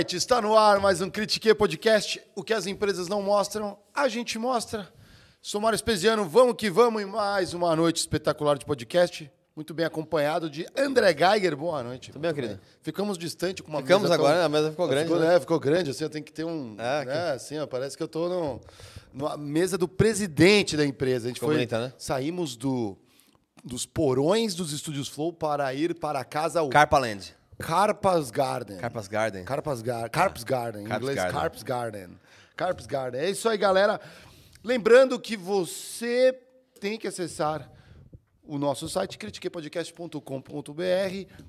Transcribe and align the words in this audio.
Está 0.00 0.42
no 0.42 0.56
ar 0.56 0.80
mais 0.80 1.00
um 1.00 1.08
Critique 1.08 1.54
Podcast. 1.54 2.20
O 2.34 2.42
que 2.42 2.52
as 2.52 2.66
empresas 2.66 3.06
não 3.06 3.22
mostram, 3.22 3.78
a 3.94 4.08
gente 4.08 4.36
mostra. 4.40 4.92
Sou 5.40 5.60
Mário 5.60 5.76
Espesiano, 5.76 6.28
vamos 6.28 6.56
que 6.56 6.68
vamos 6.68 7.00
em 7.00 7.04
mais 7.04 7.54
uma 7.54 7.76
noite 7.76 7.98
espetacular 7.98 8.58
de 8.58 8.64
podcast. 8.64 9.30
Muito 9.54 9.72
bem 9.72 9.86
acompanhado 9.86 10.50
de 10.50 10.66
André 10.76 11.14
Geiger. 11.16 11.56
Boa 11.56 11.80
noite. 11.84 12.10
Tudo 12.10 12.20
bem, 12.20 12.34
querido? 12.34 12.58
Ficamos 12.82 13.16
distante 13.16 13.62
com 13.62 13.70
uma 13.70 13.82
Ficamos 13.82 14.02
mesa 14.02 14.14
agora, 14.14 14.34
tão- 14.34 14.44
a 14.44 14.48
mesa 14.48 14.70
ficou 14.72 14.88
grande. 14.88 15.04
Ficou, 15.06 15.20
né? 15.20 15.28
né? 15.28 15.40
ficou 15.40 15.60
grande, 15.60 15.90
assim, 15.90 16.02
eu 16.02 16.10
tenho 16.10 16.24
que 16.24 16.32
ter 16.32 16.44
um. 16.44 16.74
Ah, 16.76 17.04
né, 17.04 17.30
assim, 17.30 17.58
ó, 17.60 17.66
parece 17.66 17.96
que 17.96 18.02
eu 18.02 18.08
tô 18.08 18.28
no, 18.28 18.60
numa 19.12 19.36
mesa 19.36 19.78
do 19.78 19.86
presidente 19.86 20.76
da 20.76 20.84
empresa. 20.84 21.26
A 21.26 21.28
gente 21.28 21.36
Ficou 21.36 21.50
foi. 21.50 21.56
bonita, 21.56 21.78
né? 21.78 21.92
Saímos 21.96 22.56
do, 22.56 22.98
dos 23.64 23.86
porões 23.86 24.56
dos 24.56 24.72
estúdios 24.72 25.06
Flow 25.06 25.32
para 25.32 25.72
ir 25.72 25.94
para 25.94 26.18
a 26.18 26.24
casa 26.24 26.62
o 26.62 26.68
Carpaland. 26.68 27.32
Carpas 27.58 28.30
Garden. 28.30 28.78
Carpas 28.78 29.08
Garden. 29.08 29.44
Carpas 29.44 29.82
Garden. 29.82 30.10
Carps 30.10 30.44
Garden. 30.44 30.82
Em 30.82 30.88
Carps 30.88 31.02
inglês, 31.02 31.16
Garden. 31.16 31.40
Carps 31.40 31.62
Garden. 31.62 32.20
Carps 32.56 32.86
Garden. 32.86 33.20
É 33.20 33.30
isso 33.30 33.48
aí, 33.48 33.56
galera. 33.56 34.00
Lembrando 34.62 35.18
que 35.20 35.36
você 35.36 36.38
tem 36.80 36.98
que 36.98 37.06
acessar 37.06 37.70
o 38.46 38.58
nosso 38.58 38.88
site 38.88 39.16
critiquepodcast.com.br 39.16 40.20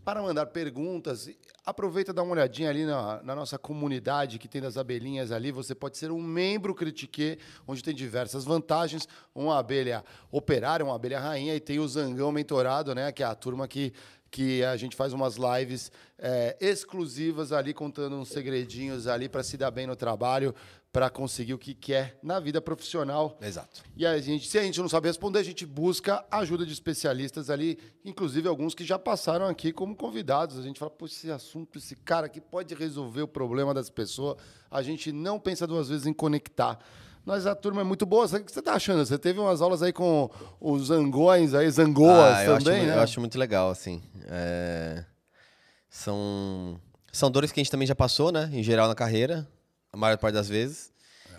para 0.03 0.21
mandar 0.21 0.45
perguntas. 0.47 1.29
Aproveita 1.65 2.11
e 2.11 2.13
dá 2.13 2.23
uma 2.23 2.31
olhadinha 2.31 2.69
ali 2.69 2.85
na, 2.85 3.21
na 3.21 3.35
nossa 3.35 3.57
comunidade 3.57 4.39
que 4.39 4.47
tem 4.47 4.61
das 4.61 4.77
abelhinhas 4.77 5.31
ali. 5.31 5.51
Você 5.51 5.75
pode 5.75 5.97
ser 5.97 6.09
um 6.11 6.21
membro 6.21 6.73
Critique, 6.73 7.37
onde 7.67 7.83
tem 7.83 7.93
diversas 7.93 8.45
vantagens. 8.45 9.07
Uma 9.33 9.59
abelha 9.59 10.05
operária, 10.31 10.85
uma 10.85 10.95
abelha 10.95 11.19
rainha 11.19 11.53
e 11.53 11.59
tem 11.59 11.79
o 11.79 11.87
Zangão 11.87 12.31
Mentorado, 12.31 12.95
né? 12.95 13.11
Que 13.11 13.23
é 13.23 13.25
a 13.25 13.35
turma 13.35 13.67
que 13.67 13.93
que 14.35 14.65
a 14.65 14.75
gente 14.75 14.97
faz 14.97 15.13
umas 15.13 15.37
lives 15.37 15.89
é, 16.19 16.57
exclusivas 16.59 17.53
ali, 17.53 17.73
contando 17.73 18.17
uns 18.17 18.27
segredinhos 18.27 19.07
ali 19.07 19.29
para 19.29 19.41
se 19.41 19.55
dar 19.55 19.71
bem 19.71 19.87
no 19.87 19.95
trabalho, 19.95 20.53
para 20.91 21.09
conseguir 21.09 21.53
o 21.53 21.57
que 21.57 21.73
quer 21.73 22.19
na 22.21 22.37
vida 22.37 22.59
profissional. 22.59 23.37
Exato. 23.41 23.81
E 23.95 24.05
a 24.05 24.19
gente, 24.19 24.45
se 24.45 24.57
a 24.57 24.61
gente 24.61 24.81
não 24.81 24.89
sabe 24.89 25.07
responder, 25.07 25.39
a 25.39 25.43
gente 25.43 25.65
busca 25.65 26.25
ajuda 26.29 26.65
de 26.65 26.73
especialistas 26.73 27.49
ali, 27.49 27.79
inclusive 28.03 28.45
alguns 28.45 28.75
que 28.75 28.83
já 28.83 28.99
passaram 28.99 29.45
aqui 29.47 29.71
como 29.71 29.95
convidados. 29.95 30.59
A 30.59 30.63
gente 30.63 30.79
fala, 30.79 30.91
pô, 30.91 31.05
esse 31.05 31.31
assunto, 31.31 31.77
esse 31.77 31.95
cara 31.95 32.25
aqui 32.25 32.41
pode 32.41 32.75
resolver 32.75 33.21
o 33.21 33.27
problema 33.29 33.73
das 33.73 33.89
pessoas. 33.89 34.35
A 34.69 34.81
gente 34.81 35.13
não 35.13 35.39
pensa 35.39 35.65
duas 35.65 35.87
vezes 35.87 36.05
em 36.05 36.13
conectar. 36.13 36.77
Mas 37.25 37.47
a 37.47 37.55
turma 37.55 37.81
é 37.81 37.83
muito 37.83 38.05
boa. 38.05 38.25
O 38.25 38.29
que 38.43 38.51
você 38.51 38.59
está 38.59 38.73
achando? 38.73 39.03
Você 39.05 39.17
teve 39.17 39.39
umas 39.39 39.61
aulas 39.61 39.81
aí 39.81 39.91
com 39.91 40.29
os 40.61 40.87
zangões 40.87 41.53
aí, 41.55 41.69
zangoas 41.71 42.37
Ah, 42.37 42.43
eu, 42.45 42.55
acho, 42.55 42.65
também, 42.65 42.81
mu- 42.81 42.87
né? 42.87 42.95
eu 42.95 43.01
acho 43.01 43.19
muito 43.19 43.37
legal, 43.39 43.69
assim. 43.71 44.03
É, 44.27 45.03
São... 45.89 46.79
São 47.11 47.31
dores 47.31 47.51
que 47.51 47.59
a 47.59 47.63
gente 47.63 47.71
também 47.71 47.87
já 47.87 47.95
passou, 47.95 48.31
né? 48.31 48.49
Em 48.51 48.61
geral 48.61 48.87
na 48.89 48.95
carreira, 48.95 49.47
a 49.91 49.95
maior 49.97 50.17
parte 50.17 50.33
das 50.35 50.49
vezes. 50.49 50.91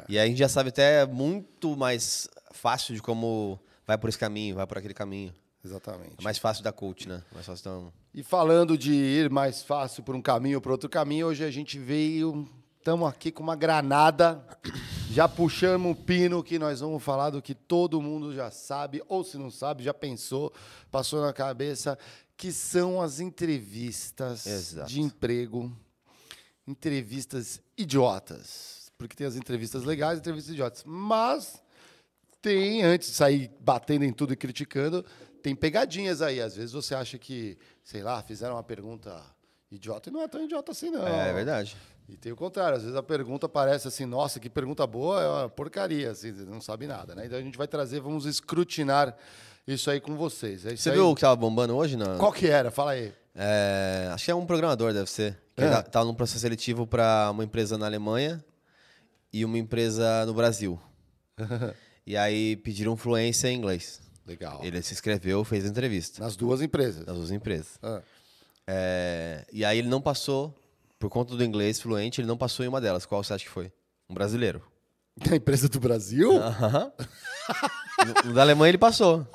E 0.08 0.18
aí 0.18 0.24
a 0.24 0.28
gente 0.28 0.38
já 0.38 0.48
sabe 0.48 0.70
até 0.70 1.04
muito 1.04 1.76
mais 1.76 2.28
fácil 2.52 2.94
de 2.94 3.02
como 3.02 3.60
vai 3.86 3.98
por 3.98 4.08
esse 4.08 4.18
caminho, 4.18 4.54
vai 4.56 4.66
por 4.66 4.78
aquele 4.78 4.94
caminho. 4.94 5.34
Exatamente. 5.62 6.14
É 6.18 6.22
mais 6.22 6.38
fácil 6.38 6.64
da 6.64 6.72
coach, 6.72 7.06
né? 7.08 7.22
Mais 7.32 7.44
fácil 7.44 7.64
da... 7.64 7.88
E 8.14 8.22
falando 8.22 8.78
de 8.78 8.92
ir 8.94 9.28
mais 9.30 9.62
fácil 9.62 10.02
por 10.02 10.14
um 10.16 10.22
caminho 10.22 10.56
ou 10.56 10.60
por 10.62 10.72
outro 10.72 10.88
caminho, 10.88 11.26
hoje 11.26 11.44
a 11.44 11.50
gente 11.50 11.78
veio, 11.78 12.48
estamos 12.86 13.08
aqui 13.08 13.32
com 13.32 13.42
uma 13.42 13.56
granada, 13.56 14.46
já 15.10 15.28
puxamos 15.28 15.90
o 15.90 15.94
pino 15.96 16.40
que 16.40 16.56
nós 16.56 16.78
vamos 16.78 17.02
falar 17.02 17.30
do 17.30 17.42
que 17.42 17.52
todo 17.52 18.00
mundo 18.00 18.32
já 18.32 18.48
sabe, 18.48 19.02
ou 19.08 19.24
se 19.24 19.36
não 19.36 19.50
sabe, 19.50 19.82
já 19.82 19.92
pensou, 19.92 20.52
passou 20.88 21.20
na 21.20 21.32
cabeça, 21.32 21.98
que 22.36 22.52
são 22.52 23.02
as 23.02 23.18
entrevistas 23.18 24.46
Exato. 24.46 24.88
de 24.88 25.00
emprego, 25.00 25.76
entrevistas 26.64 27.60
idiotas. 27.76 28.92
Porque 28.96 29.16
tem 29.16 29.26
as 29.26 29.34
entrevistas 29.34 29.82
legais 29.82 30.18
e 30.18 30.20
entrevistas 30.20 30.52
idiotas. 30.54 30.84
Mas 30.86 31.60
tem, 32.40 32.84
antes 32.84 33.08
de 33.08 33.16
sair 33.16 33.50
batendo 33.58 34.04
em 34.04 34.12
tudo 34.12 34.32
e 34.32 34.36
criticando, 34.36 35.04
tem 35.42 35.56
pegadinhas 35.56 36.22
aí. 36.22 36.40
Às 36.40 36.54
vezes 36.54 36.70
você 36.70 36.94
acha 36.94 37.18
que, 37.18 37.58
sei 37.82 38.04
lá, 38.04 38.22
fizeram 38.22 38.54
uma 38.54 38.62
pergunta 38.62 39.20
idiota 39.72 40.08
e 40.08 40.12
não 40.12 40.22
é 40.22 40.28
tão 40.28 40.44
idiota 40.44 40.70
assim, 40.70 40.88
não. 40.88 41.04
É 41.04 41.32
verdade. 41.32 41.76
E 42.08 42.16
tem 42.16 42.30
o 42.30 42.36
contrário, 42.36 42.76
às 42.76 42.82
vezes 42.82 42.96
a 42.96 43.02
pergunta 43.02 43.48
parece 43.48 43.88
assim, 43.88 44.04
nossa, 44.06 44.38
que 44.38 44.48
pergunta 44.48 44.86
boa, 44.86 45.20
é 45.22 45.28
uma 45.28 45.48
porcaria, 45.48 46.10
assim, 46.12 46.30
não 46.32 46.60
sabe 46.60 46.86
nada, 46.86 47.14
né? 47.16 47.26
Então 47.26 47.36
a 47.38 47.42
gente 47.42 47.58
vai 47.58 47.66
trazer, 47.66 48.00
vamos 48.00 48.26
escrutinar 48.26 49.16
isso 49.66 49.90
aí 49.90 50.00
com 50.00 50.14
vocês. 50.16 50.64
É 50.64 50.76
Você 50.76 50.90
aí. 50.90 50.94
viu 50.94 51.10
o 51.10 51.14
que 51.16 51.22
tava 51.22 51.34
bombando 51.34 51.74
hoje? 51.76 51.96
Na... 51.96 52.16
Qual 52.16 52.32
que 52.32 52.46
era? 52.46 52.70
Fala 52.70 52.92
aí. 52.92 53.12
É, 53.34 54.08
acho 54.12 54.24
que 54.24 54.30
é 54.30 54.34
um 54.34 54.46
programador, 54.46 54.92
deve 54.92 55.10
ser. 55.10 55.36
Que 55.56 55.64
É. 55.64 55.68
tá- 55.70 55.82
tava 55.82 56.04
num 56.06 56.14
processo 56.14 56.38
seletivo 56.40 56.86
para 56.86 57.28
uma 57.32 57.42
empresa 57.42 57.76
na 57.76 57.86
Alemanha 57.86 58.42
e 59.32 59.44
uma 59.44 59.58
empresa 59.58 60.24
no 60.26 60.32
Brasil. 60.32 60.80
e 62.06 62.16
aí 62.16 62.56
pediram 62.56 62.96
fluência 62.96 63.48
em 63.48 63.56
inglês. 63.58 64.00
Legal. 64.24 64.60
Ele 64.62 64.80
se 64.82 64.92
inscreveu, 64.94 65.42
fez 65.44 65.64
a 65.64 65.68
entrevista 65.68 66.22
Nas 66.22 66.36
duas 66.36 66.62
empresas. 66.62 67.04
nas 67.04 67.16
duas 67.16 67.30
empresas. 67.32 67.78
Ah. 67.82 68.00
É, 68.66 69.44
e 69.52 69.64
aí 69.64 69.78
ele 69.78 69.88
não 69.88 70.00
passou, 70.00 70.54
por 70.98 71.08
conta 71.10 71.34
do 71.36 71.44
inglês 71.44 71.80
fluente, 71.80 72.20
ele 72.20 72.28
não 72.28 72.36
passou 72.36 72.64
em 72.64 72.68
uma 72.68 72.80
delas. 72.80 73.04
Qual 73.06 73.22
você 73.22 73.34
acha 73.34 73.44
que 73.44 73.50
foi? 73.50 73.72
Um 74.08 74.14
brasileiro. 74.14 74.62
Da 75.16 75.34
empresa 75.36 75.68
do 75.68 75.80
Brasil? 75.80 76.30
Aham. 76.36 76.92
da 78.34 78.42
Alemanha 78.42 78.70
ele 78.70 78.78
passou. 78.78 79.26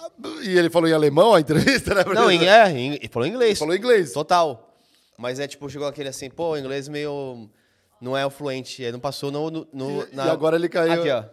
E 0.44 0.50
ele 0.57 0.69
falou 0.69 0.88
em 0.88 0.94
alemão 0.94 1.33
a 1.33 1.39
entrevista, 1.39 1.95
né? 1.95 2.03
Não, 2.13 2.29
em, 2.29 2.47
é, 2.47 2.69
em- 2.69 2.94
ele 2.94 3.09
falou 3.11 3.27
inglês. 3.27 3.50
Ele 3.51 3.59
falou 3.59 3.75
inglês. 3.75 4.11
Total. 4.13 4.75
Mas 5.17 5.39
é 5.39 5.47
tipo, 5.47 5.67
chegou 5.69 5.88
aquele 5.88 6.09
assim, 6.09 6.29
pô, 6.29 6.51
o 6.51 6.57
inglês 6.57 6.88
meio. 6.88 7.50
Não 8.00 8.16
é 8.17 8.25
o 8.25 8.29
fluente. 8.29 8.83
Aí 8.85 8.91
não 8.91 9.00
passou 9.00 9.31
no. 9.31 9.50
no, 9.50 9.67
no- 9.73 10.03
E- 10.03 10.16
e 10.16 10.19
agora 10.19 10.55
ele 10.55 10.69
caiu- 10.69 10.94
Aqui, 11.01 11.09
ó. 11.09 11.23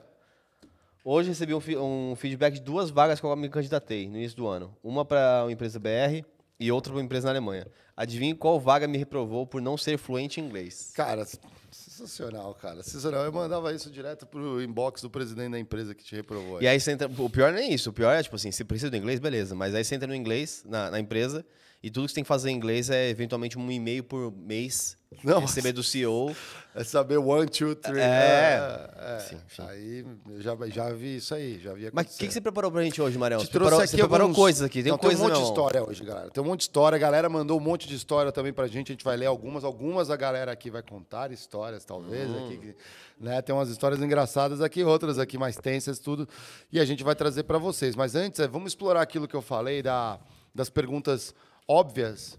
Hoje 1.05 1.31
recebi 1.31 1.55
um, 1.55 2.11
um 2.11 2.17
feedback 2.17 2.55
de 2.55 2.61
duas 2.61 2.91
vagas 2.91 3.19
que 3.21 3.25
eu 3.27 3.35
me 3.37 3.49
candidatei 3.49 4.09
no 4.09 4.17
início 4.17 4.37
do 4.37 4.47
ano. 4.47 4.77
Uma 4.83 5.05
para 5.05 5.45
uma 5.45 5.53
empresa 5.53 5.79
BR 5.79 6.25
e 6.59 6.73
outra 6.73 6.93
para 6.93 6.99
uma 6.99 7.05
empresa 7.05 7.27
na 7.27 7.33
Alemanha. 7.33 7.67
Adivinhe 7.97 8.35
qual 8.35 8.61
vaga 8.61 8.87
me 8.87 8.99
reprovou 8.99 9.47
por 9.47 9.61
não 9.61 9.77
ser 9.77 9.99
fluente 9.99 10.41
em 10.41 10.45
inglês? 10.45 10.93
Cara, 10.95 11.27
sensacional, 11.71 12.55
cara. 12.55 12.83
Sensacional. 12.83 13.25
Eu 13.25 13.33
mandava 13.33 13.73
isso 13.73 13.91
direto 13.91 14.27
pro 14.27 14.63
inbox 14.63 15.03
do 15.03 15.11
presidente 15.11 15.53
da 15.53 15.59
empresa 15.59 15.95
que 15.95 16.05
te 16.05 16.15
reprovou. 16.15 16.61
E 16.61 16.69
aí 16.69 16.79
você 16.79 16.93
entra. 16.93 17.09
O 17.09 17.31
pior 17.31 17.53
não 17.53 17.59
é 17.59 17.67
isso. 17.67 17.91
O 17.91 17.93
pior 17.93 18.13
é, 18.13 18.23
tipo 18.23 18.37
assim, 18.37 18.51
você 18.51 18.65
precisa 18.65 18.91
do 18.91 18.97
inglês, 18.97 19.21
beleza. 19.21 19.55
Mas 19.55 19.75
aí 19.75 19.85
você 19.85 19.95
entra 19.95 20.07
no 20.07 20.15
inglês, 20.15 20.65
na, 20.67 20.91
na 20.91 21.01
empresa, 21.01 21.45
e 21.83 21.91
tudo 21.91 22.07
que 22.07 22.11
você 22.11 22.17
tem 22.17 22.25
que 22.25 22.29
fazer 22.29 22.51
em 22.51 22.57
inglês 22.57 22.91
é 22.91 23.09
eventualmente 23.09 23.59
um 23.59 23.71
e-mail 23.71 24.03
por 24.03 24.33
mês. 24.33 24.98
Nossa. 25.25 25.41
Receber 25.41 25.73
do 25.73 25.83
CEO. 25.83 26.37
É 26.75 26.85
saber 26.85 27.17
one, 27.17 27.49
two, 27.49 27.75
three. 27.75 27.99
É. 27.99 28.91
é. 28.97 29.19
Sim, 29.21 29.39
sim. 29.49 29.63
Aí 29.63 30.07
eu 30.31 30.41
já, 30.41 30.55
já 30.69 30.91
vi 30.93 31.17
isso 31.17 31.35
aí, 31.35 31.59
já 31.59 31.73
vi 31.73 31.91
Mas 31.93 32.15
o 32.15 32.19
que, 32.19 32.27
que 32.27 32.33
você 32.33 32.41
preparou 32.41 32.71
pra 32.71 32.83
gente 32.83 33.01
hoje, 33.01 33.17
Marião? 33.17 33.41
Te 33.41 33.47
Você 33.47 33.53
trouxe 33.53 33.69
preparou, 33.71 33.85
aqui 33.85 33.91
você 33.91 33.97
preparou 33.97 34.25
alguns- 34.27 34.37
coisas 34.37 34.63
aqui, 34.63 34.83
tem 34.83 34.93
Não, 34.93 34.99
coisas 34.99 35.19
tem 35.19 35.27
um 35.27 35.31
monte 35.31 35.43
de 35.43 35.49
história 35.49 35.83
hoje, 35.83 36.05
galera. 36.05 36.31
Tem 36.31 36.43
um 36.43 36.47
monte 36.47 36.59
de 36.61 36.65
história. 36.65 36.97
A 36.97 36.99
galera 36.99 37.29
mandou 37.29 37.59
um 37.59 37.63
monte 37.63 37.89
de 37.89 37.97
história 37.97 38.31
também 38.31 38.53
pra 38.53 38.67
gente. 38.69 38.93
A 38.93 38.95
gente 38.95 39.05
vai 39.05 39.17
ler 39.17 39.27
algumas. 39.27 39.65
Algumas 39.65 40.11
a 40.11 40.17
galera 40.17 40.53
aqui 40.53 40.71
vai 40.71 40.83
contar 40.83 41.33
histórias, 41.33 41.85
talvez. 41.85 42.29
Hum. 42.29 42.45
Aqui, 42.47 42.75
né? 43.19 43.41
Tem 43.43 43.55
umas 43.55 43.71
histórias 43.71 44.01
engraçadas 44.01 44.61
aqui, 44.61 44.85
outras 44.85 45.19
aqui 45.19 45.39
mais 45.39 45.57
tensas, 45.57 45.99
tudo. 45.99 46.29
E 46.71 46.79
a 46.79 46.85
gente 46.85 47.03
vai 47.03 47.15
trazer 47.15 47.45
pra 47.45 47.59
vocês. 47.59 47.97
Mas 47.97 48.15
antes, 48.15 48.39
é, 48.41 48.47
vamos 48.47 48.73
explorar 48.73 49.01
aquilo 49.01 49.27
que 49.27 49.35
eu 49.35 49.43
falei 49.43 49.83
da, 49.83 50.21
das 50.55 50.69
perguntas 50.69 51.35
óbvias. 51.67 52.39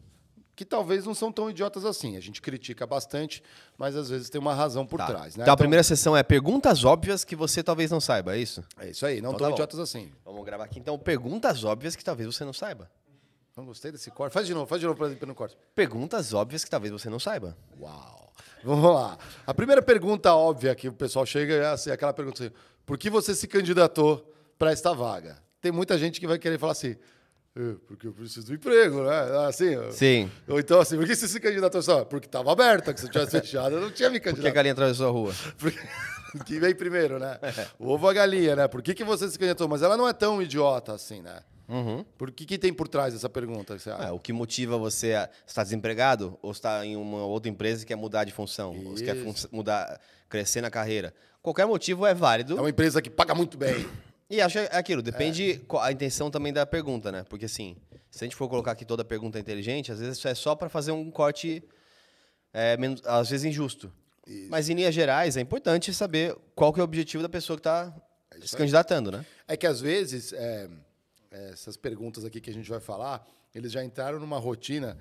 Que 0.60 0.66
talvez 0.66 1.06
não 1.06 1.16
são 1.16 1.32
tão 1.32 1.50
idiotas 1.50 1.86
assim. 1.86 2.18
A 2.18 2.20
gente 2.20 2.42
critica 2.42 2.86
bastante, 2.86 3.42
mas 3.78 3.96
às 3.96 4.10
vezes 4.10 4.30
tem 4.30 4.42
uma 4.42 4.54
razão 4.54 4.86
por 4.86 4.98
Tá. 4.98 5.06
trás. 5.06 5.38
Né? 5.38 5.44
Então 5.44 5.54
a 5.54 5.56
primeira 5.56 5.82
sessão 5.82 6.18
é 6.18 6.22
perguntas 6.22 6.84
óbvias 6.84 7.24
que 7.24 7.34
você 7.34 7.64
talvez 7.64 7.90
não 7.90 8.02
saiba, 8.02 8.36
é 8.36 8.40
isso? 8.40 8.62
É 8.78 8.90
isso 8.90 9.06
aí, 9.06 9.22
não 9.22 9.30
Então 9.30 9.38
tão 9.40 9.48
tá 9.48 9.54
idiotas 9.54 9.80
assim. 9.80 10.12
Vamos 10.26 10.44
gravar 10.44 10.66
aqui 10.66 10.78
então 10.78 11.00
perguntas 11.00 11.64
óbvias 11.64 11.96
que 11.96 12.04
talvez 12.04 12.28
você 12.28 12.44
não 12.44 12.52
saiba. 12.52 12.92
Não 13.56 13.64
gostei 13.64 13.90
desse 13.90 14.12
corte. 14.12 14.34
Faz 14.34 14.48
de 14.48 14.54
novo, 14.54 14.66
faz 14.66 14.82
de 14.82 14.86
novo 14.86 14.98
pra 14.98 15.08
no 15.26 15.34
corte. 15.34 15.58
Perguntas 15.74 16.34
óbvias 16.34 16.66
que 16.66 16.70
talvez 16.70 16.92
você 16.92 17.10
não 17.10 17.22
saiba. 17.22 17.58
Uau! 17.80 18.34
Vamos 18.62 18.94
lá. 18.94 19.18
A 19.48 19.54
primeira 19.54 19.82
pergunta 19.82 20.36
óbvia 20.36 20.76
que 20.76 20.90
o 20.90 20.94
pessoal 20.94 21.26
chega 21.26 21.54
é 21.54 21.68
assim, 21.68 21.90
aquela 21.90 22.12
pergunta 22.12 22.44
assim: 22.44 22.54
por 22.86 22.98
que 22.98 23.10
você 23.10 23.34
se 23.34 23.48
candidatou 23.48 24.30
para 24.58 24.74
esta 24.74 24.94
vaga? 24.94 25.42
Tem 25.62 25.72
muita 25.72 25.98
gente 25.98 26.20
que 26.20 26.28
vai 26.28 26.38
querer 26.38 26.60
falar 26.60 26.74
assim: 26.74 26.90
"É, 26.90 26.98
porque 27.88 28.08
eu 28.08 28.14
preciso 28.14 28.48
do 28.48 28.54
emprego, 28.54 29.04
né? 29.04 29.48
Assim. 29.48 29.76
Sim. 29.92 30.32
Ou 30.48 30.60
então 30.60 30.80
assim, 30.80 30.96
por 30.98 31.06
que 31.06 31.16
você 31.16 31.28
se 31.28 31.40
candidatou 31.40 31.82
só? 31.82 32.06
Porque 32.06 32.26
estava 32.28 32.52
aberta, 32.52 32.94
que 32.94 33.00
se 33.00 33.06
eu 33.08 33.12
tivesse 33.12 33.32
fechado, 33.42 33.76
eu 33.76 33.82
não 33.82 33.92
tinha 33.92 34.10
me 34.10 34.20
Por 34.20 34.24
que 34.24 34.30
a 34.30 34.32
candidatado. 34.32 34.56
galinha 34.56 34.74
atravessou 34.74 35.08
a 35.08 35.12
rua? 35.12 35.34
Porque- 35.58 35.80
que 36.46 36.60
vem 36.60 36.76
primeiro, 36.76 37.18
né? 37.20 37.40
O 37.80 37.90
ovo 37.90 38.06
ou 38.06 38.10
a 38.10 38.14
galinha, 38.14 38.56
né? 38.56 38.68
Por 38.68 38.82
que, 38.82 38.94
que 38.94 39.04
você 39.04 39.28
se 39.30 39.38
candidatou? 39.38 39.68
Mas 39.68 39.82
ela 39.82 39.98
não 39.98 40.08
é 40.08 40.14
tão 40.14 40.42
idiota 40.42 40.94
assim, 40.94 41.22
né? 41.22 41.40
Uhum. 41.68 42.04
Por 42.18 42.32
que, 42.32 42.46
que 42.46 42.58
tem 42.58 42.74
por 42.74 42.88
trás 42.88 43.14
dessa 43.14 43.30
pergunta? 43.30 43.76
que 43.76 43.82
Você 43.82 43.90
acha? 43.92 44.08
Ah, 44.08 44.14
o 44.14 44.20
que 44.20 44.32
motiva 44.34 44.78
você 44.78 45.14
a 45.14 45.30
estar 45.46 45.64
desempregado 45.64 46.38
ou 46.42 46.52
está 46.52 46.84
em 46.86 46.96
uma 46.96 47.24
outra 47.26 47.50
empresa 47.50 47.84
e 47.84 47.86
quer 47.86 47.96
mudar 47.96 48.24
de 48.24 48.32
função, 48.32 48.76
ou 48.86 48.98
você 48.98 49.04
quer 49.06 49.16
fun- 49.24 49.36
mudar, 49.52 50.00
crescer 50.28 50.62
na 50.62 50.72
carreira? 50.72 51.14
Qualquer 51.44 51.66
motivo 51.68 52.06
é 52.08 52.14
válido. 52.14 52.58
É 52.58 52.62
uma 52.62 52.70
empresa 52.72 53.02
que 53.02 53.10
paga 53.10 53.36
muito 53.36 53.58
bem. 53.58 53.86
E 54.30 54.42
acho 54.42 54.60
que 54.60 54.66
é 54.66 54.78
aquilo, 54.78 55.02
depende 55.02 55.60
qual 55.68 55.82
a 55.82 55.92
intenção 55.92 56.30
também 56.30 56.54
da 56.54 56.66
pergunta, 56.66 57.12
né? 57.12 57.26
Porque 57.28 57.46
assim, 57.46 57.76
se 58.12 58.24
a 58.24 58.26
gente 58.26 58.36
for 58.36 58.48
colocar 58.48 58.72
aqui 58.72 58.86
toda 58.86 59.02
a 59.02 59.06
pergunta 59.06 59.40
inteligente, 59.40 59.92
às 59.92 60.00
vezes 60.00 60.24
é 60.24 60.36
só 60.36 60.56
para 60.56 60.70
fazer 60.70 60.92
um 60.92 61.10
corte 61.10 61.64
é 62.54 62.78
menos, 62.78 63.02
às 63.06 63.30
vezes 63.30 63.46
injusto. 63.46 63.92
Mas 64.50 64.70
em 64.70 64.76
linhas 64.76 64.94
gerais 64.94 65.38
é 65.38 65.42
importante 65.42 65.94
saber 65.94 66.36
qual 66.54 66.72
que 66.72 66.80
é 66.80 66.84
o 66.84 66.84
objetivo 66.84 67.24
da 67.24 67.30
pessoa 67.30 67.58
que 67.58 67.62
está 67.62 67.94
se 68.44 68.56
candidatando, 68.56 69.12
né? 69.12 69.26
É 69.48 69.58
que 69.58 69.66
às 69.66 69.82
vezes, 69.82 70.34
é, 70.34 70.70
essas 71.32 71.76
perguntas 71.76 72.24
aqui 72.24 72.40
que 72.40 72.50
a 72.50 72.54
gente 72.54 72.70
vai 72.70 72.80
falar, 72.80 73.26
eles 73.54 73.72
já 73.72 73.84
entraram 73.84 74.20
numa 74.20 74.38
rotina 74.38 74.98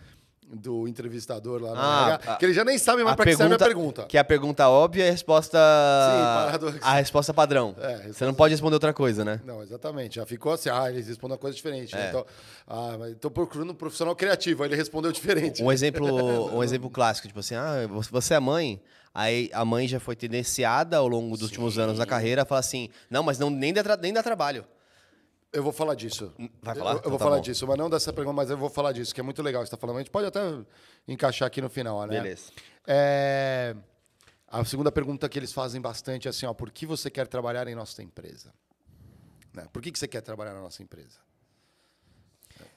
do 0.51 0.89
entrevistador 0.89 1.63
lá 1.63 1.73
Ah, 1.77 2.09
RH, 2.15 2.37
que 2.37 2.45
ele 2.47 2.55
já 2.55 2.65
nem 2.65 2.79
sabe 2.79 3.05
mais 3.05 3.17
para 3.17 3.25
que 3.27 3.37
serve 3.37 3.55
a 3.55 3.59
pergunta. 3.59 4.05
Que 4.05 4.17
é 4.17 4.21
a 4.21 4.25
pergunta 4.25 4.69
óbvia 4.69 5.05
e 5.05 5.09
a 5.09 5.11
resposta. 5.11 5.59
paradoxo. 5.59 6.79
a 6.83 6.95
resposta 6.95 7.35
padrão. 7.35 7.75
É, 7.79 8.09
Você 8.09 8.25
não 8.25 8.35
pode 8.35 8.55
responder 8.55 8.75
outra 8.75 8.93
coisa, 8.93 9.25
né? 9.25 9.41
Não, 9.45 9.63
exatamente. 9.63 10.17
Já 10.17 10.27
ficou 10.27 10.53
assim, 10.53 10.71
ah, 10.71 10.91
eles 10.91 11.07
respondem 11.07 11.35
uma 11.35 11.39
coisa 11.39 11.55
diferente. 11.55 11.95
É. 11.95 12.09
Então, 12.09 12.25
ah, 12.67 12.97
mas 12.99 13.17
tô 13.21 13.31
procurando 13.31 13.71
um 13.71 13.75
profissional 13.75 14.17
criativo, 14.17 14.63
aí 14.63 14.69
ele 14.69 14.77
respondeu 14.77 15.13
diferente. 15.13 15.63
Um 15.63 15.71
exemplo, 15.71 16.07
um 16.57 16.63
exemplo 16.63 16.89
clássico, 16.91 17.29
tipo 17.29 17.41
assim, 17.41 17.55
ah, 17.55 17.87
você 18.11 18.35
é 18.35 18.41
mãe, 18.41 18.81
aí 19.15 19.51
a 19.53 19.65
mãe 19.65 19.87
já 19.87 20.01
foi 20.01 20.17
tendenciada 20.17 20.97
ao 20.97 21.09
longo 21.09 21.37
dos 21.37 21.43
últimos 21.43 21.79
anos 21.79 21.99
na 21.99 22.07
carreira 22.07 22.43
a 22.43 22.45
falar 22.45 22.61
assim, 22.61 22.89
não, 23.11 23.23
mas 23.23 23.39
não, 23.39 23.51
nem, 23.51 23.73
dá 23.73 23.97
nem 24.01 24.13
dá 24.13 24.23
trabalho. 24.23 24.65
Eu 25.53 25.63
vou 25.63 25.73
falar 25.73 25.95
disso. 25.95 26.33
Vai 26.63 26.75
falar? 26.75 26.91
Eu, 26.91 26.95
eu 26.95 26.99
Então 26.99 27.11
vou 27.11 27.19
tá 27.19 27.25
falar 27.25 27.37
bom. 27.37 27.43
disso, 27.43 27.67
mas 27.67 27.79
não 27.79 27.89
dessa 27.89 28.13
pergunta, 28.13 28.35
mas 28.37 28.51
eu 28.51 28.57
vou 28.57 28.69
falar 28.69 28.93
disso, 28.93 29.15
que 29.15 29.21
é 29.21 29.23
muito 29.25 29.43
legal 29.43 29.63
o 29.63 29.65
que 29.65 29.69
você 29.71 29.75
está 29.75 29.81
falando. 29.81 29.97
A 29.97 30.01
gente 30.01 30.11
pode 30.11 30.27
até 30.27 30.41
encaixar 31.07 31.47
aqui 31.47 31.61
no 31.63 31.71
final, 31.71 32.07
né? 32.07 32.21
Beleza. 32.21 32.53
É, 32.87 33.75
A 34.47 34.65
segunda 34.65 34.91
pergunta 34.93 35.29
que 35.29 35.39
eles 35.39 35.53
fazem 35.53 35.81
bastante 35.81 36.27
é 36.29 36.31
assim, 36.31 36.45
ó, 36.47 36.53
por 36.53 36.71
que 36.71 36.85
você 36.87 37.11
quer 37.11 37.27
trabalhar 37.27 37.67
em 37.69 37.75
nossa 37.75 38.03
empresa? 38.03 38.53
Né? 39.55 39.67
Por 39.73 39.81
que, 39.83 39.91
que 39.91 39.99
você 39.99 40.07
quer 40.09 40.21
trabalhar 40.21 40.53
na 40.55 40.61
nossa 40.61 40.83
empresa? 40.83 41.19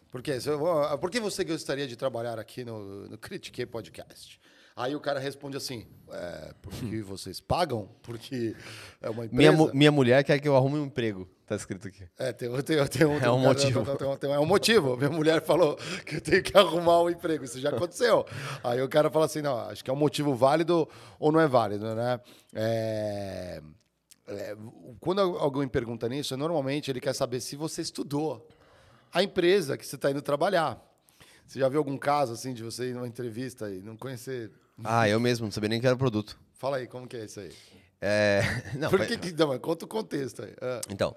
Por, 0.10 0.22
ó, 0.62 0.98
por 0.98 1.10
que 1.10 1.20
você 1.22 1.44
gostaria 1.46 1.88
de 1.88 1.96
trabalhar 1.96 2.38
aqui 2.38 2.66
no, 2.66 3.08
no 3.08 3.18
Critique 3.18 3.66
Podcast? 3.66 4.40
Aí 4.82 4.96
o 4.96 5.00
cara 5.00 5.20
responde 5.20 5.56
assim, 5.58 5.86
é, 6.12 6.54
porque 6.62 7.02
vocês 7.04 7.40
pagam? 7.40 7.88
Porque 8.02 8.56
é 9.02 9.10
uma 9.10 9.26
empresa? 9.26 9.52
Minha, 9.52 9.74
minha 9.74 9.92
mulher 9.92 10.24
quer 10.24 10.40
que 10.40 10.48
eu 10.48 10.56
arrume 10.56 10.78
um 10.80 10.86
emprego, 10.86 11.30
tá 11.46 11.56
escrito 11.56 11.88
aqui. 11.88 12.04
É, 12.18 12.34
tem, 12.34 12.50
tem, 12.64 12.88
tem 12.88 13.06
um, 13.06 13.14
É 13.14 13.16
um 13.18 13.20
cara- 13.20 13.32
motivo. 13.38 13.86
tem- 13.86 13.96
tem- 13.98 14.18
tem- 14.18 14.32
é 14.34 14.40
um 14.40 14.46
motivo. 14.46 14.98
Minha 14.98 15.10
mulher 15.12 15.42
falou 15.44 15.76
que 16.06 16.16
eu 16.16 16.22
tenho 16.22 16.42
que 16.42 16.58
arrumar 16.58 17.02
um 17.02 17.10
emprego. 17.10 17.44
Isso 17.44 17.60
já 17.60 17.70
aconteceu. 17.70 18.26
Aí 18.64 18.82
o 18.82 18.90
cara 18.90 19.10
fala 19.12 19.26
assim: 19.26 19.42
não, 19.42 19.58
acho 19.60 19.84
que 19.84 19.90
é 19.90 19.94
um 19.94 19.98
motivo 19.98 20.34
válido 20.34 20.88
ou 21.20 21.32
não 21.32 21.40
é 21.40 21.48
válido, 21.48 21.94
né? 21.94 22.20
É, 22.54 23.62
é, 24.28 24.58
quando 25.00 25.22
alguém 25.22 25.68
pergunta 25.68 26.08
nisso, 26.10 26.36
normalmente 26.38 26.90
ele 26.90 27.00
quer 27.02 27.14
saber 27.14 27.40
se 27.42 27.56
você 27.56 27.82
estudou 27.82 28.48
a 29.14 29.22
empresa 29.22 29.78
que 29.78 29.86
você 29.86 29.96
está 29.96 30.10
indo 30.10 30.22
trabalhar. 30.22 30.82
Você 31.46 31.60
já 31.60 31.68
viu 31.68 31.80
algum 31.80 31.98
caso 31.98 32.32
assim 32.34 32.54
de 32.54 32.64
você 32.64 32.90
ir 32.92 32.94
numa 32.94 33.08
entrevista 33.08 33.70
e 33.70 33.82
não 33.82 33.98
conhecer? 33.98 34.50
Ah, 34.84 35.08
eu 35.08 35.20
mesmo, 35.20 35.46
não 35.46 35.52
sabia 35.52 35.70
nem 35.70 35.80
que 35.80 35.88
era 35.88 35.96
produto. 35.96 36.40
Fala 36.54 36.78
aí, 36.78 36.88
como 36.88 37.08
que 37.08 37.18
é 37.18 37.26
isso 37.26 37.40
aí? 37.40 37.52
É, 38.02 38.42
não, 38.78 38.90
Por 38.90 39.06
que, 39.06 39.18
que 39.18 39.32
não, 39.32 39.48
mas 39.48 39.60
conta 39.60 39.86
o 39.86 39.88
contexto 39.88 40.44
aí. 40.44 40.54
Ah, 40.62 40.82
Então, 40.90 41.16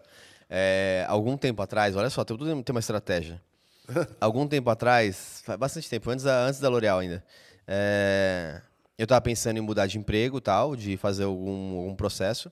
é, 0.48 1.04
algum 1.08 1.36
tempo 1.36 1.62
atrás, 1.62 1.96
olha 1.96 2.10
só, 2.10 2.24
tudo 2.24 2.44
tem 2.62 2.74
uma 2.74 2.80
estratégia. 2.80 3.40
algum 4.20 4.46
tempo 4.46 4.70
atrás, 4.70 5.42
faz 5.44 5.58
bastante 5.58 5.88
tempo, 5.88 6.10
antes 6.10 6.24
da, 6.24 6.44
antes 6.46 6.60
da 6.60 6.68
L'Oréal 6.68 6.98
ainda, 6.98 7.24
é, 7.66 8.60
eu 8.98 9.04
estava 9.04 9.20
pensando 9.20 9.56
em 9.56 9.60
mudar 9.60 9.86
de 9.86 9.98
emprego 9.98 10.40
tal, 10.40 10.76
de 10.76 10.96
fazer 10.96 11.24
algum, 11.24 11.78
algum 11.78 11.96
processo. 11.96 12.50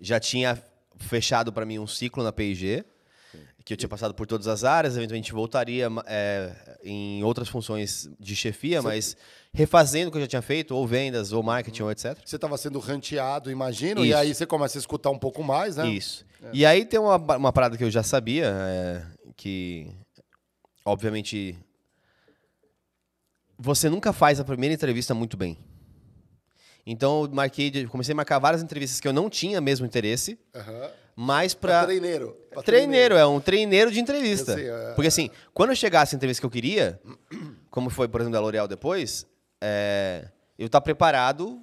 Já 0.00 0.18
tinha 0.18 0.60
fechado 0.98 1.52
para 1.52 1.64
mim 1.64 1.78
um 1.78 1.86
ciclo 1.86 2.22
na 2.22 2.32
P&G, 2.32 2.84
que 3.64 3.72
eu 3.72 3.76
tinha 3.76 3.88
passado 3.88 4.14
por 4.14 4.26
todas 4.26 4.48
as 4.48 4.64
áreas, 4.64 4.96
eventualmente 4.96 5.32
voltaria 5.32 5.88
é, 6.06 6.78
em 6.82 7.22
outras 7.22 7.48
funções 7.48 8.10
de 8.18 8.34
chefia, 8.34 8.82
mas 8.82 9.16
refazendo 9.52 10.08
o 10.08 10.12
que 10.12 10.18
eu 10.18 10.22
já 10.22 10.26
tinha 10.26 10.42
feito, 10.42 10.74
ou 10.74 10.86
vendas, 10.86 11.32
ou 11.32 11.42
marketing, 11.42 11.82
ou 11.82 11.90
etc. 11.90 12.18
Você 12.24 12.36
estava 12.36 12.56
sendo 12.56 12.78
ranteado, 12.78 13.50
imagino, 13.50 14.04
e 14.04 14.08
Isso. 14.08 14.18
aí 14.18 14.34
você 14.34 14.46
começa 14.46 14.78
a 14.78 14.80
escutar 14.80 15.10
um 15.10 15.18
pouco 15.18 15.42
mais, 15.42 15.76
né? 15.76 15.88
Isso. 15.88 16.24
E 16.52 16.66
aí 16.66 16.84
tem 16.84 16.98
uma, 16.98 17.16
uma 17.16 17.52
parada 17.52 17.76
que 17.76 17.84
eu 17.84 17.90
já 17.90 18.02
sabia, 18.02 18.46
é, 18.46 19.06
que 19.36 19.88
obviamente 20.84 21.56
você 23.56 23.88
nunca 23.88 24.12
faz 24.12 24.40
a 24.40 24.44
primeira 24.44 24.74
entrevista 24.74 25.14
muito 25.14 25.36
bem. 25.36 25.56
Então 26.84 27.22
eu 27.22 27.30
marquei, 27.30 27.86
comecei 27.86 28.12
a 28.12 28.16
marcar 28.16 28.40
várias 28.40 28.62
entrevistas 28.62 28.98
que 28.98 29.06
eu 29.06 29.12
não 29.12 29.30
tinha 29.30 29.60
mesmo 29.60 29.86
interesse, 29.86 30.36
Aham. 30.54 30.90
Mas 31.14 31.54
Pra 31.54 31.78
para 31.78 31.86
treineiro. 31.86 32.36
Pra 32.50 32.62
Treineiro, 32.62 33.16
é 33.16 33.26
um 33.26 33.40
treineiro 33.40 33.90
de 33.90 34.00
entrevista. 34.00 34.54
Sei, 34.54 34.68
é. 34.68 34.92
Porque 34.94 35.08
assim, 35.08 35.30
quando 35.54 35.70
eu 35.70 35.76
chegasse 35.76 36.14
a 36.14 36.16
entrevista 36.16 36.40
que 36.40 36.46
eu 36.46 36.50
queria, 36.50 37.00
como 37.70 37.88
foi, 37.88 38.08
por 38.08 38.20
exemplo, 38.20 38.38
da 38.38 38.40
L'Oréal 38.40 38.68
depois, 38.68 39.26
é, 39.60 40.28
eu 40.58 40.66
estar 40.66 40.80
preparado 40.80 41.62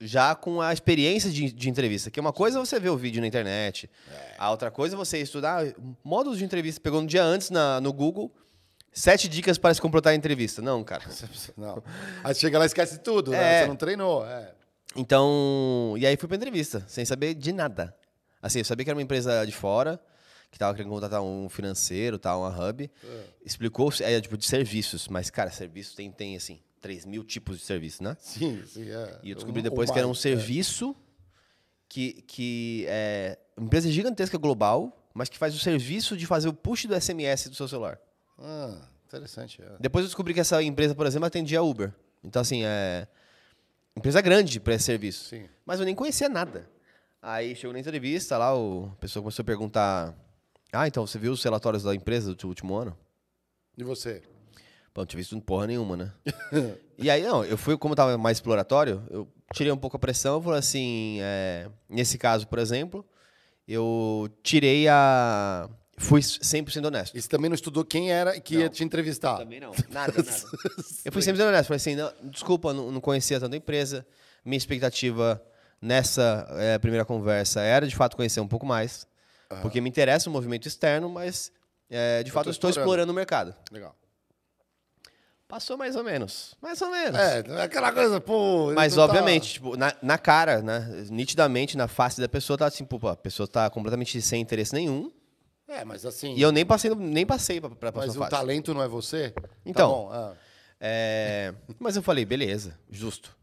já 0.00 0.34
com 0.34 0.60
a 0.60 0.72
experiência 0.72 1.30
de, 1.30 1.50
de 1.50 1.68
entrevista. 1.68 2.10
Que 2.10 2.20
uma 2.20 2.32
coisa 2.32 2.58
é 2.58 2.60
você 2.60 2.78
ver 2.78 2.90
o 2.90 2.96
vídeo 2.96 3.20
na 3.20 3.26
internet, 3.26 3.90
a 4.38 4.50
outra 4.50 4.70
coisa 4.70 4.94
é 4.94 4.96
você 4.96 5.18
estudar 5.18 5.64
modos 6.04 6.38
de 6.38 6.44
entrevista. 6.44 6.80
Pegou 6.80 7.00
no 7.00 7.06
dia 7.06 7.22
antes 7.22 7.50
na, 7.50 7.80
no 7.80 7.92
Google, 7.92 8.32
sete 8.92 9.28
dicas 9.28 9.58
para 9.58 9.74
se 9.74 9.80
completar 9.80 10.12
a 10.12 10.16
entrevista. 10.16 10.62
Não, 10.62 10.84
cara. 10.84 11.04
Não. 11.56 11.82
Aí 12.22 12.34
você 12.34 12.40
chega 12.40 12.58
lá 12.58 12.64
e 12.64 12.68
esquece 12.68 12.98
tudo, 12.98 13.32
né? 13.32 13.56
É. 13.56 13.62
Você 13.62 13.68
não 13.68 13.76
treinou. 13.76 14.24
É. 14.24 14.52
Então, 14.96 15.94
e 15.98 16.06
aí 16.06 16.16
fui 16.16 16.28
pra 16.28 16.36
entrevista, 16.36 16.84
sem 16.86 17.04
saber 17.04 17.34
de 17.34 17.52
nada. 17.52 17.94
Assim, 18.40 18.58
eu 18.60 18.64
sabia 18.64 18.84
que 18.84 18.90
era 18.90 18.96
uma 18.96 19.02
empresa 19.02 19.44
de 19.44 19.52
fora, 19.52 20.00
que 20.50 20.58
tava 20.58 20.74
querendo 20.74 20.90
contratar 20.92 21.20
um 21.22 21.48
financeiro, 21.48 22.18
tal, 22.18 22.40
uma 22.40 22.68
hub. 22.68 22.90
Explicou, 23.44 23.92
é 24.00 24.20
tipo 24.20 24.36
de 24.36 24.46
serviços, 24.46 25.08
mas, 25.08 25.28
cara, 25.30 25.50
serviço 25.50 25.94
tem, 25.96 26.10
tem 26.10 26.36
assim, 26.36 26.60
3 26.80 27.04
mil 27.04 27.24
tipos 27.24 27.58
de 27.58 27.64
serviço, 27.64 28.02
né? 28.02 28.16
Sim, 28.20 28.62
sim. 28.66 28.88
É. 28.90 29.18
E 29.22 29.30
eu 29.30 29.34
descobri 29.36 29.60
O- 29.60 29.64
depois 29.64 29.90
que 29.90 29.98
era 29.98 30.06
um 30.06 30.10
mais, 30.10 30.20
serviço 30.20 30.94
que, 31.88 32.22
que 32.22 32.84
é 32.88 33.38
uma 33.56 33.66
empresa 33.66 33.90
gigantesca 33.90 34.38
global, 34.38 35.10
mas 35.14 35.28
que 35.28 35.36
faz 35.38 35.54
o 35.54 35.58
serviço 35.58 36.16
de 36.16 36.26
fazer 36.26 36.48
o 36.48 36.52
push 36.52 36.84
do 36.86 36.94
SMS 36.94 37.48
do 37.48 37.54
seu 37.56 37.66
celular. 37.66 37.98
é. 38.38 38.42
Ah, 38.44 38.88
interessante. 39.06 39.60
é. 39.62 39.76
Depois 39.80 40.04
eu 40.04 40.08
descobri 40.08 40.32
que 40.34 40.40
essa 40.40 40.62
empresa, 40.62 40.94
por 40.94 41.06
exemplo, 41.06 41.26
atendia 41.26 41.58
a 41.58 41.62
Uber. 41.62 41.92
Então, 42.22 42.40
assim, 42.42 42.62
é. 42.64 43.08
Empresa 43.96 44.20
grande 44.20 44.60
para 44.60 44.74
esse 44.74 44.84
serviço. 44.84 45.24
Sim. 45.24 45.48
Mas 45.66 45.80
eu 45.80 45.86
nem 45.86 45.94
conhecia 45.94 46.28
nada. 46.28 46.68
Aí 47.20 47.54
chegou 47.56 47.72
na 47.72 47.80
entrevista 47.80 48.38
lá, 48.38 48.56
o- 48.56 48.90
a 48.92 48.96
pessoa 48.96 49.22
começou 49.22 49.42
a 49.42 49.46
perguntar: 49.46 50.14
Ah, 50.72 50.86
então 50.86 51.06
você 51.06 51.18
viu 51.18 51.32
os 51.32 51.42
relatórios 51.42 51.82
da 51.82 51.94
empresa 51.94 52.34
do 52.34 52.48
último 52.48 52.76
ano? 52.76 52.96
E 53.76 53.82
você? 53.84 54.22
Pô, 54.94 55.02
não 55.02 55.06
tinha 55.06 55.18
visto 55.18 55.40
porra 55.40 55.66
nenhuma, 55.66 55.96
né? 55.96 56.12
e 56.98 57.10
aí, 57.10 57.22
não, 57.22 57.44
eu 57.44 57.56
fui, 57.58 57.76
como 57.76 57.94
tava 57.94 58.16
mais 58.18 58.36
exploratório, 58.38 59.02
eu 59.10 59.28
tirei 59.52 59.72
um 59.72 59.76
pouco 59.76 59.96
a 59.96 60.00
pressão 60.00 60.40
e 60.40 60.44
falei 60.44 60.58
assim: 60.58 61.18
é, 61.20 61.68
nesse 61.88 62.18
caso, 62.18 62.46
por 62.46 62.58
exemplo, 62.58 63.04
eu 63.66 64.28
tirei 64.42 64.86
a. 64.88 65.68
Fui 66.00 66.20
100% 66.20 66.84
honesto. 66.86 67.16
E 67.16 67.20
você 67.20 67.28
também 67.28 67.48
não 67.50 67.56
estudou 67.56 67.84
quem 67.84 68.12
era 68.12 68.40
que 68.40 68.54
ia 68.54 68.64
Não. 68.66 68.68
te 68.68 68.84
entrevistar? 68.84 69.38
Também 69.38 69.58
não. 69.58 69.72
Nada, 69.90 70.12
nada. 70.16 70.42
Eu 71.04 71.10
fui 71.10 71.20
sempre 71.22 71.42
honesto. 71.42 71.66
Falei 71.66 71.76
assim, 71.76 71.96
não, 71.96 72.12
desculpa, 72.30 72.72
não, 72.72 72.92
não 72.92 73.00
conhecia 73.00 73.40
tanto 73.40 73.54
a 73.54 73.56
empresa. 73.56 74.06
Minha 74.44 74.56
expectativa 74.58 75.42
nessa 75.80 76.46
eh, 76.52 76.78
primeira 76.78 77.04
conversa 77.04 77.60
era, 77.60 77.86
de 77.86 77.94
fato, 77.96 78.16
conhecer 78.16 78.40
um 78.40 78.48
pouco 78.48 78.66
mais. 78.66 79.06
Porque 79.62 79.80
me 79.80 79.88
interessa 79.88 80.28
o 80.28 80.32
movimento 80.32 80.66
externo, 80.68 81.08
mas, 81.08 81.50
eh, 81.88 82.22
de 82.22 82.30
fato, 82.30 82.48
eu 82.48 82.50
estou 82.50 82.68
explorando. 82.68 83.10
o 83.12 83.14
mercado. 83.14 83.54
Legal. 83.72 83.94
Passou 85.48 85.78
mais 85.78 85.96
ou 85.96 86.04
menos. 86.04 86.54
Mais 86.60 86.80
ou 86.82 86.90
menos. 86.90 87.18
É, 87.18 87.38
é 87.46 87.62
aquela 87.62 87.90
coisa, 87.90 88.20
pô. 88.20 88.70
Mas, 88.74 88.94
tá- 88.94 89.02
obviamente, 89.04 89.54
tipo, 89.54 89.76
na, 89.78 89.94
na 90.02 90.18
cara, 90.18 90.60
né? 90.60 91.06
Nitidamente, 91.08 91.74
na 91.74 91.88
face 91.88 92.20
da 92.20 92.28
pessoa, 92.28 92.58
tá 92.58 92.66
assim, 92.66 92.84
pô, 92.84 93.08
a 93.08 93.16
pessoa 93.16 93.48
tá 93.48 93.70
completamente 93.70 94.20
sem 94.20 94.42
interesse 94.42 94.74
nenhum. 94.74 95.10
É, 95.66 95.84
mas 95.86 96.04
assim. 96.04 96.34
E 96.34 96.42
eu 96.42 96.52
nem 96.52 96.66
passei, 96.66 96.94
nem 96.94 97.24
passei 97.24 97.60
pra, 97.62 97.70
pra 97.70 97.92
Mas 97.94 98.14
o 98.14 98.18
fase. 98.18 98.30
talento 98.30 98.74
não 98.74 98.82
é 98.82 98.88
você? 98.88 99.32
Então. 99.64 99.90
Tá 99.90 99.96
bom, 99.96 100.10
ah. 100.12 100.34
É, 100.80 101.54
mas 101.78 101.96
eu 101.96 102.02
falei, 102.02 102.26
beleza, 102.26 102.78
justo. 102.90 103.34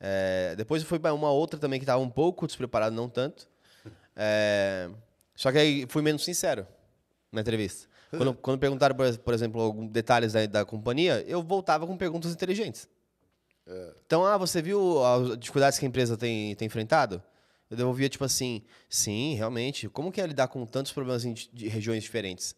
É, 0.00 0.54
depois 0.56 0.82
foi 0.82 0.98
pra 0.98 1.12
uma 1.12 1.30
outra 1.30 1.60
também 1.60 1.78
que 1.78 1.84
estava 1.84 2.02
um 2.02 2.08
pouco 2.08 2.46
despreparado, 2.46 2.96
não 2.96 3.08
tanto. 3.08 3.46
É, 4.16 4.88
só 5.36 5.52
que 5.52 5.58
aí 5.58 5.86
fui 5.88 6.02
menos 6.02 6.24
sincero 6.24 6.66
na 7.30 7.42
entrevista. 7.42 7.88
Quando, 8.10 8.34
quando 8.34 8.58
perguntaram, 8.58 8.96
por, 8.96 9.34
exemplo, 9.34 9.60
alguns 9.60 9.88
detalhes 9.90 10.32
da, 10.32 10.44
da 10.46 10.64
companhia, 10.64 11.24
eu 11.28 11.42
voltava 11.42 11.86
com 11.86 11.96
perguntas 11.96 12.32
inteligentes. 12.32 12.88
Então, 14.04 14.24
ah, 14.26 14.36
você 14.36 14.60
viu 14.60 15.04
as 15.04 15.38
dificuldades 15.38 15.78
que 15.78 15.84
a 15.84 15.88
empresa 15.88 16.16
tem, 16.16 16.54
tem 16.56 16.66
enfrentado? 16.66 17.22
Eu 17.70 17.76
devolvia, 17.76 18.08
tipo 18.08 18.24
assim, 18.24 18.64
sim, 18.88 19.34
realmente. 19.34 19.88
Como 19.88 20.10
que 20.10 20.20
é 20.20 20.26
lidar 20.26 20.48
com 20.48 20.66
tantos 20.66 20.90
problemas 20.90 21.24
em, 21.24 21.34
de 21.34 21.68
regiões 21.68 22.02
diferentes? 22.02 22.56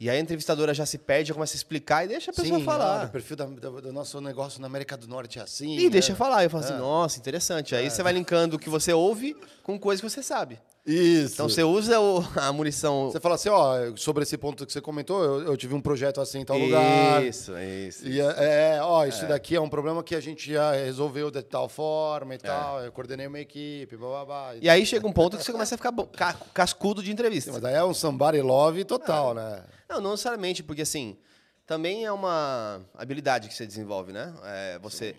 E 0.00 0.08
aí 0.08 0.16
a 0.16 0.20
entrevistadora 0.20 0.72
já 0.72 0.86
se 0.86 0.96
perde, 0.96 1.28
já 1.28 1.34
começa 1.34 1.54
a 1.54 1.56
explicar 1.56 2.04
e 2.04 2.08
deixa 2.08 2.30
a 2.30 2.34
pessoa 2.34 2.60
Sim, 2.60 2.64
falar. 2.64 3.02
ah, 3.02 3.06
o 3.06 3.08
perfil 3.08 3.36
da- 3.36 3.46
do, 3.46 3.80
do 3.80 3.92
nosso 3.92 4.20
negócio 4.20 4.60
na 4.60 4.68
América 4.68 4.96
do 4.96 5.08
Norte 5.08 5.40
é 5.40 5.42
assim. 5.42 5.76
E 5.76 5.90
deixa 5.90 6.12
né? 6.12 6.16
falar. 6.16 6.44
Eu 6.44 6.50
falo 6.50 6.62
assim, 6.64 6.74
nossa, 6.76 7.18
interessante. 7.18 7.74
Aí 7.74 7.90
você 7.90 8.00
vai 8.00 8.12
linkando 8.12 8.54
o 8.54 8.58
que 8.60 8.68
você 8.68 8.92
ouve 8.92 9.36
com 9.64 9.76
coisas 9.76 10.00
que 10.00 10.08
você 10.08 10.22
sabe. 10.22 10.60
Isso. 10.86 11.34
Então 11.34 11.48
você 11.48 11.62
usa 11.62 12.00
o- 12.00 12.24
a 12.36 12.50
munição. 12.52 13.10
Você 13.10 13.20
fala 13.20 13.34
assim, 13.34 13.48
ó, 13.50 13.94
sobre 13.96 14.22
esse 14.22 14.38
ponto 14.38 14.64
que 14.64 14.72
você 14.72 14.80
comentou, 14.80 15.22
eu, 15.22 15.42
eu 15.42 15.56
tive 15.56 15.74
um 15.74 15.80
projeto 15.80 16.20
assim 16.20 16.40
em 16.40 16.44
tal 16.44 16.56
lugar. 16.56 17.22
Isso, 17.24 17.52
isso. 17.58 18.08
E 18.08 18.20
é, 18.20 18.76
é, 18.76 18.82
ó, 18.82 19.04
isso 19.04 19.26
daqui 19.26 19.54
é 19.54 19.60
um 19.60 19.68
problema 19.68 20.02
que 20.02 20.14
a 20.14 20.20
gente 20.20 20.50
já 20.50 20.72
resolveu 20.72 21.30
de 21.30 21.42
tal 21.42 21.68
forma 21.68 22.34
e 22.34 22.38
tal. 22.38 22.82
Eu 22.82 22.90
coordenei 22.90 23.26
uma 23.26 23.38
equipe, 23.38 23.96
blá 23.96 24.08
blá 24.08 24.24
blá. 24.24 24.54
É. 24.54 24.58
E 24.62 24.68
aí 24.70 24.86
chega 24.86 25.06
um 25.06 25.12
ponto 25.12 25.36
que 25.36 25.44
você 25.44 25.52
começa 25.52 25.74
a 25.74 25.78
ficar 25.78 26.34
cascudo 26.54 27.02
de 27.02 27.12
entrevista. 27.12 27.52
Mas 27.52 27.60
daí 27.60 27.74
é 27.74 27.84
um 27.84 27.92
somebody 27.92 28.40
love 28.40 28.82
total, 28.84 29.34
né? 29.34 29.62
Não, 29.88 30.00
não 30.00 30.10
necessariamente, 30.12 30.62
porque 30.62 30.82
assim, 30.82 31.18
também 31.66 32.06
é 32.06 32.12
uma 32.12 32.80
habilidade 32.94 33.46
que 33.48 33.54
você 33.54 33.66
desenvolve, 33.66 34.12
né? 34.12 34.34
É, 34.44 34.78
você. 34.78 35.14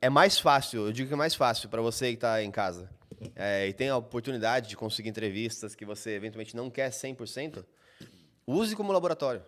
É 0.00 0.08
mais 0.08 0.38
fácil, 0.38 0.86
eu 0.86 0.92
digo 0.92 1.08
que 1.08 1.14
é 1.14 1.16
mais 1.16 1.34
fácil 1.34 1.68
para 1.68 1.82
você 1.82 2.08
que 2.08 2.14
está 2.14 2.42
em 2.42 2.50
casa 2.50 2.88
é, 3.34 3.66
e 3.66 3.72
tem 3.72 3.88
a 3.88 3.96
oportunidade 3.96 4.68
de 4.68 4.76
conseguir 4.76 5.08
entrevistas 5.08 5.74
que 5.74 5.84
você 5.84 6.10
eventualmente 6.10 6.54
não 6.54 6.70
quer 6.70 6.90
100%, 6.90 7.64
use 8.46 8.76
como 8.76 8.92
laboratório. 8.92 9.44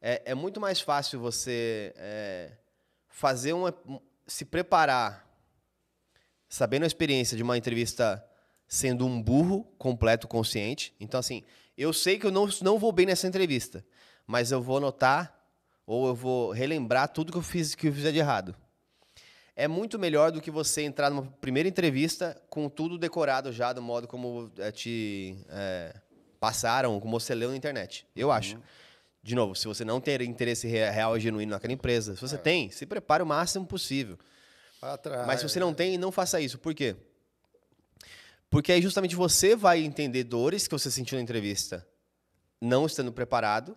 É, 0.00 0.22
é 0.26 0.34
muito 0.34 0.60
mais 0.60 0.80
fácil 0.80 1.18
você 1.20 1.92
é, 1.96 2.52
fazer 3.08 3.52
uma. 3.52 3.74
se 4.26 4.44
preparar 4.44 5.26
sabendo 6.48 6.84
a 6.84 6.86
experiência 6.86 7.36
de 7.36 7.42
uma 7.42 7.58
entrevista 7.58 8.24
sendo 8.66 9.06
um 9.06 9.22
burro 9.22 9.64
completo, 9.78 10.28
consciente. 10.28 10.94
Então, 11.00 11.18
assim, 11.20 11.42
eu 11.76 11.92
sei 11.92 12.18
que 12.18 12.26
eu 12.26 12.30
não, 12.30 12.48
não 12.62 12.78
vou 12.78 12.92
bem 12.92 13.06
nessa 13.06 13.26
entrevista, 13.26 13.84
mas 14.26 14.50
eu 14.50 14.62
vou 14.62 14.78
anotar 14.78 15.34
ou 15.86 16.06
eu 16.08 16.14
vou 16.14 16.52
relembrar 16.52 17.08
tudo 17.08 17.32
que 17.32 17.38
eu 17.38 17.42
fiz 17.42 17.74
que 17.74 17.88
eu 17.88 17.92
fizer 17.92 18.12
de 18.12 18.18
errado. 18.18 18.54
É 19.60 19.66
muito 19.66 19.98
melhor 19.98 20.30
do 20.30 20.40
que 20.40 20.52
você 20.52 20.82
entrar 20.82 21.10
numa 21.10 21.26
primeira 21.40 21.68
entrevista 21.68 22.40
com 22.48 22.68
tudo 22.68 22.96
decorado 22.96 23.52
já 23.52 23.72
do 23.72 23.82
modo 23.82 24.06
como 24.06 24.52
é, 24.56 24.70
te 24.70 25.36
é, 25.48 25.92
passaram, 26.38 27.00
como 27.00 27.18
você 27.18 27.34
leu 27.34 27.50
na 27.50 27.56
internet. 27.56 28.06
Eu 28.14 28.30
acho. 28.30 28.56
De 29.20 29.34
novo, 29.34 29.56
se 29.56 29.66
você 29.66 29.84
não 29.84 30.00
tem 30.00 30.14
interesse 30.22 30.68
re- 30.68 30.88
real 30.90 31.16
e 31.16 31.20
genuíno 31.20 31.50
naquela 31.50 31.72
empresa, 31.72 32.14
se 32.14 32.20
você 32.20 32.38
tem, 32.38 32.70
se 32.70 32.86
prepare 32.86 33.20
o 33.20 33.26
máximo 33.26 33.66
possível. 33.66 34.16
Atrás. 34.80 35.26
Mas 35.26 35.40
se 35.40 35.48
você 35.48 35.58
não 35.58 35.74
tem, 35.74 35.98
não 35.98 36.12
faça 36.12 36.40
isso. 36.40 36.56
Por 36.56 36.72
quê? 36.72 36.94
Porque 38.48 38.70
aí 38.70 38.80
justamente 38.80 39.16
você 39.16 39.56
vai 39.56 39.80
entender 39.82 40.22
dores 40.22 40.68
que 40.68 40.72
você 40.72 40.88
sentiu 40.88 41.16
na 41.18 41.22
entrevista, 41.22 41.84
não 42.60 42.86
estando 42.86 43.12
preparado, 43.12 43.76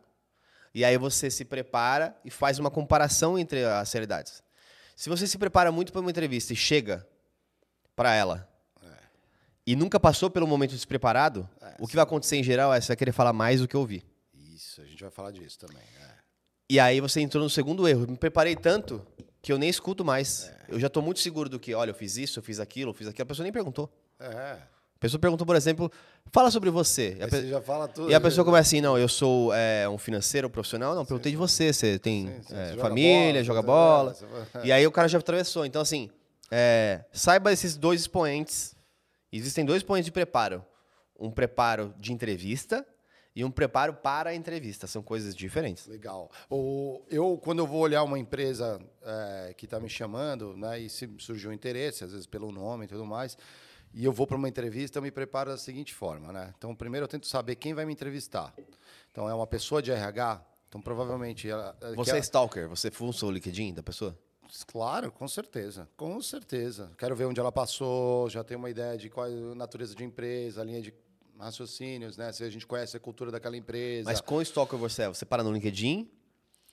e 0.75 0.85
aí 0.85 0.95
você 0.95 1.31
se 1.31 1.43
prepara 1.43 2.15
e 2.23 2.29
faz 2.29 2.59
uma 2.59 2.69
comparação 2.69 3.39
entre 3.39 3.65
as 3.65 3.91
realidades. 3.91 4.43
Se 5.01 5.10
você 5.10 5.25
se 5.25 5.36
prepara 5.36 5.72
muito 5.72 5.91
para 5.91 6.00
uma 6.00 6.12
entrevista 6.12 6.53
e 6.53 6.55
chega 6.55 7.08
para 7.96 8.13
ela 8.13 8.48
e 9.65 9.75
nunca 9.75 10.00
passou 10.00 10.29
pelo 10.29 10.46
momento 10.46 10.75
despreparado, 10.75 11.50
o 11.79 11.88
que 11.88 11.96
vai 11.96 12.03
acontecer 12.03 12.36
em 12.36 12.43
geral 12.43 12.72
é 12.72 12.79
você 12.79 12.89
vai 12.89 12.98
querer 12.98 13.12
falar 13.12 13.34
mais 13.34 13.62
do 13.62 13.67
que 13.67 13.75
ouvir. 13.75 14.05
Isso, 14.31 14.79
a 14.79 14.86
gente 14.86 15.01
vai 15.01 15.10
falar 15.10 15.31
disso 15.31 15.58
também. 15.58 15.81
é. 16.00 16.13
E 16.70 16.79
aí 16.79 17.01
você 17.01 17.20
entrou 17.20 17.43
no 17.43 17.50
segundo 17.50 17.88
erro. 17.88 18.05
Me 18.08 18.15
preparei 18.15 18.55
tanto 18.55 19.03
que 19.41 19.51
eu 19.51 19.58
nem 19.58 19.70
escuto 19.70 20.05
mais. 20.05 20.53
Eu 20.67 20.79
já 20.79 20.86
estou 20.86 21.01
muito 21.01 21.20
seguro 21.20 21.50
do 21.50 21.60
que, 21.60 21.74
olha, 21.74 21.89
eu 21.89 21.96
fiz 21.96 22.17
isso, 22.17 22.38
eu 22.38 22.43
fiz 22.43 22.60
aquilo, 22.60 22.91
eu 22.91 22.93
fiz 22.93 23.08
aquilo. 23.08 23.24
A 23.24 23.25
pessoa 23.25 23.43
nem 23.43 23.51
perguntou. 23.51 23.91
É. 24.20 24.60
A 25.01 25.05
pessoa 25.10 25.20
perguntou, 25.20 25.48
por 25.48 25.55
exemplo, 25.55 25.91
fala 26.31 26.51
sobre 26.51 26.70
você. 26.70 27.17
A, 27.20 27.25
pe- 27.27 27.38
você 27.41 27.48
já 27.48 27.60
fala 27.60 27.88
tudo. 27.88 28.12
e 28.12 28.13
a 28.13 28.22
pessoa 28.22 28.46
começa 28.46 28.67
assim, 28.70 28.81
não, 28.81 29.00
eu 29.00 29.08
sou 29.10 29.51
é, 29.51 29.89
um 29.89 29.98
financeiro 29.98 30.48
profissional. 30.48 30.93
Não, 30.93 31.03
perguntei 31.03 31.31
de 31.31 31.38
você. 31.39 31.74
Você 31.74 31.98
tem 31.98 32.27
Sim, 32.27 32.41
sim, 32.43 32.55
é, 32.55 32.70
joga 32.70 32.81
família, 32.84 33.31
bola, 33.34 33.43
joga 33.43 33.62
bola. 33.63 34.15
é, 34.62 34.67
E 34.67 34.72
aí 34.72 34.86
o 34.86 34.91
cara 34.91 35.08
já 35.08 35.17
atravessou. 35.17 35.65
Então, 35.65 35.81
assim, 35.81 36.08
é, 36.51 37.03
saiba 37.12 37.51
esses 37.51 37.75
dois 37.75 38.00
expoentes. 38.01 38.75
Existem 39.34 39.65
dois 39.65 39.77
expoentes 39.77 40.05
de 40.05 40.12
preparo. 40.12 40.63
Um 41.20 41.31
preparo 41.31 41.96
de 42.00 42.13
entrevista 42.13 42.86
e 43.36 43.43
um 43.43 43.50
preparo 43.50 43.96
para 43.96 44.29
a 44.29 44.36
entrevista. 44.36 44.86
São 44.86 45.01
coisas 45.01 45.36
diferentes. 45.36 45.88
Legal. 45.88 46.29
O, 46.48 47.01
eu, 47.10 47.39
quando 47.43 47.58
eu 47.58 47.65
vou 47.65 47.79
olhar 47.81 48.03
uma 48.03 48.20
empresa 48.20 48.79
que 49.58 49.65
está 49.65 49.79
me 49.79 49.89
chamando, 49.89 50.55
né, 50.55 50.79
e 50.79 50.88
se 50.91 51.10
surgiu 51.17 51.50
um 51.50 51.53
interesse, 51.53 52.03
às 52.03 52.12
vezes 52.12 52.27
pelo 52.27 52.51
nome 52.51 52.86
e 52.86 52.88
tudo 52.88 53.03
mais, 53.03 53.36
e 53.93 54.05
eu 54.05 54.12
vou 54.12 54.25
para 54.25 54.38
uma 54.38 54.48
entrevista, 54.48 55.00
eu 55.00 55.01
me 55.03 55.12
preparo 55.12 55.51
da 55.51 55.57
seguinte 55.57 55.93
forma, 55.93 56.31
né? 56.31 56.53
Então, 56.57 56.74
primeiro 56.75 57.03
eu 57.05 57.07
tento 57.07 57.27
saber 57.27 57.55
quem 57.55 57.74
vai 57.74 57.86
me 57.86 57.93
entrevistar. 57.93 58.53
Então, 59.12 59.29
é 59.29 59.33
uma 59.33 59.48
pessoa 59.48 59.81
de 59.81 59.91
RH, 59.91 60.45
então 60.69 60.81
provavelmente... 60.81 61.50
Ela, 61.50 61.75
é, 61.81 61.93
Você 61.95 62.12
é 62.12 62.13
ela- 62.13 62.19
stalker? 62.19 62.67
Você 62.69 62.89
fuça 62.89 63.25
o 63.25 63.31
LinkedIn 63.31 63.74
da 63.74 63.83
pessoa? 63.83 64.17
Claro, 64.67 65.12
com 65.12 65.27
certeza. 65.27 65.88
Com 65.95 66.21
certeza. 66.21 66.91
Quero 66.98 67.15
ver 67.15 67.25
onde 67.25 67.39
ela 67.39 67.51
passou, 67.51 68.29
já 68.29 68.43
tenho 68.43 68.60
uma 68.60 68.69
ideia 68.69 68.98
de 68.98 69.10
qual 69.10 69.25
é 69.27 69.29
a 69.29 69.55
natureza 69.55 69.95
de 69.95 70.03
empresa, 70.03 70.62
a 70.62 70.63
linha 70.63 70.81
de 70.81 70.93
raciocínios, 71.39 72.17
né? 72.17 72.31
Se 72.31 72.43
a 72.43 72.50
gente 72.50 72.67
conhece 72.67 72.95
a 72.95 73.00
cultura 73.00 73.31
daquela 73.31 73.55
empresa. 73.57 74.10
Mas 74.10 74.21
com 74.21 74.41
stalker 74.41 74.77
você 74.77 75.03
é? 75.03 75.07
Você 75.07 75.25
para 75.25 75.43
no 75.43 75.51
LinkedIn? 75.51 76.10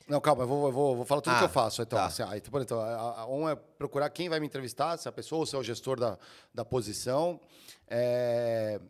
Não, 0.09 0.21
calma, 0.21 0.43
eu 0.45 0.49
vou, 0.49 0.67
eu 0.67 0.73
vou, 0.73 0.97
vou 0.97 1.05
falar 1.05 1.21
tudo 1.21 1.35
Ah, 1.35 1.39
que 1.41 1.45
eu 1.45 1.49
faço. 1.51 1.83
Então, 1.83 1.99
tá. 1.99 2.07
assim, 2.07 2.23
ah, 2.23 2.37
então, 2.37 2.51
por 2.51 2.59
exemplo, 2.63 2.81
a- 2.81 3.21
a- 3.21 3.27
um 3.27 3.49
é 3.49 3.55
procurar 3.55 4.09
quem 4.11 4.29
vai 4.29 4.41
me 4.41 4.47
entrevistar, 4.47 4.97
se 4.97 5.07
é 5.07 5.11
a 5.11 5.13
pessoa 5.13 5.41
ou 5.41 5.47
se 5.47 5.55
é 5.55 5.59
o 5.59 5.63
gestor 5.63 6.01
da, 6.01 6.19
da 6.55 6.65
posição. 6.65 7.39
É, 7.87 8.81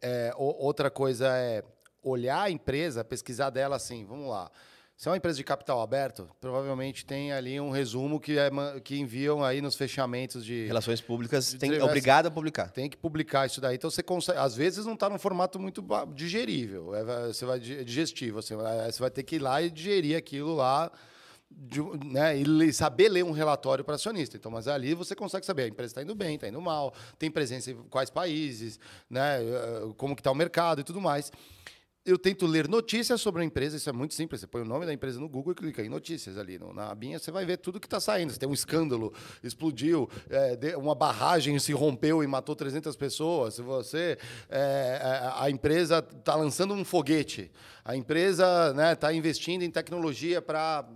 é, 0.00 0.32
outra 0.36 0.90
coisa 0.90 1.28
é 1.36 1.62
olhar 2.02 2.42
a 2.42 2.50
empresa, 2.50 3.04
pesquisar 3.04 3.50
dela 3.50 3.76
assim, 3.76 4.04
vamos 4.06 4.28
lá. 4.28 4.50
Se 4.96 5.08
é 5.08 5.10
uma 5.10 5.16
empresa 5.16 5.36
de 5.36 5.42
capital 5.44 5.82
aberto, 5.82 6.28
provavelmente 6.40 7.04
tem 7.04 7.32
ali 7.32 7.60
um 7.60 7.70
resumo 7.70 8.20
que, 8.20 8.38
é, 8.38 8.48
que 8.82 8.96
enviam 8.96 9.42
aí 9.42 9.60
nos 9.60 9.74
fechamentos 9.74 10.44
de, 10.44 10.66
Relações 10.66 11.00
públicas, 11.00 11.52
tem, 11.54 11.74
é 11.74 11.82
obrigado 11.82 12.26
a 12.26 12.30
publicar. 12.30 12.70
tem 12.70 12.88
que 12.88 12.96
publicar 12.96 13.44
isso 13.46 13.60
daí. 13.60 13.74
Então 13.74 13.90
você 13.90 14.02
consegue. 14.04 14.38
Às 14.38 14.54
vezes 14.54 14.86
não 14.86 14.94
está 14.94 15.10
num 15.10 15.18
formato 15.18 15.58
muito 15.58 15.84
digerível. 16.14 16.94
É, 16.94 17.26
você 17.26 17.44
vai 17.44 17.58
di- 17.58 17.84
digestivo. 17.84 18.40
Você 18.40 18.54
vai, 18.54 18.90
você 18.92 19.00
vai 19.00 19.10
ter 19.10 19.24
que 19.24 19.36
ir 19.36 19.40
lá 19.40 19.60
e 19.60 19.68
digerir 19.68 20.16
aquilo 20.16 20.54
lá. 20.54 20.90
de 21.50 21.80
né, 22.06 22.36
e 22.36 22.72
saber 22.72 23.08
ler 23.08 23.24
um 23.24 23.32
relatório 23.32 23.84
para 23.84 23.96
acionista. 23.96 24.36
Então, 24.36 24.50
mas 24.50 24.68
ali 24.68 24.94
você 24.94 25.14
consegue 25.16 25.44
saber 25.44 25.64
a 25.64 25.68
empresa 25.68 25.90
está 25.90 26.02
indo 26.02 26.14
bem, 26.14 26.36
está 26.36 26.48
indo 26.48 26.60
mal, 26.60 26.94
tem 27.18 27.30
presença 27.30 27.70
em 27.72 27.76
quais 27.90 28.10
países, 28.10 28.78
né, 29.10 29.42
eh, 29.42 29.82
como 29.96 30.14
que 30.16 30.20
está 30.20 30.30
o 30.30 30.34
mercado 30.34 30.80
e 30.80 30.84
tudo 30.84 31.00
mais. 31.00 31.30
Eu 32.06 32.18
tento 32.18 32.44
ler 32.44 32.68
notícias 32.68 33.18
sobre 33.22 33.40
a 33.40 33.44
empresa, 33.46 33.78
isso 33.78 33.88
é 33.88 33.92
muito 33.92 34.12
simples. 34.12 34.42
Você 34.42 34.46
põe 34.46 34.60
o 34.60 34.64
nome 34.66 34.84
da 34.84 34.92
empresa 34.92 35.18
no 35.18 35.26
Google 35.26 35.52
e 35.52 35.54
clica 35.56 35.82
em 35.82 35.88
notícias 35.88 36.36
ali. 36.36 36.58
no- 36.58 36.74
na 36.74 36.90
abinha 36.90 37.18
você 37.18 37.30
vai 37.30 37.46
ver 37.46 37.56
tudo 37.56 37.80
que 37.80 37.86
está 37.86 37.98
saindo. 37.98 38.30
Se 38.30 38.38
tem 38.38 38.46
um 38.46 38.52
escândalo, 38.52 39.10
explodiu, 39.42 40.06
é, 40.28 40.76
uma 40.76 40.94
barragem 40.94 41.58
se 41.58 41.72
rompeu 41.72 42.22
e 42.22 42.26
matou 42.26 42.54
300 42.54 42.94
pessoas. 42.94 43.54
Se 43.54 43.62
você. 43.62 44.18
é, 44.50 44.58
é, 45.00 45.32
a 45.42 45.48
empresa 45.48 46.06
está 46.18 46.34
lançando 46.34 46.74
um 46.74 46.84
foguete. 46.84 47.50
A 47.82 47.96
empresa 47.96 48.74
está 48.92 49.10
investindo 49.12 49.62
em 49.62 49.70
tecnologia 49.70 50.42
para 50.42 50.86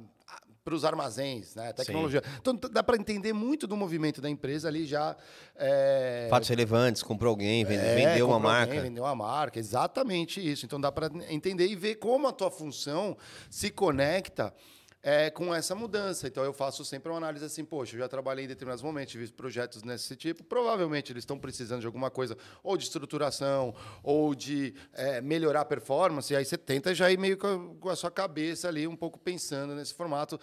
para 0.68 0.74
os 0.76 0.84
armazéns, 0.84 1.54
né? 1.54 1.72
Tecnologia. 1.72 2.22
Então 2.38 2.54
t- 2.54 2.68
dá 2.68 2.82
para 2.82 2.96
entender 2.98 3.32
muito 3.32 3.66
do 3.66 3.74
movimento 3.74 4.20
da 4.20 4.28
empresa 4.28 4.68
ali 4.68 4.84
já. 4.84 5.16
é, 5.56 6.26
Fatos 6.28 6.48
relevantes, 6.48 7.02
comprou 7.02 7.30
alguém, 7.30 7.64
vende- 7.64 7.82
é, 7.84 7.94
vendeu 7.94 8.26
uma 8.26 8.34
comprou 8.34 8.52
marca. 8.52 8.72
alguém, 8.74 8.88
vendeu 8.90 9.04
uma 9.04 9.14
marca, 9.14 9.58
exatamente 9.58 10.46
isso. 10.46 10.66
Então 10.66 10.78
dá 10.78 10.92
para 10.92 11.10
entender 11.30 11.66
e 11.66 11.74
ver 11.74 11.94
como 11.94 12.28
a 12.28 12.32
tua 12.32 12.50
função 12.50 13.16
se 13.48 13.70
conecta 13.70 14.52
é, 15.02 15.30
com 15.30 15.54
essa 15.54 15.74
mudança. 15.74 16.26
Então 16.26 16.44
eu 16.44 16.52
faço 16.52 16.84
sempre 16.84 17.10
uma 17.10 17.18
análise 17.18 17.44
assim, 17.44 17.64
poxa, 17.64 17.94
eu 17.96 18.00
já 18.00 18.08
trabalhei 18.08 18.44
em 18.44 18.48
determinados 18.48 18.82
momentos, 18.82 19.12
tive 19.12 19.28
projetos 19.28 19.82
nesse 19.82 20.14
tipo, 20.16 20.42
provavelmente 20.44 21.12
eles 21.12 21.22
estão 21.22 21.38
precisando 21.38 21.80
de 21.80 21.86
alguma 21.86 22.10
coisa, 22.10 22.36
ou 22.62 22.76
de 22.76 22.84
estruturação, 22.84 23.74
ou 24.02 24.34
de 24.34 24.74
é, 24.92 25.20
melhorar 25.20 25.62
a 25.62 25.64
performance, 25.64 26.32
e 26.32 26.36
aí 26.36 26.44
você 26.44 26.58
tenta 26.58 26.94
já 26.94 27.10
ir 27.10 27.18
meio 27.18 27.36
com 27.36 27.88
a, 27.88 27.96
sua 27.96 28.10
cabeça 28.10 28.68
ali, 28.68 28.86
um 28.86 28.96
pouco 28.96 29.18
pensando 29.18 29.74
nesse 29.74 29.94
formato, 29.94 30.38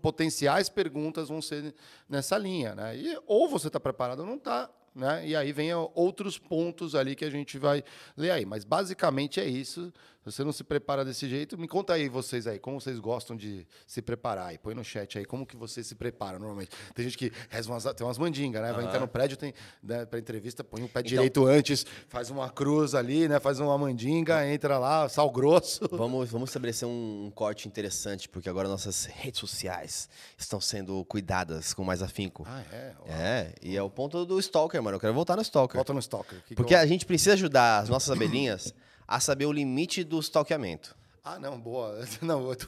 potenciais 0.00 0.68
perguntas 0.68 1.28
vão 1.28 1.42
ser 1.42 1.74
nessa 2.08 2.36
linha, 2.38 2.74
né? 2.74 2.96
E, 2.96 3.18
ou 3.26 3.48
você 3.48 3.68
está 3.68 3.78
preparado 3.78 4.20
ou 4.20 4.26
não 4.26 4.36
está, 4.36 4.70
né? 4.94 5.26
E 5.26 5.36
aí 5.36 5.52
vem 5.52 5.72
outros 5.94 6.38
pontos 6.38 6.94
ali 6.94 7.14
que 7.14 7.24
a 7.24 7.30
gente 7.30 7.56
vai 7.56 7.84
ler 8.16 8.32
aí. 8.32 8.44
Mas 8.44 8.64
basicamente 8.64 9.38
é 9.38 9.46
isso. 9.46 9.92
Você 10.30 10.44
não 10.44 10.52
se 10.52 10.62
prepara 10.64 11.04
desse 11.04 11.28
jeito, 11.28 11.56
me 11.58 11.66
conta 11.68 11.94
aí 11.94 12.08
vocês 12.08 12.46
aí, 12.46 12.58
como 12.58 12.80
vocês 12.80 12.98
gostam 12.98 13.36
de 13.36 13.66
se 13.86 14.02
preparar 14.02 14.48
aí. 14.48 14.58
Põe 14.58 14.74
no 14.74 14.84
chat 14.84 15.18
aí 15.18 15.24
como 15.24 15.46
que 15.46 15.56
vocês 15.56 15.86
se 15.86 15.94
preparam 15.94 16.38
normalmente. 16.38 16.70
Tem 16.94 17.04
gente 17.04 17.16
que 17.18 17.32
reza 17.48 17.70
umas, 17.70 17.84
tem 17.84 18.06
umas 18.06 18.18
mandingas, 18.18 18.62
né? 18.62 18.72
Vai 18.72 18.84
entrar 18.84 19.00
no 19.00 19.08
prédio, 19.08 19.36
tem 19.36 19.52
né, 19.82 20.04
para 20.06 20.18
entrevista, 20.18 20.62
põe 20.62 20.82
o 20.82 20.88
pé 20.88 21.02
direito 21.02 21.46
antes, 21.46 21.84
faz 22.08 22.30
uma 22.30 22.50
cruz 22.50 22.94
ali, 22.94 23.28
né? 23.28 23.40
Faz 23.40 23.60
uma 23.60 23.76
mandinga, 23.78 24.46
entra 24.46 24.78
lá, 24.78 25.08
sal 25.08 25.30
grosso. 25.30 25.88
Vamos, 25.92 26.30
vamos 26.30 26.50
estabelecer 26.50 26.86
um, 26.86 27.26
um 27.26 27.30
corte 27.30 27.66
interessante, 27.66 28.28
porque 28.28 28.48
agora 28.48 28.68
nossas 28.68 29.04
redes 29.06 29.40
sociais 29.40 30.08
estão 30.36 30.60
sendo 30.60 31.04
cuidadas 31.06 31.74
com 31.74 31.82
mais 31.84 32.02
afinco. 32.02 32.44
Ah, 32.46 32.62
é? 32.72 32.92
Ó, 33.00 33.04
É, 33.10 33.54
e 33.62 33.76
é 33.76 33.82
o 33.82 33.90
ponto 33.90 34.24
do 34.24 34.38
Stalker, 34.38 34.82
mano. 34.82 34.96
Eu 34.96 35.00
quero 35.00 35.12
voltar 35.14 35.36
no 35.36 35.42
Stalker. 35.42 35.76
Volta 35.76 35.92
no 35.92 35.98
Stalker. 36.00 36.38
Que 36.42 36.48
que 36.48 36.54
Porque 36.54 36.74
eu- 36.74 36.78
a 36.78 36.86
gente 36.86 37.04
precisa 37.06 37.32
ajudar 37.34 37.80
as 37.80 37.88
nossas 37.88 38.10
abelhinhas 38.10 38.72
a 39.08 39.18
saber 39.18 39.46
o 39.46 39.52
limite 39.52 40.04
do 40.04 40.20
stalkeamento. 40.20 40.94
Ah, 41.24 41.38
não, 41.38 41.58
boa. 41.58 41.98
Não, 42.22 42.48
eu 42.50 42.54
tô... 42.56 42.66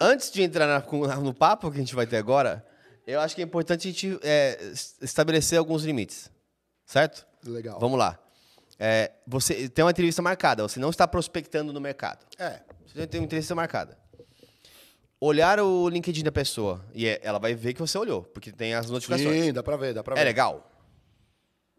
Antes 0.00 0.30
de 0.30 0.42
entrar 0.42 0.66
na- 0.66 1.16
no 1.16 1.34
papo 1.34 1.70
que 1.70 1.76
a 1.78 1.80
gente 1.80 1.94
vai 1.94 2.06
ter 2.06 2.16
agora, 2.18 2.64
eu 3.06 3.18
acho 3.20 3.34
que 3.34 3.40
é 3.42 3.44
importante 3.44 3.88
a 3.88 3.90
gente 3.90 4.18
é, 4.22 4.58
es- 4.72 4.96
estabelecer 5.02 5.58
alguns 5.58 5.82
limites. 5.84 6.30
Certo? 6.86 7.26
Legal. 7.44 7.78
Vamos 7.80 7.98
lá. 7.98 8.18
É, 8.78 9.10
você 9.26 9.68
tem 9.68 9.84
uma 9.84 9.90
entrevista 9.90 10.20
marcada, 10.22 10.62
você 10.62 10.78
não 10.78 10.90
está 10.90 11.06
prospectando 11.08 11.72
no 11.72 11.80
mercado. 11.80 12.24
É. 12.38 12.60
Você 12.86 13.06
tem 13.06 13.20
uma 13.20 13.24
entrevista 13.26 13.54
marcada. 13.54 13.98
Olhar 15.20 15.58
o 15.60 15.88
LinkedIn 15.88 16.22
da 16.22 16.32
pessoa 16.32 16.84
e 16.92 17.06
é- 17.06 17.18
ela 17.22 17.38
vai 17.38 17.54
ver 17.54 17.72
que 17.72 17.80
você 17.80 17.96
olhou, 17.96 18.22
porque 18.24 18.52
tem 18.52 18.74
as 18.74 18.90
notificações. 18.90 19.44
Sim, 19.44 19.52
dá 19.52 19.62
pra 19.62 19.76
ver, 19.76 19.94
dá 19.94 20.02
pra 20.04 20.14
ver. 20.14 20.20
É 20.20 20.24
legal. 20.24 20.70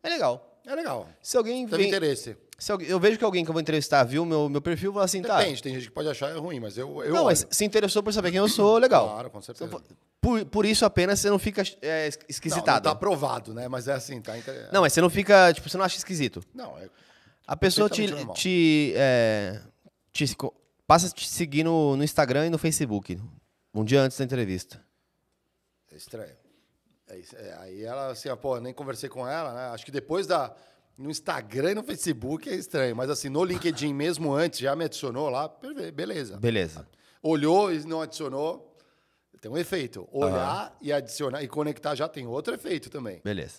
É 0.04 0.10
legal. 0.10 0.62
É 0.66 0.74
legal. 0.76 1.08
Se 1.22 1.38
alguém 1.38 1.66
Teve 1.68 1.78
vem, 1.78 1.88
interesse. 1.88 2.36
Se 2.58 2.72
alguém- 2.72 2.88
eu 2.88 3.00
vejo 3.00 3.18
que 3.18 3.24
alguém 3.24 3.44
que 3.44 3.50
eu 3.50 3.54
vou 3.54 3.62
entrevistar 3.62 4.04
viu 4.04 4.26
meu 4.26 4.48
meu 4.50 4.62
perfil, 4.62 4.92
fala 4.94 5.06
assim, 5.06 5.22
tá. 5.22 5.40
Depende, 5.40 5.62
tem 5.64 5.74
gente 5.74 5.88
que 5.88 5.92
pode 5.92 6.08
achar 6.10 6.36
ruim, 6.38 6.60
mas 6.60 6.78
eu, 6.78 6.88
eu 7.04 7.10
Não, 7.14 7.18
olho. 7.18 7.26
mas 7.26 7.46
se 7.50 7.66
interessou 7.66 8.02
por 8.04 8.14
saber 8.14 8.32
quem 8.32 8.38
eu 8.40 8.48
sou, 8.48 8.78
legal. 8.78 9.08
Claro, 9.10 9.30
com 9.30 9.42
certeza. 9.42 9.82
Por, 10.22 10.46
por 10.46 10.66
isso 10.66 10.86
apenas 10.86 11.20
você 11.20 11.30
não 11.30 11.38
fica 11.38 11.62
é, 11.82 12.10
Não, 12.10 12.18
não 12.18 12.26
esquisitado. 12.30 12.84
tá 12.86 12.92
aprovado, 12.92 13.54
né? 13.54 13.68
Mas 13.68 13.88
é 13.88 13.94
assim, 13.94 14.22
tá... 14.22 14.38
inter- 14.38 14.70
Não, 14.72 14.82
mas 14.82 14.94
você 14.94 15.02
não 15.02 15.10
fica, 15.10 15.54
tipo, 15.54 15.70
você 15.70 15.78
não 15.78 15.86
acha 15.86 15.98
esquisito. 15.98 16.42
Não, 16.54 16.78
é... 16.80 16.90
A 17.48 17.56
pessoa 17.56 17.88
te, 17.88 18.08
normal. 18.08 18.34
te, 18.34 18.92
é, 18.96 19.62
te 20.12 20.26
passa 20.88 21.08
a 21.08 21.10
te 21.12 21.28
seguir 21.30 21.64
no, 21.64 21.96
no 21.96 22.04
Instagram 22.04 22.48
e 22.48 22.50
no 22.50 22.58
Facebook, 22.58 23.22
um 23.72 23.84
dia 23.84 24.02
antes 24.02 24.18
da 24.18 24.24
entrevista. 24.24 24.82
É 25.92 25.96
estranho. 25.96 26.32
É 27.08 27.20
é, 27.36 27.56
aí 27.60 27.84
ela, 27.84 28.08
assim, 28.08 28.30
ó, 28.30 28.36
pô, 28.36 28.60
nem 28.60 28.74
conversei 28.74 29.08
com 29.08 29.28
ela, 29.28 29.54
né? 29.54 29.68
Acho 29.76 29.86
que 29.86 29.92
depois 29.92 30.26
da. 30.26 30.52
No 30.98 31.10
Instagram 31.10 31.72
e 31.72 31.76
no 31.76 31.84
Facebook 31.84 32.50
é 32.50 32.56
estranho, 32.56 32.96
mas 32.96 33.10
assim, 33.10 33.28
no 33.28 33.44
LinkedIn 33.44 33.94
mesmo 33.94 34.34
antes, 34.34 34.60
já 34.60 34.76
me 34.76 34.86
adicionou 34.86 35.30
lá, 35.30 35.52
beleza. 35.94 36.38
Beleza. 36.38 36.88
Olhou 37.22 37.74
e 37.74 37.86
não 37.86 38.02
adicionou, 38.02 38.78
tem 39.42 39.52
um 39.52 39.58
efeito. 39.58 40.08
Olhar 40.12 40.76
e 40.82 40.94
adicionar 40.94 41.44
e 41.44 41.48
conectar 41.48 41.96
já 41.96 42.08
tem 42.08 42.26
outro 42.26 42.54
efeito 42.54 42.90
também. 42.90 43.22
Beleza. 43.24 43.56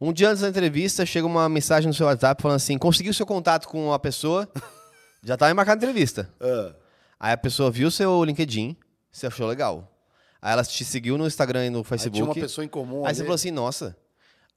Um 0.00 0.12
dia 0.12 0.30
antes 0.30 0.40
da 0.42 0.48
entrevista, 0.48 1.04
chega 1.04 1.26
uma 1.26 1.48
mensagem 1.48 1.88
no 1.88 1.94
seu 1.94 2.06
WhatsApp 2.06 2.40
falando 2.40 2.56
assim: 2.56 2.78
conseguiu 2.78 3.12
seu 3.12 3.26
contato 3.26 3.68
com 3.68 3.92
a 3.92 3.98
pessoa, 3.98 4.48
já 5.22 5.36
tá 5.36 5.52
marcada 5.54 5.78
a 5.78 5.82
entrevista. 5.84 6.34
Ah, 6.40 6.74
Aí 7.20 7.32
a 7.32 7.36
pessoa 7.36 7.70
viu 7.70 7.90
seu 7.90 8.24
LinkedIn, 8.24 8.76
você 9.10 9.26
achou 9.26 9.46
legal. 9.46 9.92
Aí 10.40 10.52
ela 10.52 10.64
te 10.64 10.84
seguiu 10.84 11.18
no 11.18 11.26
Instagram 11.26 11.66
e 11.66 11.70
no 11.70 11.78
aí 11.78 11.84
Facebook. 11.84 12.14
tinha 12.14 12.24
uma 12.24 12.34
pessoa 12.34 12.64
em 12.64 12.68
comum. 12.68 13.00
Aí 13.00 13.08
ali. 13.08 13.16
você 13.16 13.22
falou 13.22 13.34
assim, 13.34 13.50
nossa. 13.50 13.96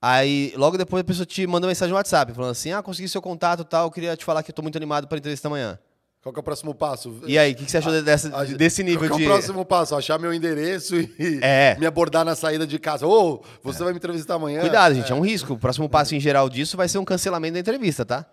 Aí, 0.02 0.52
logo 0.56 0.78
depois, 0.78 1.02
a 1.02 1.04
pessoa 1.04 1.26
te 1.26 1.46
manda 1.46 1.66
uma 1.68 1.70
mensagem 1.70 1.92
no 1.92 1.96
WhatsApp, 1.98 2.34
falando 2.34 2.52
assim, 2.52 2.72
ah, 2.72 2.82
consegui 2.82 3.08
seu 3.08 3.22
contato 3.22 3.62
e 3.62 3.66
tal, 3.66 3.86
eu 3.86 3.92
queria 3.92 4.18
te 4.18 4.26
falar 4.26 4.42
que 4.42 4.50
eu 4.50 4.56
tô 4.56 4.62
muito 4.64 4.76
animado 4.76 5.08
pra 5.08 5.18
entrevista 5.18 5.48
amanhã. 5.48 5.78
Qual 6.24 6.32
que 6.34 6.40
é 6.40 6.42
o 6.42 6.44
próximo 6.44 6.74
passo? 6.76 7.20
E 7.26 7.38
aí, 7.38 7.52
o 7.52 7.56
que, 7.56 7.66
que 7.66 7.72
você 7.72 7.78
achou 7.80 8.02
dessa, 8.02 8.36
A- 8.36 8.44
desse 8.46 8.84
nível 8.84 9.08
qual 9.10 9.18
que 9.18 9.18
de... 9.18 9.24
é 9.24 9.28
o 9.28 9.32
próximo 9.38 9.66
passo? 9.66 9.96
Achar 9.96 10.20
meu 10.20 10.32
endereço 10.34 10.96
e 11.00 11.40
É. 11.42 11.76
me 11.80 11.86
abordar 11.86 12.24
na 12.26 12.36
saída 12.36 12.66
de 12.66 12.78
casa. 12.80 13.06
Ô, 13.08 13.44
você 13.64 13.84
vai 13.84 13.92
me 13.94 13.98
entrevistar 13.98 14.36
amanhã? 14.36 14.62
Cuidado, 14.62 14.94
gente, 14.96 15.12
é 15.12 15.16
um 15.16 15.22
risco. 15.22 15.54
O 15.54 15.58
próximo 15.58 15.88
passo 15.90 16.14
em 16.16 16.20
geral 16.20 16.48
disso 16.50 16.78
vai 16.78 16.88
ser 16.88 17.00
um 17.00 17.06
cancelamento 17.06 17.54
da 17.56 17.60
entrevista, 17.60 18.06
tá? 18.06 18.26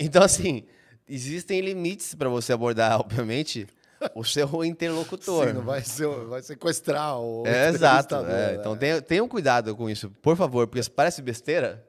Então, 0.00 0.22
assim, 0.22 0.64
existem 1.06 1.60
limites 1.60 2.14
pra 2.14 2.30
você 2.30 2.52
abordar, 2.54 2.98
obviamente, 3.00 3.66
o 4.14 4.24
seu 4.24 4.64
interlocutor. 4.64 5.48
Sim, 5.48 5.52
não 5.54 5.62
vai, 5.62 5.82
ser, 5.82 6.08
vai 6.26 6.42
sequestrar 6.42 7.18
o 7.18 7.46
É, 7.46 7.68
exato. 7.68 8.14
entrevistador, 8.16 8.30
é. 8.30 8.52
né? 8.52 8.54
Então 8.60 8.76
tenham, 8.76 9.00
tenham 9.00 9.28
cuidado 9.28 9.74
com 9.76 9.88
isso, 9.88 10.10
por 10.22 10.36
favor, 10.36 10.66
porque 10.66 10.88
parece 10.90 11.20
besteira, 11.22 11.84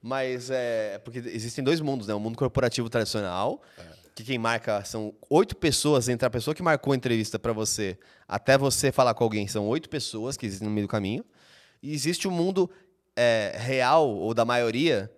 mas 0.00 0.50
é 0.50 0.98
porque 0.98 1.18
existem 1.18 1.62
dois 1.62 1.80
mundos, 1.80 2.06
né? 2.06 2.14
O 2.14 2.20
mundo 2.20 2.36
corporativo 2.36 2.88
tradicional, 2.90 3.62
que 4.14 4.24
quem 4.24 4.38
marca 4.38 4.84
são 4.84 5.14
oito 5.30 5.56
pessoas 5.56 6.08
entre 6.08 6.26
a 6.26 6.30
pessoa 6.30 6.54
que 6.54 6.62
marcou 6.62 6.92
a 6.92 6.96
entrevista 6.96 7.38
para 7.38 7.52
você 7.52 7.96
até 8.28 8.58
você 8.58 8.90
falar 8.92 9.14
com 9.14 9.24
alguém, 9.24 9.46
são 9.46 9.66
oito 9.68 9.88
pessoas 9.88 10.36
que 10.36 10.44
existem 10.46 10.68
no 10.68 10.74
meio 10.74 10.86
do 10.86 10.90
caminho. 10.90 11.24
E 11.82 11.92
existe 11.94 12.28
o 12.28 12.30
mundo 12.30 12.70
é, 13.16 13.54
real 13.58 14.08
ou 14.08 14.32
da 14.34 14.44
maioria, 14.44 15.10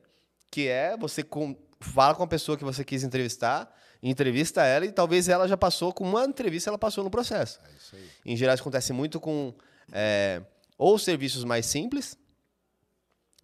que 0.50 0.68
é 0.68 0.96
você 0.96 1.22
com- 1.22 1.56
fala 1.80 2.14
com 2.14 2.22
a 2.22 2.26
pessoa 2.26 2.56
que 2.56 2.64
você 2.64 2.82
quis 2.84 3.02
entrevistar, 3.02 3.70
entrevista 4.10 4.64
ela 4.64 4.84
e 4.84 4.92
talvez 4.92 5.28
ela 5.28 5.48
já 5.48 5.56
passou 5.56 5.92
com 5.92 6.04
uma 6.04 6.24
entrevista, 6.24 6.68
ela 6.68 6.78
passou 6.78 7.02
no 7.02 7.10
processo. 7.10 7.58
É 7.64 7.76
isso 7.76 7.96
aí. 7.96 8.08
Em 8.26 8.36
geral, 8.36 8.54
isso 8.54 8.62
acontece 8.62 8.92
muito 8.92 9.18
com 9.18 9.54
é, 9.92 10.42
ou 10.76 10.98
serviços 10.98 11.44
mais 11.44 11.64
simples, 11.66 12.18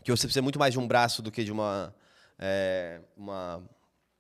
que 0.05 0.11
você 0.11 0.27
precisa 0.27 0.43
muito 0.43 0.59
mais 0.59 0.73
de 0.73 0.79
um 0.79 0.87
braço 0.87 1.23
do 1.23 1.31
que 1.31 1.43
de 1.43 1.51
uma, 1.51 1.95
é, 2.39 3.01
uma 3.17 3.63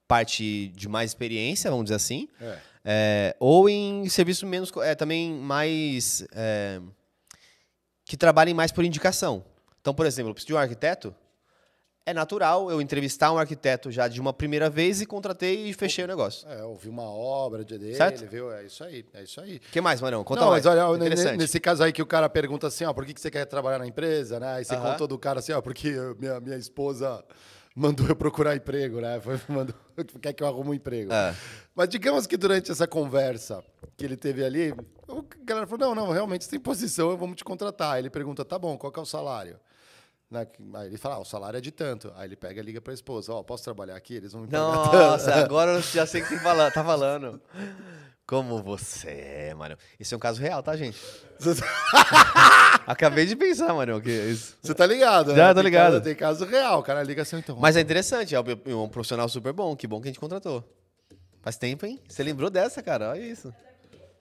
parte 0.09 0.68
de 0.68 0.88
mais 0.88 1.11
experiência, 1.11 1.70
vamos 1.70 1.85
dizer 1.85 1.96
assim. 1.96 2.29
É. 2.40 2.59
É, 2.83 3.37
ou 3.38 3.68
em 3.68 4.09
serviços 4.09 4.42
menos 4.48 4.72
é, 4.79 4.94
também 4.94 5.35
mais 5.35 6.26
que 8.07 8.16
trabalhem 8.16 8.55
mais 8.55 8.72
por 8.72 8.85
indicação. 8.85 9.44
Então, 9.81 9.94
por 9.94 10.07
exemplo, 10.07 10.31
eu 10.31 10.35
preciso 10.35 10.48
de 10.48 10.55
um 10.55 10.59
arquiteto. 10.59 11.14
É 12.10 12.14
natural 12.14 12.68
eu 12.68 12.80
entrevistar 12.80 13.30
um 13.30 13.38
arquiteto 13.38 13.88
já 13.88 14.08
de 14.08 14.20
uma 14.20 14.32
primeira 14.32 14.68
vez 14.68 15.00
e 15.00 15.06
contratei 15.06 15.68
e 15.68 15.72
fechei 15.72 16.04
o 16.04 16.08
negócio. 16.08 16.48
É, 16.48 16.64
ouvi 16.64 16.88
uma 16.88 17.04
obra 17.04 17.64
de 17.64 17.78
dele, 17.78 17.94
Certo? 17.94 18.26
viu? 18.26 18.52
É 18.52 18.64
isso 18.64 18.82
aí, 18.82 19.06
é 19.14 19.22
isso 19.22 19.40
aí. 19.40 19.58
O 19.58 19.60
que 19.60 19.80
mais, 19.80 20.00
Marão? 20.00 20.24
Conta 20.24 20.40
não, 20.40 20.50
mais. 20.50 20.64
mas 20.64 20.76
olha, 20.76 20.96
Interessante. 20.96 21.38
nesse 21.38 21.60
caso 21.60 21.84
aí 21.84 21.92
que 21.92 22.02
o 22.02 22.06
cara 22.06 22.28
pergunta 22.28 22.66
assim, 22.66 22.84
ó, 22.84 22.92
por 22.92 23.06
que, 23.06 23.14
que 23.14 23.20
você 23.20 23.30
quer 23.30 23.44
trabalhar 23.44 23.78
na 23.78 23.86
empresa, 23.86 24.40
né? 24.40 24.54
Aí 24.54 24.64
você 24.64 24.74
Aham. 24.74 24.90
contou 24.90 25.06
do 25.06 25.16
cara 25.16 25.38
assim, 25.38 25.52
ó, 25.52 25.62
porque 25.62 25.94
minha, 26.18 26.40
minha 26.40 26.56
esposa 26.56 27.24
mandou 27.76 28.08
eu 28.08 28.16
procurar 28.16 28.56
emprego, 28.56 29.00
né? 29.00 29.20
Foi, 29.20 29.40
mandou, 29.48 29.74
quer 30.20 30.32
que 30.32 30.42
eu 30.42 30.48
arrume 30.48 30.70
um 30.70 30.74
emprego. 30.74 31.12
É. 31.12 31.32
Mas 31.76 31.88
digamos 31.88 32.26
que 32.26 32.36
durante 32.36 32.72
essa 32.72 32.88
conversa 32.88 33.62
que 33.96 34.04
ele 34.04 34.16
teve 34.16 34.44
ali, 34.44 34.74
o 35.06 35.24
galera 35.44 35.64
falou, 35.64 35.94
não, 35.94 36.06
não, 36.06 36.12
realmente 36.12 36.44
você 36.44 36.50
tem 36.50 36.58
posição, 36.58 37.16
vamos 37.16 37.36
te 37.36 37.44
contratar. 37.44 37.92
Aí 37.94 38.02
ele 38.02 38.10
pergunta, 38.10 38.44
tá 38.44 38.58
bom, 38.58 38.76
qual 38.76 38.90
que 38.92 38.98
é 38.98 39.02
o 39.02 39.06
salário? 39.06 39.60
Né? 40.30 40.46
Aí 40.74 40.86
ele 40.86 40.96
fala, 40.96 41.16
ah, 41.16 41.20
o 41.20 41.24
salário 41.24 41.56
é 41.58 41.60
de 41.60 41.70
tanto. 41.72 42.12
Aí 42.16 42.28
ele 42.28 42.36
pega 42.36 42.60
e 42.60 42.64
liga 42.64 42.80
pra 42.80 42.94
esposa, 42.94 43.32
ó, 43.32 43.42
posso 43.42 43.64
trabalhar 43.64 43.96
aqui? 43.96 44.14
Eles 44.14 44.32
vão 44.32 44.42
me. 44.42 44.48
Nossa, 44.48 45.34
agora 45.42 45.72
eu 45.72 45.82
já 45.82 46.06
sei 46.06 46.22
o 46.22 46.26
que 46.28 46.38
tá 46.38 46.84
falando. 46.84 47.40
Como 48.26 48.62
você 48.62 49.08
é, 49.10 49.54
mano. 49.54 49.76
Isso 49.98 50.14
é 50.14 50.16
um 50.16 50.20
caso 50.20 50.40
real, 50.40 50.62
tá, 50.62 50.76
gente? 50.76 50.96
Acabei 52.86 53.26
de 53.26 53.34
pensar, 53.34 53.74
mano, 53.74 54.00
que 54.00 54.10
isso. 54.10 54.56
Você 54.62 54.72
tá 54.72 54.86
ligado, 54.86 55.32
né? 55.32 55.36
Já, 55.36 55.52
tô 55.54 55.60
ligado. 55.60 55.92
caso- 55.94 56.04
tem 56.04 56.14
caso 56.14 56.44
real, 56.44 56.78
o 56.78 56.82
cara 56.82 57.02
liga 57.02 57.22
assim, 57.22 57.36
então. 57.38 57.56
Mas 57.58 57.76
é 57.76 57.80
interessante, 57.80 58.34
é 58.36 58.40
um 58.74 58.88
profissional 58.88 59.28
super 59.28 59.52
bom. 59.52 59.74
Que 59.74 59.86
bom 59.88 60.00
que 60.00 60.06
a 60.08 60.10
gente 60.10 60.20
contratou. 60.20 60.62
Faz 61.42 61.56
tempo, 61.56 61.86
hein? 61.86 61.98
Você 62.08 62.22
lembrou 62.22 62.50
dessa, 62.50 62.80
cara? 62.82 63.10
Olha 63.10 63.20
isso. 63.20 63.52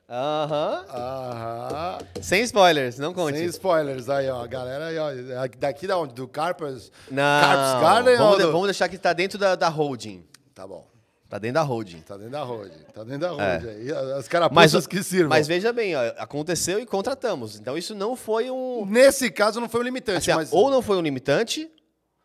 Aham. 0.09 0.85
Aham. 0.89 1.97
Sem 2.21 2.41
spoilers, 2.43 2.97
não 2.97 3.13
conte. 3.13 3.37
Sem 3.37 3.45
spoilers 3.47 4.09
aí, 4.09 4.27
ó. 4.29 4.45
Galera 4.47 4.87
aí, 4.87 4.97
ó. 4.97 5.47
Daqui 5.59 5.85
da 5.85 5.97
onde? 5.99 6.13
Do 6.15 6.27
Carpers? 6.27 6.91
Não. 7.11 7.41
Carpers 7.41 7.81
Garden 7.81 8.17
vamos, 8.17 8.31
ou 8.33 8.37
de- 8.39 8.45
do- 8.45 8.51
vamos 8.51 8.67
deixar 8.67 8.89
que 8.89 8.97
tá 8.97 9.13
dentro 9.13 9.37
da, 9.37 9.55
da 9.55 9.69
holding. 9.69 10.25
Tá 10.55 10.65
bom. 10.67 10.87
Tá 11.29 11.37
dentro 11.37 11.53
da 11.53 11.61
holding. 11.61 11.99
Tá 12.01 12.15
dentro 12.17 12.31
da 12.31 12.41
road. 12.41 12.71
Tá 12.91 13.03
dentro 13.03 13.19
da 13.37 13.43
É. 13.43 13.57
aí. 13.59 13.91
As 14.17 14.27
carapuças 14.27 14.87
que 14.87 15.03
sirvam. 15.03 15.29
mas 15.29 15.47
veja 15.47 15.71
bem, 15.71 15.95
ó, 15.95 15.99
aconteceu 16.17 16.79
e 16.79 16.87
contratamos. 16.87 17.59
Então 17.59 17.77
isso 17.77 17.93
não 17.93 18.15
foi 18.15 18.49
um. 18.49 18.83
Nesse 18.87 19.29
caso 19.29 19.61
não 19.61 19.69
foi 19.69 19.81
um 19.81 19.83
limitante, 19.83 20.31
assim, 20.31 20.35
mas 20.39 20.51
Ou 20.51 20.71
não 20.71 20.81
foi 20.81 20.97
um 20.97 21.01
limitante, 21.01 21.69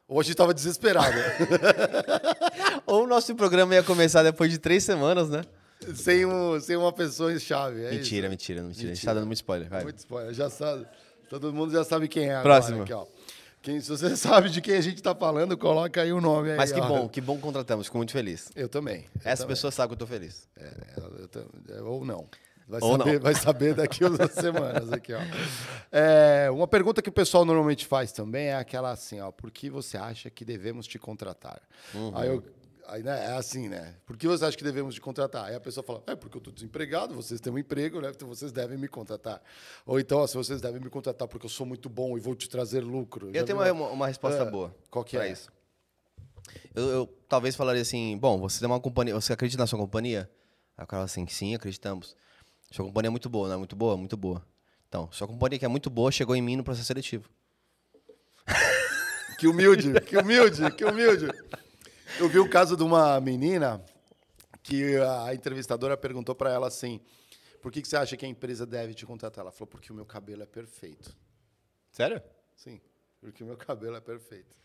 hoje 0.08 0.34
tava 0.34 0.54
desesperado. 0.54 1.14
ou 2.86 3.04
o 3.04 3.06
nosso 3.06 3.34
programa 3.34 3.74
ia 3.74 3.82
começar 3.82 4.22
depois 4.22 4.50
de 4.50 4.56
três 4.58 4.82
semanas, 4.84 5.28
né? 5.28 5.42
Sem, 5.94 6.24
um, 6.26 6.58
sem 6.60 6.76
uma 6.76 6.92
pessoa 6.92 7.32
em 7.32 7.38
chave. 7.38 7.84
É 7.84 7.90
mentira, 7.92 8.26
isso. 8.26 8.30
mentira, 8.30 8.62
mentira, 8.62 8.62
A 8.62 8.72
gente 8.72 8.86
Mentira. 8.86 9.06
tá 9.06 9.14
dando 9.14 9.26
muito 9.26 9.36
spoiler. 9.38 9.68
Vai. 9.68 9.82
Muito 9.82 9.98
spoiler. 9.98 10.32
Já 10.34 10.48
sabe. 10.50 10.86
Todo 11.28 11.52
mundo 11.52 11.72
já 11.72 11.84
sabe 11.84 12.08
quem 12.08 12.30
é 12.30 12.40
Próximo. 12.42 12.82
agora. 12.82 13.02
Aqui. 13.02 13.10
Quem, 13.62 13.80
se 13.80 13.88
você 13.88 14.14
sabe 14.16 14.50
de 14.50 14.60
quem 14.60 14.76
a 14.76 14.80
gente 14.80 15.02
tá 15.02 15.14
falando, 15.14 15.56
coloca 15.56 16.00
aí 16.02 16.12
o 16.12 16.20
nome 16.20 16.50
aí. 16.50 16.56
Mas 16.56 16.70
que 16.72 16.80
ó. 16.80 16.86
bom, 16.86 17.08
que 17.08 17.20
bom 17.20 17.36
que 17.36 17.42
contratamos, 17.42 17.86
fico 17.86 17.96
muito 17.96 18.12
feliz. 18.12 18.50
Eu 18.54 18.68
também. 18.68 19.06
Eu 19.14 19.20
Essa 19.24 19.42
também. 19.42 19.56
pessoa 19.56 19.70
sabe 19.70 19.88
que 19.88 19.94
eu 19.94 19.98
tô 19.98 20.06
feliz. 20.06 20.46
É, 20.56 20.70
eu- 20.96 21.76
é, 21.78 21.80
ou 21.82 22.04
não. 22.04 22.26
Vai 22.66 22.80
Ou 22.82 22.96
saber, 22.96 23.12
não. 23.14 23.20
vai 23.20 23.34
saber 23.34 23.74
daqui 23.74 24.04
a 24.04 24.08
umas 24.08 24.32
semanas 24.32 24.90
aqui, 24.90 25.12
ó. 25.12 25.20
É, 25.92 26.50
uma 26.50 26.66
pergunta 26.66 27.02
que 27.02 27.08
o 27.10 27.12
pessoal 27.12 27.44
normalmente 27.44 27.86
faz 27.86 28.10
também 28.10 28.46
é 28.46 28.54
aquela 28.56 28.90
assim, 28.90 29.20
ó, 29.20 29.30
por 29.30 29.50
que 29.50 29.68
você 29.68 29.96
acha 29.98 30.30
que 30.30 30.44
devemos 30.46 30.86
te 30.86 30.98
contratar? 30.98 31.60
Uhum. 31.94 32.12
Aí, 32.16 32.28
eu, 32.28 32.42
aí 32.86 33.02
né, 33.02 33.24
é 33.26 33.36
assim, 33.36 33.68
né? 33.68 33.96
Por 34.06 34.16
que 34.16 34.26
você 34.26 34.44
acha 34.44 34.56
que 34.56 34.64
devemos 34.64 34.94
te 34.94 35.00
contratar? 35.00 35.46
Aí 35.46 35.54
a 35.54 35.60
pessoa 35.60 35.84
fala, 35.84 36.02
é 36.06 36.14
porque 36.14 36.36
eu 36.36 36.40
tô 36.40 36.50
desempregado, 36.50 37.14
vocês 37.14 37.40
têm 37.40 37.52
um 37.52 37.58
emprego, 37.58 38.00
né? 38.00 38.10
Então 38.14 38.28
vocês 38.28 38.52
devem 38.52 38.76
me 38.78 38.88
contratar. 38.88 39.42
Ou 39.86 39.98
então, 40.00 40.18
ó, 40.18 40.26
se 40.26 40.36
vocês 40.36 40.60
devem 40.60 40.80
me 40.80 40.90
contratar 40.90 41.26
porque 41.28 41.46
eu 41.46 41.50
sou 41.50 41.66
muito 41.66 41.88
bom 41.88 42.16
e 42.16 42.20
vou 42.20 42.34
te 42.34 42.48
trazer 42.48 42.80
lucro. 42.80 43.32
Já 43.32 43.40
Eu 43.40 43.44
tenho 43.44 43.62
viu? 43.62 43.74
uma, 43.74 43.88
uma 43.90 44.06
resposta 44.06 44.42
É, 44.42 44.50
boa. 44.50 44.74
qual 44.90 45.04
que 45.04 45.16
é? 45.16 45.30
isso. 45.30 45.50
Eu, 46.74 46.88
eu 46.88 47.06
talvez 47.28 47.56
falaria 47.56 47.82
assim, 47.82 48.16
bom, 48.18 48.38
você 48.38 48.58
tem 48.60 48.66
uma 48.68 48.80
companhia, 48.80 49.14
você 49.14 49.32
acredita 49.32 49.62
na 49.62 49.66
sua 49.66 49.78
companhia? 49.78 50.30
Aí 50.76 50.84
o 50.84 50.86
cara 50.86 51.00
fala 51.00 51.04
assim, 51.04 51.26
sim, 51.26 51.54
acreditamos. 51.54 52.16
Sua 52.70 52.84
companhia 52.84 53.08
é 53.08 53.10
muito 53.10 53.28
boa, 53.30 53.48
não 53.48 53.54
é 53.54 53.58
muito 53.58 53.74
boa? 53.76 53.96
Muito 53.96 54.16
boa. 54.16 54.44
Então, 54.88 55.08
sua 55.10 55.26
companhia 55.26 55.58
que 55.58 55.64
é 55.64 55.68
muito 55.68 55.88
boa 55.90 56.12
chegou 56.12 56.36
em 56.36 56.42
mim 56.42 56.56
no 56.56 56.64
processo 56.64 56.86
seletivo. 56.86 57.28
Que 59.36 59.48
humilde, 59.48 60.00
que 60.02 60.16
humilde, 60.16 60.70
que 60.70 60.84
humilde. 60.84 61.26
Eu 62.18 62.28
vi 62.28 62.38
o 62.38 62.48
caso 62.48 62.76
de 62.76 62.82
uma 62.82 63.20
menina 63.20 63.84
que 64.62 64.96
a 64.98 65.34
entrevistadora 65.34 65.96
perguntou 65.96 66.34
para 66.34 66.52
ela 66.52 66.68
assim: 66.68 67.00
por 67.60 67.72
que, 67.72 67.82
que 67.82 67.88
você 67.88 67.96
acha 67.96 68.16
que 68.16 68.24
a 68.24 68.28
empresa 68.28 68.64
deve 68.64 68.94
te 68.94 69.04
contratar? 69.04 69.42
Ela 69.42 69.50
falou: 69.50 69.66
porque 69.66 69.90
o 69.90 69.94
meu 69.94 70.06
cabelo 70.06 70.42
é 70.42 70.46
perfeito. 70.46 71.16
Sério? 71.90 72.22
Sim, 72.54 72.80
porque 73.20 73.42
o 73.42 73.46
meu 73.46 73.56
cabelo 73.56 73.96
é 73.96 74.00
perfeito. 74.00 74.56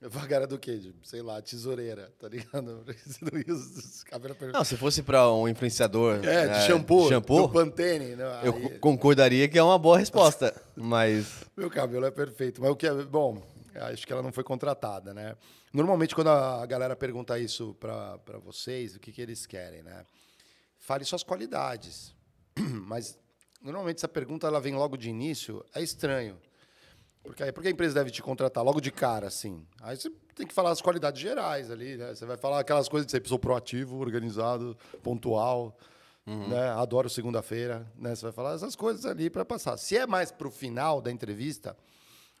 Vagar 0.00 0.46
do 0.46 0.58
quê? 0.58 0.76
De, 0.76 0.94
sei 1.04 1.22
lá, 1.22 1.40
tesoureira, 1.40 2.12
tá 2.18 2.28
ligado? 2.28 2.84
Não, 4.52 4.64
se 4.64 4.76
fosse 4.76 5.02
para 5.02 5.32
um 5.32 5.48
influenciador. 5.48 6.16
É, 6.22 6.48
de 6.48 6.54
é, 6.54 6.66
shampoo. 6.66 7.08
Shampoo 7.08 7.46
do 7.46 7.48
Pantene. 7.48 8.14
Né? 8.14 8.24
Eu 8.44 8.54
Aí... 8.54 8.78
concordaria 8.78 9.48
que 9.48 9.58
é 9.58 9.62
uma 9.62 9.78
boa 9.78 9.98
resposta, 9.98 10.54
mas. 10.76 11.44
Meu 11.56 11.70
cabelo 11.70 12.04
é 12.04 12.10
perfeito. 12.10 12.60
Mas 12.60 12.70
o 12.70 12.76
que 12.76 12.86
é. 12.86 12.92
Bom, 13.04 13.42
acho 13.80 14.06
que 14.06 14.12
ela 14.12 14.22
não 14.22 14.32
foi 14.32 14.44
contratada, 14.44 15.12
né? 15.14 15.36
Normalmente, 15.72 16.14
quando 16.14 16.28
a 16.28 16.64
galera 16.66 16.96
pergunta 16.96 17.38
isso 17.38 17.74
para 17.74 18.38
vocês, 18.42 18.96
o 18.96 19.00
que, 19.00 19.12
que 19.12 19.20
eles 19.20 19.46
querem, 19.46 19.82
né? 19.82 20.04
Fale 20.78 21.04
suas 21.04 21.22
qualidades. 21.22 22.14
Mas, 22.56 23.18
normalmente, 23.60 23.98
essa 23.98 24.08
pergunta 24.08 24.46
ela 24.46 24.60
vem 24.60 24.74
logo 24.74 24.96
de 24.96 25.08
início, 25.08 25.64
é 25.74 25.82
estranho. 25.82 26.38
Porque 27.26 27.42
aí, 27.42 27.52
porque 27.52 27.68
a 27.68 27.70
empresa 27.70 27.94
deve 27.94 28.10
te 28.10 28.22
contratar 28.22 28.62
logo 28.62 28.80
de 28.80 28.90
cara, 28.90 29.26
assim? 29.26 29.66
Aí 29.82 29.96
você 29.96 30.10
tem 30.34 30.46
que 30.46 30.54
falar 30.54 30.70
as 30.70 30.80
qualidades 30.80 31.20
gerais 31.20 31.70
ali, 31.70 31.96
né? 31.96 32.14
Você 32.14 32.24
vai 32.24 32.36
falar 32.36 32.60
aquelas 32.60 32.88
coisas 32.88 33.06
de 33.06 33.12
ser 33.12 33.20
pessoa 33.20 33.38
proativo, 33.38 33.98
organizado, 33.98 34.76
pontual, 35.02 35.76
uhum. 36.24 36.48
né? 36.48 36.68
Adoro 36.70 37.10
segunda-feira, 37.10 37.90
né? 37.96 38.14
Você 38.14 38.22
vai 38.22 38.32
falar 38.32 38.54
essas 38.54 38.76
coisas 38.76 39.04
ali 39.04 39.28
para 39.28 39.44
passar. 39.44 39.76
Se 39.76 39.96
é 39.96 40.06
mais 40.06 40.30
para 40.30 40.46
o 40.46 40.50
final 40.50 41.00
da 41.00 41.10
entrevista, 41.10 41.76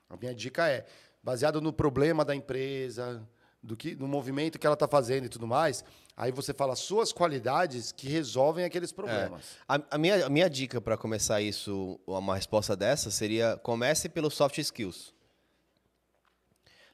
a 0.08 0.16
minha 0.16 0.34
dica 0.34 0.68
é 0.68 0.86
baseado 1.26 1.60
no 1.60 1.72
problema 1.72 2.24
da 2.24 2.36
empresa, 2.36 3.20
do 3.60 3.76
que, 3.76 3.96
no 3.96 4.06
movimento 4.06 4.60
que 4.60 4.64
ela 4.64 4.74
está 4.74 4.86
fazendo 4.86 5.24
e 5.24 5.28
tudo 5.28 5.44
mais. 5.44 5.84
Aí 6.16 6.30
você 6.30 6.54
fala 6.54 6.76
suas 6.76 7.12
qualidades 7.12 7.90
que 7.90 8.08
resolvem 8.08 8.64
aqueles 8.64 8.92
problemas. 8.92 9.56
É. 9.68 9.74
A, 9.74 9.82
a, 9.90 9.98
minha, 9.98 10.24
a 10.24 10.28
minha 10.28 10.48
dica 10.48 10.80
para 10.80 10.96
começar 10.96 11.40
isso, 11.40 11.98
uma 12.06 12.36
resposta 12.36 12.76
dessa, 12.76 13.10
seria 13.10 13.56
comece 13.60 14.08
pelos 14.08 14.34
soft 14.34 14.56
skills. 14.58 15.12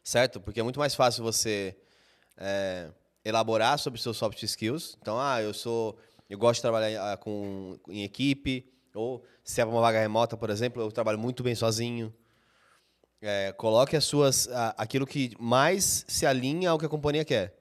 Certo? 0.02 0.40
Porque 0.40 0.60
é 0.60 0.62
muito 0.62 0.80
mais 0.80 0.94
fácil 0.94 1.22
você 1.22 1.76
é, 2.38 2.88
elaborar 3.22 3.78
sobre 3.78 4.00
seus 4.00 4.16
soft 4.16 4.42
skills. 4.42 4.96
Então, 5.02 5.20
ah, 5.20 5.42
eu 5.42 5.52
sou. 5.52 5.98
Eu 6.30 6.38
gosto 6.38 6.56
de 6.56 6.62
trabalhar 6.62 7.12
ah, 7.12 7.16
com, 7.18 7.78
em 7.86 8.02
equipe. 8.02 8.66
Ou 8.94 9.22
se 9.44 9.60
é 9.60 9.64
uma 9.66 9.82
vaga 9.82 10.00
remota, 10.00 10.38
por 10.38 10.48
exemplo, 10.48 10.80
eu 10.80 10.90
trabalho 10.90 11.18
muito 11.18 11.42
bem 11.42 11.54
sozinho. 11.54 12.12
É, 13.22 13.52
coloque 13.52 13.96
as 13.96 14.04
suas, 14.04 14.48
aquilo 14.76 15.06
que 15.06 15.32
mais 15.38 16.04
se 16.08 16.26
alinha 16.26 16.70
ao 16.70 16.78
que 16.78 16.85
a 16.85 16.88
companhia 16.88 17.24
quer. 17.24 17.56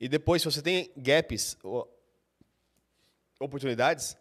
E 0.00 0.08
depois, 0.08 0.40
se 0.40 0.50
você 0.50 0.62
tem 0.62 0.90
gaps, 0.96 1.58
oportunidades, 3.38 4.16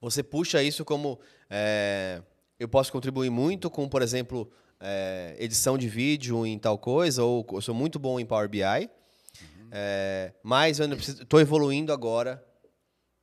você 0.00 0.22
puxa 0.22 0.62
isso 0.62 0.84
como 0.84 1.18
é, 1.48 2.22
eu 2.58 2.68
posso 2.68 2.92
contribuir 2.92 3.30
muito 3.30 3.70
com, 3.70 3.88
por 3.88 4.02
exemplo, 4.02 4.50
é, 4.78 5.36
edição 5.38 5.78
de 5.78 5.88
vídeo 5.88 6.44
em 6.46 6.58
tal 6.58 6.78
coisa, 6.78 7.24
ou 7.24 7.46
eu 7.52 7.60
sou 7.60 7.74
muito 7.74 7.98
bom 7.98 8.20
em 8.20 8.26
Power 8.26 8.48
BI, 8.48 8.62
uhum. 8.62 9.68
é, 9.70 10.32
mas 10.42 10.78
eu 10.78 10.92
estou 10.92 11.40
evoluindo 11.40 11.92
agora 11.92 12.44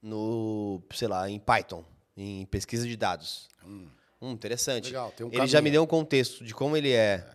no, 0.02 0.82
sei 0.94 1.08
lá, 1.08 1.30
em 1.30 1.40
Python, 1.40 1.86
em 2.18 2.46
pesquisa 2.48 2.88
de 2.88 2.98
dados. 2.98 3.48
Hum. 3.64 3.88
Hum, 4.22 4.32
interessante. 4.32 4.88
Legal, 4.88 5.14
um 5.20 5.24
ele 5.24 5.32
caminho. 5.32 5.48
já 5.48 5.62
me 5.62 5.72
deu 5.72 5.84
um 5.84 5.88
contexto 5.88 6.44
de 6.44 6.54
como 6.54 6.78
ele 6.78 6.92
é, 6.92 7.26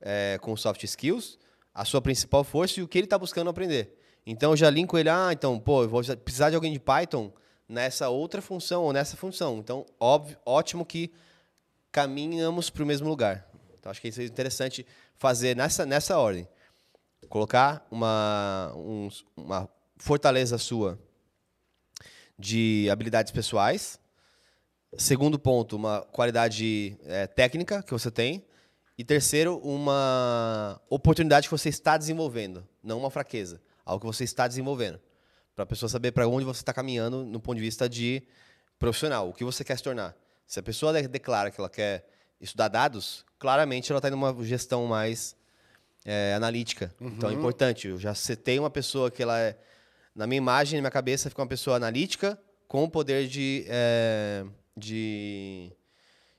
é, 0.00 0.38
com 0.40 0.56
soft 0.56 0.82
skills, 0.82 1.38
a 1.72 1.84
sua 1.84 2.02
principal 2.02 2.42
força 2.42 2.80
e 2.80 2.82
o 2.82 2.88
que 2.88 2.98
ele 2.98 3.06
está 3.06 3.18
buscando 3.18 3.48
aprender. 3.48 3.96
Então 4.26 4.50
eu 4.52 4.56
já 4.56 4.68
linko 4.68 4.98
ele, 4.98 5.08
ah, 5.08 5.30
então, 5.32 5.58
pô, 5.58 5.82
eu 5.84 5.88
vou 5.88 6.02
precisar 6.16 6.50
de 6.50 6.56
alguém 6.56 6.72
de 6.72 6.80
Python 6.80 7.32
nessa 7.68 8.08
outra 8.08 8.42
função 8.42 8.82
ou 8.82 8.92
nessa 8.92 9.16
função. 9.16 9.58
Então, 9.58 9.86
óbvio, 9.98 10.36
ótimo 10.44 10.84
que 10.84 11.12
caminhamos 11.90 12.70
para 12.70 12.82
o 12.82 12.86
mesmo 12.86 13.08
lugar. 13.08 13.48
Então 13.78 13.90
acho 13.90 14.00
que 14.00 14.08
isso 14.08 14.20
é 14.20 14.24
interessante 14.24 14.86
fazer 15.16 15.56
nessa, 15.56 15.84
nessa 15.84 16.18
ordem. 16.18 16.48
Colocar 17.28 17.86
uma, 17.90 18.72
um, 18.76 19.08
uma 19.36 19.68
fortaleza 19.96 20.58
sua 20.58 20.98
de 22.38 22.88
habilidades 22.90 23.32
pessoais, 23.32 24.00
Segundo 24.96 25.38
ponto, 25.38 25.76
uma 25.76 26.02
qualidade 26.02 26.96
é, 27.04 27.26
técnica 27.26 27.82
que 27.82 27.92
você 27.92 28.10
tem. 28.10 28.44
E 28.96 29.04
terceiro, 29.04 29.56
uma 29.58 30.80
oportunidade 30.88 31.48
que 31.48 31.50
você 31.50 31.70
está 31.70 31.96
desenvolvendo, 31.96 32.66
não 32.82 32.98
uma 32.98 33.10
fraqueza. 33.10 33.60
Algo 33.84 34.00
que 34.00 34.06
você 34.06 34.24
está 34.24 34.46
desenvolvendo. 34.46 35.00
Para 35.54 35.64
a 35.64 35.66
pessoa 35.66 35.88
saber 35.88 36.12
para 36.12 36.28
onde 36.28 36.44
você 36.44 36.60
está 36.60 36.72
caminhando 36.72 37.24
no 37.24 37.40
ponto 37.40 37.56
de 37.56 37.62
vista 37.62 37.88
de 37.88 38.22
profissional, 38.78 39.28
o 39.28 39.32
que 39.32 39.44
você 39.44 39.64
quer 39.64 39.76
se 39.76 39.82
tornar. 39.82 40.14
Se 40.46 40.60
a 40.60 40.62
pessoa 40.62 40.92
declara 40.92 41.50
que 41.50 41.60
ela 41.60 41.70
quer 41.70 42.06
estudar 42.40 42.68
dados, 42.68 43.24
claramente 43.38 43.90
ela 43.90 43.98
está 43.98 44.08
em 44.08 44.12
uma 44.12 44.36
gestão 44.44 44.86
mais 44.86 45.34
é, 46.04 46.34
analítica. 46.34 46.94
Uhum. 47.00 47.08
Então 47.08 47.30
é 47.30 47.32
importante. 47.32 47.88
Eu 47.88 47.98
já 47.98 48.14
citei 48.14 48.58
uma 48.58 48.70
pessoa 48.70 49.10
que 49.10 49.22
ela 49.22 49.38
é. 49.38 49.56
Na 50.14 50.26
minha 50.26 50.38
imagem, 50.38 50.78
na 50.78 50.82
minha 50.82 50.90
cabeça, 50.90 51.30
fica 51.30 51.40
uma 51.40 51.48
pessoa 51.48 51.76
analítica 51.76 52.38
com 52.68 52.84
o 52.84 52.90
poder 52.90 53.26
de. 53.28 53.64
É, 53.68 54.44
de 54.76 55.72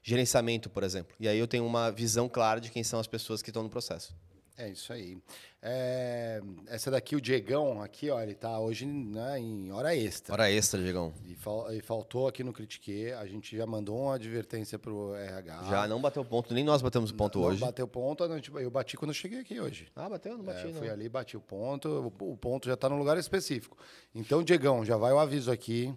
gerenciamento, 0.02 0.70
por 0.70 0.84
exemplo. 0.84 1.16
E 1.20 1.28
aí 1.28 1.40
eu 1.40 1.48
tenho 1.48 1.66
uma 1.66 1.92
visão 1.92 2.28
clara 2.28 2.60
de 2.60 2.70
quem 2.70 2.84
são 2.84 3.00
as 3.00 3.08
pessoas 3.08 3.42
que 3.42 3.50
estão 3.50 3.64
no 3.64 3.70
processo. 3.70 4.16
É 4.56 4.70
isso 4.70 4.94
aí. 4.94 5.18
É, 5.64 6.40
essa 6.68 6.92
daqui, 6.92 7.16
o 7.16 7.22
Diegão, 7.22 7.82
aqui, 7.82 8.12
ó, 8.12 8.22
ele 8.22 8.36
tá 8.36 8.60
hoje 8.60 8.86
né, 8.86 9.40
em 9.40 9.72
hora 9.72 9.96
extra. 9.96 10.32
Hora 10.32 10.52
extra, 10.52 10.80
Diegão. 10.80 11.12
E, 11.26 11.34
fal, 11.34 11.74
e 11.74 11.82
faltou 11.82 12.28
aqui 12.28 12.44
no 12.44 12.54
Critique. 12.54 13.12
A 13.14 13.26
gente 13.26 13.58
já 13.58 13.66
mandou 13.66 13.98
uma 13.98 14.16
advertência 14.16 14.78
pro 14.78 15.16
RH. 15.16 15.64
Já 15.70 15.88
não 15.88 16.00
bateu 16.00 16.24
ponto, 16.24 16.54
nem 16.54 16.64
nós 16.64 16.84
batemos 16.84 17.12
ponto 17.12 17.40
não, 17.40 17.48
hoje. 17.48 17.62
Não 17.62 17.68
bateu 17.68 17.88
ponto, 17.88 18.24
eu 18.60 18.70
bati 18.70 18.96
quando 18.96 19.10
eu 19.10 19.16
cheguei 19.16 19.40
aqui 19.40 19.60
hoje. 19.60 19.88
Ah, 19.96 20.08
bateu? 20.08 20.38
Não 20.38 20.46
bati, 20.46 20.68
é, 20.68 20.72
não. 20.72 20.74
Fui 20.74 20.90
ali, 20.90 21.10
bati 21.10 21.36
o 21.36 21.42
ponto. 21.42 22.14
O 22.20 22.38
ponto 22.38 22.68
já 22.68 22.76
está 22.76 22.88
no 22.88 22.98
lugar 22.98 23.18
específico. 23.18 23.76
Então, 24.14 24.44
Diegão, 24.44 24.86
já 24.86 24.98
vai 24.98 25.12
o 25.14 25.18
aviso 25.18 25.52
aqui 25.52 25.92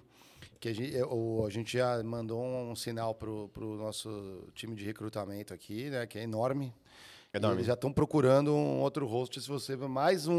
que 0.60 0.68
a 0.68 0.74
gente, 0.74 0.96
o, 1.02 1.44
a 1.46 1.50
gente 1.50 1.76
já 1.76 2.02
mandou 2.02 2.42
um, 2.42 2.74
sinal 2.74 3.14
para 3.14 3.30
o 3.30 3.76
nosso 3.76 4.48
time 4.54 4.74
de 4.74 4.84
recrutamento 4.84 5.52
aqui, 5.52 5.90
né, 5.90 6.06
que 6.06 6.18
é 6.18 6.22
enorme. 6.22 6.74
enorme. 7.32 7.58
Eles 7.58 7.66
já 7.66 7.74
estão 7.74 7.92
procurando 7.92 8.54
um 8.54 8.80
outro 8.80 9.06
host. 9.06 9.40
Se 9.40 9.48
você 9.48 9.76
mais 9.76 10.26
um, 10.26 10.34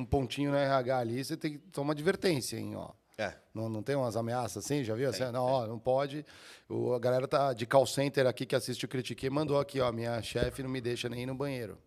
um, 0.00 0.04
pontinho 0.04 0.50
no 0.50 0.56
RH 0.56 0.98
ali, 0.98 1.24
você 1.24 1.36
tem 1.36 1.52
que 1.52 1.58
tomar 1.58 1.88
uma 1.88 1.92
advertência, 1.92 2.56
hein, 2.56 2.74
ó. 2.76 2.90
É. 3.18 3.34
Não, 3.54 3.68
não 3.68 3.82
tem 3.82 3.94
umas 3.94 4.16
ameaças 4.16 4.64
assim? 4.64 4.82
Já 4.82 4.94
viu? 4.94 5.10
Tem, 5.12 5.22
assim, 5.22 5.32
não, 5.32 5.44
ó, 5.44 5.66
não 5.66 5.78
pode. 5.78 6.24
O, 6.68 6.94
a 6.94 6.98
galera 6.98 7.28
tá 7.28 7.52
de 7.52 7.66
call 7.66 7.86
center 7.86 8.26
aqui 8.26 8.46
que 8.46 8.56
assiste 8.56 8.84
o 8.84 8.88
Critique 8.88 9.28
mandou 9.28 9.58
aqui, 9.58 9.80
ó. 9.80 9.92
Minha 9.92 10.20
chefe 10.22 10.62
não 10.62 10.70
me 10.70 10.80
deixa 10.80 11.08
nem 11.08 11.22
ir 11.22 11.26
no 11.26 11.34
banheiro. 11.34 11.78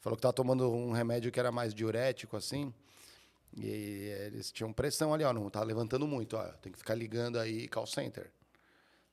Falou 0.00 0.16
que 0.16 0.22
tá 0.22 0.32
tomando 0.32 0.70
um 0.70 0.92
remédio 0.92 1.30
que 1.32 1.40
era 1.40 1.52
mais 1.52 1.74
diurético, 1.74 2.36
assim. 2.36 2.72
E 3.56 3.66
eles 4.26 4.50
tinham 4.50 4.72
pressão 4.72 5.14
ali, 5.14 5.22
ó, 5.24 5.32
não 5.32 5.48
tá 5.48 5.62
levantando 5.62 6.06
muito, 6.06 6.36
ó, 6.36 6.42
tem 6.60 6.72
que 6.72 6.78
ficar 6.78 6.94
ligando 6.94 7.38
aí 7.38 7.68
call 7.68 7.86
center. 7.86 8.30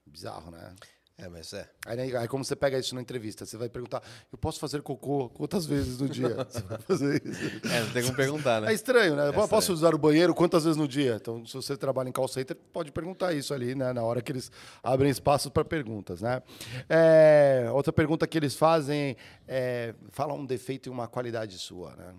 Bizarro, 0.06 0.52
né? 0.52 0.76
É, 1.22 1.30
mas 1.30 1.54
é. 1.54 1.70
Aí, 1.86 2.16
aí 2.16 2.28
como 2.28 2.44
você 2.44 2.56
pega 2.56 2.80
isso 2.80 2.96
na 2.96 3.02
entrevista, 3.02 3.46
você 3.46 3.56
vai 3.56 3.70
perguntar, 3.70 4.02
eu 4.32 4.38
posso 4.40 4.60
fazer 4.60 4.82
cocô 4.82 5.30
quantas 5.30 5.68
vezes 5.68 6.00
no 6.00 6.10
dia? 6.10 6.30
Você 6.50 6.62
vai 6.62 6.80
fazer 6.80 7.22
isso. 7.24 7.68
É, 7.68 7.80
não 7.82 7.92
tem 7.92 8.02
como 8.02 8.16
perguntar, 8.16 8.62
né? 8.62 8.72
É 8.72 8.74
estranho, 8.74 9.16
né? 9.16 9.30
É 9.30 9.32
posso 9.32 9.56
estranho. 9.56 9.74
usar 9.74 9.94
o 9.94 10.00
banheiro 10.00 10.34
quantas 10.34 10.64
vezes 10.64 10.78
no 10.78 10.88
dia? 10.88 11.18
Então, 11.22 11.46
se 11.46 11.54
você 11.54 11.78
trabalha 11.78 12.10
em 12.10 12.12
call 12.12 12.28
center, 12.28 12.58
pode 12.74 12.92
perguntar 12.92 13.34
isso 13.34 13.54
ali, 13.54 13.76
né? 13.76 13.94
Na 13.94 14.02
hora 14.02 14.20
que 14.20 14.32
eles 14.32 14.52
abrem 14.82 15.12
espaços 15.12 15.52
para 15.52 15.64
perguntas, 15.64 16.22
né? 16.22 16.42
É, 16.90 17.70
outra 17.72 17.94
pergunta 17.94 18.26
que 18.26 18.38
eles 18.38 18.56
fazem 18.56 19.16
é, 19.48 19.94
fala 20.10 20.34
um 20.34 20.46
defeito 20.46 20.88
e 20.88 20.90
uma 20.90 21.08
qualidade 21.08 21.60
sua, 21.60 21.96
né? 21.96 22.16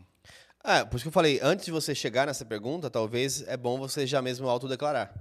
É, 0.65 0.85
por 0.85 0.97
isso 0.97 1.05
que 1.05 1.09
eu 1.09 1.13
falei, 1.13 1.41
antes 1.43 1.65
de 1.65 1.73
você 1.73 1.95
chegar 1.95 2.27
nessa 2.27 2.45
pergunta, 2.45 2.89
talvez 2.89 3.43
é 3.49 3.57
bom 3.57 3.79
você 3.79 4.07
já 4.07 4.23
mesmo 4.23 4.49
autodeclarar. 4.49 5.13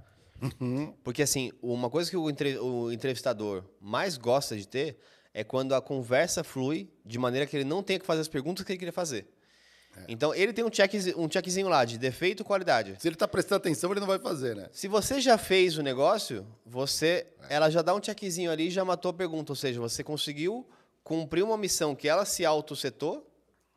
Uhum. 0.60 0.92
Porque, 1.04 1.22
assim, 1.22 1.52
uma 1.60 1.90
coisa 1.90 2.10
que 2.10 2.16
o, 2.16 2.30
entre, 2.30 2.58
o 2.58 2.92
entrevistador 2.92 3.64
mais 3.80 4.16
gosta 4.16 4.56
de 4.56 4.66
ter 4.66 4.98
é 5.34 5.42
quando 5.42 5.74
a 5.74 5.80
conversa 5.80 6.44
flui 6.44 6.88
de 7.04 7.18
maneira 7.18 7.46
que 7.46 7.56
ele 7.56 7.64
não 7.64 7.82
tenha 7.82 7.98
que 7.98 8.06
fazer 8.06 8.20
as 8.20 8.28
perguntas 8.28 8.64
que 8.64 8.72
ele 8.72 8.78
queria 8.78 8.92
fazer. 8.92 9.26
É. 9.96 10.04
Então, 10.08 10.34
ele 10.34 10.52
tem 10.52 10.64
um, 10.64 10.70
check, 10.70 10.92
um 11.16 11.30
checkzinho 11.30 11.68
lá 11.68 11.84
de 11.84 11.98
defeito 11.98 12.42
e 12.42 12.44
qualidade. 12.44 12.96
Se 12.98 13.08
ele 13.08 13.14
está 13.14 13.26
prestando 13.26 13.56
atenção, 13.56 13.90
ele 13.90 14.00
não 14.00 14.06
vai 14.06 14.18
fazer, 14.18 14.54
né? 14.56 14.68
Se 14.72 14.88
você 14.88 15.20
já 15.20 15.36
fez 15.36 15.76
o 15.76 15.82
negócio, 15.82 16.46
você, 16.64 17.26
é. 17.48 17.54
ela 17.56 17.68
já 17.70 17.82
dá 17.82 17.94
um 17.94 18.02
checkzinho 18.02 18.50
ali 18.50 18.68
e 18.68 18.70
já 18.70 18.84
matou 18.84 19.10
a 19.10 19.14
pergunta. 19.14 19.52
Ou 19.52 19.56
seja, 19.56 19.80
você 19.80 20.04
conseguiu 20.04 20.66
cumprir 21.02 21.42
uma 21.42 21.58
missão 21.58 21.94
que 21.94 22.08
ela 22.08 22.24
se 22.24 22.44
auto-setou 22.44 23.31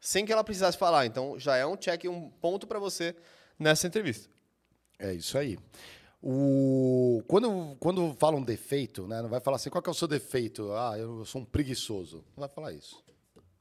sem 0.06 0.24
que 0.24 0.32
ela 0.32 0.44
precisasse 0.44 0.78
falar. 0.78 1.08
Então 1.08 1.40
já 1.40 1.58
é 1.58 1.66
um 1.66 1.76
check, 1.76 2.06
um 2.06 2.30
ponto 2.30 2.68
para 2.68 2.78
você 2.78 3.16
nessa 3.58 3.88
entrevista. 3.88 4.30
É 5.00 5.12
isso 5.12 5.36
aí. 5.36 5.58
O... 6.22 7.24
Quando, 7.28 7.76
quando 7.80 8.14
fala 8.14 8.38
um 8.38 8.44
defeito, 8.44 9.08
né, 9.08 9.22
não 9.24 9.30
vai 9.30 9.40
falar 9.40 9.56
assim, 9.56 9.72
qual 9.72 9.82
que 9.82 9.90
é 9.90 9.92
o 9.92 9.96
seu 9.96 10.08
defeito? 10.08 10.72
Ah, 10.74 10.96
eu 10.96 11.26
sou 11.26 11.42
um 11.42 11.46
preguiçoso. 11.46 12.18
Não 12.38 12.42
vai 12.42 12.50
falar 12.50 12.72
isso. 12.72 13.04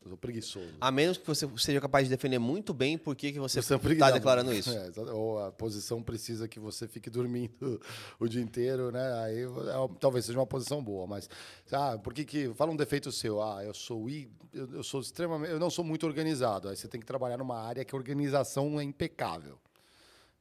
Eu 0.04 0.10
sou 0.10 0.18
preguiçoso. 0.18 0.74
A 0.80 0.90
menos 0.90 1.16
que 1.16 1.26
você 1.26 1.48
seja 1.56 1.80
capaz 1.80 2.04
de 2.06 2.10
defender 2.10 2.38
muito 2.38 2.74
bem 2.74 2.98
por 2.98 3.16
que 3.16 3.32
que 3.32 3.40
você 3.40 3.58
é 3.58 3.60
está 3.60 3.78
preguiçoso. 3.78 4.12
declarando 4.12 4.52
isso. 4.52 4.70
É, 4.74 4.90
ou 5.12 5.42
a 5.42 5.50
posição 5.50 6.02
precisa 6.02 6.46
que 6.46 6.60
você 6.60 6.86
fique 6.86 7.08
dormindo 7.08 7.80
o 8.20 8.28
dia 8.28 8.42
inteiro, 8.42 8.90
né? 8.92 9.12
Aí 9.24 9.42
é, 9.44 9.98
talvez 9.98 10.26
seja 10.26 10.38
uma 10.38 10.46
posição 10.46 10.82
boa, 10.84 11.06
mas 11.06 11.28
ah, 11.72 11.96
por 11.98 12.12
que 12.12 12.24
que 12.24 12.52
fala 12.54 12.70
um 12.70 12.76
defeito 12.76 13.10
seu? 13.10 13.40
Ah, 13.42 13.64
eu 13.64 13.72
sou 13.72 14.08
i- 14.10 14.30
eu, 14.52 14.70
eu 14.74 14.82
sou 14.82 15.00
extremamente, 15.00 15.50
eu 15.52 15.58
não 15.58 15.70
sou 15.70 15.84
muito 15.84 16.06
organizado. 16.06 16.68
Aí 16.68 16.76
você 16.76 16.86
tem 16.86 17.00
que 17.00 17.06
trabalhar 17.06 17.38
numa 17.38 17.58
área 17.58 17.84
que 17.84 17.94
a 17.94 17.98
organização 17.98 18.78
é 18.78 18.84
impecável. 18.84 19.58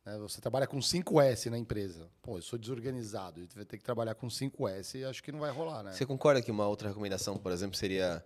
né? 0.05 0.17
Você 0.19 0.41
trabalha 0.41 0.67
com 0.67 0.79
5S 0.79 1.49
na 1.49 1.57
empresa. 1.57 2.09
Pô, 2.21 2.37
eu 2.37 2.41
sou 2.41 2.59
desorganizado, 2.59 3.39
eu 3.39 3.47
vai 3.55 3.63
ter 3.65 3.77
que 3.77 3.83
trabalhar 3.83 4.15
com 4.15 4.27
5S 4.27 4.99
e 4.99 5.05
acho 5.05 5.23
que 5.23 5.31
não 5.31 5.39
vai 5.39 5.51
rolar, 5.51 5.83
né? 5.83 5.93
Você 5.93 6.05
concorda 6.05 6.41
que 6.41 6.51
uma 6.51 6.67
outra 6.67 6.89
recomendação, 6.89 7.37
por 7.37 7.51
exemplo, 7.53 7.77
seria 7.77 8.21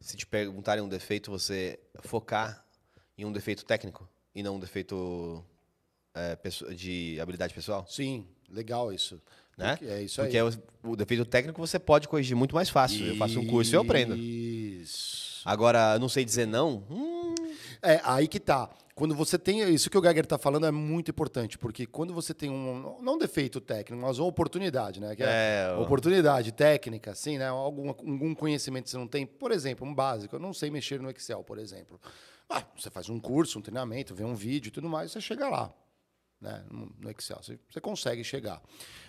se 0.00 0.16
te 0.16 0.26
perguntarem 0.26 0.82
um 0.82 0.88
defeito, 0.88 1.30
você 1.30 1.78
focar 2.00 2.64
em 3.16 3.24
um 3.24 3.32
defeito 3.32 3.64
técnico 3.64 4.08
e 4.34 4.42
não 4.42 4.56
um 4.56 4.60
defeito 4.60 5.44
é, 6.14 6.36
de 6.74 7.18
habilidade 7.20 7.54
pessoal? 7.54 7.86
Sim, 7.88 8.26
legal 8.50 8.92
isso. 8.92 9.20
Né? 9.56 9.76
Porque 9.76 9.92
É 9.92 10.02
isso 10.02 10.20
Porque 10.22 10.38
aí. 10.38 10.42
o, 10.82 10.90
o 10.90 10.96
defeito 10.96 11.24
técnico 11.24 11.60
você 11.60 11.78
pode 11.78 12.08
corrigir 12.08 12.34
muito 12.36 12.54
mais 12.54 12.68
fácil. 12.70 13.06
Eu 13.06 13.16
faço 13.16 13.38
um 13.38 13.46
curso 13.46 13.72
e 13.72 13.76
eu 13.76 13.82
aprendo. 13.82 14.16
Isso. 14.16 15.42
Agora, 15.44 15.98
não 15.98 16.08
sei 16.08 16.24
dizer 16.24 16.46
não. 16.46 16.84
hum, 16.90 17.34
É, 17.82 18.00
aí 18.04 18.28
que 18.28 18.38
tá. 18.38 18.70
Quando 18.94 19.14
você 19.14 19.38
tem. 19.38 19.60
Isso 19.72 19.90
que 19.90 19.98
o 19.98 20.02
Geiger 20.02 20.24
tá 20.24 20.38
falando 20.38 20.66
é 20.66 20.70
muito 20.70 21.10
importante, 21.10 21.58
porque 21.58 21.86
quando 21.86 22.14
você 22.14 22.32
tem 22.32 22.48
um. 22.48 23.00
Não 23.02 23.14
um 23.14 23.18
defeito 23.18 23.60
técnico, 23.60 24.00
mas 24.00 24.18
uma 24.18 24.28
oportunidade, 24.28 25.00
né? 25.00 25.16
Que 25.16 25.22
é, 25.22 25.26
É, 25.70 25.74
oportunidade 25.74 26.52
técnica, 26.52 27.10
assim, 27.10 27.38
né? 27.38 27.48
Algum, 27.48 27.88
algum 27.88 28.34
conhecimento 28.34 28.84
que 28.84 28.90
você 28.90 28.98
não 28.98 29.08
tem. 29.08 29.26
Por 29.26 29.50
exemplo, 29.50 29.86
um 29.86 29.94
básico. 29.94 30.36
Eu 30.36 30.40
não 30.40 30.52
sei 30.52 30.70
mexer 30.70 31.00
no 31.00 31.10
Excel, 31.10 31.42
por 31.42 31.58
exemplo. 31.58 32.00
Ah, 32.48 32.62
você 32.76 32.90
faz 32.90 33.08
um 33.08 33.18
curso, 33.18 33.58
um 33.58 33.62
treinamento, 33.62 34.14
vê 34.14 34.24
um 34.24 34.34
vídeo 34.34 34.68
e 34.68 34.72
tudo 34.72 34.88
mais, 34.88 35.10
você 35.10 35.20
chega 35.20 35.48
lá. 35.48 35.72
Né? 36.40 36.62
No 36.70 36.92
no 37.00 37.10
Excel. 37.10 37.38
Você, 37.42 37.58
você 37.68 37.80
consegue 37.80 38.22
chegar. 38.22 38.62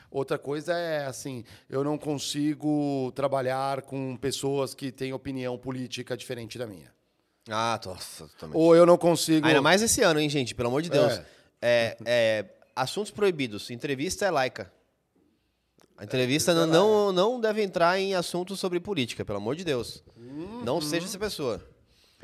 Outra 0.09 0.38
coisa 0.38 0.73
é 0.77 1.05
assim, 1.05 1.43
eu 1.67 1.83
não 1.83 1.97
consigo 1.97 3.12
trabalhar 3.13 3.81
com 3.81 4.15
pessoas 4.15 4.73
que 4.73 4.91
têm 4.91 5.12
opinião 5.12 5.57
política 5.57 6.15
diferente 6.15 6.57
da 6.57 6.67
minha. 6.67 6.93
Ah, 7.49 7.79
nossa, 7.86 8.29
também. 8.39 8.60
Ou 8.60 8.75
eu 8.75 8.86
não 8.86 8.97
consigo. 8.97 9.45
Ainda 9.45 9.62
mais 9.62 9.82
esse 9.82 10.01
ano, 10.01 10.19
hein, 10.19 10.29
gente? 10.29 10.56
Pelo 10.56 10.69
amor 10.69 10.82
de 10.82 10.89
Deus. 10.89 11.13
É. 11.13 11.25
É, 11.62 11.97
é, 12.06 12.45
assuntos 12.75 13.12
proibidos. 13.12 13.69
Entrevista 13.69 14.25
é 14.25 14.32
laica. 14.32 14.71
A 15.97 16.03
entrevista 16.03 16.51
é 16.51 16.56
não, 16.56 16.67
não, 16.67 17.12
não 17.12 17.39
deve 17.39 17.62
entrar 17.62 17.99
em 17.99 18.15
assuntos 18.15 18.60
sobre 18.60 18.79
política, 18.79 19.23
pelo 19.23 19.38
amor 19.38 19.56
de 19.56 19.63
Deus. 19.63 20.03
Uhum. 20.17 20.63
Não 20.63 20.82
seja 20.82 21.06
essa 21.06 21.19
pessoa. 21.19 21.65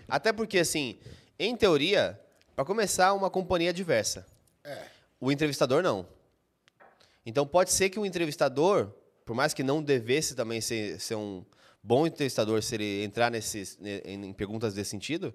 Até 0.08 0.34
porque, 0.34 0.60
assim, 0.60 0.98
em 1.38 1.56
teoria, 1.56 2.20
para 2.56 2.66
começar, 2.66 3.14
uma 3.14 3.30
companhia 3.30 3.70
é 3.70 3.74
diversa. 3.74 4.26
É. 4.64 4.86
O 5.20 5.32
entrevistador 5.32 5.84
não. 5.84 6.06
Então 7.26 7.46
pode 7.46 7.72
ser 7.72 7.90
que 7.90 8.00
o 8.00 8.06
entrevistador, 8.06 8.92
por 9.26 9.36
mais 9.36 9.54
que 9.54 9.64
não 9.64 9.84
devesse 9.84 10.36
também 10.36 10.60
ser, 10.60 11.00
ser 11.00 11.16
um 11.16 11.46
bom 11.82 12.06
entrevistador 12.06 12.62
se 12.62 12.76
ele 12.76 13.04
entrar 13.04 13.30
nesses, 13.32 13.78
ne- 13.78 14.02
em, 14.06 14.34
perguntas 14.34 14.74
desse 14.74 14.92
sentido, 14.92 15.34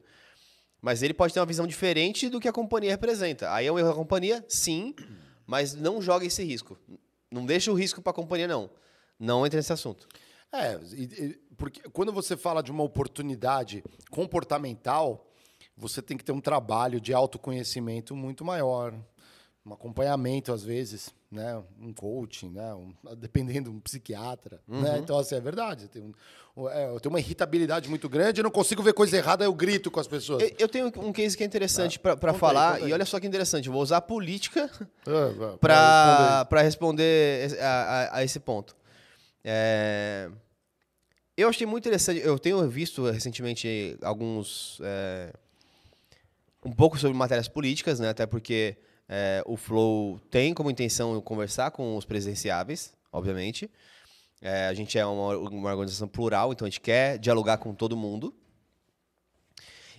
mas 0.81 1.03
ele 1.03 1.15
pode 1.15 1.33
ter 1.33 1.41
uma 1.41 1.47
visão 1.47 1.67
diferente 1.67 2.29
do 2.29 2.41
que 2.41 2.49
a 2.49 2.53
companhia 2.53 2.91
representa. 2.91 3.53
Aí 3.53 3.67
é 3.67 3.73
um 3.73 3.79
erro 3.79 3.89
da 3.89 3.95
companhia, 3.95 4.45
sim, 4.49 4.95
mas 5.47 5.75
não 5.75 6.01
joga 6.03 6.27
esse 6.27 6.43
risco. 6.45 6.79
Não 7.31 7.45
deixa 7.47 7.73
o 7.73 7.75
risco 7.75 8.01
para 8.03 8.11
a 8.11 8.15
companhia, 8.15 8.47
não. 8.47 8.71
Não 9.19 9.47
entre 9.47 9.57
nesse 9.57 9.73
assunto. 9.73 10.07
É, 10.53 10.79
porque 11.57 11.81
quando 11.91 12.13
você 12.13 12.37
fala 12.37 12.63
de 12.63 12.71
uma 12.71 12.85
oportunidade 12.85 13.83
comportamental, 14.11 15.29
você 15.77 16.01
tem 16.01 16.17
que 16.17 16.25
ter 16.25 16.33
um 16.33 16.41
trabalho 16.41 17.01
de 17.01 17.13
autoconhecimento 17.13 18.15
muito 18.15 18.45
maior, 18.45 18.95
um 19.67 19.73
acompanhamento 19.73 20.53
às 20.53 20.63
vezes, 20.63 21.09
né, 21.31 21.63
um 21.81 21.93
coaching, 21.93 22.51
né, 22.51 22.75
um- 22.75 22.95
dependendo 23.17 23.71
um 23.71 23.81
psiquiatra, 23.81 24.61
né? 24.69 24.99
Então 24.99 25.19
assim 25.19 25.35
é 25.37 25.41
verdade. 25.41 25.85
Eu 25.85 25.89
tenho, 25.89 26.15
é, 26.71 26.89
eu 26.91 27.01
tenho 27.01 27.13
uma 27.13 27.19
irritabilidade 27.19 27.89
muito 27.89 28.07
grande, 28.09 28.41
eu 28.41 28.45
não 28.45 28.51
consigo 28.51 28.83
ver 28.83 28.93
coisa 28.93 29.17
errada, 29.17 29.43
eu 29.45 29.55
grito 29.55 29.91
com 29.91 29.99
as 29.99 30.07
pessoas. 30.07 30.43
Eu- 30.43 30.57
Eu 30.59 30.69
tenho 30.69 30.93
um 30.99 31.13
case 31.13 31.35
que 31.37 31.43
é 31.43 31.47
interessante 31.47 31.99
para 31.99 32.15
Conta 32.15 32.31
aí, 32.35 32.39
falar, 32.39 32.75
aí. 32.75 32.89
e 32.91 32.93
olha 32.93 33.07
só 33.07 33.19
que 33.19 33.27
interessante, 33.27 33.67
eu 33.67 33.73
vou 33.73 33.81
usar 33.83 33.97
a 33.97 34.03
política 34.03 34.71
Ah, 35.07 35.57
para 35.61 36.45
para 36.51 36.61
responder 36.61 37.47
esse- 37.47 37.59
a, 37.59 37.69
a- 38.13 38.17
a 38.19 38.25
esse 38.25 38.39
ponto. 38.39 38.77
É, 39.43 40.31
eu 41.37 41.49
achei 41.49 41.67
muito 41.67 41.85
interessante. 41.89 42.21
Eu 42.21 42.39
tenho 42.39 42.69
visto 42.69 43.03
recentemente 43.11 43.97
alguns 44.03 44.79
é, 44.83 45.33
um 46.65 46.73
pouco 46.73 46.99
sobre 46.99 47.17
matérias 47.17 47.49
políticas, 47.49 47.99
né? 47.99 48.11
Até 48.11 48.27
porque 48.27 48.77
é, 49.09 49.43
o 49.47 49.57
Flow 49.57 50.19
tem 50.31 50.55
como 50.55 50.71
intenção 50.71 51.21
conversar 51.21 51.71
com 51.71 51.97
os 51.97 52.05
presidenciáveis, 52.05 52.95
obviamente. 53.13 53.71
É, 54.41 54.67
a 54.67 54.75
gente 54.75 54.99
é 54.99 55.07
uma, 55.07 55.37
uma 55.39 55.71
organização 55.71 56.09
plural, 56.09 56.53
então 56.53 56.67
a 56.67 56.71
gente 56.71 56.81
quer 56.81 57.19
dialogar 57.19 57.59
com 57.59 57.75
todo 57.75 57.97
mundo. 57.97 58.35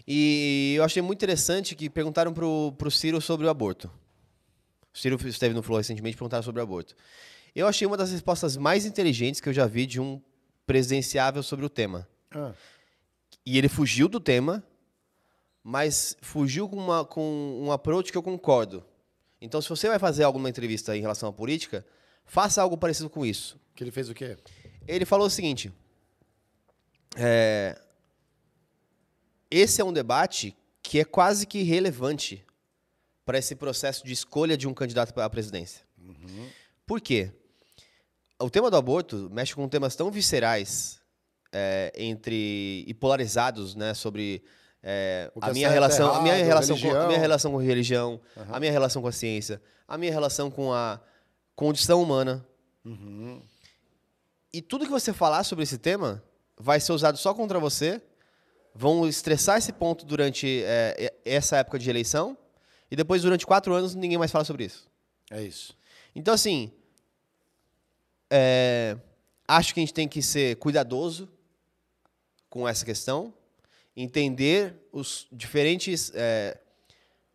E 0.07 0.75
eu 0.77 0.83
achei 0.83 1.01
muito 1.01 1.17
interessante 1.17 1.75
que 1.75 1.89
perguntaram 1.89 2.31
pro, 2.33 2.73
pro 2.77 2.91
Ciro 2.91 3.19
sobre 3.19 3.47
o 3.47 3.49
aborto. 3.49 3.89
O 4.93 4.97
Ciro 4.97 5.17
esteve 5.27 5.53
no 5.53 5.63
Flow 5.63 5.77
recentemente 5.77 6.15
e 6.15 6.17
perguntaram 6.17 6.43
sobre 6.43 6.61
o 6.61 6.63
aborto. 6.63 6.95
Eu 7.55 7.67
achei 7.67 7.87
uma 7.87 7.97
das 7.97 8.11
respostas 8.11 8.55
mais 8.55 8.85
inteligentes 8.85 9.41
que 9.41 9.49
eu 9.49 9.53
já 9.53 9.65
vi 9.65 9.85
de 9.85 9.99
um 9.99 10.21
presidenciável 10.67 11.41
sobre 11.41 11.65
o 11.65 11.69
tema. 11.69 12.07
Ah, 12.31 12.53
E 13.45 13.57
ele 13.57 13.69
fugiu 13.69 14.07
do 14.07 14.19
tema, 14.19 14.63
mas 15.63 16.15
fugiu 16.21 16.69
com, 16.69 16.77
uma, 16.77 17.05
com 17.05 17.61
um 17.63 17.71
approach 17.71 18.11
que 18.11 18.17
eu 18.17 18.23
concordo. 18.23 18.83
Então, 19.41 19.61
se 19.61 19.69
você 19.69 19.87
vai 19.87 19.99
fazer 19.99 20.23
alguma 20.23 20.49
entrevista 20.49 20.95
em 20.95 21.01
relação 21.01 21.29
à 21.29 21.33
política, 21.33 21.85
faça 22.25 22.61
algo 22.61 22.77
parecido 22.77 23.09
com 23.09 23.25
isso. 23.25 23.59
que 23.75 23.83
ele 23.83 23.91
fez 23.91 24.09
o 24.09 24.13
quê? 24.13 24.37
Ele 24.87 25.05
falou 25.05 25.27
o 25.27 25.29
seguinte: 25.29 25.71
é, 27.15 27.79
esse 29.49 29.81
é 29.81 29.85
um 29.85 29.93
debate 29.93 30.55
que 30.81 30.99
é 30.99 31.05
quase 31.05 31.45
que 31.45 31.63
relevante 31.63 32.45
para 33.25 33.37
esse 33.37 33.55
processo 33.55 34.05
de 34.05 34.13
escolha 34.13 34.55
de 34.55 34.67
um 34.67 34.73
candidato 34.73 35.19
à 35.19 35.29
presidência. 35.29 35.83
Por 36.85 37.01
quê? 37.01 37.31
O 38.39 38.49
tema 38.49 38.69
do 38.69 38.77
aborto 38.77 39.29
mexe 39.31 39.55
com 39.55 39.67
temas 39.67 39.95
tão 39.95 40.11
viscerais 40.11 41.01
é, 41.51 41.91
entre 41.95 42.83
e 42.85 42.93
polarizados, 42.93 43.73
né, 43.73 43.93
sobre 43.93 44.43
é, 44.87 45.31
a 45.41 45.51
minha 45.51 45.67
relação, 45.67 46.13
a 46.13 46.21
minha 46.21 46.37
errado, 46.37 46.47
relação, 46.47 46.77
com, 46.77 46.85
a 46.85 46.89
religião. 46.89 47.07
minha 47.07 47.19
relação 47.19 47.51
com 47.51 47.57
religião, 47.57 48.21
a 48.51 48.59
minha 48.59 48.71
relação 48.71 49.01
com 49.01 49.07
a 49.07 49.11
ciência, 49.11 49.59
a 49.87 49.97
minha 49.97 50.11
relação 50.11 50.51
com 50.51 50.71
a 50.71 51.01
condição 51.55 52.03
humana. 52.03 52.45
E 54.53 54.61
tudo 54.61 54.85
que 54.85 54.91
você 54.91 55.11
falar 55.11 55.43
sobre 55.43 55.63
esse 55.63 55.79
tema 55.79 56.23
vai 56.55 56.79
ser 56.79 56.91
usado 56.91 57.17
só 57.17 57.33
contra 57.33 57.59
você, 57.59 57.99
vão 58.75 59.07
estressar 59.07 59.57
esse 59.57 59.73
ponto 59.73 60.05
durante 60.05 60.61
é, 60.63 61.11
essa 61.25 61.57
época 61.57 61.79
de 61.79 61.89
eleição, 61.89 62.37
e 62.91 62.95
depois, 62.95 63.23
durante 63.23 63.43
quatro 63.43 63.73
anos, 63.73 63.95
ninguém 63.95 64.19
mais 64.19 64.31
fala 64.31 64.45
sobre 64.45 64.65
isso. 64.65 64.87
É 65.31 65.41
isso. 65.41 65.75
Então, 66.15 66.31
assim, 66.31 66.71
é, 68.29 68.95
acho 69.47 69.73
que 69.73 69.79
a 69.79 69.81
gente 69.81 69.93
tem 69.95 70.07
que 70.07 70.21
ser 70.21 70.57
cuidadoso 70.57 71.27
com 72.47 72.67
essa 72.67 72.85
questão, 72.85 73.33
entender 73.95 74.75
os 74.91 75.27
diferentes 75.31 76.11
é, 76.13 76.57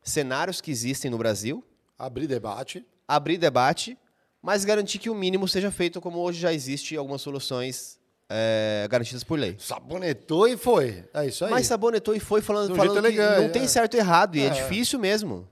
cenários 0.03 0.61
que 0.61 0.71
existem 0.71 1.11
no 1.11 1.19
Brasil, 1.19 1.65
Abrir 1.99 2.27
debate. 2.27 2.85
abrir 3.07 3.37
debate, 3.39 3.99
mas 4.43 4.65
garantir 4.65 4.99
que 4.99 5.11
o 5.11 5.15
mínimo 5.15 5.47
seja 5.47 5.71
feito 5.71 6.01
como 6.01 6.19
hoje 6.19 6.41
já 6.41 6.53
existe 6.53 6.97
algumas 6.97 7.21
soluções 7.21 7.99
é, 8.29 8.87
garantidas 8.91 9.23
por 9.25 9.39
lei. 9.39 9.57
Sabonetou 9.59 10.49
e 10.49 10.57
foi. 10.57 11.05
É 11.13 11.27
isso 11.27 11.45
aí. 11.45 11.51
Mas 11.51 11.67
sabonetou 11.67 12.15
e 12.15 12.21
foi 12.21 12.41
falando, 12.41 12.75
falando 12.75 13.03
que 13.11 13.17
não 13.19 13.51
tem 13.51 13.65
é. 13.65 13.69
certo 13.69 13.95
e 13.95 13.99
errado, 13.99 14.37
e 14.37 14.41
é, 14.41 14.47
É. 14.47 14.51
difícil 14.51 14.99
mesmo. 14.99 15.49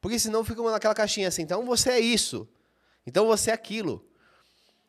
Porque 0.00 0.18
senão 0.18 0.44
fica 0.44 0.62
naquela 0.70 0.94
caixinha 0.94 1.28
assim, 1.28 1.42
então 1.42 1.64
você 1.64 1.90
é 1.90 1.98
isso, 2.00 2.46
então 3.06 3.26
você 3.26 3.50
é 3.50 3.54
aquilo. 3.54 4.04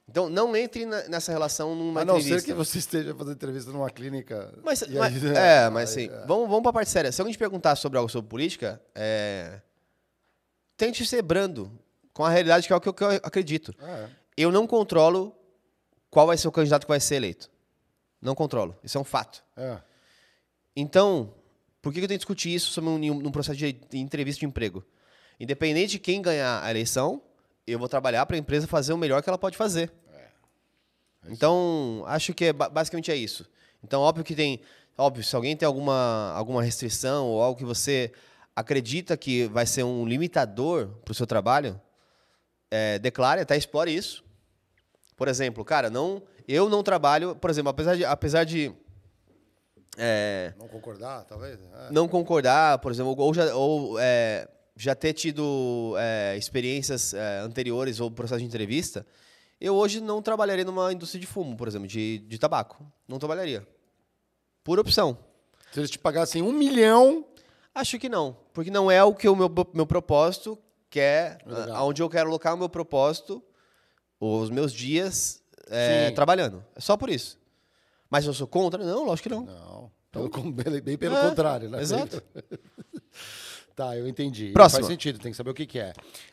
Então 0.08 0.30
não 0.30 0.56
entre 0.56 0.86
na- 0.86 1.08
nessa 1.08 1.32
relação 1.32 1.76
numa 1.76 2.02
a 2.02 2.06
não 2.06 2.16
entrevista. 2.18 2.40
ser 2.42 2.46
que 2.46 2.54
você 2.54 2.78
esteja 2.78 3.16
fazendo 3.16 3.34
entrevista 3.36 3.72
numa 3.72 3.90
clínica. 3.90 4.54
Mas, 4.64 4.82
mas- 4.88 5.24
aí, 5.26 5.36
é, 5.36 5.70
mas 5.70 5.98
aí, 5.98 6.06
assim, 6.06 6.28
vamos, 6.28 6.48
vamos 6.48 6.62
pra 6.62 6.72
parte 6.74 6.90
séria. 6.92 7.12
Se 7.12 7.20
alguém 7.22 7.34
te 7.34 7.40
perguntar 7.40 7.76
sobre 7.76 7.98
algo 7.98 8.10
sobre 8.10 8.30
política, 8.30 8.80
é, 8.94 9.60
tente 10.78 11.06
ser 11.06 11.22
brando 11.22 11.72
com 12.14 12.24
a 12.24 12.30
realidade 12.30 12.68
que 12.68 12.74
é 12.74 12.76
o 12.76 12.82
que 12.82 12.90
eu, 12.90 12.94
que 12.94 13.04
eu 13.04 13.10
acredito. 13.24 13.74
É. 13.82 14.08
Eu 14.38 14.52
não 14.52 14.68
controlo 14.68 15.36
qual 16.10 16.28
vai 16.28 16.38
ser 16.38 16.48
o 16.48 16.52
candidato 16.52 16.84
que 16.84 16.90
vai 16.90 17.00
ser 17.00 17.16
eleito. 17.16 17.50
Não 18.22 18.36
controlo. 18.36 18.76
Isso 18.84 18.98
é 18.98 19.02
um 19.02 19.04
fato. 19.04 19.44
É. 19.58 19.78
Então, 20.76 21.34
por 21.82 21.92
que 21.94 22.00
eu 22.00 22.08
tenho 22.08 22.18
que 22.18 22.24
discutir 22.26 22.54
isso 22.54 22.72
sobre 22.72 22.90
um, 22.90 22.98
num 23.20 23.32
processo 23.32 23.58
de 23.58 23.76
entrevista 23.94 24.40
de 24.40 24.46
emprego? 24.46 24.84
Independente 25.40 25.92
de 25.92 26.00
quem 26.00 26.22
ganhar 26.22 26.64
a 26.64 26.70
eleição, 26.70 27.22
eu 27.68 27.80
vou 27.80 27.88
trabalhar 27.90 28.26
para 28.26 28.36
a 28.36 28.40
empresa 28.40 28.68
fazer 28.68 28.94
o 28.94 28.98
melhor 28.98 29.22
que 29.24 29.30
ela 29.30 29.38
pode 29.38 29.58
fazer. 29.58 29.92
Então, 31.28 32.04
acho 32.08 32.34
que 32.34 32.46
é, 32.46 32.54
ba- 32.54 32.70
basicamente 32.70 33.12
é 33.12 33.16
isso. 33.16 33.46
Então, 33.84 34.02
óbvio 34.02 34.24
que 34.24 34.36
tem, 34.36 34.62
Óbvio, 34.98 35.24
se 35.26 35.36
alguém 35.36 35.58
tem 35.58 35.68
alguma, 35.68 36.32
alguma 36.34 36.64
restrição 36.64 37.28
ou 37.28 37.42
algo 37.44 37.58
que 37.58 37.66
você 37.66 38.14
acredita 38.56 39.18
que 39.18 39.46
vai 39.48 39.66
ser 39.66 39.84
um 39.84 40.06
limitador 40.06 40.88
para 41.04 41.12
o 41.12 41.16
seu 41.16 41.28
trabalho, 41.28 41.80
é, 42.72 42.98
declare, 43.00 43.42
até 43.42 43.58
explore 43.58 43.94
isso. 43.94 44.24
Por 45.18 45.28
exemplo, 45.28 45.66
cara, 45.66 45.90
não, 45.90 46.24
eu 46.48 46.70
não 46.70 46.82
trabalho, 46.82 47.36
por 47.36 47.50
exemplo, 47.50 47.70
apesar 47.72 47.98
de, 47.98 48.06
apesar 48.06 48.46
de 48.46 48.72
é, 49.98 50.54
Não 50.58 50.68
concordar, 50.70 51.26
talvez? 51.26 51.60
É. 51.60 51.92
não 51.92 52.08
concordar, 52.08 52.80
por 52.80 52.90
exemplo, 52.90 53.14
ou 53.18 53.34
já, 53.34 53.54
ou, 53.54 54.00
é, 54.00 54.48
já 54.76 54.94
ter 54.96 55.14
tido 55.14 55.96
é, 55.98 56.36
experiências 56.38 57.14
é, 57.14 57.40
anteriores 57.40 58.00
ou 58.00 58.12
processo 58.12 58.40
de 58.40 58.46
entrevista, 58.46 59.06
eu 59.60 59.76
hoje 59.76 60.02
não 60.02 60.22
trabalharia 60.22 60.66
numa 60.66 60.92
indústria 60.92 61.20
de 61.20 61.26
fumo, 61.28 61.56
por 61.56 61.68
exemplo, 61.68 61.88
de, 61.88 62.20
de 62.20 62.38
tabaco. 62.38 62.86
Não 63.08 63.18
trabalharia. 63.20 63.66
Por 64.64 64.80
opção. 64.80 65.18
Se 65.72 65.80
eles 65.80 65.90
te 65.90 66.00
pagassem 66.00 66.42
um 66.42 66.52
milhão, 66.52 67.26
Acho 67.76 68.00
que 68.00 68.08
não, 68.08 68.38
porque 68.54 68.72
não 68.72 68.90
é 68.90 69.04
o 69.04 69.14
que 69.14 69.28
o 69.28 69.36
meu, 69.36 69.52
meu 69.74 69.86
propósito 69.86 70.58
quer, 70.90 71.40
Legal. 71.46 71.76
aonde 71.76 72.02
eu 72.02 72.10
quero 72.10 72.30
alocar 72.30 72.54
o 72.54 72.58
meu 72.58 72.70
propósito, 72.70 73.44
os 74.18 74.50
meus 74.50 74.72
dias 74.72 75.44
é, 75.68 76.10
trabalhando. 76.12 76.64
É 76.74 76.80
só 76.80 76.96
por 76.96 77.10
isso. 77.10 77.38
Mas 78.10 78.26
eu 78.26 78.34
sou 78.34 78.48
contra? 78.48 78.82
Não, 78.82 79.04
lógico 79.04 79.28
que 79.28 79.36
não. 79.36 79.44
não. 79.44 79.92
Pelo, 80.10 80.30
bem 80.82 80.98
pelo 80.98 81.18
É, 81.18 81.30
contrário, 81.30 81.70
né? 81.70 81.82
exato. 81.82 82.24
Tá, 83.76 83.96
eu 83.98 84.08
entendi. 84.08 84.54
Faz 84.56 84.72
sentido, 84.86 85.20
tem 85.20 85.32
que 85.32 85.38
saber 85.38 85.50
o 85.50 85.54
que, 85.54 85.66
que 85.66 85.78
é. 85.78 85.92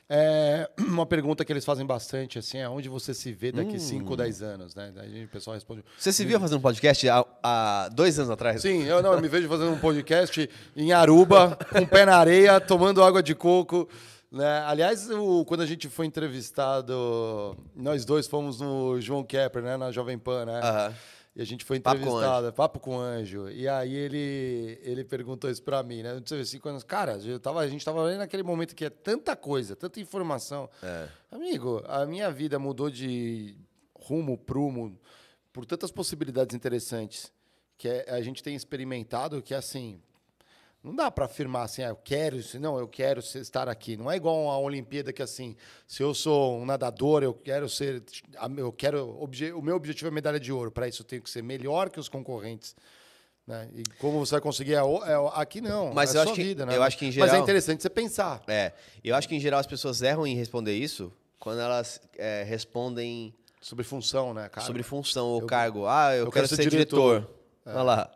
É, 0.09 0.70
Uma 0.78 1.05
pergunta 1.05 1.44
que 1.44 1.52
eles 1.52 1.64
fazem 1.64 1.85
bastante, 1.85 2.38
assim, 2.38 2.59
é 2.59 2.68
onde 2.68 2.88
você 2.88 3.12
se 3.12 3.33
vê 3.33 3.50
daqui 3.50 3.81
5 3.81 4.07
Hum. 4.07 4.11
ou 4.11 4.16
10 4.16 4.42
anos, 4.42 4.74
né? 4.76 4.92
Daí 4.94 5.24
o 5.24 5.28
pessoal 5.28 5.55
responde. 5.55 5.85
Você 5.98 6.12
se 6.12 6.24
viu 6.24 6.38
fazendo 6.38 6.59
um 6.59 6.62
podcast 6.62 7.09
há, 7.09 7.24
há 7.42 7.88
dois 7.92 8.16
anos 8.18 8.31
atrás? 8.31 8.62
Sim, 8.62 8.85
eu 8.85 9.02
não, 9.02 9.12
eu 9.14 9.20
me 9.20 9.26
vejo 9.26 9.48
fazendo 9.48 9.72
um 9.72 9.78
podcast 9.78 10.48
em 10.76 10.92
Aruba, 10.92 11.59
com 11.72 11.81
o 11.81 11.87
pé 11.88 12.07
na 12.07 12.16
areia, 12.16 12.61
tomando 12.61 13.02
água 13.02 13.20
de 13.22 13.35
coco. 13.35 13.88
Né? 14.31 14.62
Aliás, 14.64 15.11
o- 15.11 15.44
quando 15.44 15.62
a 15.62 15.66
gente 15.66 15.88
foi 15.88 16.07
entrevistado, 16.07 17.57
nós 17.74 18.05
dois 18.05 18.26
fomos 18.26 18.61
no 18.61 19.00
João 19.00 19.22
Kepler, 19.24 19.64
né? 19.64 19.76
Na 19.76 19.90
Jovem 19.90 20.18
Pan, 20.18 20.44
né? 20.46 20.61
Aham. 20.62 20.94
E 21.35 21.40
a 21.40 21.47
gente 21.47 21.64
foi 21.64 21.79
entrevistado, 21.79 22.53
papo 22.53 22.79
com 22.79 22.99
anjo. 22.99 23.49
E 23.49 23.66
aí 23.66 23.95
ele, 23.95 24.79
ele 24.83 25.03
perguntou 25.03 25.51
isso 25.51 25.62
pra 25.62 25.83
mim, 25.83 26.03
né? 26.03 26.12
Não 26.14 26.23
sei, 26.27 26.45
cinco 26.45 26.68
anos. 26.68 26.85
Cara, 26.85 27.18
eu 27.25 27.40
tava, 27.40 27.61
a 27.61 27.68
gente 27.68 27.83
tava 27.85 28.05
ali 28.07 28.18
naquele 28.18 28.42
momento 28.42 28.75
que 28.75 28.85
é 28.85 28.90
tanta 28.90 29.35
coisa, 29.35 29.75
tanta 29.75 29.99
informação. 29.99 30.68
É. 30.83 31.09
Amigo, 31.31 31.83
a 31.87 32.05
minha 32.05 32.31
vida 32.31 32.59
mudou 32.59 32.90
de 32.90 33.57
rumo, 33.95 34.37
prumo, 34.37 34.99
por 35.53 35.64
tantas 35.64 35.90
possibilidades 35.90 36.55
interessantes 36.55 37.33
que 37.79 37.88
é- 37.88 38.05
a 38.11 38.21
gente 38.21 38.42
tem 38.42 38.55
experimentado 38.55 39.40
que, 39.42 39.55
assim, 39.55 40.03
não 40.83 40.95
dá 40.97 41.11
para 41.11 41.27
afirmar 41.27 41.62
assim, 41.64 41.83
ah, 41.83 41.88
eu 41.88 41.97
quero 41.97 42.37
isso, 42.37 42.59
não, 42.59 42.79
eu 42.79 42.88
quero 42.88 43.23
ser- 43.23 43.38
estar 43.40 43.68
aqui. 43.68 43.97
Não 43.97 44.11
é 44.11 44.16
igual 44.16 44.51
a 44.51 44.59
Olimpíada 44.59 45.12
que, 45.12 45.23
assim, 45.23 45.55
se 45.87 46.03
eu 46.03 46.12
sou 46.12 46.59
um 46.59 46.64
nadador, 46.66 47.23
eu 47.23 47.33
quero 47.33 47.68
ser, 47.68 48.03
eu 48.57 48.73
quero, 48.73 49.11
o 49.57 49.62
meu 49.62 49.77
objetivo 49.77 50.09
é 50.09 50.11
medalha 50.11 50.40
de 50.40 50.53
ouro. 50.53 50.71
Para 50.73 50.88
isso 50.88 51.03
eu 51.03 51.07
tenho 51.07 51.23
que 51.23 51.31
ser 51.31 51.42
melhor 51.42 51.88
que 51.88 52.01
os 52.01 52.09
concorrentes. 52.09 52.75
Né? 53.47 53.68
E 53.75 53.83
como 53.99 54.18
você 54.25 54.33
vai 54.33 54.40
conseguir? 54.40 54.75
É, 54.75 54.77
é 54.79 55.31
aqui 55.35 55.61
não. 55.61 55.92
Mas 55.92 56.14
é 56.14 56.18
eu 56.18 56.23
acho 56.23 56.35
que- 56.35 56.42
vida, 56.42 56.64
né? 56.66 56.77
eu 56.77 56.83
acho 56.83 56.97
que 56.99 57.05
em 57.05 57.09
Mas 57.09 57.14
geral- 57.14 57.37
é 57.37 57.38
interessante 57.40 57.83
você 57.83 57.90
pensar. 57.90 58.42
É. 58.47 58.73
Eu 59.03 59.14
acho 59.16 59.29
que, 59.29 59.35
em 59.35 59.40
geral, 59.40 59.59
as 59.61 59.66
pessoas 59.66 60.01
erram 60.03 60.27
em 60.27 60.35
responder 60.37 60.75
isso 60.75 61.12
quando 61.40 61.61
elas 61.61 62.01
é, 62.16 62.45
respondem 62.45 63.35
Sobre 63.61 63.85
função, 63.85 64.33
né, 64.35 64.49
cara? 64.49 64.64
sobre 64.66 64.83
função 64.85 65.27
ou 65.29 65.40
eu- 65.40 65.47
cargo. 65.47 65.87
Ah, 65.87 66.14
eu, 66.14 66.27
eu 66.27 66.31
quero, 66.33 66.47
ser 66.49 66.68
diretor. 66.68 67.29
Olha 67.66 67.83
lá. 67.83 68.11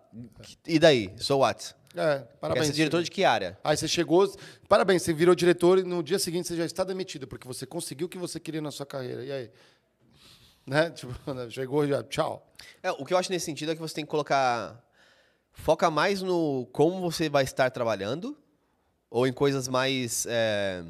E 0.66 0.79
daí? 0.79 1.12
So 1.18 1.38
what? 1.38 1.74
É, 1.96 2.18
parabéns. 2.40 2.66
ser 2.66 2.72
diretor 2.74 3.02
de 3.02 3.11
que 3.11 3.24
área? 3.24 3.59
Aí 3.64 3.74
você 3.74 3.88
chegou, 3.88 4.30
parabéns, 4.68 5.02
você 5.02 5.14
virou 5.14 5.35
diretor 5.35 5.78
e 5.78 5.82
no 5.82 6.02
dia 6.02 6.18
seguinte 6.18 6.46
você 6.46 6.54
já 6.56 6.66
está 6.66 6.85
demitido, 6.85 7.26
porque 7.26 7.48
você 7.48 7.64
conseguiu 7.64 8.06
o 8.06 8.11
que 8.11 8.18
você 8.18 8.38
queria 8.38 8.61
na 8.61 8.70
sua 8.70 8.85
carreira. 8.85 9.24
E 9.24 9.32
aí? 9.32 9.50
Né? 10.66 10.90
Tipo, 10.94 11.14
chegou 11.50 11.87
já, 11.87 12.02
tchau. 12.02 12.46
É, 12.82 12.90
o 12.90 13.04
que 13.04 13.14
eu 13.14 13.18
acho 13.18 13.32
nesse 13.32 13.46
sentido 13.46 13.72
é 13.72 13.74
que 13.74 13.80
você 13.80 13.94
tem 13.94 14.04
que 14.04 14.11
colocar. 14.11 14.82
Foca 15.52 15.90
mais 15.90 16.20
no 16.20 16.66
como 16.70 17.00
você 17.00 17.30
vai 17.30 17.44
estar 17.44 17.70
trabalhando, 17.70 18.37
ou 19.09 19.26
em 19.26 19.32
coisas 19.32 19.66
mais. 19.66 20.26
é, 20.28 20.85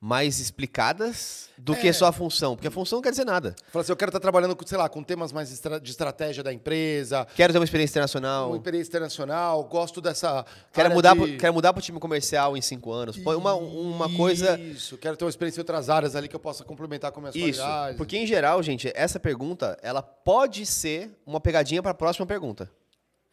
mais 0.00 0.38
explicadas 0.38 1.48
do 1.58 1.74
que 1.74 1.88
É. 1.88 1.92
só 1.92 2.06
a 2.06 2.12
função. 2.12 2.54
Porque 2.54 2.68
a 2.68 2.70
função 2.70 2.98
não 2.98 3.02
quer 3.02 3.10
dizer 3.10 3.24
nada. 3.24 3.56
Fala 3.72 3.82
assim, 3.82 3.90
eu 3.90 3.96
quero 3.96 4.10
estar 4.10 4.20
trabalhando, 4.20 4.54
com, 4.54 4.64
sei 4.66 4.78
lá, 4.78 4.88
com 4.88 5.02
temas 5.02 5.32
mais 5.32 5.50
estra- 5.52 5.80
de 5.80 5.90
estratégia 5.90 6.40
da 6.42 6.52
empresa, 6.52 7.26
Quero 7.34 7.52
ter 7.52 7.58
uma 7.58 7.64
experiência 7.64 7.92
internacional. 7.94 8.48
uma 8.48 8.56
experiência 8.56 8.88
internacional, 8.90 9.64
gosto 9.64 10.00
dessa 10.00 10.46
Quero 10.72 10.90
mudar, 10.94 11.14
de... 11.14 11.20
pro, 11.20 11.36
quero 11.36 11.52
mudar 11.54 11.72
pro 11.72 11.82
time 11.82 11.98
comercial 11.98 12.56
em 12.56 12.62
cinco 12.62 12.92
anos. 12.92 13.18
Põe 13.18 13.34
uma, 13.34 13.54
uma 13.54 14.08
coisa. 14.16 14.56
Isso, 14.58 14.96
quero 14.96 15.16
ter 15.16 15.24
uma 15.24 15.30
experiência 15.30 15.58
em 15.58 15.62
outras 15.62 15.90
áreas 15.90 16.14
ali 16.14 16.28
que 16.28 16.36
eu 16.36 16.40
possa 16.40 16.62
complementar 16.64 17.10
com 17.10 17.20
minhas 17.20 17.34
Isso. 17.34 17.60
qualidades. 17.60 17.96
Porque, 17.96 18.16
em 18.16 18.26
geral, 18.26 18.62
gente, 18.62 18.92
essa 18.94 19.18
pergunta 19.18 19.76
ela 19.82 20.00
pode 20.00 20.64
ser 20.64 21.10
uma 21.26 21.40
pegadinha 21.40 21.82
para 21.82 21.90
a 21.90 21.94
próxima 21.94 22.24
pergunta. 22.24 22.70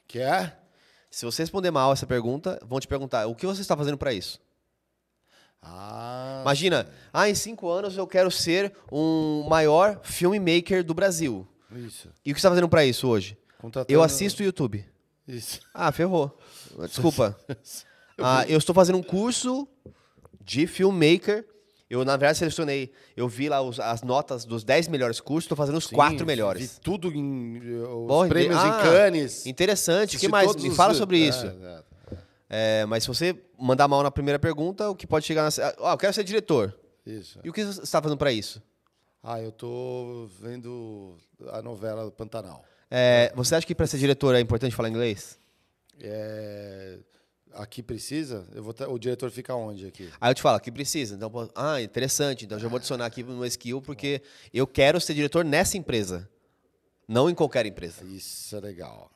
Que 0.07 0.19
é? 0.19 0.51
Se 1.11 1.25
você 1.25 1.43
responder 1.43 1.71
mal 1.71 1.93
essa 1.93 2.05
pergunta, 2.07 2.59
vão 2.65 2.79
te 2.79 2.87
perguntar 2.87 3.27
o 3.27 3.35
que 3.35 3.45
você 3.45 3.61
está 3.61 3.77
fazendo 3.77 3.97
para 3.97 4.11
isso. 4.13 4.39
Ah, 5.67 6.39
Imagina, 6.43 6.87
ah, 7.11 7.27
em 7.29 7.33
cinco 7.35 7.67
anos 7.69 7.97
eu 7.97 8.05
quero 8.05 8.29
ser 8.29 8.71
um 8.91 9.45
maior 9.49 9.99
filmmaker 10.03 10.83
do 10.83 10.93
Brasil. 10.93 11.47
isso. 11.75 12.07
E 12.25 12.31
o 12.31 12.35
que 12.35 12.39
você 12.39 12.47
está 12.47 12.49
fazendo 12.49 12.69
para 12.69 12.85
isso 12.85 13.07
hoje? 13.07 13.37
Contratando- 13.59 13.91
Eu 13.91 14.03
assisto 14.03 14.41
o 14.43 14.45
YouTube. 14.45 14.85
Isso. 15.27 15.59
Ah, 15.73 15.91
ferrou. 15.91 16.37
Desculpa. 16.87 17.35
Ah, 18.17 18.45
eu 18.47 18.57
estou 18.57 18.73
fazendo 18.73 18.97
um 18.97 19.03
curso 19.03 19.67
de 20.41 20.65
filmmaker. 20.67 21.45
Eu, 21.89 22.05
na 22.05 22.15
verdade, 22.15 22.37
selecionei. 22.37 22.93
Eu 23.15 23.27
vi 23.27 23.49
lá 23.49 23.61
os- 23.61 23.77
as 23.77 24.01
notas 24.03 24.45
dos 24.45 24.63
10 24.63 24.87
melhores 24.87 25.19
cursos, 25.19 25.43
estou 25.43 25.57
fazendo 25.57 25.77
os 25.77 25.83
Sim, 25.87 25.95
quatro 25.95 26.19
Vi 26.19 26.25
melhores. 26.25 26.79
tudo 26.81 27.11
em 27.11 27.57
eh, 27.57 27.81
os 27.85 28.07
Bom, 28.07 28.25
prêmios 28.29 28.57
ah, 28.57 28.67
em 28.67 28.83
Cannes. 28.83 29.45
Interessante. 29.45 30.15
O 30.15 30.19
que 30.21 30.29
mais? 30.29 30.55
Me 30.55 30.69
os- 30.69 30.75
fala 30.77 30.93
sobre 30.93 31.21
É, 31.21 31.27
isso. 31.27 31.45
é. 31.45 31.83
É, 32.57 32.85
mas 32.85 33.03
se 33.03 33.09
você 33.09 33.37
mandar 33.59 33.85
mal 33.85 34.01
na 34.01 34.09
primeira 34.09 34.39
pergunta, 34.39 34.89
o 34.89 34.95
que 34.95 35.05
pode 35.05 35.25
chegar 35.25 35.43
na. 35.43 35.49
Ah, 35.79 35.91
eu 35.91 35.97
quero 35.97 36.13
ser 36.13 36.23
diretor. 36.23 36.73
Isso. 37.05 37.37
E 37.43 37.49
o 37.49 37.53
que 37.53 37.65
você 37.65 37.81
está 37.81 38.01
fazendo 38.01 38.17
para 38.17 38.31
isso? 38.31 38.61
Ah, 39.21 39.41
eu 39.41 39.51
tô 39.51 40.29
vendo 40.39 41.17
a 41.51 41.61
novela 41.61 42.05
do 42.05 42.11
Pantanal. 42.13 42.63
É, 42.89 43.33
você 43.35 43.55
acha 43.55 43.67
que 43.67 43.75
para 43.75 43.85
ser 43.87 43.97
diretor 43.97 44.33
é 44.35 44.39
importante 44.39 44.73
falar 44.73 44.87
inglês? 44.87 45.37
É, 45.99 46.97
Aqui 47.53 47.81
precisa? 47.81 48.45
Eu 48.53 48.61
vou 48.63 48.73
ter- 48.73 48.87
O 48.87 48.97
diretor 48.97 49.29
fica 49.31 49.53
onde 49.55 49.87
aqui? 49.87 50.09
Aí 50.19 50.29
eu 50.31 50.35
te 50.35 50.41
falo, 50.41 50.59
que 50.59 50.71
precisa. 50.71 51.15
Então, 51.15 51.31
ah, 51.55 51.81
interessante. 51.81 52.45
Então 52.45 52.57
já 52.59 52.67
vou 52.69 52.77
adicionar 52.77 53.05
aqui 53.05 53.21
no 53.23 53.45
skill, 53.45 53.81
porque 53.81 54.21
eu 54.53 54.67
quero 54.67 54.99
ser 55.01 55.13
diretor 55.13 55.43
nessa 55.45 55.77
empresa. 55.77 56.29
Não 57.07 57.29
em 57.29 57.35
qualquer 57.35 57.65
empresa. 57.65 58.03
Isso 58.05 58.55
é 58.55 58.59
legal. 58.59 59.09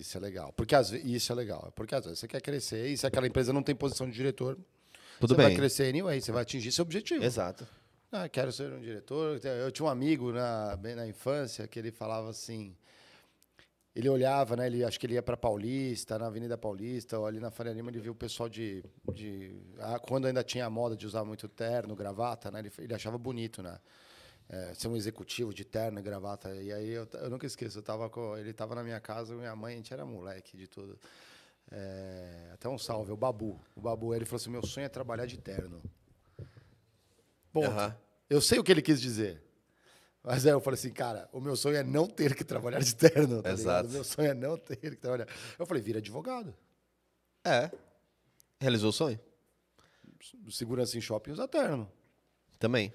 Isso 0.00 0.16
é 0.16 0.20
legal. 0.20 0.52
Porque 0.52 0.74
às 0.74 0.90
vezes, 0.90 1.06
isso 1.08 1.32
é 1.32 1.34
legal. 1.34 1.72
Porque 1.74 1.94
às 1.94 2.04
vezes 2.04 2.18
você 2.18 2.28
quer 2.28 2.40
crescer 2.40 2.88
e 2.88 2.96
se 2.96 3.06
aquela 3.06 3.26
empresa 3.26 3.52
não 3.52 3.62
tem 3.62 3.74
posição 3.74 4.08
de 4.08 4.14
diretor, 4.14 4.58
Tudo 5.20 5.34
você 5.34 5.36
bem. 5.36 5.46
vai 5.46 5.54
crescer 5.56 5.88
anyway, 5.88 6.20
você 6.20 6.32
vai 6.32 6.42
atingir 6.42 6.72
seu 6.72 6.82
objetivo. 6.82 7.24
Exato. 7.24 7.66
Ah, 8.10 8.28
quero 8.28 8.52
ser 8.52 8.70
um 8.70 8.80
diretor. 8.80 9.40
Eu 9.44 9.72
tinha 9.72 9.86
um 9.86 9.88
amigo 9.88 10.32
na, 10.32 10.76
bem 10.76 10.94
na 10.94 11.06
infância 11.06 11.66
que 11.66 11.78
ele 11.78 11.90
falava 11.90 12.28
assim. 12.28 12.76
Ele 13.94 14.08
olhava, 14.08 14.54
né? 14.56 14.66
Ele, 14.66 14.84
acho 14.84 15.00
que 15.00 15.06
ele 15.06 15.14
ia 15.14 15.22
para 15.22 15.36
Paulista, 15.36 16.18
na 16.18 16.26
Avenida 16.26 16.56
Paulista, 16.58 17.18
ou 17.18 17.26
ali 17.26 17.40
na 17.40 17.50
Faria 17.50 17.72
Lima, 17.72 17.90
ele 17.90 18.00
viu 18.00 18.12
o 18.12 18.14
pessoal 18.14 18.48
de. 18.48 18.84
de 19.12 19.54
ah, 19.78 19.98
quando 19.98 20.26
ainda 20.26 20.42
tinha 20.42 20.66
a 20.66 20.70
moda 20.70 20.94
de 20.94 21.06
usar 21.06 21.24
muito 21.24 21.48
terno, 21.48 21.94
gravata, 21.96 22.50
né? 22.50 22.60
Ele, 22.60 22.72
ele 22.78 22.94
achava 22.94 23.16
bonito, 23.16 23.62
né? 23.62 23.78
É, 24.48 24.74
ser 24.74 24.88
um 24.88 24.96
executivo 24.96 25.52
de 25.54 25.64
terno 25.64 25.98
e 25.98 26.02
gravata. 26.02 26.54
E 26.54 26.72
aí 26.72 26.90
eu, 26.90 27.08
eu 27.14 27.30
nunca 27.30 27.46
esqueço, 27.46 27.78
eu 27.78 27.82
tava 27.82 28.10
com, 28.10 28.36
ele 28.36 28.50
estava 28.50 28.74
na 28.74 28.82
minha 28.82 29.00
casa, 29.00 29.34
minha 29.34 29.56
mãe, 29.56 29.74
a 29.74 29.76
gente 29.76 29.92
era 29.92 30.04
moleque 30.04 30.56
de 30.56 30.66
tudo. 30.66 30.98
É, 31.70 32.50
até 32.52 32.68
um 32.68 32.76
salve, 32.76 33.12
o 33.12 33.16
Babu. 33.16 33.58
O 33.74 33.80
Babu, 33.80 34.14
ele 34.14 34.26
falou 34.26 34.36
assim: 34.36 34.50
meu 34.50 34.64
sonho 34.64 34.84
é 34.84 34.88
trabalhar 34.88 35.26
de 35.26 35.38
terno. 35.38 35.80
Ponto. 37.52 37.70
Aham. 37.70 37.96
Eu 38.28 38.40
sei 38.40 38.58
o 38.58 38.64
que 38.64 38.72
ele 38.72 38.82
quis 38.82 39.00
dizer. 39.00 39.42
Mas 40.22 40.46
aí 40.46 40.52
eu 40.52 40.60
falei 40.60 40.78
assim, 40.78 40.92
cara, 40.92 41.28
o 41.32 41.40
meu 41.40 41.56
sonho 41.56 41.76
é 41.76 41.82
não 41.82 42.06
ter 42.06 42.34
que 42.34 42.44
trabalhar 42.44 42.78
de 42.78 42.94
terno. 42.94 43.42
Tá 43.42 43.50
ligado? 43.50 43.60
Exato. 43.60 43.88
O 43.88 43.92
meu 43.92 44.04
sonho 44.04 44.30
é 44.30 44.34
não 44.34 44.56
ter 44.56 44.76
que 44.76 44.96
trabalhar. 44.96 45.26
Eu 45.58 45.66
falei, 45.66 45.82
vira 45.82 45.98
advogado. 45.98 46.54
É. 47.44 47.70
Realizou 48.60 48.90
o 48.90 48.92
sonho? 48.92 49.20
Segurança 50.48 50.96
em 50.96 51.00
shopping 51.00 51.32
usa 51.32 51.48
terno. 51.48 51.90
Também. 52.58 52.94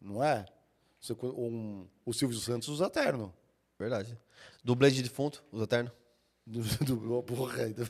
Não 0.00 0.22
é? 0.22 0.44
Um, 1.22 1.86
o 2.04 2.12
Silvio 2.12 2.38
Santos 2.38 2.68
usa 2.68 2.90
terno. 2.90 3.32
Verdade. 3.78 4.18
Dublê 4.64 4.90
de 4.90 5.02
defunto, 5.02 5.44
usa 5.52 5.66
terno. 5.66 5.90
Do, 6.48 6.62
do, 6.62 7.22
porra, 7.24 7.68
do, 7.68 7.84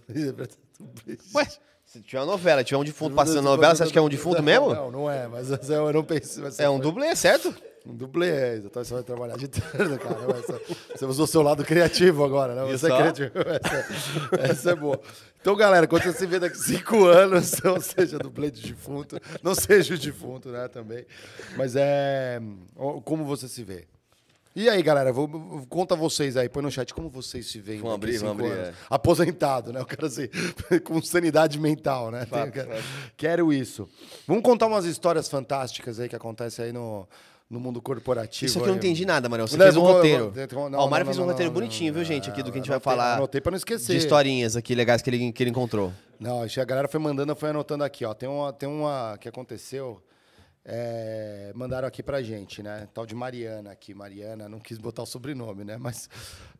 Ué, 1.34 1.46
se 1.84 2.00
tiver 2.02 2.20
uma 2.20 2.26
novela, 2.26 2.62
tiver 2.62 2.78
um 2.78 2.84
defunto 2.84 3.14
passando 3.14 3.42
novela, 3.42 3.74
você 3.74 3.82
acha 3.84 3.92
que 3.92 3.98
é 3.98 4.02
um 4.02 4.08
defunto 4.08 4.42
mesmo? 4.42 4.74
Não, 4.74 4.90
não 4.90 5.10
é, 5.10 5.26
mas 5.26 5.50
eu 5.70 5.92
não 5.92 6.04
pensei. 6.04 6.42
mas 6.42 6.58
É 6.58 6.68
um 6.68 6.74
foi- 6.74 6.82
dublê, 6.82 7.16
certo? 7.16 7.54
Um 7.86 7.94
dublê, 7.96 8.28
é, 8.28 8.56
então 8.58 8.84
você 8.84 8.92
vai 8.92 9.02
trabalhar 9.02 9.36
de 9.38 9.48
terno, 9.48 9.98
cara. 9.98 10.18
Essa- 10.38 10.60
Você 10.94 11.06
usou 11.06 11.24
o 11.24 11.28
seu 11.28 11.40
lado 11.40 11.64
criativo 11.64 12.22
agora, 12.22 12.54
né? 12.54 12.70
Você 12.70 12.92
é 12.92 12.96
criativo. 12.96 13.30
Essa, 14.36 14.52
essa 14.52 14.70
é 14.72 14.74
boa. 14.74 15.00
Então, 15.40 15.56
galera, 15.56 15.86
quando 15.86 16.02
você 16.02 16.12
se 16.12 16.26
vê 16.26 16.38
daqui 16.38 16.56
a 16.56 16.60
cinco 16.62 17.06
anos, 17.06 17.52
não 17.64 17.80
seja 17.80 18.18
dublê 18.18 18.50
de 18.50 18.60
defunto, 18.72 19.18
não 19.42 19.54
seja 19.54 19.94
o 19.94 19.98
defunto, 19.98 20.50
né, 20.50 20.68
também. 20.68 21.06
Mas 21.56 21.74
é... 21.76 22.38
Como 23.04 23.24
você 23.24 23.48
se 23.48 23.62
vê? 23.64 23.86
E 24.56 24.68
aí, 24.68 24.82
galera, 24.82 25.12
vou, 25.12 25.28
vou- 25.28 25.66
conta 25.68 25.94
vocês 25.94 26.36
aí, 26.36 26.48
põe 26.48 26.62
no 26.62 26.70
chat 26.70 26.92
como 26.92 27.08
vocês 27.08 27.46
se 27.46 27.60
veem 27.60 27.80
Vamos 27.80 27.94
abrir, 27.94 28.18
vamos 28.18 28.44
abrir, 28.44 28.58
é. 28.58 28.72
Aposentado, 28.90 29.72
né? 29.72 29.80
O 29.80 29.86
cara 29.86 30.06
assim, 30.06 30.28
com 30.84 31.00
sanidade 31.00 31.58
mental, 31.60 32.10
né? 32.10 32.26
Fato, 32.26 32.50
Tem- 32.52 32.64
fato. 32.64 32.82
Quero 33.16 33.52
isso. 33.52 33.88
Vamos 34.26 34.42
contar 34.42 34.66
umas 34.66 34.84
histórias 34.84 35.28
fantásticas 35.28 36.00
aí 36.00 36.08
que 36.08 36.16
acontecem 36.16 36.64
aí 36.64 36.72
no, 36.72 37.06
no 37.48 37.60
mundo 37.60 37.80
corporativo. 37.80 38.46
Isso 38.46 38.58
aqui 38.58 38.66
eu 38.68 38.72
não 38.72 38.78
entendi 38.78 39.06
nada, 39.06 39.28
Manuel. 39.28 39.46
Você 39.46 39.56
Não, 39.56 39.64
fez 39.66 39.76
um 39.76 39.86
eu 39.86 39.92
roteiro. 39.92 40.32
eu 40.34 40.48
vou- 40.48 40.70
não, 40.70 40.78
Ó, 40.80 40.86
o 40.86 40.90
Mário 40.90 41.06
fez 41.06 41.18
um 41.18 41.24
roteiro 41.24 41.52
bonitinho, 41.52 41.92
viu, 41.94 42.02
gente? 42.04 42.28
Aqui 42.28 42.42
do 42.42 42.50
que 42.50 42.58
a 42.58 42.60
gente 42.60 42.70
vai 42.70 42.80
falar. 42.80 43.16
anotei 43.16 43.40
pra 43.40 43.50
não 43.50 43.56
esquecer. 43.58 43.92
De 43.92 43.98
historinhas 43.98 44.56
aqui 44.56 44.74
legais 44.74 45.02
que 45.02 45.10
ele, 45.10 45.30
que 45.30 45.42
ele 45.42 45.50
encontrou. 45.50 45.92
Não, 46.18 46.42
a 46.42 46.64
galera 46.64 46.88
foi 46.88 46.98
mandando, 46.98 47.30
eu 47.30 47.36
fui 47.36 47.48
anotando 47.50 47.84
aqui, 47.84 48.04
ó. 48.04 48.12
Tem 48.12 48.28
uma, 48.28 48.52
tem 48.52 48.68
uma 48.68 49.16
que 49.20 49.28
aconteceu. 49.28 50.02
É, 50.70 51.50
mandaram 51.54 51.88
aqui 51.88 52.02
pra 52.02 52.22
gente, 52.22 52.62
né? 52.62 52.86
Tal 52.92 53.06
de 53.06 53.14
Mariana 53.14 53.72
aqui. 53.72 53.94
Mariana, 53.94 54.50
não 54.50 54.60
quis 54.60 54.76
botar 54.76 55.02
o 55.02 55.06
sobrenome, 55.06 55.64
né? 55.64 55.78
Mas 55.78 56.10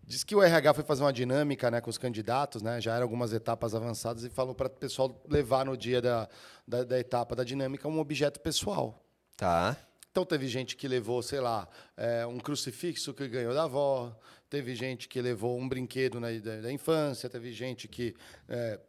diz 0.03 0.25
que 0.25 0.35
o 0.35 0.43
RH 0.43 0.73
foi 0.73 0.83
fazer 0.83 1.03
uma 1.03 1.13
dinâmica 1.13 1.71
né, 1.71 1.83
com 1.83 1.91
os 1.91 1.99
candidatos, 1.99 2.63
né? 2.63 2.81
Já 2.81 2.95
eram 2.95 3.03
algumas 3.03 3.35
etapas 3.35 3.75
avançadas 3.75 4.25
e 4.25 4.31
falou 4.31 4.55
para 4.55 4.69
o 4.69 4.71
pessoal 4.71 5.15
levar 5.29 5.67
no 5.67 5.77
dia 5.77 6.01
da, 6.01 6.27
da, 6.67 6.85
da 6.85 6.99
etapa 6.99 7.37
da 7.37 7.45
dinâmica 7.45 7.87
um 7.87 7.99
objeto 7.99 8.41
pessoal. 8.41 9.05
Tá. 9.37 9.77
Então 10.11 10.25
teve 10.25 10.49
gente 10.49 10.75
que 10.75 10.89
levou, 10.89 11.23
sei 11.23 11.41
lá, 11.41 11.69
é, 11.95 12.27
um 12.27 12.39
crucifixo 12.39 13.13
que 13.13 13.29
ganhou 13.29 13.53
da 13.53 13.65
avó, 13.65 14.19
teve 14.49 14.75
gente 14.75 15.07
que 15.07 15.21
levou 15.21 15.59
um 15.59 15.69
brinquedo 15.69 16.19
na, 16.19 16.31
da, 16.31 16.63
da 16.63 16.73
infância, 16.73 17.29
teve 17.29 17.53
gente 17.53 17.87
que 17.87 18.17
é, 18.49 18.81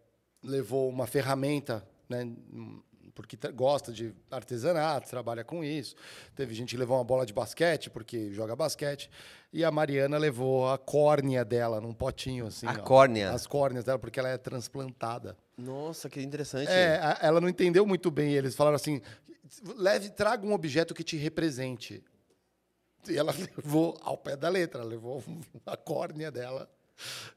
levou 0.41 0.87
uma 0.87 1.05
ferramenta, 1.05 1.85
né, 2.07 2.25
porque 3.19 3.35
tra- 3.35 3.51
gosta 3.51 3.91
de 3.91 4.13
artesanato, 4.31 5.09
trabalha 5.09 5.43
com 5.43 5.61
isso. 5.61 5.93
Teve 6.33 6.53
gente 6.55 6.69
que 6.69 6.77
levou 6.77 6.95
uma 6.97 7.03
bola 7.03 7.25
de 7.25 7.33
basquete, 7.33 7.89
porque 7.89 8.31
joga 8.33 8.55
basquete. 8.55 9.09
E 9.51 9.61
a 9.61 9.69
Mariana 9.69 10.17
levou 10.17 10.69
a 10.71 10.77
córnea 10.77 11.43
dela 11.43 11.81
num 11.81 11.91
potinho 11.93 12.47
assim. 12.47 12.65
A 12.65 12.71
ó. 12.71 12.75
córnea? 12.77 13.31
As 13.31 13.45
córneas 13.45 13.83
dela, 13.83 13.99
porque 13.99 14.21
ela 14.21 14.29
é 14.29 14.37
transplantada. 14.37 15.35
Nossa, 15.57 16.09
que 16.09 16.21
interessante. 16.21 16.71
É, 16.71 16.95
a- 16.95 17.17
ela 17.21 17.41
não 17.41 17.49
entendeu 17.49 17.85
muito 17.85 18.09
bem. 18.09 18.31
Eles 18.31 18.55
falaram 18.55 18.77
assim: 18.77 19.01
leve, 19.75 20.09
traga 20.11 20.47
um 20.47 20.53
objeto 20.53 20.93
que 20.93 21.03
te 21.03 21.17
represente. 21.17 22.01
E 23.09 23.17
ela 23.17 23.33
levou 23.57 23.97
ao 24.01 24.17
pé 24.17 24.37
da 24.37 24.47
letra, 24.47 24.81
levou 24.81 25.21
a 25.65 25.75
córnea 25.75 26.31
dela. 26.31 26.69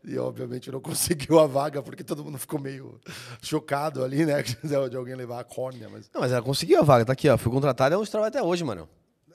E 0.04 0.18
obviamente 0.18 0.70
não 0.70 0.80
conseguiu 0.82 1.38
a 1.38 1.46
vaga, 1.46 1.82
porque 1.82 2.02
todo 2.04 2.24
mundo 2.24 2.38
ficou 2.38 2.60
meio 2.60 3.00
chocado 3.42 4.04
ali, 4.04 4.24
né? 4.26 4.42
De 4.62 4.96
alguém 4.96 5.14
levar 5.14 5.40
a 5.40 5.44
córnea. 5.44 5.88
Mas 5.88 6.10
Não, 6.12 6.20
mas 6.20 6.32
ela 6.32 6.42
conseguiu 6.42 6.80
a 6.80 6.82
vaga, 6.82 7.04
tá 7.04 7.12
aqui, 7.12 7.28
ó. 7.28 7.36
Fui 7.38 7.50
contratada, 7.52 7.94
é 7.94 7.98
onde 7.98 8.10
trabalha 8.10 8.28
até 8.28 8.42
hoje, 8.42 8.64
mano. 8.64 8.88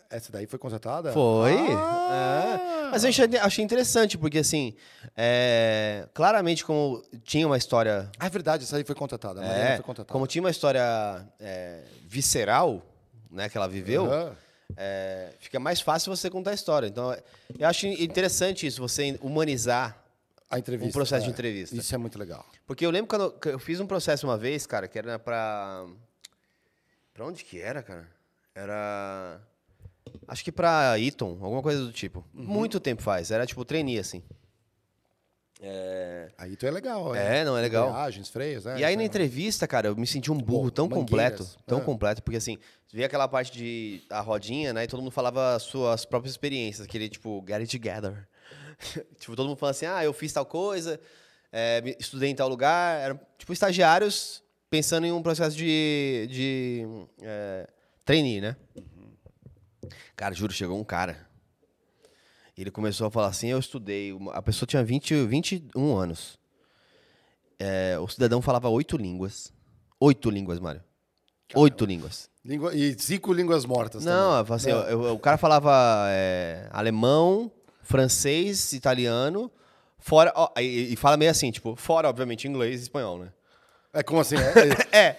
essa 0.10 0.32
daí 0.32 0.46
foi 0.46 0.60
contratada? 0.60 1.12
Foi. 1.12 1.56
Ah! 1.72 2.62
É. 2.64 2.92
Mas 2.92 3.04
eu 3.04 3.10
achei, 3.10 3.26
achei 3.38 3.64
interessante, 3.64 4.18
porque 4.18 4.40
assim, 4.40 4.74
é, 5.16 6.08
claramente 6.14 6.64
como 6.64 7.04
tinha 7.24 7.46
uma 7.46 7.58
história. 7.58 8.10
Ah, 8.18 8.28
é 8.28 8.30
verdade, 8.30 8.64
essa 8.64 8.78
aí 8.78 8.84
foi 8.84 8.96
contratada. 8.96 9.44
É, 9.44 9.76
foi 9.76 9.84
contratada. 9.84 10.14
como 10.14 10.26
tinha 10.26 10.42
uma 10.42 10.50
história 10.50 11.28
é, 11.40 11.84
visceral, 12.08 12.82
né, 13.30 13.50
que 13.50 13.58
ela 13.58 13.68
viveu, 13.68 14.08
é, 14.76 15.34
fica 15.40 15.60
mais 15.60 15.82
fácil 15.82 16.16
você 16.16 16.30
contar 16.30 16.52
a 16.52 16.54
história. 16.54 16.88
Então, 16.88 17.16
eu 17.58 17.68
acho 17.68 17.88
interessante 17.88 18.66
isso, 18.68 18.82
você 18.82 19.18
humanizar. 19.22 20.04
A 20.50 20.58
entrevista. 20.60 20.90
Um 20.90 20.94
processo 20.94 21.24
de 21.24 21.30
é. 21.30 21.34
entrevista. 21.34 21.76
Isso 21.76 21.94
é 21.94 21.98
muito 21.98 22.18
legal. 22.18 22.46
Porque 22.66 22.86
eu 22.86 22.90
lembro 22.90 23.08
quando 23.10 23.36
eu- 23.46 23.60
fiz 23.60 23.80
um 23.80 23.88
processo 23.88 24.26
uma 24.26 24.38
vez, 24.38 24.66
cara, 24.66 24.88
que 24.88 24.98
era 24.98 25.20
pra. 25.20 25.86
Pra 27.14 27.26
onde 27.26 27.44
que 27.44 27.60
era, 27.60 27.84
cara? 27.84 28.08
Era. 28.56 29.42
Acho 30.28 30.44
que 30.44 30.52
pra 30.52 30.98
Eton, 31.00 31.38
alguma 31.42 31.62
coisa 31.62 31.84
do 31.84 31.92
tipo. 31.92 32.24
Uhum. 32.34 32.44
Muito 32.46 32.80
tempo 32.80 33.02
faz. 33.02 33.30
Era 33.30 33.46
tipo 33.46 33.66
trainee, 33.66 34.00
assim. 34.00 34.24
É. 35.60 36.30
Aí 36.38 36.56
tu 36.56 36.66
é 36.68 36.72
legal. 36.72 37.16
É, 37.16 37.44
não, 37.44 37.58
é 37.58 37.62
legal. 37.62 37.90
Embreagens, 37.90 38.30
freios, 38.30 38.66
né? 38.66 38.80
E 38.80 38.84
aí 38.86 38.96
na 38.96 39.02
é- 39.02 39.06
entrevista, 39.06 39.68
cara, 39.68 39.88
eu 39.88 39.96
me 39.96 40.06
senti 40.06 40.32
um 40.32 40.38
burro 40.38 40.70
tão 40.70 40.88
mangueiras. 40.88 41.40
completo, 41.40 41.64
tão 41.66 41.80
Ah. 41.80 41.82
completo, 41.82 42.22
porque 42.24 42.38
assim, 42.38 42.58
via 42.94 43.08
aquela 43.08 43.28
parte 43.28 43.52
de 43.52 44.02
a 44.10 44.22
rodinha, 44.22 44.72
né, 44.72 44.84
e 44.84 44.88
todo 44.88 45.00
mundo 45.02 45.12
falava 45.12 45.56
as 45.56 45.64
suas 45.64 46.06
próprias 46.06 46.34
experiências, 46.34 46.86
aquele 46.88 47.10
tipo, 47.10 47.44
get 47.48 47.58
it 47.60 47.80
together. 47.80 48.28
tipo, 49.20 49.36
todo 49.36 49.48
mundo 49.48 49.58
falando 49.58 49.72
assim, 49.76 49.86
ah, 49.86 50.04
eu 50.04 50.14
fiz 50.14 50.32
tal 50.34 50.46
coisa, 50.46 51.00
é, 51.52 51.96
estudei 52.00 52.30
em 52.30 52.36
tal 52.36 52.48
lugar, 52.50 53.00
eram 53.00 53.20
tipo 53.38 53.52
estagiários 53.54 54.44
pensando 54.70 55.06
em 55.08 55.12
um 55.12 55.22
processo 55.22 55.56
de, 55.56 56.28
de 56.30 56.86
é, 57.22 57.68
trainee, 58.06 58.42
né? 58.42 58.56
Cara, 60.16 60.34
juro, 60.34 60.52
chegou 60.52 60.78
um 60.80 60.84
cara, 60.84 61.28
ele 62.58 62.72
começou 62.72 63.08
a 63.08 63.12
falar 63.12 63.28
assim, 63.28 63.48
eu 63.50 63.60
estudei, 63.60 64.12
a 64.34 64.42
pessoa 64.42 64.68
tinha 64.68 64.84
20, 64.84 65.26
21 65.26 65.96
anos. 65.96 66.38
É, 67.60 67.98
o 68.00 68.08
cidadão 68.08 68.42
falava 68.42 68.68
oito 68.70 68.98
línguas. 68.98 69.52
Oito 70.00 70.30
línguas, 70.30 70.60
Mário. 70.60 70.84
Oito 71.56 71.86
línguas. 71.86 72.30
Língua- 72.44 72.74
E 72.76 72.98
cinco 73.00 73.32
línguas 73.34 73.64
mortas 73.66 74.04
Não, 74.04 74.44
também. 74.44 74.56
assim, 74.56 74.70
Não. 74.70 74.84
eu- 74.90 75.04
eu- 75.06 75.14
o 75.16 75.20
cara 75.20 75.38
falava 75.38 75.72
é, 76.10 76.68
alemão, 76.72 77.52
francês, 77.88 78.74
italiano, 78.74 79.50
fora. 79.98 80.32
ó, 80.36 80.50
e, 80.60 80.94
e 80.94 80.96
fala 80.98 81.16
meio 81.18 81.32
assim, 81.32 81.50
tipo, 81.52 81.76
fora, 81.76 82.10
obviamente, 82.10 82.48
inglês 82.48 82.82
e 82.82 82.84
espanhol, 82.84 83.18
né? 83.20 83.30
É 83.94 84.04
como 84.04 84.20
assim? 84.22 84.36
É, 84.92 84.98
É. 85.00 85.16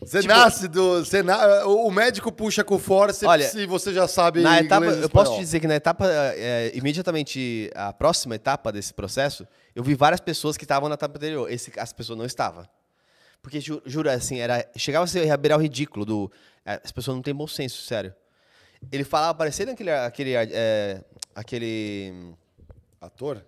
Você 0.00 0.22
nasce 0.22 0.66
do. 0.66 1.04
Você 1.04 1.22
na, 1.22 1.66
o 1.66 1.90
médico 1.90 2.32
puxa 2.32 2.64
com 2.64 2.78
força 2.78 3.28
Olha, 3.28 3.50
e 3.54 3.66
você 3.66 3.92
já 3.92 4.08
sabe. 4.08 4.40
Na 4.40 4.58
etapa, 4.58 4.86
eu 4.86 5.10
posso 5.10 5.34
te 5.34 5.40
dizer 5.40 5.60
que 5.60 5.66
na 5.68 5.74
etapa, 5.74 6.06
é, 6.08 6.72
imediatamente, 6.74 7.70
a 7.74 7.92
próxima 7.92 8.34
etapa 8.34 8.72
desse 8.72 8.94
processo, 8.94 9.46
eu 9.76 9.82
vi 9.84 9.94
várias 9.94 10.18
pessoas 10.20 10.56
que 10.56 10.64
estavam 10.64 10.88
na 10.88 10.94
etapa 10.94 11.18
anterior. 11.18 11.52
Esse, 11.52 11.70
as 11.78 11.92
pessoas 11.92 12.18
não 12.18 12.24
estavam. 12.24 12.66
Porque, 13.42 13.60
ju- 13.60 13.82
juro, 13.84 14.08
assim, 14.08 14.38
era, 14.38 14.66
chegava 14.74 15.04
a 15.04 15.06
ser 15.06 15.30
a 15.30 15.36
beirar 15.36 15.58
o 15.58 15.62
ridículo 15.62 16.06
do... 16.06 16.32
é, 16.64 16.80
as 16.82 16.90
pessoas 16.92 17.14
não 17.16 17.22
têm 17.22 17.34
bom 17.34 17.46
senso, 17.46 17.82
sério. 17.82 18.14
Ele 18.90 19.04
falava, 19.04 19.34
parecendo 19.34 19.70
aquele... 19.72 19.90
Aquele, 19.90 20.32
é, 20.34 21.02
aquele 21.40 22.34
Ator? 23.00 23.42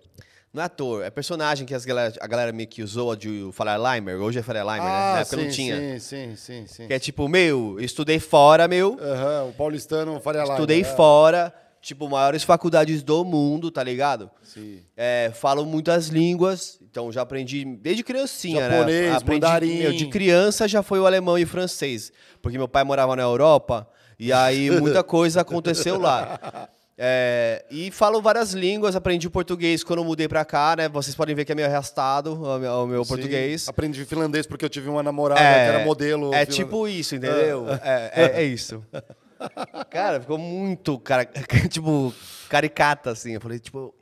não 0.53 0.61
é 0.61 0.65
ator, 0.67 1.03
é 1.03 1.09
personagem 1.09 1.65
que 1.65 1.73
as 1.73 1.83
galera, 1.83 2.13
a 2.21 2.27
galera 2.27 2.51
meio 2.51 2.69
que 2.69 2.83
usou 2.83 3.15
de 3.15 3.49
falar 3.53 3.75
Limer. 3.75 4.21
Hoje 4.21 4.37
é 4.37 4.43
falar 4.43 4.61
Limer, 4.61 4.83
né? 4.83 5.13
Na 5.13 5.19
época 5.21 5.35
Ah, 5.35 5.39
sim, 5.39 5.45
não 5.45 5.51
tinha. 5.51 5.75
sim, 5.75 5.99
sim, 5.99 6.35
sim, 6.35 6.67
sim. 6.67 6.87
Que 6.87 6.93
é 6.93 6.99
tipo, 6.99 7.27
meu, 7.27 7.77
eu 7.79 7.83
estudei 7.83 8.19
fora, 8.19 8.67
meu. 8.67 8.95
Aham, 9.01 9.45
o 9.49 9.53
paulistano 9.53 10.19
Faria 10.19 10.43
Lima. 10.43 10.53
Estudei 10.53 10.81
é. 10.81 10.83
fora, 10.83 11.51
tipo, 11.81 12.07
maiores 12.07 12.43
faculdades 12.43 13.01
do 13.01 13.25
mundo, 13.25 13.71
tá 13.71 13.81
ligado? 13.81 14.29
Sim. 14.43 14.79
É, 14.95 15.31
falo 15.33 15.65
muitas 15.65 16.09
línguas, 16.09 16.77
então 16.83 17.11
já 17.11 17.23
aprendi 17.23 17.65
desde 17.65 18.03
criancinha, 18.03 18.69
Japonês, 18.69 19.09
né? 19.09 19.17
Aprendi, 19.17 19.41
mandarim. 19.41 19.77
meu, 19.79 19.93
de 19.93 20.05
criança 20.05 20.67
já 20.67 20.83
foi 20.83 20.99
o 20.99 21.07
alemão 21.07 21.35
e 21.35 21.45
o 21.45 21.47
francês, 21.47 22.11
porque 22.43 22.59
meu 22.59 22.67
pai 22.67 22.83
morava 22.83 23.15
na 23.15 23.23
Europa 23.23 23.89
e 24.19 24.31
aí 24.31 24.69
muita 24.79 25.03
coisa 25.03 25.41
aconteceu 25.41 25.99
lá. 25.99 26.69
É, 26.95 27.65
e 27.71 27.89
falo 27.89 28.21
várias 28.21 28.53
línguas, 28.53 28.95
aprendi 28.95 29.27
português 29.29 29.83
quando 29.83 29.99
eu 29.99 30.05
mudei 30.05 30.27
pra 30.27 30.45
cá, 30.45 30.75
né? 30.77 30.87
Vocês 30.87 31.15
podem 31.15 31.33
ver 31.33 31.43
que 31.43 31.51
é 31.51 31.55
meio 31.55 31.67
arrastado 31.67 32.33
o 32.41 32.85
meu, 32.87 33.03
Sim. 33.03 33.09
português. 33.09 33.67
Aprendi 33.67 34.05
finlandês 34.05 34.45
porque 34.45 34.63
eu 34.63 34.69
tive 34.69 34.89
uma 34.89 35.01
namorada 35.01 35.41
que 35.41 35.45
era 35.45 35.83
modelo. 35.83 36.33
É 36.33 36.45
finlan- 36.45 36.55
tipo 36.55 36.87
isso, 36.87 37.15
entendeu? 37.15 37.65
É, 37.83 38.11
é- 38.13 38.41
é 38.41 38.43
isso. 38.43 38.85
Cara, 39.89 40.21
ficou 40.21 40.37
muito, 40.37 40.97
cara, 40.99 41.25
tipo, 41.69 42.13
caricata, 42.47 43.11
assim. 43.11 43.33
Eu 43.33 43.41
falei, 43.41 43.59
tipo, 43.59 43.93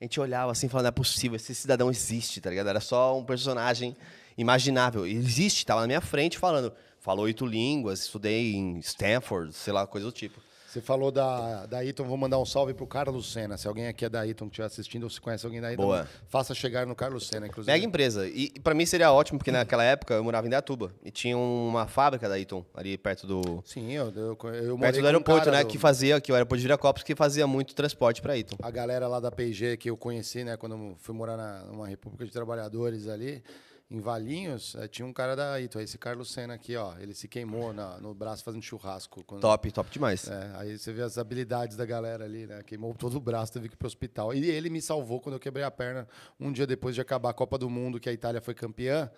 a 0.00 0.04
gente 0.04 0.18
olhava 0.18 0.50
assim, 0.50 0.68
falando, 0.68 0.84
não 0.84 0.88
é 0.88 0.92
possível, 0.92 1.36
esse 1.36 1.54
cidadão 1.54 1.88
existe, 1.90 2.40
tá 2.40 2.50
ligado? 2.50 2.68
Era 2.68 2.80
só 2.80 3.16
um 3.16 3.24
personagem 3.24 3.96
imaginável. 4.36 5.06
Ele 5.06 5.18
existe, 5.18 5.64
tava 5.64 5.82
na 5.82 5.86
minha 5.86 6.00
frente 6.00 6.36
falando. 6.38 6.72
Falou 6.98 7.26
oito 7.26 7.46
línguas, 7.46 8.00
estudei 8.00 8.54
em 8.54 8.78
Stanford, 8.80 9.52
sei 9.52 9.72
lá, 9.72 9.86
coisa 9.86 10.06
do 10.06 10.12
tipo. 10.12 10.40
Você 10.68 10.82
falou 10.82 11.10
da, 11.10 11.64
da 11.64 11.82
Eaton, 11.82 12.04
vou 12.04 12.18
mandar 12.18 12.38
um 12.38 12.44
salve 12.44 12.74
pro 12.74 12.86
Carlos 12.86 13.32
Senna. 13.32 13.56
Se 13.56 13.66
alguém 13.66 13.88
aqui 13.88 14.04
é 14.04 14.08
da 14.10 14.26
Eaton 14.26 14.44
que 14.44 14.50
estiver 14.52 14.66
assistindo 14.66 15.04
ou 15.04 15.08
se 15.10 15.18
conhece 15.18 15.46
alguém 15.46 15.62
da 15.62 15.70
Eaton, 15.70 15.82
Boa. 15.82 16.06
faça 16.28 16.54
chegar 16.54 16.84
no 16.86 16.94
Carlos 16.94 17.26
Senna, 17.26 17.46
inclusive. 17.46 17.72
Mega 17.72 17.86
empresa. 17.86 18.28
E 18.28 18.50
pra 18.62 18.74
mim 18.74 18.84
seria 18.84 19.10
ótimo, 19.10 19.38
porque 19.38 19.50
naquela 19.50 19.82
época 19.82 20.12
eu 20.12 20.22
morava 20.22 20.46
em 20.46 20.50
Dayatuba. 20.50 20.92
E 21.02 21.10
tinha 21.10 21.38
uma 21.38 21.86
fábrica 21.86 22.28
da 22.28 22.38
Eaton, 22.38 22.62
ali 22.74 22.98
perto 22.98 23.26
do. 23.26 23.62
Sim, 23.64 23.92
eu, 23.92 24.12
eu, 24.14 24.38
eu 24.52 24.78
Perto 24.78 24.96
do 24.98 25.02
um 25.02 25.06
aeroporto, 25.06 25.44
cara 25.46 25.56
né? 25.56 25.64
do- 25.64 25.70
Que 25.70 25.78
fazia, 25.78 26.20
que 26.20 26.30
o 26.30 26.34
aeroporto 26.34 26.58
de 26.60 26.64
Viracopos, 26.66 27.02
que 27.02 27.16
fazia 27.16 27.46
muito 27.46 27.74
transporte 27.74 28.20
pra 28.20 28.36
Eaton. 28.36 28.56
A 28.62 28.70
galera 28.70 29.08
lá 29.08 29.20
da 29.20 29.30
P&G 29.30 29.78
que 29.78 29.88
eu 29.88 29.96
conheci, 29.96 30.44
né, 30.44 30.58
quando 30.58 30.94
fui 30.98 31.14
morar 31.14 31.38
na, 31.38 31.60
numa 31.64 31.88
República 31.88 32.26
de 32.26 32.30
Trabalhadores 32.30 33.08
ali, 33.08 33.42
em 33.90 34.00
Valinhos, 34.00 34.74
eh, 34.74 34.86
tinha 34.86 35.06
um 35.06 35.12
cara 35.14 35.34
da 35.34 35.58
Ito, 35.58 35.80
esse 35.80 35.96
Carlos 35.96 36.30
Senna 36.30 36.52
aqui, 36.54 36.76
ó, 36.76 36.96
ele 36.98 37.14
se 37.14 37.26
queimou 37.26 37.72
na- 37.72 37.98
no 37.98 38.12
braço 38.14 38.44
fazendo 38.44 38.62
churrasco. 38.62 39.24
Quando, 39.24 39.40
Top, 39.40 39.72
top 39.72 39.90
demais. 39.90 40.28
É, 40.28 40.52
aí 40.56 40.78
você 40.78 40.92
vê 40.92 41.00
as 41.02 41.16
habilidades 41.16 41.74
da 41.76 41.86
galera 41.86 42.24
ali, 42.24 42.46
né? 42.46 42.62
Queimou 42.62 42.94
todo 42.94 43.16
o 43.16 43.20
braço, 43.20 43.52
teve 43.52 43.66
que 43.68 43.74
ir 43.74 43.78
pro 43.78 43.86
hospital. 43.86 44.34
E 44.34 44.44
ele 44.50 44.68
me 44.68 44.82
salvou 44.82 45.20
quando 45.20 45.36
eu 45.36 45.40
quebrei 45.40 45.64
a 45.64 45.70
perna 45.70 46.06
um 46.38 46.52
dia 46.52 46.66
depois 46.66 46.94
de 46.94 47.00
acabar 47.00 47.30
a 47.30 47.32
Copa 47.32 47.56
do 47.56 47.70
Mundo, 47.70 47.98
que 47.98 48.10
a 48.10 48.12
Itália 48.12 48.42
foi 48.42 48.52
campeã. 48.54 49.10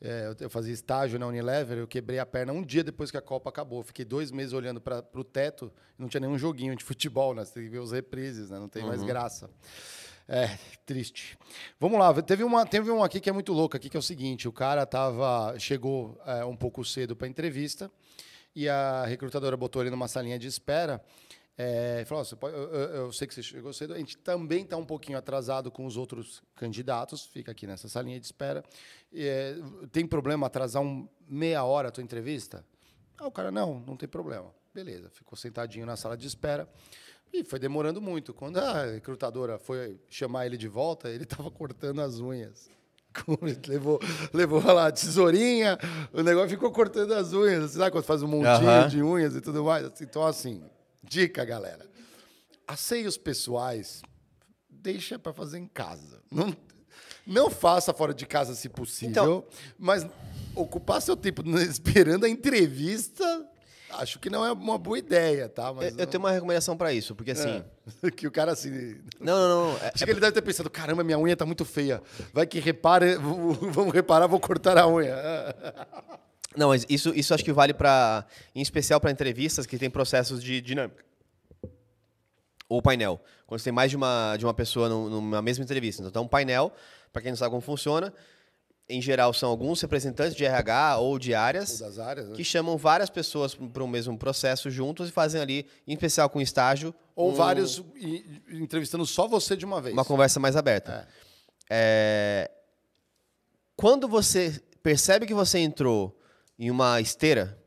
É, 0.00 0.26
eu, 0.26 0.36
eu 0.40 0.50
fazia 0.50 0.74
estágio 0.74 1.18
na 1.18 1.26
Unilever, 1.26 1.78
eu 1.78 1.86
quebrei 1.86 2.18
a 2.18 2.26
perna 2.26 2.52
um 2.52 2.62
dia 2.62 2.82
depois 2.84 3.10
que 3.12 3.16
a 3.16 3.22
Copa 3.22 3.48
acabou. 3.48 3.82
Fiquei 3.82 4.04
dois 4.04 4.30
meses 4.32 4.52
olhando 4.52 4.80
para 4.80 5.04
o 5.14 5.24
teto 5.24 5.72
não 5.96 6.08
tinha 6.08 6.20
nenhum 6.20 6.36
joguinho 6.36 6.74
de 6.76 6.84
futebol, 6.84 7.32
né? 7.34 7.44
Você 7.44 7.54
tem 7.54 7.62
que 7.62 7.70
ver 7.70 7.78
os 7.78 7.92
reprises, 7.92 8.50
né? 8.50 8.58
Não 8.58 8.68
tem 8.68 8.82
mais 8.84 9.00
graça. 9.06 9.48
É, 10.28 10.58
triste. 10.84 11.38
Vamos 11.78 11.98
lá, 12.00 12.12
teve, 12.22 12.42
uma, 12.42 12.66
teve 12.66 12.90
um 12.90 13.02
aqui 13.02 13.20
que 13.20 13.30
é 13.30 13.32
muito 13.32 13.52
louco 13.52 13.76
aqui, 13.76 13.88
que 13.88 13.96
é 13.96 14.00
o 14.00 14.02
seguinte, 14.02 14.48
o 14.48 14.52
cara 14.52 14.84
tava, 14.84 15.56
chegou 15.58 16.20
é, 16.26 16.44
um 16.44 16.56
pouco 16.56 16.84
cedo 16.84 17.14
para 17.14 17.28
entrevista 17.28 17.90
e 18.54 18.68
a 18.68 19.04
recrutadora 19.04 19.56
botou 19.56 19.82
ele 19.82 19.90
numa 19.90 20.08
salinha 20.08 20.38
de 20.38 20.48
espera 20.48 21.00
é, 21.58 22.04
falou, 22.06 22.20
"Ó, 22.20 22.24
você 22.24 22.36
pode- 22.36 22.54
eu, 22.54 22.70
eu- 22.70 23.12
sei 23.12 23.26
que 23.26 23.32
você 23.34 23.42
chegou 23.42 23.72
cedo, 23.72 23.94
a 23.94 23.98
gente 23.98 24.18
também 24.18 24.62
está 24.62 24.76
um 24.76 24.84
pouquinho 24.84 25.16
atrasado 25.16 25.70
com 25.70 25.86
os 25.86 25.96
outros 25.96 26.42
candidatos, 26.54 27.24
fica 27.24 27.50
aqui 27.52 27.66
nessa 27.66 27.88
salinha 27.88 28.20
de 28.20 28.26
espera. 28.26 28.62
É, 29.14 29.54
tem 29.90 30.06
problema 30.06 30.48
atrasar 30.48 30.82
um, 30.82 31.08
meia 31.26 31.64
hora 31.64 31.88
a 31.88 31.90
tua 31.90 32.02
entrevista? 32.02 32.62
Ah, 33.16 33.26
o 33.26 33.30
cara, 33.30 33.50
não, 33.50 33.80
não 33.86 33.96
tem 33.96 34.06
problema. 34.06 34.54
Beleza, 34.74 35.08
ficou 35.08 35.34
sentadinho 35.38 35.86
na 35.86 35.96
sala 35.96 36.14
de 36.14 36.26
espera. 36.26 36.68
E 37.32 37.44
foi 37.44 37.58
demorando 37.58 38.00
muito. 38.00 38.32
Quando 38.32 38.58
a 38.58 38.84
recrutadora 38.92 39.58
foi 39.58 40.00
chamar 40.08 40.46
ele 40.46 40.56
de 40.56 40.68
volta, 40.68 41.08
ele 41.08 41.24
estava 41.24 41.50
cortando 41.50 42.00
as 42.00 42.18
unhas. 42.18 42.68
levou, 43.66 43.98
levou 44.32 44.62
lá 44.62 44.88
a 44.88 44.92
tesourinha, 44.92 45.78
o 46.12 46.22
negócio 46.22 46.50
ficou 46.50 46.70
cortando 46.70 47.12
as 47.14 47.32
unhas. 47.32 47.70
Sabe 47.72 47.90
quando 47.90 48.04
faz 48.04 48.22
um 48.22 48.28
montinho 48.28 48.68
Aham. 48.68 48.88
de 48.88 49.02
unhas 49.02 49.34
e 49.34 49.40
tudo 49.40 49.64
mais? 49.64 50.00
Então, 50.00 50.24
assim, 50.24 50.62
dica, 51.02 51.44
galera. 51.44 51.86
Asseios 52.66 53.16
pessoais, 53.16 54.02
deixa 54.68 55.18
para 55.18 55.32
fazer 55.32 55.58
em 55.58 55.66
casa. 55.66 56.20
Não, 56.30 56.54
não 57.26 57.48
faça 57.50 57.94
fora 57.94 58.12
de 58.12 58.26
casa, 58.26 58.54
se 58.54 58.68
possível. 58.68 59.10
Então- 59.10 59.44
mas 59.78 60.06
ocupar 60.54 61.00
seu 61.00 61.16
tempo 61.16 61.42
esperando 61.60 62.24
a 62.24 62.28
entrevista, 62.28 63.24
acho 64.00 64.18
que 64.18 64.28
não 64.30 64.44
é 64.44 64.52
uma 64.52 64.78
boa 64.78 64.98
ideia, 64.98 65.48
tá? 65.48 65.72
Mas 65.72 65.92
Eu, 65.94 66.00
eu 66.00 66.06
tenho 66.06 66.22
uma 66.22 66.30
recomendação 66.30 66.76
pra 66.76 66.92
isso, 66.92 67.14
porque 67.14 67.30
assim. 67.32 67.62
não- 68.02 68.10
que 68.12 68.26
o 68.26 68.30
cara 68.30 68.52
assim. 68.52 68.96
Não, 69.20 69.36
não, 69.36 69.48
não. 69.72 69.76
é- 69.78 69.92
Acho 69.94 70.04
que 70.04 70.10
ele 70.10 70.20
deve 70.20 70.32
ter 70.32 70.42
pensado: 70.42 70.68
caramba, 70.70 71.02
minha 71.04 71.18
unha 71.18 71.36
tá 71.36 71.44
muito 71.46 71.64
feia. 71.64 72.02
Vai 72.32 72.46
que 72.46 72.58
repara, 72.58 73.18
vamos 73.18 73.92
reparar, 73.92 74.26
vou 74.26 74.40
cortar 74.40 74.76
a 74.78 74.86
unha. 74.88 75.14
Não, 76.56 76.68
mas 76.68 76.86
isso, 76.88 77.12
isso 77.14 77.34
acho 77.34 77.44
que 77.44 77.52
vale 77.52 77.74
para, 77.74 78.24
em 78.54 78.62
especial 78.62 78.98
para 78.98 79.10
entrevistas 79.10 79.66
que 79.66 79.76
tem 79.76 79.90
processos 79.90 80.42
de 80.42 80.58
dinâmica. 80.62 81.04
Ou 82.66 82.80
painel. 82.80 83.20
Quando 83.46 83.60
você 83.60 83.64
tem 83.64 83.72
mais 83.74 83.90
de 83.90 83.96
uma, 83.96 84.36
de 84.38 84.46
uma 84.46 84.54
pessoa 84.54 84.88
num- 84.88 85.10
numa 85.10 85.42
mesma 85.42 85.62
entrevista. 85.62 86.02
Então, 86.02 86.22
um 86.24 86.28
painel, 86.28 86.72
para 87.12 87.20
quem 87.20 87.30
não 87.30 87.36
sabe 87.36 87.50
como 87.50 87.60
funciona, 87.60 88.10
em 88.88 89.02
geral 89.02 89.32
são 89.34 89.48
alguns 89.50 89.80
representantes 89.80 90.34
de 90.36 90.44
RH 90.44 90.98
ou 90.98 91.18
de 91.18 91.32
Ou 91.32 91.38
áreas 91.38 91.80
das 91.80 91.98
áreas, 91.98 92.28
né? 92.28 92.36
que 92.36 92.44
chamam 92.44 92.76
várias 92.76 93.10
pessoas 93.10 93.54
para 93.54 93.82
o 93.82 93.88
mesmo 93.88 94.16
processo 94.16 94.70
juntos 94.70 95.08
e 95.08 95.12
fazem 95.12 95.40
ali, 95.40 95.66
em 95.86 95.92
especial 95.94 96.30
com 96.30 96.40
estágio, 96.40 96.94
Ou 97.16 97.32
um- 97.32 97.34
vários 97.34 97.82
entrevistando 98.48 99.04
só 99.04 99.26
você 99.26 99.56
de 99.56 99.64
uma 99.64 99.80
vez. 99.80 99.92
uma 99.92 100.04
conversa 100.04 100.38
mais 100.38 100.54
aberta. 100.56 101.08
É, 101.68 102.50
Quando 103.74 104.08
você 104.08 104.58
percebe 104.82 105.26
que 105.26 105.34
você 105.34 105.58
entrou 105.58 106.16
em 106.58 106.70
uma 106.70 107.00
esteira, 107.00 107.58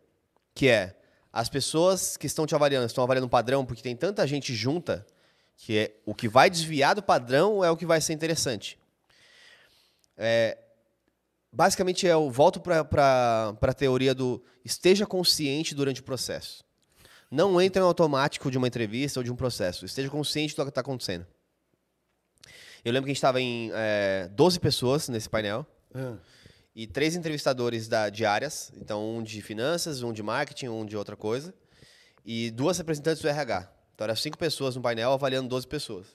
que 0.55 0.67
é 0.69 0.95
as 1.31 1.47
pessoas 1.49 2.17
que 2.17 2.25
estão 2.25 2.47
te 2.47 2.55
avaliando, 2.55 2.85
estão 2.87 3.03
avaliando 3.03 3.27
um 3.27 3.29
padrão, 3.29 3.63
porque 3.65 3.83
tem 3.83 3.95
tanta 3.95 4.25
gente 4.25 4.55
junta, 4.55 5.05
que 5.57 5.77
é 5.77 5.91
o 6.05 6.15
que 6.15 6.27
vai 6.27 6.49
desviar 6.49 6.95
do 6.95 7.03
padrão 7.03 7.63
é 7.63 7.69
o 7.69 7.77
que 7.77 7.85
vai 7.85 7.99
ser 8.01 8.13
interessante. 8.13 8.79
É, 10.17 10.57
basicamente, 11.51 12.07
é, 12.07 12.13
eu 12.13 12.29
volto 12.29 12.59
para 12.59 13.57
a 13.61 13.73
teoria 13.73 14.13
do 14.13 14.41
esteja 14.63 15.05
consciente 15.05 15.73
durante 15.73 16.01
o 16.01 16.03
processo. 16.03 16.63
Não 17.31 17.61
entre 17.61 17.79
no 17.79 17.87
automático 17.87 18.49
de 18.49 18.57
uma 18.57 18.67
entrevista 18.67 19.19
ou 19.19 19.23
de 19.23 19.31
um 19.31 19.35
processo. 19.35 19.85
Esteja 19.85 20.09
consciente 20.09 20.55
do 20.55 20.63
que 20.63 20.69
está 20.69 20.81
acontecendo. 20.81 21.25
Eu 22.83 22.93
lembro 22.93 23.05
que 23.05 23.11
a 23.11 23.13
gente 23.13 23.17
estava 23.17 23.41
em 23.41 23.71
é, 23.73 24.29
12 24.31 24.59
pessoas 24.59 25.09
nesse 25.09 25.29
painel 25.29 25.65
Ah, 25.93 26.17
e 26.75 26.87
três 26.87 27.15
entrevistadores 27.15 27.87
da, 27.87 28.09
de 28.09 28.25
áreas. 28.25 28.71
Então, 28.77 29.17
um 29.17 29.21
de 29.21 29.41
finanças, 29.41 30.01
um 30.01 30.13
de 30.13 30.23
marketing, 30.23 30.69
um 30.69 30.85
de 30.85 30.95
outra 30.95 31.15
coisa. 31.15 31.53
E 32.25 32.51
duas 32.51 32.77
representantes 32.77 33.21
do 33.21 33.27
RH. 33.27 33.71
Então, 33.93 34.05
eram 34.05 34.15
cinco 34.15 34.37
pessoas 34.37 34.75
no 34.75 34.81
painel 34.81 35.11
avaliando 35.11 35.49
12 35.49 35.67
pessoas. 35.67 36.07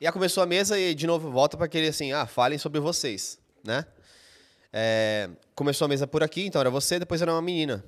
E 0.00 0.06
aí 0.06 0.12
começou 0.12 0.42
a 0.42 0.46
mesa 0.46 0.78
e, 0.78 0.94
de 0.94 1.06
novo, 1.06 1.30
volta 1.30 1.56
para 1.56 1.66
aquele 1.66 1.88
assim, 1.88 2.12
ah, 2.12 2.26
falem 2.26 2.58
sobre 2.58 2.80
vocês, 2.80 3.38
né? 3.62 3.86
É, 4.72 5.30
começou 5.54 5.84
a 5.84 5.88
mesa 5.88 6.06
por 6.06 6.22
aqui, 6.22 6.44
então 6.46 6.60
era 6.60 6.70
você, 6.70 6.98
depois 6.98 7.22
era 7.22 7.32
uma 7.32 7.40
menina. 7.42 7.84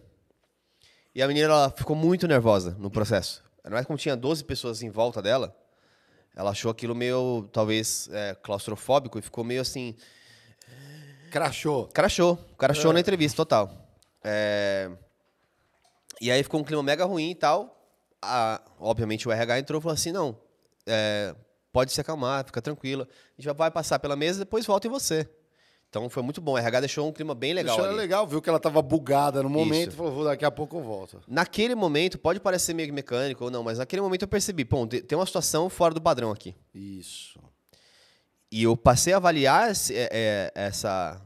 E 1.14 1.22
a 1.22 1.26
menina 1.28 1.46
ela 1.46 1.70
ficou 1.70 1.96
muito 1.96 2.28
nervosa 2.28 2.76
no 2.78 2.90
processo. 2.90 3.42
Ainda 3.64 3.74
mais 3.74 3.86
como 3.86 3.98
tinha 3.98 4.16
12 4.16 4.44
pessoas 4.44 4.82
em 4.82 4.90
volta 4.90 5.20
dela, 5.20 5.56
ela 6.36 6.50
achou 6.50 6.70
aquilo 6.70 6.94
meio, 6.94 7.48
talvez, 7.52 8.08
é, 8.12 8.34
claustrofóbico 8.36 9.18
e 9.18 9.22
ficou 9.22 9.42
meio 9.42 9.60
assim, 9.62 9.96
crachou. 11.30 11.88
Crachou. 11.88 12.36
Crachou 12.58 12.92
na 12.92 13.00
entrevista, 13.00 13.36
total. 13.36 13.72
É, 14.22 14.90
E 16.20 16.30
aí 16.30 16.42
ficou 16.42 16.60
um 16.60 16.64
clima 16.64 16.82
mega 16.82 17.04
ruim 17.04 17.30
e 17.30 17.34
tal. 17.34 17.72
A- 18.22 18.60
Obviamente 18.78 19.26
o 19.28 19.32
RH 19.32 19.58
entrou 19.58 19.80
e 19.80 19.82
falou 19.82 19.94
assim: 19.94 20.12
não, 20.12 20.38
é, 20.86 21.34
pode 21.76 21.92
se 21.92 22.00
acalmar, 22.00 22.42
fica 22.46 22.62
tranquila. 22.62 23.06
A 23.38 23.42
gente 23.42 23.54
vai 23.54 23.70
passar 23.70 23.98
pela 23.98 24.16
mesa 24.16 24.38
e 24.38 24.44
depois 24.46 24.64
volta 24.64 24.86
em 24.86 24.90
você. 24.90 25.28
Então 25.90 26.08
foi 26.08 26.22
muito 26.22 26.40
bom. 26.40 26.52
O 26.52 26.58
RH 26.58 26.80
deixou 26.80 27.06
um 27.06 27.12
clima 27.12 27.34
bem 27.34 27.52
legal. 27.52 27.76
Deixou 27.76 27.90
ali. 27.90 28.00
legal, 28.00 28.26
viu 28.26 28.40
que 28.40 28.48
ela 28.48 28.58
tava 28.58 28.80
bugada 28.80 29.42
no 29.42 29.50
momento, 29.50 29.88
Isso. 29.88 29.96
falou, 29.98 30.10
"Vou, 30.10 30.24
daqui 30.24 30.46
a 30.46 30.50
pouco 30.50 30.78
eu 30.78 30.82
volto. 30.82 31.20
Naquele 31.28 31.74
momento, 31.74 32.16
pode 32.16 32.40
parecer 32.40 32.72
meio 32.72 32.94
mecânico 32.94 33.44
ou 33.44 33.50
não, 33.50 33.62
mas 33.62 33.76
naquele 33.76 34.00
momento 34.00 34.22
eu 34.22 34.28
percebi: 34.28 34.66
tem 35.06 35.18
uma 35.18 35.26
situação 35.26 35.68
fora 35.68 35.92
do 35.92 36.00
padrão 36.00 36.30
aqui. 36.30 36.56
Isso. 36.74 37.38
E 38.50 38.62
eu 38.62 38.74
passei 38.74 39.12
a 39.12 39.18
avaliar 39.18 39.70
esse, 39.70 39.94
é, 39.94 40.08
é, 40.10 40.52
essa, 40.54 41.20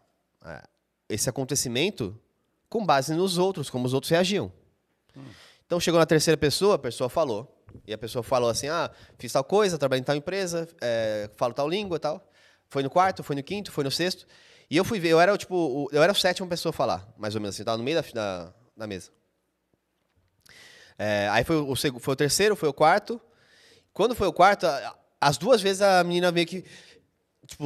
é, 0.45 0.63
esse 1.09 1.31
acontecimento 1.31 2.19
com 2.69 2.85
base 2.85 3.15
nos 3.15 3.39
outros, 3.39 3.71
como 3.71 3.87
os 3.87 3.95
outros 3.95 4.11
reagiam. 4.11 4.51
Então 5.65 5.79
chegou 5.79 6.01
na 6.01 6.07
terceira 6.07 6.37
pessoa, 6.37 6.75
a 6.75 6.79
pessoa 6.79 7.09
falou. 7.09 7.60
E 7.87 7.93
a 7.93 7.99
pessoa 7.99 8.23
falou 8.23 8.51
assim: 8.51 8.69
ah, 8.69 8.91
fiz 9.19 9.33
tal 9.33 9.45
coisa, 9.45 9.79
trabalhei 9.79 10.01
em 10.01 10.05
tal 10.05 10.17
empresa, 10.17 10.69
é, 10.81 11.31
falo 11.37 11.55
tal 11.55 11.69
língua 11.69 11.99
tal. 11.99 12.27
Foi 12.69 12.83
no 12.83 12.91
quarto, 12.91 13.23
foi 13.23 13.35
no 13.37 13.43
quinto, 13.43 13.73
foi 13.73 13.85
no 13.85 13.91
sexto. 13.91 14.27
E 14.71 14.77
eu 14.77 14.85
fui 14.85 15.01
ver, 15.01 15.09
eu 15.09 15.21
era 15.21 15.35
o 15.35 15.37
tipo, 15.39 15.55
o- 15.57 15.89
eu 15.93 16.03
era 16.03 16.13
a 16.13 16.15
sétima 16.15 16.47
pessoa 16.47 16.71
a 16.71 16.73
falar, 16.73 17.09
mais 17.19 17.35
ou 17.35 17.41
menos 17.41 17.57
assim, 17.57 17.65
tava 17.65 17.77
no 17.79 17.83
meio 17.85 18.01
da, 18.01 18.09
da, 18.13 18.53
da 18.77 18.87
mesa. 18.87 19.11
É, 20.99 21.29
aí 21.31 21.45
foi 21.45 21.57
o, 21.57 21.75
foi 21.99 22.13
o 22.13 22.17
terceiro, 22.17 22.55
foi 22.55 22.69
o 22.69 22.73
quarto. 22.73 23.21
Quando 23.93 24.15
foi 24.15 24.29
o 24.29 24.33
quarto, 24.33 24.67
as 25.21 25.37
duas 25.39 25.61
vezes 25.61 25.83
a 25.83 26.05
menina 26.05 26.31
meio 26.31 26.47
que 26.47 26.65
tipo, 27.47 27.65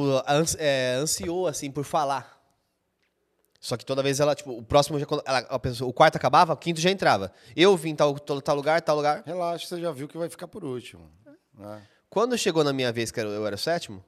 é, 0.57 0.95
ansiou, 0.95 1.47
assim, 1.47 1.69
por 1.69 1.83
falar. 1.83 2.34
Só 3.65 3.75
que 3.75 3.83
toda 3.83 4.03
vez 4.03 4.19
ela, 4.19 4.35
tipo, 4.35 4.51
o 4.51 4.61
próximo, 4.61 4.99
já, 4.99 5.07
ela- 5.25 5.39
a 5.49 5.57
pessoa- 5.57 5.89
o 5.89 5.93
quarto 5.93 6.17
acabava, 6.17 6.53
o 6.53 6.57
quinto 6.57 6.79
já 6.79 6.91
entrava. 6.91 7.31
Eu 7.55 7.75
vim 7.75 7.89
em 7.89 7.95
tal, 7.95 8.13
tal, 8.19 8.39
tal 8.39 8.55
lugar, 8.55 8.79
tal 8.79 8.95
lugar. 8.95 9.23
Relaxa, 9.25 9.65
você 9.65 9.81
já 9.81 9.91
viu 9.91 10.07
que 10.07 10.15
vai 10.19 10.29
ficar 10.29 10.47
por 10.47 10.63
último. 10.63 11.09
né? 11.57 11.81
Quando 12.07 12.37
chegou 12.37 12.63
na 12.63 12.71
minha 12.71 12.91
vez, 12.91 13.09
que 13.09 13.19
eu 13.19 13.43
era 13.47 13.55
o 13.55 13.57
sétimo, 13.57 14.05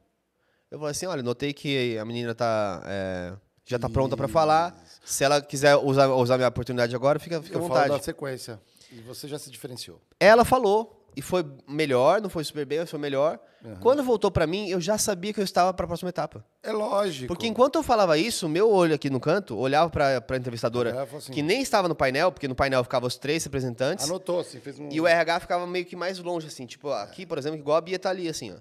eu 0.69 0.77
falei 0.77 0.91
assim, 0.91 1.07
olha, 1.07 1.23
notei 1.23 1.53
que 1.53 1.97
a 1.97 2.05
menina 2.05 2.35
tá, 2.35 2.83
é, 2.85 3.33
já 3.65 3.79
tá 3.79 3.89
pronta 3.89 4.15
para 4.15 4.27
falar. 4.27 4.75
Se 5.03 5.23
ela 5.23 5.41
quiser 5.41 5.75
usar, 5.77 6.07
usar 6.09 6.37
minha 6.37 6.49
oportunidade 6.49 6.95
agora, 6.95 7.17
fica, 7.17 7.41
fica 7.41 7.57
à 7.57 7.59
Eu 7.59 7.67
falo 7.67 7.73
vontade. 7.73 7.97
da 7.97 8.03
sequência. 8.03 8.61
E 8.91 8.99
você 9.01 9.27
já 9.27 9.39
se 9.39 9.49
diferenciou. 9.49 9.99
Ela 10.19 10.45
falou, 10.45 11.06
e 11.17 11.21
foi 11.21 11.43
melhor, 11.67 12.21
não 12.21 12.29
foi 12.29 12.43
super 12.43 12.65
bem, 12.65 12.79
mas 12.79 12.89
foi 12.89 12.99
melhor. 12.99 13.39
Quando 13.81 14.01
voltou 14.03 14.31
pra 14.31 14.47
mim, 14.47 14.69
eu 14.69 14.79
já 14.79 14.97
sabia 14.97 15.33
que 15.33 15.39
eu 15.39 15.43
estava 15.43 15.73
pra 15.73 15.85
próxima 15.87 16.09
etapa. 16.09 16.45
É 16.63 16.71
lógico. 16.71 17.27
Porque 17.27 17.47
enquanto 17.47 17.75
eu 17.75 17.83
falava 17.83 18.17
isso, 18.17 18.47
meu 18.47 18.71
olho 18.71 18.95
aqui 18.95 19.09
no 19.09 19.19
canto 19.19 19.57
olhava 19.57 19.89
pra, 19.89 20.21
pra 20.21 20.37
entrevistadora, 20.37 21.03
assim- 21.03 21.33
que 21.33 21.41
nem 21.41 21.61
estava 21.61 21.87
no 21.89 21.95
painel, 21.95 22.31
porque 22.31 22.47
no 22.47 22.55
painel 22.55 22.83
ficavam 22.83 23.07
os 23.07 23.17
três 23.17 23.43
representantes. 23.43 24.05
Anotou, 24.05 24.39
assim, 24.39 24.59
fez 24.61 24.79
um. 24.79 24.87
E 24.89 25.01
o 25.01 25.07
RH 25.07 25.39
ficava 25.41 25.67
meio 25.67 25.85
que 25.85 25.95
mais 25.97 26.19
longe, 26.19 26.47
assim. 26.47 26.65
Tipo, 26.65 26.91
aqui, 26.91 27.25
por 27.25 27.37
exemplo, 27.37 27.57
igual 27.59 27.75
a 27.77 27.81
Bia 27.81 27.99
tá 27.99 28.09
ali, 28.09 28.29
assim, 28.29 28.53
ó. 28.53 28.57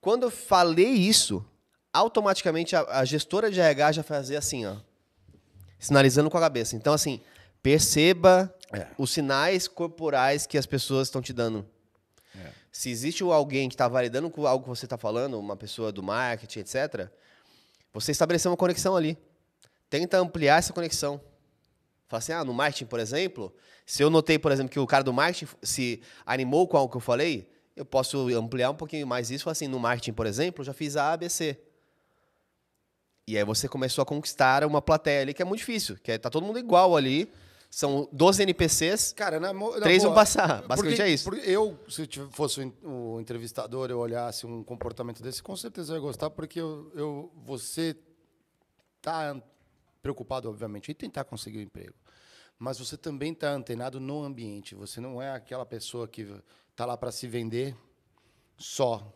Quando 0.00 0.24
eu 0.24 0.30
falei 0.30 0.88
isso, 0.88 1.44
automaticamente 1.92 2.74
a, 2.74 2.80
a 3.00 3.04
gestora 3.04 3.50
de 3.50 3.60
RH 3.60 3.92
já 3.92 4.02
fazia 4.02 4.38
assim, 4.38 4.66
ó. 4.66 4.76
Sinalizando 5.78 6.30
com 6.30 6.38
a 6.38 6.40
cabeça. 6.40 6.74
Então, 6.74 6.94
assim, 6.94 7.20
perceba 7.62 8.52
É. 8.72 8.88
os 8.98 9.10
sinais 9.10 9.68
corporais 9.68 10.46
que 10.46 10.58
as 10.58 10.66
pessoas 10.66 11.08
estão 11.08 11.22
te 11.22 11.32
dando. 11.32 11.66
É. 12.34 12.50
Se 12.72 12.90
existe 12.90 13.22
alguém 13.22 13.68
que 13.68 13.74
está 13.74 13.86
validando 13.86 14.28
com 14.30 14.46
algo 14.46 14.64
que 14.64 14.68
você 14.68 14.86
está 14.86 14.98
falando, 14.98 15.38
uma 15.38 15.56
pessoa 15.56 15.92
do 15.92 16.02
marketing, 16.02 16.60
etc., 16.60 17.08
você 17.92 18.12
estabeleceu 18.12 18.50
uma 18.50 18.56
conexão 18.56 18.96
ali. 18.96 19.16
Tenta 19.88 20.18
ampliar 20.18 20.58
essa 20.58 20.72
conexão. 20.72 21.20
Fala 22.08 22.18
assim, 22.18 22.32
ah, 22.32 22.44
no 22.44 22.52
marketing, 22.52 22.86
por 22.86 23.00
exemplo, 23.00 23.54
se 23.84 24.02
eu 24.02 24.10
notei, 24.10 24.38
por 24.38 24.52
exemplo, 24.52 24.70
que 24.70 24.78
o 24.78 24.86
cara 24.86 25.02
do 25.02 25.12
marketing 25.12 25.52
se 25.62 26.02
animou 26.24 26.68
com 26.68 26.76
algo 26.76 26.90
que 26.90 26.96
eu 26.96 27.00
falei, 27.00 27.48
eu 27.74 27.84
posso 27.84 28.28
ampliar 28.36 28.70
um 28.70 28.74
pouquinho 28.74 29.06
mais 29.06 29.30
isso. 29.30 29.44
Falar 29.44 29.52
assim, 29.52 29.68
no 29.68 29.78
marketing, 29.78 30.12
por 30.12 30.26
exemplo, 30.26 30.62
eu 30.62 30.66
já 30.66 30.72
fiz 30.72 30.96
A, 30.96 31.16
B, 31.16 31.28
C. 31.28 31.58
E 33.28 33.36
aí 33.36 33.44
você 33.44 33.68
começou 33.68 34.02
a 34.02 34.06
conquistar 34.06 34.64
uma 34.64 34.80
plateia 34.80 35.22
ali 35.22 35.34
que 35.34 35.42
é 35.42 35.44
muito 35.44 35.58
difícil, 35.58 35.96
que 36.02 36.12
é, 36.12 36.18
tá 36.18 36.30
todo 36.30 36.44
mundo 36.44 36.58
igual 36.58 36.96
ali. 36.96 37.30
São 37.76 38.08
12 38.10 38.42
NPCs, 38.42 39.12
Cara, 39.12 39.38
na, 39.38 39.52
na 39.52 39.80
três 39.82 40.02
vão 40.02 40.12
boa, 40.12 40.22
passar. 40.22 40.66
Basicamente 40.66 41.02
é 41.02 41.10
isso. 41.10 41.28
eu, 41.34 41.78
se 41.90 42.08
eu 42.18 42.30
fosse 42.30 42.60
o 42.60 42.62
en- 42.62 42.72
o 42.82 43.20
entrevistador, 43.20 43.90
eu 43.90 43.98
olhasse 43.98 44.46
um 44.46 44.64
comportamento 44.64 45.22
desse, 45.22 45.42
com 45.42 45.54
certeza 45.54 45.92
eu 45.92 45.96
ia 45.96 46.00
gostar, 46.00 46.30
porque 46.30 46.58
eu, 46.58 46.90
eu- 46.94 47.30
você 47.44 47.94
tá 49.02 49.38
preocupado, 50.00 50.48
obviamente, 50.48 50.90
em 50.90 50.94
tentar 50.94 51.24
conseguir 51.24 51.58
o 51.58 51.60
emprego. 51.60 51.92
Mas 52.58 52.78
você 52.78 52.96
também 52.96 53.32
está 53.32 53.50
antenado 53.50 54.00
no 54.00 54.22
ambiente. 54.24 54.74
Você 54.74 54.98
não 54.98 55.20
é 55.20 55.32
aquela 55.32 55.66
pessoa 55.66 56.08
que 56.08 56.26
está 56.70 56.86
lá 56.86 56.96
para 56.96 57.12
se 57.12 57.26
vender 57.28 57.76
só. 58.56 59.12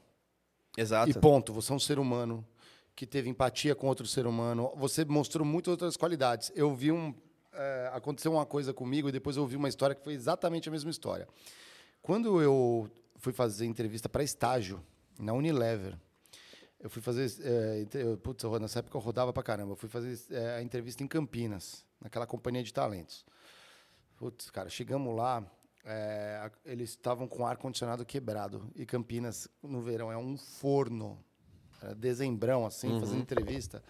Exato. 0.77 1.09
E 1.09 1.15
ponto. 1.15 1.51
Você 1.55 1.73
é 1.73 1.75
um 1.75 1.81
ser 1.81 1.99
humano 1.99 2.47
que 2.95 3.07
teve 3.07 3.31
empatia 3.31 3.75
com 3.75 3.87
outro 3.87 4.07
ser 4.07 4.27
humano. 4.27 4.71
Você 4.77 5.03
mostrou 5.07 5.47
muitas 5.47 5.71
outras 5.71 5.97
qualidades. 5.97 6.53
Eu 6.55 6.75
vi 6.77 6.93
um. 6.93 7.15
É, 7.53 7.91
aconteceu 7.93 8.33
uma 8.33 8.47
coisa 8.47 8.73
comigo 8.73 9.09
e 9.09 9.13
depois 9.13 9.37
eu 9.37 9.43
ouvi 9.43 9.57
uma 9.57 9.69
história 9.69 9.95
que 9.95 10.03
foi 10.03 10.15
exatamente 10.15 10.69
a 10.69 10.73
mesma 10.73 10.91
história. 10.91 11.29
Quando 12.03 12.41
eu 12.41 12.91
fui 13.17 13.33
fazer 13.33 13.67
entrevista 13.67 14.09
para 14.09 14.23
estágio 14.23 14.83
na 15.19 15.33
Unilever, 15.33 15.99
eu 16.79 16.89
fui 16.89 17.03
fazer. 17.03 17.31
É, 17.43 17.87
eu- 17.95 18.17
putz, 18.17 18.43
eu- 18.43 18.59
nessa 18.59 18.79
época 18.79 18.97
eu 18.97 19.01
rodava 19.03 19.33
pra 19.33 19.43
caramba. 19.43 19.73
Eu 19.73 19.77
fui 19.77 19.89
fazer 19.89 20.19
é, 20.31 20.57
a 20.57 20.63
entrevista 20.63 21.03
em 21.03 21.07
Campinas, 21.07 21.85
naquela 22.01 22.27
companhia 22.27 22.63
de 22.63 22.73
talentos. 22.73 23.25
Putz, 24.17 24.51
cara, 24.51 24.69
chegamos 24.71 25.15
lá, 25.15 25.45
é, 25.85 26.51
eles 26.65 26.91
estavam 26.91 27.27
com 27.29 27.47
ar-condicionado 27.47 28.05
quebrado. 28.07 28.71
E 28.75 28.87
Campinas, 28.87 29.47
no 29.63 29.81
verão, 29.83 30.11
é 30.11 30.17
um 30.17 30.37
forno. 30.39 31.23
Era 31.83 31.95
dezembrão, 31.95 32.65
assim, 32.67 32.99
fazendo 33.01 33.21
entrevista. 33.21 33.83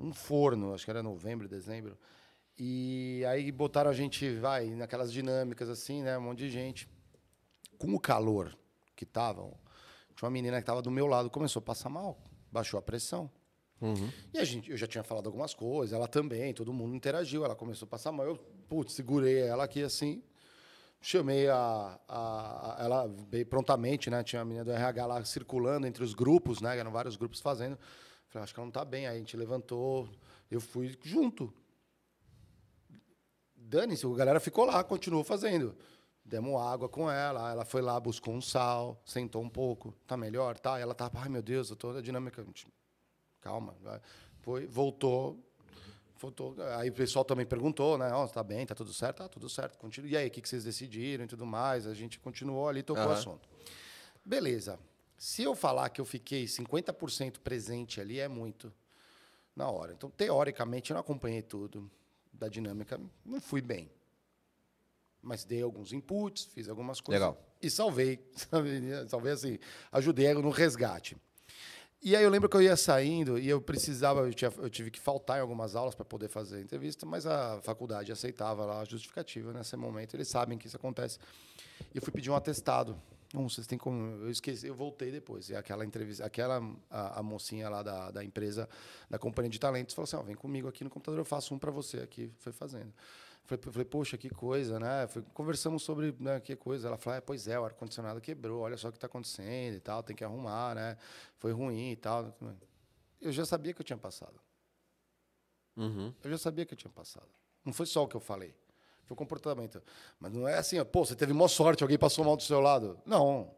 Um 0.00 0.12
forno, 0.12 0.72
acho 0.74 0.84
que 0.84 0.90
era 0.90 1.02
novembro, 1.02 1.48
dezembro. 1.48 1.98
E 2.58 3.24
aí 3.28 3.50
botaram 3.52 3.90
a 3.90 3.94
gente, 3.94 4.34
vai, 4.36 4.66
naquelas 4.70 5.12
dinâmicas, 5.12 5.68
assim, 5.68 6.02
né? 6.02 6.18
Um 6.18 6.22
monte 6.22 6.38
de 6.38 6.50
gente. 6.50 6.88
Com 7.78 7.94
o 7.94 8.00
calor 8.00 8.56
que 8.96 9.06
tava, 9.06 9.42
tinha 10.16 10.24
uma 10.26 10.30
menina 10.30 10.56
que 10.56 10.62
estava 10.62 10.82
do 10.82 10.90
meu 10.90 11.06
lado, 11.06 11.30
começou 11.30 11.60
a 11.60 11.62
passar 11.62 11.88
mal, 11.88 12.18
baixou 12.50 12.76
a 12.78 12.82
pressão. 12.82 13.30
E 14.34 14.38
a 14.38 14.44
gente, 14.44 14.68
eu 14.70 14.76
já 14.76 14.88
tinha 14.88 15.04
falado 15.04 15.26
algumas 15.26 15.54
coisas, 15.54 15.92
ela 15.94 16.08
também, 16.08 16.52
todo 16.52 16.72
mundo 16.72 16.96
interagiu, 16.96 17.44
ela 17.44 17.54
começou 17.54 17.86
a 17.86 17.88
passar 17.88 18.10
mal. 18.10 18.26
Eu, 18.26 18.36
putz, 18.68 18.94
segurei 18.94 19.38
ela 19.38 19.62
aqui 19.62 19.84
assim, 19.84 20.20
chamei 21.00 21.48
a, 21.48 21.96
a, 22.08 22.74
a- 22.80 22.84
ela 22.84 23.06
veio 23.30 23.46
prontamente, 23.46 24.10
né? 24.10 24.24
Tinha 24.24 24.42
a 24.42 24.44
menina 24.44 24.64
do 24.64 24.72
RH 24.72 25.06
lá 25.06 25.24
circulando 25.24 25.86
entre 25.86 26.02
os 26.02 26.12
grupos, 26.14 26.60
né? 26.60 26.76
Eram 26.76 26.90
vários 26.90 27.14
grupos 27.14 27.38
fazendo. 27.38 27.78
Falei, 28.26 28.42
acho 28.42 28.52
que 28.52 28.58
ela 28.58 28.66
não 28.66 28.72
tá 28.72 28.84
bem. 28.84 29.06
Aí 29.06 29.14
a 29.14 29.18
gente 29.20 29.36
levantou, 29.36 30.08
eu 30.50 30.60
fui 30.60 30.98
junto. 31.04 31.54
Dane-se, 33.68 34.06
a 34.06 34.14
galera 34.14 34.40
ficou 34.40 34.64
lá, 34.64 34.82
continuou 34.82 35.22
fazendo. 35.22 35.76
Demos 36.24 36.58
água 36.58 36.88
com 36.88 37.10
ela, 37.10 37.50
ela 37.50 37.66
foi 37.66 37.82
lá, 37.82 38.00
buscou 38.00 38.32
um 38.32 38.40
sal, 38.40 38.98
sentou 39.04 39.42
um 39.42 39.48
pouco, 39.48 39.94
tá 40.06 40.16
melhor, 40.16 40.58
tá? 40.58 40.78
Ela 40.78 40.94
tava, 40.94 41.20
ai 41.20 41.28
meu 41.28 41.42
Deus, 41.42 41.68
eu 41.68 41.76
tô 41.76 41.92
na 41.92 42.00
dinâmica. 42.00 42.46
Calma, 43.42 43.74
foi, 44.40 44.66
voltou, 44.66 45.38
voltou. 46.18 46.56
Aí 46.78 46.88
o 46.88 46.92
pessoal 46.94 47.26
também 47.26 47.44
perguntou, 47.44 47.98
né? 47.98 48.10
Ó, 48.10 48.26
tá 48.26 48.42
bem, 48.42 48.64
tá 48.64 48.74
tudo 48.74 48.92
certo? 48.94 49.18
Tá 49.18 49.28
tudo 49.28 49.50
certo, 49.50 49.76
continua. 49.76 50.10
E 50.10 50.16
aí, 50.16 50.28
o 50.28 50.30
que 50.30 50.40
que 50.40 50.48
vocês 50.48 50.64
decidiram 50.64 51.24
e 51.24 51.28
tudo 51.28 51.44
mais? 51.44 51.86
A 51.86 51.92
gente 51.92 52.18
continuou 52.18 52.68
ali, 52.68 52.82
tocou 52.82 53.04
o 53.04 53.10
assunto. 53.10 53.46
Beleza. 54.24 54.78
Se 55.18 55.42
eu 55.42 55.54
falar 55.54 55.90
que 55.90 56.00
eu 56.00 56.06
fiquei 56.06 56.46
50% 56.46 57.40
presente 57.40 58.00
ali, 58.00 58.18
é 58.18 58.28
muito 58.28 58.72
na 59.54 59.68
hora. 59.70 59.92
Então, 59.92 60.08
teoricamente, 60.08 60.90
eu 60.90 60.94
não 60.94 61.00
acompanhei 61.02 61.42
tudo 61.42 61.90
da 62.38 62.48
dinâmica, 62.48 63.00
não 63.24 63.40
fui 63.40 63.60
bem. 63.60 63.90
Mas 65.20 65.44
dei 65.44 65.62
alguns 65.62 65.92
inputs, 65.92 66.44
fiz 66.54 66.68
algumas 66.68 67.00
coisas. 67.00 67.20
Legal. 67.20 67.42
E 67.60 67.68
salvei, 67.70 68.20
sabe? 68.36 68.80
salvei 69.08 69.32
assim, 69.32 69.58
ajudei 69.92 70.32
no 70.34 70.50
resgate. 70.50 71.16
E 72.00 72.14
aí 72.14 72.22
eu 72.22 72.30
lembro 72.30 72.48
que 72.48 72.56
eu 72.56 72.62
ia 72.62 72.76
saindo 72.76 73.36
e 73.36 73.48
eu 73.48 73.60
precisava, 73.60 74.20
eu, 74.20 74.32
tinha- 74.32 74.52
eu 74.58 74.70
tive 74.70 74.88
que 74.88 75.00
faltar 75.00 75.38
em 75.38 75.40
algumas 75.40 75.74
aulas 75.74 75.96
para 75.96 76.04
poder 76.04 76.28
fazer 76.28 76.58
a 76.58 76.60
entrevista, 76.60 77.04
mas 77.04 77.26
a 77.26 77.60
faculdade 77.60 78.12
aceitava 78.12 78.64
lá 78.64 78.80
a 78.80 78.84
justificativa 78.84 79.52
nesse 79.52 79.76
momento, 79.76 80.14
eles 80.14 80.28
sabem 80.28 80.56
que 80.56 80.68
isso 80.68 80.76
acontece. 80.76 81.18
E 81.92 81.96
eu 81.98 82.02
fui 82.02 82.12
pedir 82.12 82.30
um 82.30 82.36
atestado. 82.36 82.96
Não, 83.32 83.48
vocês 83.48 83.66
têm 83.66 83.76
como. 83.76 84.22
Eu 84.22 84.30
esqueci, 84.30 84.66
eu 84.66 84.74
voltei 84.74 85.10
depois. 85.10 85.50
E 85.50 85.54
aquela 85.54 85.84
entrevista, 85.84 86.24
aquela 86.24 86.62
a, 86.90 87.20
a 87.20 87.22
mocinha 87.22 87.68
lá 87.68 87.82
da, 87.82 88.10
da 88.10 88.24
empresa, 88.24 88.68
da 89.08 89.18
companhia 89.18 89.50
de 89.50 89.58
talentos, 89.58 89.94
falou 89.94 90.04
assim: 90.04 90.16
ó, 90.16 90.22
vem 90.22 90.34
comigo 90.34 90.66
aqui 90.66 90.82
no 90.82 90.88
computador, 90.90 91.20
eu 91.20 91.24
faço 91.24 91.54
um 91.54 91.58
para 91.58 91.70
você 91.70 91.98
aqui. 91.98 92.32
Foi 92.38 92.52
fazendo. 92.52 92.92
Falei, 93.44 93.62
falei, 93.64 93.84
poxa, 93.86 94.18
que 94.18 94.28
coisa, 94.28 94.78
né? 94.78 95.06
Foi- 95.08 95.22
conversamos 95.32 95.82
sobre 95.82 96.14
né, 96.20 96.38
que 96.38 96.54
coisa. 96.54 96.88
Ela 96.88 96.98
falou, 96.98 97.18
ah, 97.18 97.22
pois 97.22 97.48
é, 97.48 97.58
o 97.58 97.64
ar-condicionado 97.64 98.20
quebrou, 98.20 98.60
olha 98.60 98.76
só 98.76 98.88
o 98.88 98.92
que 98.92 98.98
está 98.98 99.06
acontecendo 99.06 99.74
e 99.74 99.80
tal, 99.80 100.02
tem 100.02 100.14
que 100.14 100.22
arrumar, 100.22 100.74
né? 100.74 100.96
Foi 101.36 101.52
ruim 101.52 101.92
e 101.92 101.96
tal. 101.96 102.36
Eu 103.20 103.32
já 103.32 103.46
sabia 103.46 103.72
que 103.72 103.80
eu 103.80 103.84
tinha 103.84 103.96
passado. 103.96 104.38
Uhum. 105.76 106.12
Eu 106.22 106.30
já 106.30 106.38
sabia 106.38 106.66
que 106.66 106.74
eu 106.74 106.78
tinha 106.78 106.92
passado. 106.92 107.28
Não 107.64 107.72
foi 107.72 107.86
só 107.86 108.04
o 108.04 108.08
que 108.08 108.16
eu 108.16 108.20
falei. 108.20 108.54
Foi 109.08 109.14
o 109.14 109.16
comportamento. 109.16 109.82
Mas 110.20 110.32
não 110.34 110.46
é 110.46 110.58
assim, 110.58 110.78
ó, 110.78 110.84
pô, 110.84 111.02
você 111.02 111.16
teve 111.16 111.32
maior 111.32 111.48
sorte, 111.48 111.82
alguém 111.82 111.96
passou 111.96 112.22
mal 112.26 112.36
do 112.36 112.42
seu 112.42 112.60
lado. 112.60 112.98
Não. 113.06 113.50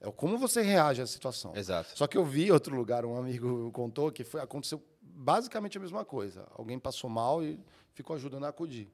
É 0.00 0.10
como 0.10 0.38
você 0.38 0.62
reage 0.62 1.02
à 1.02 1.06
situação. 1.06 1.54
Exato. 1.54 1.90
Só 1.94 2.06
que 2.06 2.16
eu 2.16 2.24
vi 2.24 2.46
em 2.46 2.50
outro 2.50 2.74
lugar, 2.74 3.04
um 3.04 3.14
amigo 3.14 3.70
contou 3.72 4.10
que 4.10 4.24
foi, 4.24 4.40
aconteceu 4.40 4.82
basicamente 5.02 5.76
a 5.76 5.80
mesma 5.80 6.06
coisa. 6.06 6.46
Alguém 6.56 6.78
passou 6.78 7.10
mal 7.10 7.44
e 7.44 7.60
ficou 7.92 8.16
ajudando 8.16 8.44
a 8.44 8.48
acudir. 8.48 8.90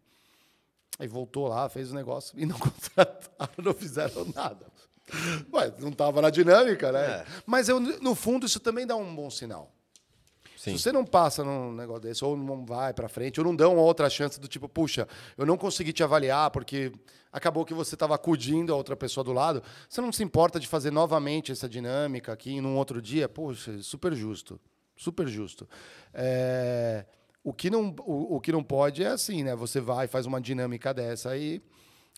Aí 0.99 1.07
voltou 1.07 1.47
lá, 1.47 1.69
fez 1.69 1.93
o 1.93 1.95
negócio 1.95 2.37
e 2.37 2.45
não 2.45 2.59
contrataram, 2.59 3.55
não 3.65 3.73
fizeram 3.73 4.25
nada. 4.35 4.67
Ué, 5.53 5.73
não 5.79 5.91
estava 5.91 6.21
na 6.21 6.29
dinâmica, 6.29 6.91
né? 6.91 7.05
É. 7.21 7.27
Mas 7.47 7.69
eu, 7.69 7.79
no 7.79 8.17
fundo 8.17 8.47
isso 8.47 8.59
também 8.59 8.85
dá 8.85 8.97
um 8.97 9.15
bom 9.15 9.31
sinal. 9.31 9.73
Sim. 10.59 10.77
Se 10.77 10.83
você 10.83 10.91
não 10.91 11.05
passa 11.05 11.45
num 11.45 11.73
negócio 11.73 12.03
desse, 12.03 12.25
ou 12.25 12.37
não 12.37 12.67
vai 12.67 12.93
pra 12.93 13.09
frente, 13.09 13.41
ou 13.41 13.47
não 13.47 13.73
uma 13.73 13.81
outra 13.81 14.11
chance 14.11 14.41
do 14.41 14.49
tipo, 14.49 14.69
puxa, 14.69 15.07
eu 15.37 15.47
não 15.47 15.57
consegui 15.57 15.93
te 15.93 16.03
avaliar 16.03 16.51
porque 16.51 16.91
acabou 17.33 17.65
que 17.65 17.73
você 17.73 17.95
estava 17.95 18.17
acudindo 18.17 18.73
a 18.73 18.77
outra 18.77 18.97
pessoa 18.97 19.23
do 19.23 19.33
lado, 19.33 19.63
você 19.89 20.01
não 20.01 20.11
se 20.11 20.25
importa 20.25 20.59
de 20.59 20.67
fazer 20.67 20.91
novamente 20.91 21.53
essa 21.53 21.69
dinâmica 21.69 22.33
aqui 22.33 22.61
num 22.61 22.77
outro 22.77 23.01
dia? 23.01 23.29
Puxa, 23.29 23.81
super 23.83 24.13
justo. 24.15 24.61
Super 24.97 25.29
justo. 25.29 25.69
É, 26.13 27.07
o, 27.45 27.53
que 27.53 27.71
não, 27.71 27.95
o, 28.01 28.35
o 28.35 28.41
que 28.41 28.51
não 28.51 28.65
pode 28.65 29.05
é 29.05 29.09
assim, 29.11 29.45
né? 29.45 29.55
Você 29.55 29.81
vai, 29.81 30.09
faz 30.09 30.27
uma 30.27 30.41
dinâmica 30.41 30.93
dessa 30.93 31.31
aí. 31.31 31.63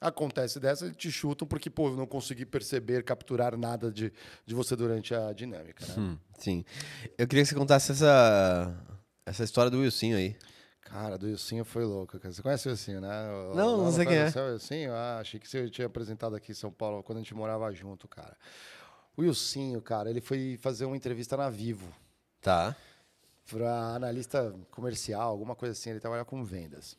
Acontece 0.00 0.58
dessa, 0.58 0.86
eles 0.86 0.96
te 0.96 1.10
chutam 1.12 1.46
porque, 1.46 1.68
pô, 1.68 1.88
eu 1.88 1.96
não 1.96 2.06
consegui 2.06 2.46
perceber, 2.46 3.04
capturar 3.04 3.56
nada 3.56 3.90
de, 3.92 4.10
de 4.46 4.54
você 4.54 4.74
durante 4.74 5.14
a 5.14 5.32
dinâmica, 5.32 5.84
né? 5.86 5.94
Hum, 5.98 6.18
sim. 6.38 6.64
Eu 7.18 7.28
queria 7.28 7.44
que 7.44 7.50
você 7.50 7.54
contasse 7.54 7.92
essa, 7.92 8.74
essa 9.26 9.44
história 9.44 9.70
do 9.70 9.80
Wilson 9.80 10.14
aí. 10.14 10.36
Cara, 10.80 11.16
do 11.18 11.28
Ilcinho 11.28 11.64
foi 11.64 11.84
louco. 11.84 12.18
Você 12.18 12.42
conhece 12.42 12.66
o 12.68 12.72
Ilcinho, 12.72 13.00
né? 13.00 13.08
Não, 13.54 13.76
não 13.76 13.84
no 13.84 13.92
sei 13.92 14.04
quem 14.06 14.16
é. 14.16 14.24
o 14.28 14.54
Ilcinho? 14.54 14.92
Ah, 14.92 15.18
achei 15.20 15.38
que 15.38 15.46
você 15.48 15.68
tinha 15.68 15.86
apresentado 15.86 16.34
aqui 16.34 16.50
em 16.50 16.54
São 16.54 16.72
Paulo 16.72 17.02
quando 17.02 17.18
a 17.18 17.20
gente 17.20 17.34
morava 17.34 17.70
junto, 17.72 18.08
cara. 18.08 18.36
O 19.16 19.22
Ilcinho, 19.22 19.80
cara, 19.82 20.08
ele 20.10 20.20
foi 20.20 20.58
fazer 20.60 20.86
uma 20.86 20.96
entrevista 20.96 21.36
na 21.36 21.48
Vivo 21.50 21.86
Tá. 22.40 22.74
para 23.48 23.94
analista 23.94 24.52
comercial, 24.70 25.30
alguma 25.30 25.54
coisa 25.54 25.72
assim. 25.72 25.90
Ele 25.90 26.00
trabalha 26.00 26.24
com 26.24 26.42
vendas. 26.42 26.96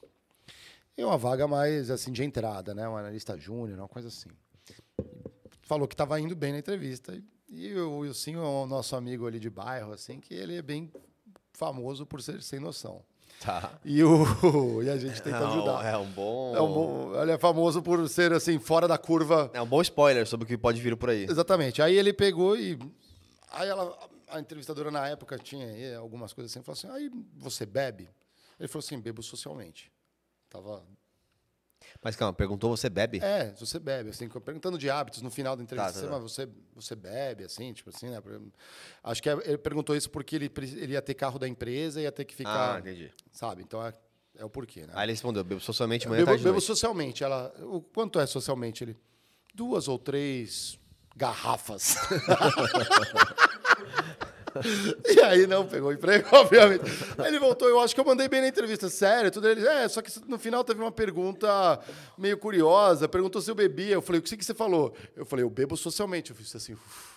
E 0.98 1.04
uma 1.04 1.18
vaga 1.18 1.48
mais, 1.48 1.90
assim, 1.90 2.12
de 2.12 2.24
entrada, 2.24 2.74
né? 2.74 2.88
Um 2.88 2.98
analista 2.98 3.38
júnior, 3.38 3.80
uma 3.80 3.88
coisa 3.88 4.08
assim. 4.10 4.30
falou 5.64 5.88
que 5.88 5.94
estava 5.94 6.20
indo 6.20 6.36
bem 6.36 6.52
na 6.52 6.60
entrevista. 6.60 7.18
E, 7.50 7.74
o 7.76 8.00
Wilson 8.00 8.32
é 8.32 8.38
o 8.40 8.66
nosso 8.66 8.96
amigo 8.96 9.28
ali 9.28 9.40
de 9.40 9.50
bairro, 9.50 9.92
assim, 9.92 10.20
que 10.20 10.34
ele 10.34 10.56
é 10.58 10.62
bem 10.62 10.92
famoso 11.54 12.06
por 12.06 12.22
ser 12.22 12.42
sem 12.42 12.60
noção. 12.60 13.04
Tá. 13.40 13.74
E, 13.84 14.04
o, 14.04 14.84
e 14.84 14.90
a 14.90 14.98
gente 14.98 15.22
tenta 15.22 15.38
É 15.38 15.46
ajudar. 15.48 15.86
É 15.86 15.98
um 15.98 16.06
bom. 16.12 16.56
É 16.56 16.62
um 16.62 16.74
bom- 16.74 17.22
ele 17.22 17.32
é 17.32 17.38
famoso 17.38 17.82
por 17.82 18.08
ser, 18.08 18.32
assim, 18.34 18.60
fora 18.60 18.88
da 18.88 18.98
curva. 18.98 19.50
É 19.54 19.62
um 19.62 19.66
bom 19.66 19.82
spoiler 19.82 20.28
sobre 20.28 20.46
o 20.46 20.48
que 20.48 20.58
pode 20.58 20.80
vir 20.80 20.96
por 20.96 21.10
aí. 21.10 21.24
Exatamente. 21.24 21.82
Aí 21.82 21.96
ele 21.98 22.14
pegou 22.14 22.56
e. 22.56 22.78
Aí 23.52 23.68
ela, 23.68 23.98
a 24.30 24.40
entrevistadora 24.40 24.92
na 24.92 25.08
época 25.08 25.38
tinha 25.40 25.98
algumas 25.98 26.34
coisas 26.34 26.52
assim, 26.52 26.64
falou 26.64 26.78
assim: 26.78 26.88
aí 26.90 27.12
você 27.38 27.66
bebe? 27.66 28.10
Ele 28.60 28.68
falou 28.68 28.84
assim: 28.86 29.00
bebo 29.00 29.24
socialmente. 29.24 29.92
Tava. 30.52 30.84
Mas 32.04 32.16
calma, 32.16 32.34
perguntou, 32.34 32.76
você 32.76 32.90
bebe? 32.90 33.20
É, 33.24 33.52
você 33.54 33.80
bebe, 33.80 34.10
assim, 34.10 34.28
perguntando 34.28 34.78
de 34.78 34.90
hábitos 34.90 35.22
no 35.22 35.32
final 35.32 35.56
da 35.56 35.64
entrevista, 35.64 35.94
Tá, 35.94 35.94
tá, 35.94 36.00
assim, 36.00 36.08
tá. 36.08 36.20
mas 36.20 36.32
você, 36.32 36.50
você 36.76 36.96
bebe, 36.96 37.44
assim, 37.46 37.74
tipo 37.74 37.90
assim, 37.90 38.10
né? 38.10 38.22
Acho 39.04 39.24
que 39.24 39.30
é- 39.30 39.40
ele 39.46 39.58
perguntou 39.58 39.96
isso 39.96 40.10
porque 40.10 40.36
ele, 40.36 40.52
ele 40.78 40.94
ia 40.94 41.02
ter 41.02 41.14
carro 41.16 41.40
da 41.40 41.48
empresa 41.48 42.00
e 42.00 42.04
ia 42.04 42.12
ter 42.12 42.26
que 42.26 42.34
Ah, 42.34 42.38
ficar. 42.38 42.80
entendi. 42.82 43.12
sabe? 43.32 43.64
Então 43.64 43.84
é, 43.86 43.94
é 44.36 44.46
o 44.46 44.50
porquê, 44.50 44.86
né? 44.86 44.94
Aí 44.96 45.06
ele 45.06 45.14
respondeu, 45.14 45.44
bebo 45.44 45.62
socialmente 45.62 46.08
manhã, 46.08 46.26
Bebo, 46.26 46.38
bebo 46.44 46.62
socialmente. 46.62 47.24
Ela, 47.24 47.52
o 47.62 47.82
quanto 47.82 48.20
é 48.20 48.26
socialmente? 48.26 48.84
Ele, 48.84 48.98
duas 49.54 49.88
ou 49.88 49.98
três 49.98 50.78
garrafas. 51.16 51.96
e 55.06 55.20
aí 55.22 55.48
não 55.48 55.66
pegou 55.66 55.92
emprego, 55.92 56.28
obviamente. 56.36 56.84
Aí 57.18 57.28
ele 57.28 57.40
voltou, 57.40 57.68
eu 57.68 57.80
acho 57.80 57.94
que 57.94 58.02
eu 58.02 58.06
mandei 58.06 58.28
bem 58.28 58.42
na 58.42 58.48
entrevista, 58.48 58.90
sério, 58.90 59.32
tudo 59.32 59.48
ele. 59.48 59.66
É, 59.66 59.88
só 59.88 60.02
que 60.02 60.12
no 60.28 60.38
final 60.38 60.64
teve 60.64 60.82
uma 60.82 60.92
pergunta 60.92 61.80
meio 62.18 62.38
curiosa, 62.38 63.08
perguntou 63.08 63.42
se 63.42 63.50
eu 63.50 63.56
bebia. 63.56 63.94
Eu 63.94 64.02
falei, 64.02 64.20
o 64.20 64.22
que 64.24 64.38
que 64.38 64.46
você 64.46 64.54
falou? 64.54 64.94
Eu 65.16 65.26
falei, 65.26 65.44
eu 65.44 65.50
bebo 65.50 65.76
socialmente. 65.78 66.32
Eu 66.32 66.36
fiz 66.36 66.56
assim. 66.56 66.74
"Uf". 66.76 67.12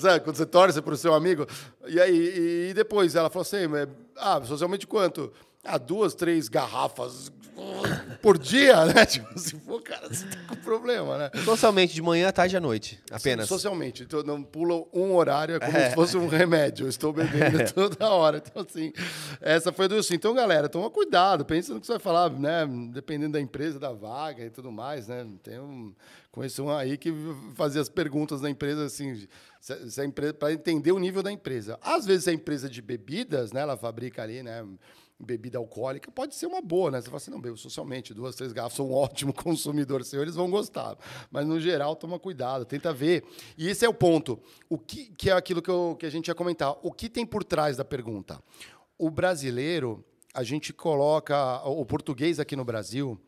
Sabe, 0.00 0.24
quando 0.24 0.36
você 0.36 0.46
torce 0.46 0.80
para 0.80 0.94
o 0.94 0.96
seu 0.96 1.12
amigo. 1.12 1.46
E 1.86 2.00
aí, 2.00 2.68
e 2.70 2.74
depois 2.74 3.14
ela 3.14 3.28
falou 3.28 3.42
assim: 3.42 3.66
mas, 3.66 3.86
ah, 4.16 4.40
socialmente 4.42 4.86
quanto? 4.86 5.32
Ah, 5.62 5.76
duas, 5.78 6.14
três 6.14 6.48
garrafas 6.48 7.30
por 8.20 8.38
dia, 8.38 8.84
né? 8.86 9.04
Tipo 9.06 9.28
assim, 9.34 9.58
pô, 9.58 9.80
cara, 9.80 10.08
você 10.08 10.24
tá 10.26 10.38
com 10.48 10.56
problema, 10.56 11.18
né? 11.18 11.30
Socialmente, 11.44 11.94
de 11.94 12.02
manhã, 12.02 12.30
tarde 12.32 12.54
e 12.54 12.58
à 12.58 12.60
noite. 12.60 13.00
Apenas. 13.10 13.48
Socialmente. 13.48 14.02
Então, 14.02 14.22
não 14.22 14.42
pula 14.42 14.84
um 14.92 15.14
horário, 15.14 15.56
é 15.56 15.60
como 15.60 15.76
É. 15.76 15.90
se 15.90 15.94
fosse 15.94 16.16
um 16.16 16.28
remédio. 16.28 16.86
Eu 16.86 16.88
estou 16.90 17.12
bebendo 17.12 17.58
toda 17.72 18.08
hora. 18.10 18.42
Então, 18.44 18.62
assim, 18.62 18.92
essa 19.40 19.72
foi 19.72 19.88
do 19.88 19.96
assim. 19.96 20.14
Então, 20.14 20.34
galera, 20.34 20.68
toma 20.68 20.90
cuidado. 20.90 21.44
Pensa 21.44 21.74
no 21.74 21.80
que 21.80 21.86
você 21.86 21.92
vai 21.92 22.00
falar, 22.00 22.30
né? 22.30 22.66
Dependendo 22.92 23.32
da 23.32 23.40
empresa, 23.40 23.78
da 23.78 23.92
vaga 23.92 24.44
e 24.44 24.50
tudo 24.50 24.70
mais, 24.72 25.08
né? 25.08 25.26
Tem 25.42 25.58
um... 25.58 25.92
Conheci 26.30 26.62
um 26.62 26.70
aí 26.70 26.96
que 26.96 27.12
fazia 27.54 27.82
as 27.82 27.90
perguntas 27.90 28.40
da 28.40 28.48
empresa, 28.48 28.86
assim, 28.86 29.28
se, 29.60 29.90
se 29.90 30.02
empresa, 30.02 30.32
para 30.32 30.50
entender 30.50 30.90
o 30.90 30.98
nível 30.98 31.22
da 31.22 31.30
empresa. 31.30 31.78
Às 31.82 32.06
vezes, 32.06 32.26
a 32.26 32.32
empresa 32.32 32.70
de 32.70 32.80
bebidas, 32.80 33.52
né? 33.52 33.60
Ela 33.60 33.76
fabrica 33.76 34.22
ali, 34.22 34.42
né? 34.42 34.64
Bebida 35.24 35.56
alcoólica 35.58 36.10
pode 36.10 36.34
ser 36.34 36.46
uma 36.46 36.60
boa, 36.60 36.90
né? 36.90 37.00
Você 37.00 37.06
fala 37.06 37.16
assim, 37.18 37.30
não, 37.30 37.40
bebo 37.40 37.56
socialmente, 37.56 38.12
duas, 38.12 38.34
três 38.34 38.52
garrafas, 38.52 38.76
sou 38.76 38.90
um 38.90 38.92
ótimo 38.94 39.32
consumidor 39.32 40.04
seu, 40.04 40.20
eles 40.20 40.34
vão 40.34 40.50
gostar. 40.50 40.96
Mas, 41.30 41.46
no 41.46 41.60
geral, 41.60 41.94
toma 41.94 42.18
cuidado, 42.18 42.64
tenta 42.64 42.92
ver. 42.92 43.24
E 43.56 43.68
esse 43.68 43.84
é 43.84 43.88
o 43.88 43.94
ponto. 43.94 44.40
O 44.68 44.76
que, 44.78 45.06
que 45.16 45.30
é 45.30 45.32
aquilo 45.32 45.62
que, 45.62 45.70
eu- 45.70 45.96
que 45.98 46.06
a 46.06 46.10
gente 46.10 46.28
ia 46.28 46.34
comentar. 46.34 46.76
O 46.82 46.90
que 46.92 47.08
tem 47.08 47.24
por 47.24 47.44
trás 47.44 47.76
da 47.76 47.84
pergunta? 47.84 48.42
O 48.98 49.08
brasileiro, 49.10 50.04
a 50.34 50.42
gente 50.42 50.72
coloca... 50.72 51.62
O 51.64 51.84
português 51.86 52.40
aqui 52.40 52.56
no 52.56 52.64
Brasil, 52.64 53.20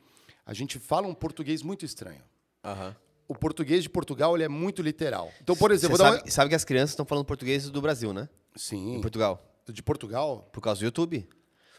a 0.45 0.53
gente 0.53 0.79
fala 0.79 1.07
um 1.07 1.15
português 1.15 1.63
muito 1.63 1.85
estranho. 1.85 2.23
Aham. 2.65 2.97
O 3.27 3.35
português 3.35 3.83
de 3.83 3.89
Portugal, 3.89 4.35
ele 4.37 4.45
é 4.45 4.49
muito 4.49 4.83
literal. 4.83 5.33
Então, 5.41 5.57
por 5.57 5.71
exemplo, 5.71 5.97
vou 5.97 6.07
dar 6.07 6.19
sabe, 6.19 6.31
sabe 6.31 6.49
que 6.51 6.55
as 6.55 6.65
crianças 6.65 6.91
estão 6.91 7.07
falando 7.07 7.25
português 7.25 7.71
do 7.71 7.81
Brasil, 7.81 8.13
né? 8.13 8.23
uma... 8.23 8.59
Sim. 8.59 8.97
Em 8.97 9.01
Portugal. 9.01 9.43
De 9.67 9.83
Portugal? 9.83 10.49
Por 10.53 10.61
causa 10.61 10.81
do 10.81 10.85
YouTube. 10.85 11.27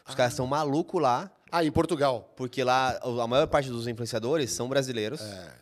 Os 0.08 0.14
caras 0.14 0.32
estão 0.32 0.46
malucos 0.46 1.00
lá, 1.02 1.30
Ah, 1.50 1.64
em 1.64 1.70
Portugal. 1.72 2.32
porque 2.36 2.62
lá 2.62 2.98
a 3.02 3.26
maior 3.26 3.46
parte 3.46 3.68
dos 3.68 3.86
influenciadores 3.88 4.50
são 4.52 4.68
brasileiros. 4.68 5.20
É. 5.20 5.52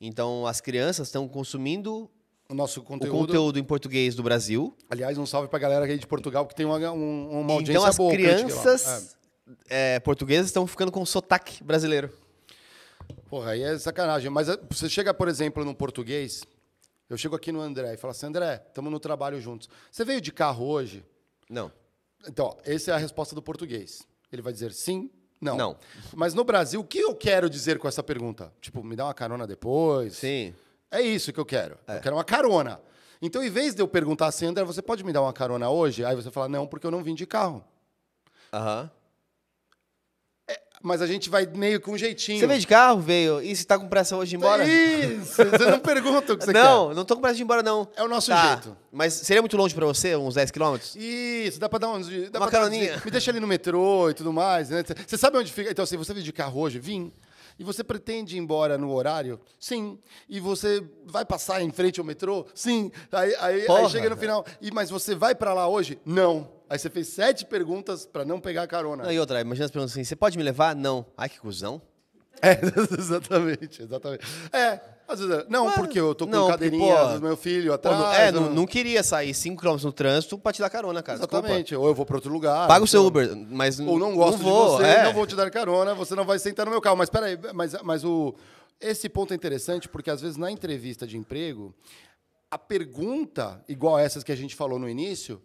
Então 0.00 0.46
as 0.46 0.60
crianças 0.60 1.08
estão 1.08 1.26
consumindo 1.28 2.08
O 2.48 2.54
nosso 2.54 2.80
o 2.80 2.82
conteúdo... 2.82 3.18
conteúdo 3.26 3.58
em 3.58 3.64
português 3.64 4.14
do 4.14 4.22
Brasil. 4.22 4.76
Aliás, 4.88 5.18
um 5.18 5.26
salve 5.26 5.48
pra 5.48 5.58
galera 5.58 5.84
aí 5.84 5.98
de 5.98 6.06
Portugal, 6.06 6.46
que 6.46 6.54
tem 6.54 6.64
uma, 6.64 6.76
um- 6.90 7.40
uma 7.40 7.52
audiência 7.54 7.72
Então 7.72 7.84
as 7.84 7.96
boa. 7.96 8.12
crítica 8.12 8.32
lá. 8.36 8.44
crianças 8.44 9.16
é, 9.68 9.98
portuguesas 10.00 10.46
estão 10.46 10.66
ficando 10.66 10.92
com 10.92 11.04
sotaque 11.04 11.62
brasileiro. 11.64 12.12
É. 13.08 13.14
Porra, 13.28 13.50
aí 13.52 13.62
é 13.62 13.78
sacanagem. 13.78 14.30
Mas 14.30 14.48
é, 14.48 14.56
você 14.70 14.88
chega, 14.88 15.12
por 15.12 15.26
exemplo, 15.28 15.64
no 15.64 15.74
português, 15.74 16.44
eu 17.10 17.16
chego 17.16 17.34
aqui 17.34 17.50
no 17.50 17.60
André 17.60 17.94
e 17.94 17.96
falo 17.96 18.10
assim, 18.12 18.26
André, 18.26 18.62
estamos 18.68 18.90
no 18.92 19.00
trabalho 19.00 19.40
juntos. 19.40 19.68
Você 19.90 20.04
veio 20.04 20.20
de 20.20 20.30
carro 20.32 20.66
hoje? 20.66 21.04
Não. 21.50 21.72
Então, 22.26 22.46
ó, 22.46 22.56
essa 22.64 22.90
é 22.90 22.94
a 22.94 22.98
resposta 22.98 23.34
do 23.34 23.42
português. 23.42 24.06
Ele 24.32 24.42
vai 24.42 24.52
dizer 24.52 24.72
sim, 24.72 25.10
não. 25.40 25.56
Não. 25.56 25.76
Mas 26.14 26.34
no 26.34 26.44
Brasil, 26.44 26.80
o 26.80 26.84
que 26.84 26.98
eu 26.98 27.14
quero 27.14 27.48
dizer 27.48 27.78
com 27.78 27.86
essa 27.86 28.02
pergunta? 28.02 28.52
Tipo, 28.60 28.82
me 28.82 28.96
dá 28.96 29.04
uma 29.04 29.14
carona 29.14 29.46
depois? 29.46 30.16
Sim. 30.16 30.54
É 30.90 31.00
isso 31.00 31.32
que 31.32 31.38
eu 31.38 31.46
quero. 31.46 31.78
Eu 31.86 32.00
quero 32.00 32.16
uma 32.16 32.24
carona. 32.24 32.80
Então, 33.20 33.42
em 33.42 33.50
vez 33.50 33.74
de 33.74 33.82
eu 33.82 33.88
perguntar 33.88 34.26
assim, 34.26 34.46
André, 34.46 34.64
você 34.64 34.80
pode 34.80 35.04
me 35.04 35.12
dar 35.12 35.22
uma 35.22 35.32
carona 35.32 35.68
hoje? 35.70 36.04
Aí 36.04 36.14
você 36.14 36.30
fala, 36.30 36.48
não, 36.48 36.66
porque 36.66 36.86
eu 36.86 36.90
não 36.90 37.02
vim 37.02 37.14
de 37.14 37.26
carro. 37.26 37.64
Aham. 38.52 38.90
Mas 40.82 41.02
a 41.02 41.06
gente 41.06 41.28
vai 41.28 41.44
meio 41.46 41.80
com 41.80 41.92
um 41.92 41.98
jeitinho. 41.98 42.38
Você 42.38 42.46
veio 42.46 42.60
de 42.60 42.66
carro, 42.66 43.00
veio. 43.00 43.42
E 43.42 43.54
você 43.54 43.64
tá 43.64 43.78
com 43.78 43.88
pressa 43.88 44.16
hoje 44.16 44.30
de 44.30 44.36
ir 44.36 44.38
embora? 44.38 44.64
Isso! 44.64 45.34
Você 45.44 45.66
não 45.70 45.78
pergunta 45.80 46.32
o 46.32 46.38
que 46.38 46.44
você 46.44 46.52
não, 46.52 46.94
não 46.94 47.04
tô 47.04 47.16
com 47.16 47.20
pressa 47.22 47.36
de 47.36 47.42
ir 47.42 47.44
embora, 47.44 47.62
não. 47.62 47.88
É 47.96 48.02
o 48.02 48.08
nosso 48.08 48.28
Tá. 48.30 48.52
jeito. 48.52 48.76
Mas 48.92 49.12
seria 49.14 49.42
muito 49.42 49.56
longe 49.56 49.74
pra 49.74 49.84
você, 49.86 50.14
uns 50.16 50.34
10 50.34 50.50
quilômetros? 50.50 50.92
quer. 50.92 51.00
Isso, 51.00 51.58
dá 51.58 51.68
pra 51.68 51.78
dar 51.78 51.88
uns. 51.90 52.08
Dá 52.30 52.38
Uma 52.38 52.50
caroninha. 52.50 53.00
Me 53.04 53.10
deixa 53.10 53.30
ali 53.30 53.40
no 53.40 53.46
metrô 53.46 54.08
e 54.10 54.14
tudo 54.14 54.32
mais. 54.32 54.70
Né? 54.70 54.84
Você 55.06 55.16
sabe 55.18 55.36
onde 55.38 55.52
fica? 55.52 55.70
Então, 55.70 55.82
assim, 55.82 55.96
você 55.96 56.12
veio 56.12 56.24
de 56.24 56.32
carro 56.32 56.60
hoje? 56.60 56.78
Vim. 56.78 57.12
E 57.58 57.64
você 57.64 57.82
pretende 57.82 58.36
ir 58.36 58.38
embora 58.38 58.78
no 58.78 58.92
horário? 58.92 59.40
Sim. 59.58 59.98
E 60.28 60.38
você 60.38 60.80
vai 61.04 61.24
passar 61.24 61.60
em 61.60 61.72
frente 61.72 61.98
ao 61.98 62.06
metrô? 62.06 62.46
Sim. 62.54 62.92
Aí, 63.10 63.34
aí, 63.40 63.60
aí 63.62 63.66
Porra, 63.66 63.88
chega 63.88 64.08
no 64.08 64.16
final. 64.16 64.46
E, 64.60 64.70
mas 64.70 64.90
você 64.90 65.12
vai 65.16 65.34
pra 65.34 65.52
lá 65.52 65.66
hoje? 65.66 65.98
Não. 66.06 66.48
Aí 66.70 66.78
você 66.78 66.90
fez 66.90 67.08
sete 67.08 67.44
perguntas 67.46 68.04
pra 68.06 68.24
não 68.24 68.40
pegar 68.40 68.62
a 68.62 68.66
carona. 68.66 69.04
Não, 69.04 69.12
e 69.12 69.18
outra, 69.18 69.40
imagina 69.40 69.64
as 69.66 69.70
perguntas 69.70 69.92
assim, 69.92 70.04
você 70.04 70.14
pode 70.16 70.36
me 70.36 70.44
levar? 70.44 70.74
Não. 70.76 71.06
Ai, 71.16 71.28
que 71.28 71.38
cuzão. 71.40 71.80
É, 72.42 72.52
exatamente, 72.96 73.82
exatamente. 73.82 74.24
É, 74.52 74.80
às 75.08 75.18
vezes, 75.18 75.38
é, 75.38 75.46
não, 75.48 75.68
Ah, 75.68 75.72
porque 75.72 75.98
eu 75.98 76.14
tô 76.14 76.24
com 76.26 76.30
não, 76.32 76.46
cadeirinha 76.48 76.96
pô, 76.96 77.14
do 77.14 77.22
meu 77.22 77.36
filho 77.36 77.68
Pô, 77.70 77.74
atrás. 77.74 77.98
não- 77.98 78.12
é, 78.12 78.30
não, 78.30 78.50
não 78.54 78.66
queria 78.66 79.02
sair 79.02 79.34
5 79.34 79.60
km 79.60 79.76
no 79.82 79.92
trânsito 79.92 80.38
pra 80.38 80.52
te 80.52 80.60
dar 80.60 80.70
carona, 80.70 81.02
cara. 81.02 81.18
Desculpa. 81.18 81.38
Exatamente. 81.46 81.74
Ou 81.74 81.86
eu 81.88 81.94
vou 81.94 82.06
pra 82.06 82.16
outro 82.16 82.32
lugar. 82.32 82.68
Paga 82.68 82.84
o 82.84 82.86
seu 82.86 83.04
Uber, 83.04 83.34
mas 83.50 83.80
Ou 83.80 83.98
não 83.98 84.14
gosto 84.14 84.38
vou, 84.38 84.76
de 84.78 84.84
você, 84.84 84.88
é. 84.88 85.04
não 85.04 85.12
vou 85.14 85.26
te 85.26 85.34
dar 85.34 85.50
carona, 85.50 85.94
você 85.94 86.14
não 86.14 86.24
vai 86.24 86.38
sentar 86.38 86.64
no 86.66 86.70
meu 86.70 86.80
carro. 86.80 86.96
Mas 86.96 87.10
peraí, 87.10 87.36
mas, 87.54 87.74
mas 87.82 88.04
o, 88.04 88.34
esse 88.80 89.08
ponto 89.08 89.32
é 89.32 89.36
interessante 89.36 89.88
porque 89.88 90.10
às 90.10 90.20
vezes 90.20 90.36
na 90.36 90.48
entrevista 90.50 91.06
de 91.08 91.16
emprego, 91.16 91.74
a 92.50 92.56
pergunta, 92.58 93.64
igual 93.68 93.98
essas 93.98 94.22
que 94.22 94.30
a 94.30 94.36
gente 94.36 94.54
falou 94.54 94.78
no 94.78 94.88
início, 94.88 95.42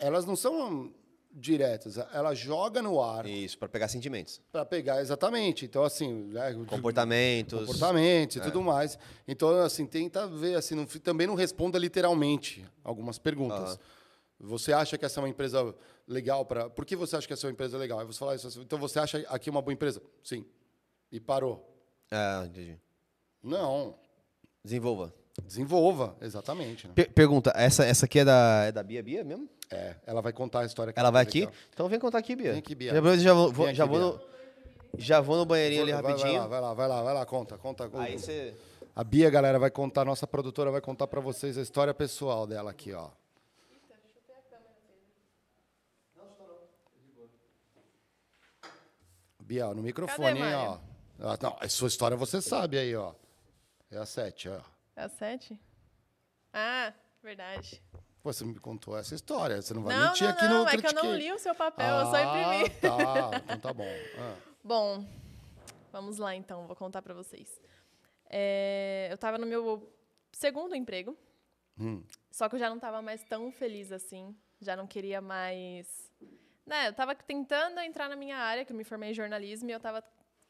elas 0.00 0.24
não 0.24 0.34
são 0.36 0.92
diretas. 1.32 1.96
Ela 2.12 2.34
joga 2.34 2.82
no 2.82 3.00
ar 3.00 3.24
Isso, 3.26 3.56
pra 3.56 3.68
pegar 3.68 3.86
sentimentos. 3.88 4.40
para 4.50 4.64
pegar 4.64 5.00
exatamente. 5.00 5.64
Então, 5.64 5.84
assim, 5.84 6.12
né, 6.32 6.52
Comportamentos. 6.68 7.60
comportamentos 7.60 8.36
e 8.36 8.40
tudo 8.40 8.60
mais. 8.62 8.98
Então, 9.28 9.60
assim, 9.60 9.86
tenta 9.86 10.26
ver, 10.26 10.56
assim, 10.56 10.74
não, 10.74 10.84
também 10.86 11.26
não 11.28 11.34
responda 11.36 11.78
literalmente 11.78 12.66
algumas 12.82 13.18
perguntas. 13.18 13.78
Você 14.40 14.72
acha 14.72 14.96
que 14.98 15.04
essa 15.04 15.20
é 15.20 15.22
uma 15.22 15.28
empresa 15.28 15.74
legal 16.08 16.44
para? 16.46 16.68
Por 16.70 16.84
que 16.84 16.96
você 16.96 17.14
acha 17.14 17.26
que 17.26 17.32
essa 17.32 17.46
é 17.46 17.48
uma 17.48 17.52
empresa 17.52 17.76
legal? 17.78 18.00
Aí 18.00 18.06
você 18.06 18.18
fala 18.18 18.34
isso. 18.34 18.46
assim, 18.48 18.60
Então 18.62 18.78
você 18.78 18.98
acha 18.98 19.18
aqui 19.28 19.50
uma 19.50 19.60
boa 19.62 19.72
empresa? 19.74 20.02
Sim. 20.24 20.44
E 21.12 21.20
parou? 21.20 21.64
Ah, 22.10 22.44
entendi. 22.46 22.76
Não. 23.42 23.94
Desenvolva. 24.64 25.14
Desenvolva, 25.44 26.16
exatamente. 26.20 26.88
né? 26.88 26.92
Per- 26.94 27.12
pergunta, 27.12 27.52
essa, 27.54 27.84
essa 27.84 28.06
aqui 28.06 28.18
é 28.18 28.24
da, 28.24 28.64
é 28.66 28.72
da 28.72 28.82
Bia 28.82 29.02
Bia 29.02 29.22
mesmo? 29.22 29.48
É, 29.70 29.94
ela 30.06 30.20
vai 30.20 30.32
contar 30.32 30.60
a 30.60 30.64
história. 30.64 30.92
que 30.92 30.98
Ela 30.98 31.10
vai 31.10 31.22
aqui? 31.22 31.48
Então 31.72 31.88
vem 31.88 31.98
contar 32.00 32.18
aqui, 32.18 32.34
Bia. 32.34 32.50
Vem 32.52 32.58
aqui, 32.58 32.74
Bia. 32.74 32.92
Já, 32.92 33.00
vou- 33.00 33.16
já 33.18 33.32
vou, 33.34 33.52
vou- 33.52 33.66
Vem 33.66 33.74
já, 33.74 33.84
aqui, 33.84 33.92
vou 33.92 34.00
no, 34.00 34.20
já 34.98 35.20
vou 35.20 35.36
no 35.36 35.44
banheirinho 35.46 35.82
ali 35.82 35.92
Vai, 35.92 36.02
vai 36.02 36.12
rapidinho. 36.12 36.40
lá, 36.40 36.46
vai 36.48 36.60
lá, 36.60 36.74
vai 36.74 36.88
lá, 36.88 37.02
vai 37.02 37.14
lá, 37.14 37.26
conta, 37.26 37.56
conta. 37.56 37.88
Aí 37.94 38.18
você... 38.18 38.54
A 38.96 39.04
Bia, 39.04 39.30
galera, 39.30 39.58
vai 39.58 39.70
contar, 39.70 40.04
nossa 40.04 40.26
produtora 40.26 40.70
vai 40.72 40.80
contar 40.80 41.06
para 41.06 41.20
vocês 41.20 41.56
a 41.56 41.62
história 41.62 41.94
pessoal 41.94 42.46
dela 42.46 42.70
aqui, 42.72 42.92
ó. 42.92 43.08
Bia, 49.40 49.68
ó, 49.68 49.74
no 49.74 49.82
microfone, 49.82 50.38
Cadê, 50.38 50.50
hein, 50.50 50.54
ó. 50.54 50.78
Ah, 51.22 51.38
Não, 51.40 51.56
a 51.60 51.68
sua 51.68 51.88
história 51.88 52.16
você 52.16 52.40
sabe 52.40 52.78
aí, 52.78 52.94
ó. 52.94 53.12
É 53.90 53.98
a 53.98 54.06
sete, 54.06 54.48
ó. 54.48 54.60
É 54.96 55.02
a 55.04 55.08
sete? 55.08 55.58
Ah, 56.52 56.92
verdade. 57.22 57.82
Pô, 58.22 58.32
você 58.32 58.44
me 58.44 58.58
contou 58.58 58.98
essa 58.98 59.14
história, 59.14 59.62
você 59.62 59.72
não 59.72 59.82
vai 59.82 59.96
não, 59.96 60.08
mentir 60.08 60.26
não, 60.26 60.34
aqui 60.34 60.44
não, 60.44 60.64
no 60.64 60.68
é 60.68 60.76
que 60.76 60.86
eu 60.86 60.92
não 60.92 61.02
Critiquei. 61.02 61.28
li 61.28 61.32
o 61.32 61.38
seu 61.38 61.54
papel, 61.54 61.96
eu 61.96 62.06
só 62.06 62.18
imprimi. 62.18 62.76
Ah, 62.82 63.30
tá, 63.30 63.42
então 63.44 63.58
tá 63.58 63.72
bom. 63.72 63.88
Ah. 64.18 64.36
Bom, 64.62 65.06
vamos 65.90 66.18
lá 66.18 66.34
então, 66.34 66.66
vou 66.66 66.76
contar 66.76 67.00
pra 67.00 67.14
vocês. 67.14 67.60
É, 68.28 69.08
eu 69.10 69.16
tava 69.16 69.38
no 69.38 69.46
meu 69.46 69.90
segundo 70.32 70.74
emprego. 70.74 71.16
Hum. 71.78 72.02
Só 72.30 72.48
que 72.48 72.56
eu 72.56 72.58
já 72.58 72.68
não 72.68 72.76
estava 72.76 73.00
mais 73.00 73.24
tão 73.24 73.50
feliz 73.50 73.90
assim. 73.90 74.36
Já 74.60 74.76
não 74.76 74.86
queria 74.86 75.20
mais. 75.22 76.12
Né, 76.66 76.86
eu 76.86 76.90
estava 76.90 77.14
tentando 77.14 77.80
entrar 77.80 78.08
na 78.08 78.14
minha 78.16 78.36
área, 78.36 78.64
que 78.64 78.72
eu 78.72 78.76
me 78.76 78.84
formei 78.84 79.10
em 79.10 79.14
jornalismo, 79.14 79.68
e 79.70 79.72
eu 79.72 79.78
estava 79.78 80.04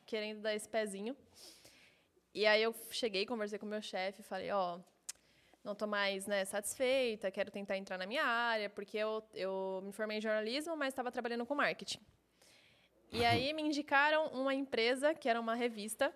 querendo 0.05 0.41
dar 0.43 0.55
esse 0.55 0.69
pezinho. 0.69 1.17
E 2.35 2.45
aí 2.47 2.63
eu 2.63 2.75
cheguei, 2.91 3.25
conversei 3.25 3.59
com 3.59 3.67
o 3.67 3.69
meu 3.69 3.81
chefe, 3.81 4.23
falei, 4.23 4.51
ó, 4.51 4.79
não 5.63 5.75
tô 5.75 5.87
mais 5.87 6.27
né, 6.27 6.45
satisfeita, 6.45 7.31
quero 7.31 7.51
tentar 7.51 7.77
entrar 7.77 7.99
na 7.99 8.07
minha 8.07 8.25
área, 8.25 8.71
porque 8.71 8.97
eu, 8.97 9.23
eu 9.35 9.83
me 9.85 9.93
formei 9.93 10.19
em 10.19 10.21
jornalismo, 10.21 10.77
mas 10.77 10.89
estava 10.89 11.13
trabalhando 11.13 11.45
com 11.45 11.55
marketing. 11.55 12.01
E 13.13 13.25
aí 13.27 13.53
me 13.53 13.63
indicaram 13.63 14.29
uma 14.29 14.55
empresa, 14.55 15.15
que 15.15 15.29
era 15.29 15.41
uma 15.41 15.55
revista, 15.55 16.15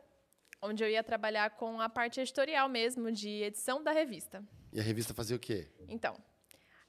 onde 0.63 0.83
eu 0.83 0.89
ia 0.89 1.03
trabalhar 1.03 1.51
com 1.51 1.81
a 1.81 1.89
parte 1.89 2.21
editorial 2.21 2.69
mesmo, 2.69 3.13
de 3.13 3.43
edição 3.43 3.83
da 3.83 3.93
revista. 3.93 4.43
E 4.73 4.81
a 4.81 4.83
revista 4.83 5.13
fazia 5.13 5.37
o 5.37 5.41
quê? 5.41 5.69
Então, 5.89 6.17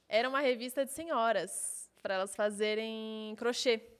era 0.08 0.28
uma 0.28 0.40
revista 0.40 0.84
de 0.84 0.92
senhoras, 0.92 1.90
para 2.02 2.14
elas 2.14 2.34
fazerem 2.34 3.34
crochê. 3.36 3.95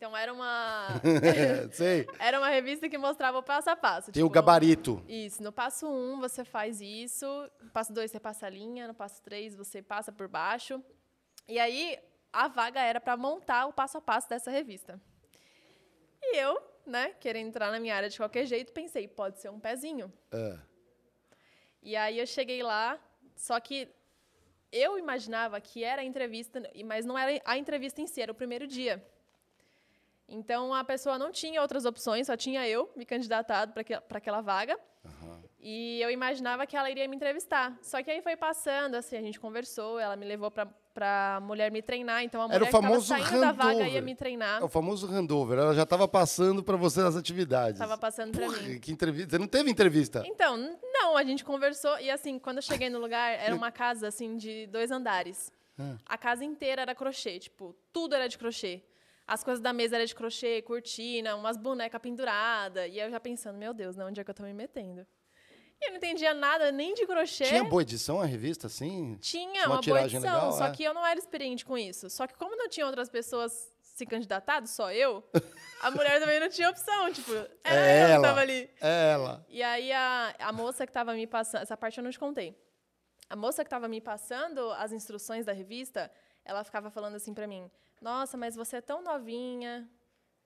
Então 0.00 0.16
era 0.16 0.32
uma 0.32 0.88
Sei. 1.72 2.06
era 2.18 2.38
uma 2.38 2.48
revista 2.48 2.88
que 2.88 2.96
mostrava 2.96 3.36
o 3.36 3.42
passo 3.42 3.68
a 3.68 3.76
passo. 3.76 4.10
Tem 4.10 4.22
o 4.22 4.28
tipo, 4.28 4.34
gabarito. 4.34 5.04
Isso, 5.06 5.42
no 5.42 5.52
passo 5.52 5.86
1 5.86 5.90
um, 5.90 6.18
você 6.18 6.42
faz 6.42 6.80
isso, 6.80 7.26
no 7.60 7.68
passo 7.68 7.92
2 7.92 8.10
você 8.10 8.18
passa 8.18 8.46
a 8.46 8.48
linha, 8.48 8.88
no 8.88 8.94
passo 8.94 9.20
3 9.22 9.54
você 9.54 9.82
passa 9.82 10.10
por 10.10 10.26
baixo. 10.26 10.82
E 11.46 11.58
aí 11.58 11.98
a 12.32 12.48
vaga 12.48 12.80
era 12.80 12.98
para 12.98 13.14
montar 13.14 13.66
o 13.66 13.74
passo 13.74 13.98
a 13.98 14.00
passo 14.00 14.26
dessa 14.26 14.50
revista. 14.50 14.98
E 16.22 16.38
eu, 16.38 16.58
né, 16.86 17.14
querendo 17.20 17.48
entrar 17.48 17.70
na 17.70 17.78
minha 17.78 17.94
área 17.94 18.08
de 18.08 18.16
qualquer 18.16 18.46
jeito, 18.46 18.72
pensei, 18.72 19.06
pode 19.06 19.38
ser 19.38 19.50
um 19.50 19.60
pezinho. 19.60 20.10
Ah. 20.32 20.60
E 21.82 21.94
aí 21.94 22.18
eu 22.18 22.26
cheguei 22.26 22.62
lá, 22.62 22.98
só 23.36 23.60
que 23.60 23.86
eu 24.72 24.96
imaginava 24.96 25.60
que 25.60 25.84
era 25.84 26.00
a 26.00 26.04
entrevista, 26.06 26.62
mas 26.86 27.04
não 27.04 27.18
era 27.18 27.38
a 27.44 27.58
entrevista 27.58 28.00
em 28.00 28.06
si, 28.06 28.22
era 28.22 28.32
o 28.32 28.34
primeiro 28.34 28.66
dia. 28.66 29.04
Então 30.30 30.72
a 30.72 30.84
pessoa 30.84 31.18
não 31.18 31.32
tinha 31.32 31.60
outras 31.60 31.84
opções, 31.84 32.28
só 32.28 32.36
tinha 32.36 32.66
eu 32.66 32.88
me 32.96 33.04
candidatado 33.04 33.72
para 33.72 34.18
aquela 34.18 34.40
vaga. 34.40 34.78
E 35.62 36.00
eu 36.00 36.10
imaginava 36.10 36.66
que 36.66 36.74
ela 36.74 36.90
iria 36.90 37.06
me 37.06 37.16
entrevistar. 37.16 37.76
Só 37.82 38.02
que 38.02 38.10
aí 38.10 38.22
foi 38.22 38.34
passando, 38.34 38.94
assim, 38.94 39.16
a 39.16 39.20
gente 39.20 39.38
conversou, 39.38 39.98
ela 39.98 40.16
me 40.16 40.24
levou 40.24 40.50
para 40.50 40.66
para 40.92 41.38
mulher 41.40 41.70
me 41.70 41.80
treinar, 41.80 42.24
então 42.24 42.42
a 42.42 42.48
mulher 42.48 42.56
Era 42.56 42.64
o 42.64 42.66
que 42.66 42.72
famoso 42.72 43.06
saindo 43.06 43.40
da 43.40 43.52
vaga 43.52 43.88
ia 43.88 44.02
me 44.02 44.14
treinar. 44.14 44.60
É 44.60 44.64
o 44.64 44.68
famoso 44.68 45.06
handover. 45.06 45.58
Ela 45.58 45.72
já 45.72 45.84
estava 45.84 46.08
passando 46.08 46.64
para 46.64 46.76
você 46.76 47.00
nas 47.00 47.14
atividades. 47.16 47.80
Estava 47.80 47.96
passando 47.96 48.36
para 48.36 48.48
mim. 48.48 48.78
que 48.80 48.90
entrevista. 48.90 49.30
Você 49.30 49.38
não 49.38 49.46
teve 49.46 49.70
entrevista? 49.70 50.22
Então, 50.26 50.76
não, 50.82 51.16
a 51.16 51.22
gente 51.22 51.44
conversou 51.44 51.96
e 52.00 52.10
assim, 52.10 52.38
quando 52.40 52.56
eu 52.56 52.62
cheguei 52.62 52.90
no 52.90 52.98
lugar, 52.98 53.30
era 53.38 53.54
uma 53.54 53.70
casa 53.70 54.08
assim 54.08 54.36
de 54.36 54.66
dois 54.66 54.90
andares. 54.90 55.52
A 56.04 56.18
casa 56.18 56.44
inteira 56.44 56.82
era 56.82 56.94
crochê, 56.94 57.38
tipo, 57.38 57.74
tudo 57.92 58.14
era 58.14 58.28
de 58.28 58.36
crochê. 58.36 58.82
As 59.30 59.44
coisas 59.44 59.62
da 59.62 59.72
mesa 59.72 59.94
eram 59.94 60.04
de 60.04 60.12
crochê, 60.12 60.60
cortina, 60.60 61.36
umas 61.36 61.56
bonecas 61.56 62.00
penduradas. 62.00 62.90
E 62.90 62.98
eu 62.98 63.08
já 63.08 63.20
pensando, 63.20 63.56
meu 63.56 63.72
Deus, 63.72 63.94
né, 63.94 64.04
onde 64.04 64.20
é 64.20 64.24
que 64.24 64.30
eu 64.30 64.34
tô 64.34 64.42
me 64.42 64.52
metendo? 64.52 65.06
E 65.80 65.86
eu 65.86 65.90
não 65.90 65.98
entendia 65.98 66.34
nada 66.34 66.72
nem 66.72 66.94
de 66.94 67.06
crochê. 67.06 67.44
Tinha 67.44 67.62
boa 67.62 67.82
edição 67.82 68.20
a 68.20 68.24
revista, 68.24 68.66
assim? 68.66 69.16
Tinha 69.20 69.66
uma 69.66 69.76
uma, 69.76 69.82
boa 69.82 70.02
edição, 70.02 70.20
legal, 70.20 70.52
só 70.52 70.66
é. 70.66 70.72
que 70.72 70.82
eu 70.82 70.92
não 70.92 71.06
era 71.06 71.16
experiente 71.16 71.64
com 71.64 71.78
isso. 71.78 72.10
Só 72.10 72.26
que 72.26 72.34
como 72.34 72.56
não 72.56 72.68
tinha 72.68 72.84
outras 72.84 73.08
pessoas 73.08 73.72
se 73.80 74.04
candidatado, 74.04 74.66
só 74.66 74.90
eu, 74.90 75.22
a 75.80 75.90
mulher 75.92 76.18
também 76.18 76.40
não 76.40 76.48
tinha 76.48 76.68
opção, 76.68 77.12
tipo, 77.12 77.32
era 77.62 77.80
É 77.86 78.02
eu 78.02 78.06
que 78.06 78.12
ela. 78.14 78.26
tava 78.26 78.40
ali. 78.40 78.68
É 78.80 79.12
ela. 79.12 79.46
E 79.48 79.62
aí 79.62 79.92
a, 79.92 80.34
a 80.40 80.52
moça 80.52 80.84
que 80.84 80.90
estava 80.90 81.14
me 81.14 81.26
passando, 81.28 81.62
essa 81.62 81.76
parte 81.76 81.98
eu 81.98 82.02
não 82.02 82.10
te 82.10 82.18
contei. 82.18 82.60
A 83.28 83.36
moça 83.36 83.62
que 83.62 83.68
estava 83.68 83.86
me 83.86 84.00
passando 84.00 84.72
as 84.72 84.90
instruções 84.90 85.46
da 85.46 85.52
revista, 85.52 86.10
ela 86.44 86.64
ficava 86.64 86.90
falando 86.90 87.14
assim 87.14 87.32
pra 87.32 87.46
mim: 87.46 87.70
"Nossa, 88.00 88.36
mas 88.36 88.54
você 88.56 88.76
é 88.76 88.80
tão 88.80 89.02
novinha, 89.02 89.88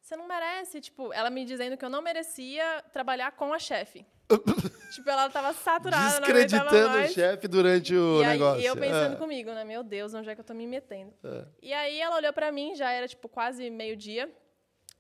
você 0.01 0.17
não 0.17 0.27
merece", 0.27 0.81
tipo, 0.81 1.13
ela 1.13 1.31
me 1.31 1.45
dizendo 1.45 1.77
que 1.77 1.85
eu 1.85 1.91
não 1.91 2.03
merecia 2.03 2.83
trabalhar 2.93 3.33
com 3.33 3.53
a 3.53 3.59
chefe. 3.59 4.07
tipo, 4.95 5.09
ela 5.09 5.29
tava 5.29 5.53
saturada, 5.53 6.21
Descreditando 6.21 6.99
o 6.99 7.09
chefe 7.09 7.47
durante 7.47 7.95
o 7.95 8.21
E 8.21 8.25
aí, 8.25 8.39
negócio. 8.39 8.67
eu 8.67 8.77
pensando 8.77 9.15
É. 9.15 9.17
comigo, 9.19 9.51
né? 9.53 9.65
Meu 9.65 9.83
Deus, 9.83 10.15
onde 10.15 10.29
é 10.31 10.35
que 10.35 10.41
eu 10.41 10.45
tô 10.45 10.55
me 10.55 10.67
metendo? 10.67 11.15
É. 11.23 11.47
E 11.63 11.73
aí 11.73 12.01
ela 12.01 12.17
olhou 12.17 12.33
pra 12.33 12.51
mim, 12.51 12.75
já 12.75 12.91
era 12.91 13.07
tipo 13.07 13.29
quase 13.29 13.69
meio-dia, 13.71 14.35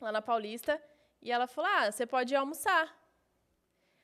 lá 0.01 0.13
na 0.13 0.21
Paulista, 0.23 0.81
e 1.23 1.33
ela 1.33 1.47
falou: 1.47 1.71
Ah, 1.71 1.91
você 1.91 2.07
pode 2.07 2.35
almoçar. 2.35 2.95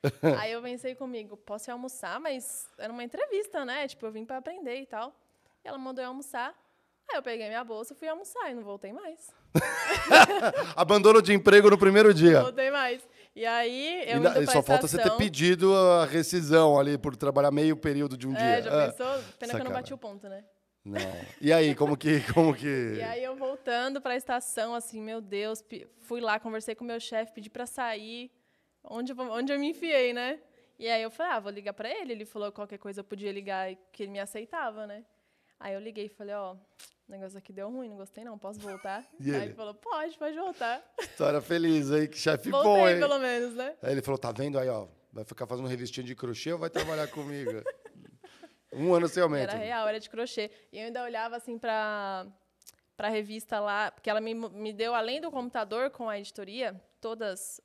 aí 0.39 0.51
eu 0.51 0.61
pensei 0.61 0.95
comigo, 0.95 1.37
posso 1.37 1.71
almoçar, 1.71 2.19
mas 2.19 2.67
era 2.77 2.91
uma 2.91 3.03
entrevista, 3.03 3.63
né? 3.63 3.87
Tipo, 3.87 4.07
eu 4.07 4.11
vim 4.11 4.25
pra 4.25 4.37
aprender 4.37 4.81
e 4.81 4.85
tal. 4.87 5.15
E 5.63 5.67
ela 5.67 5.77
mandou 5.77 6.03
eu 6.03 6.09
almoçar. 6.09 6.55
Aí 7.11 7.17
eu 7.17 7.21
peguei 7.23 7.47
minha 7.47 7.63
bolsa 7.63 7.93
e 7.93 7.97
fui 7.97 8.07
almoçar 8.07 8.49
e 8.49 8.53
não 8.53 8.63
voltei 8.63 8.93
mais. 8.93 9.29
Abandono 10.75 11.21
de 11.21 11.33
emprego 11.33 11.69
no 11.69 11.77
primeiro 11.77 12.13
dia. 12.13 12.35
Não 12.35 12.43
voltei 12.43 12.71
mais. 12.71 13.01
E 13.35 13.45
aí 13.45 14.09
eu 14.09 14.17
indo 14.17 14.31
pra 14.31 14.45
só 14.45 14.61
falta 14.63 14.87
você 14.87 14.97
ter 14.97 15.11
pedido 15.17 15.75
a 15.75 16.05
rescisão 16.05 16.79
ali 16.79 16.97
por 16.97 17.15
trabalhar 17.15 17.51
meio 17.51 17.75
período 17.75 18.17
de 18.17 18.27
um 18.27 18.33
dia. 18.33 18.41
É, 18.41 18.61
já 18.61 18.85
Ah, 18.85 18.91
pensou? 18.91 19.23
Pena 19.39 19.53
que 19.53 19.59
eu 19.59 19.63
não 19.65 19.71
bati 19.71 19.93
o 19.93 19.97
ponto, 19.97 20.27
né? 20.27 20.43
Não. 20.83 20.99
E 21.39 21.53
aí, 21.53 21.75
como 21.75 21.95
que. 21.95 22.21
Como 22.33 22.55
que... 22.55 22.65
E 22.97 23.03
aí 23.03 23.23
eu 23.23 23.35
voltando 23.35 24.01
para 24.01 24.13
a 24.13 24.17
estação, 24.17 24.73
assim, 24.73 25.01
meu 25.01 25.21
Deus, 25.21 25.63
fui 26.01 26.19
lá, 26.19 26.39
conversei 26.39 26.73
com 26.75 26.83
o 26.83 26.87
meu 26.87 26.99
chefe, 26.99 27.33
pedi 27.33 27.49
para 27.49 27.65
sair, 27.65 28.31
onde 28.83 29.13
onde 29.13 29.53
eu 29.53 29.59
me 29.59 29.69
enfiei, 29.69 30.11
né? 30.13 30.39
E 30.79 30.89
aí 30.89 31.03
eu 31.03 31.11
falei, 31.11 31.33
ah, 31.33 31.39
vou 31.39 31.51
ligar 31.51 31.73
para 31.73 31.89
ele. 31.89 32.13
Ele 32.13 32.25
falou 32.25 32.49
que 32.51 32.55
qualquer 32.55 32.79
coisa 32.79 33.01
eu 33.01 33.03
podia 33.03 33.31
ligar 33.31 33.71
e 33.71 33.77
que 33.91 34.03
ele 34.03 34.11
me 34.11 34.19
aceitava, 34.19 34.87
né? 34.87 35.03
Aí 35.59 35.75
eu 35.75 35.79
liguei 35.79 36.05
e 36.07 36.09
falei, 36.09 36.33
ó, 36.33 36.55
o 37.11 37.13
negócio 37.13 37.37
aqui 37.37 37.51
deu 37.51 37.69
ruim, 37.69 37.89
não 37.89 37.97
gostei 37.97 38.23
não, 38.23 38.39
posso 38.39 38.59
voltar? 38.59 39.05
E 39.19 39.35
aí 39.35 39.43
ele? 39.43 39.53
falou, 39.53 39.73
pode, 39.73 40.17
pode 40.17 40.35
voltar. 40.37 40.81
História 40.97 41.41
feliz 41.41 41.91
aí, 41.91 42.07
que 42.07 42.17
chefe 42.17 42.49
bom, 42.49 42.63
Voltei, 42.63 42.93
hein? 42.93 42.99
pelo 42.99 43.19
menos, 43.19 43.53
né? 43.53 43.75
Aí 43.81 43.91
ele 43.91 44.01
falou: 44.01 44.17
tá 44.17 44.31
vendo 44.31 44.57
aí, 44.57 44.69
ó? 44.69 44.87
Vai 45.11 45.25
ficar 45.25 45.45
fazendo 45.45 45.67
revistinha 45.67 46.05
de 46.05 46.15
crochê 46.15 46.53
ou 46.53 46.59
vai 46.59 46.69
trabalhar 46.69 47.07
comigo? 47.09 47.51
um 48.71 48.93
ano 48.93 49.09
sem 49.09 49.21
aumento. 49.21 49.49
Era 49.49 49.57
real, 49.57 49.87
era 49.89 49.99
de 49.99 50.09
crochê. 50.09 50.49
E 50.71 50.79
eu 50.79 50.85
ainda 50.85 51.03
olhava 51.03 51.35
assim 51.35 51.59
pra, 51.59 52.25
pra 52.95 53.09
revista 53.09 53.59
lá, 53.59 53.91
porque 53.91 54.09
ela 54.09 54.21
me, 54.21 54.33
me 54.33 54.71
deu, 54.71 54.95
além 54.95 55.19
do 55.19 55.29
computador 55.29 55.89
com 55.89 56.09
a 56.09 56.17
editoria, 56.17 56.81
todas. 57.01 57.59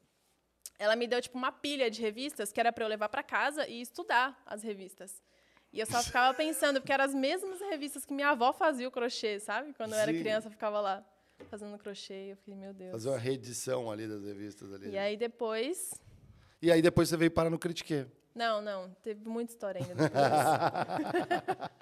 Ela 0.76 0.96
me 0.96 1.06
deu 1.06 1.22
tipo 1.22 1.38
uma 1.38 1.52
pilha 1.52 1.88
de 1.88 2.02
revistas 2.02 2.52
que 2.52 2.58
era 2.58 2.72
para 2.72 2.84
eu 2.84 2.88
levar 2.88 3.08
para 3.08 3.22
casa 3.22 3.66
e 3.68 3.80
estudar 3.80 4.42
as 4.44 4.64
revistas. 4.64 5.22
E 5.72 5.80
eu 5.80 5.86
só 5.86 6.02
ficava 6.02 6.32
pensando, 6.34 6.80
porque 6.80 6.92
eram 6.92 7.04
as 7.04 7.14
mesmas 7.14 7.60
revistas 7.60 8.04
que 8.04 8.14
minha 8.14 8.30
avó 8.30 8.52
fazia 8.52 8.88
o 8.88 8.90
crochê, 8.90 9.38
sabe? 9.40 9.72
Quando 9.74 9.92
eu 9.92 9.98
era 9.98 10.12
Sim. 10.12 10.20
criança, 10.20 10.46
eu 10.48 10.50
ficava 10.50 10.80
lá 10.80 11.04
fazendo 11.50 11.76
crochê. 11.78 12.32
Eu 12.32 12.36
fiquei, 12.36 12.54
meu 12.54 12.72
Deus. 12.72 12.92
Fazer 12.92 13.08
uma 13.10 13.18
reedição 13.18 13.90
ali 13.90 14.06
das 14.06 14.24
revistas 14.24 14.72
ali. 14.72 14.90
E 14.90 14.98
aí 14.98 15.16
depois. 15.16 15.92
E 16.62 16.72
aí 16.72 16.80
depois 16.80 17.08
você 17.08 17.16
veio 17.16 17.30
parar 17.30 17.50
no 17.50 17.58
Critique. 17.58 18.06
Não, 18.34 18.60
não, 18.60 18.90
teve 19.02 19.26
muita 19.26 19.52
história 19.52 19.80
ainda 19.80 19.94
depois. 19.94 20.12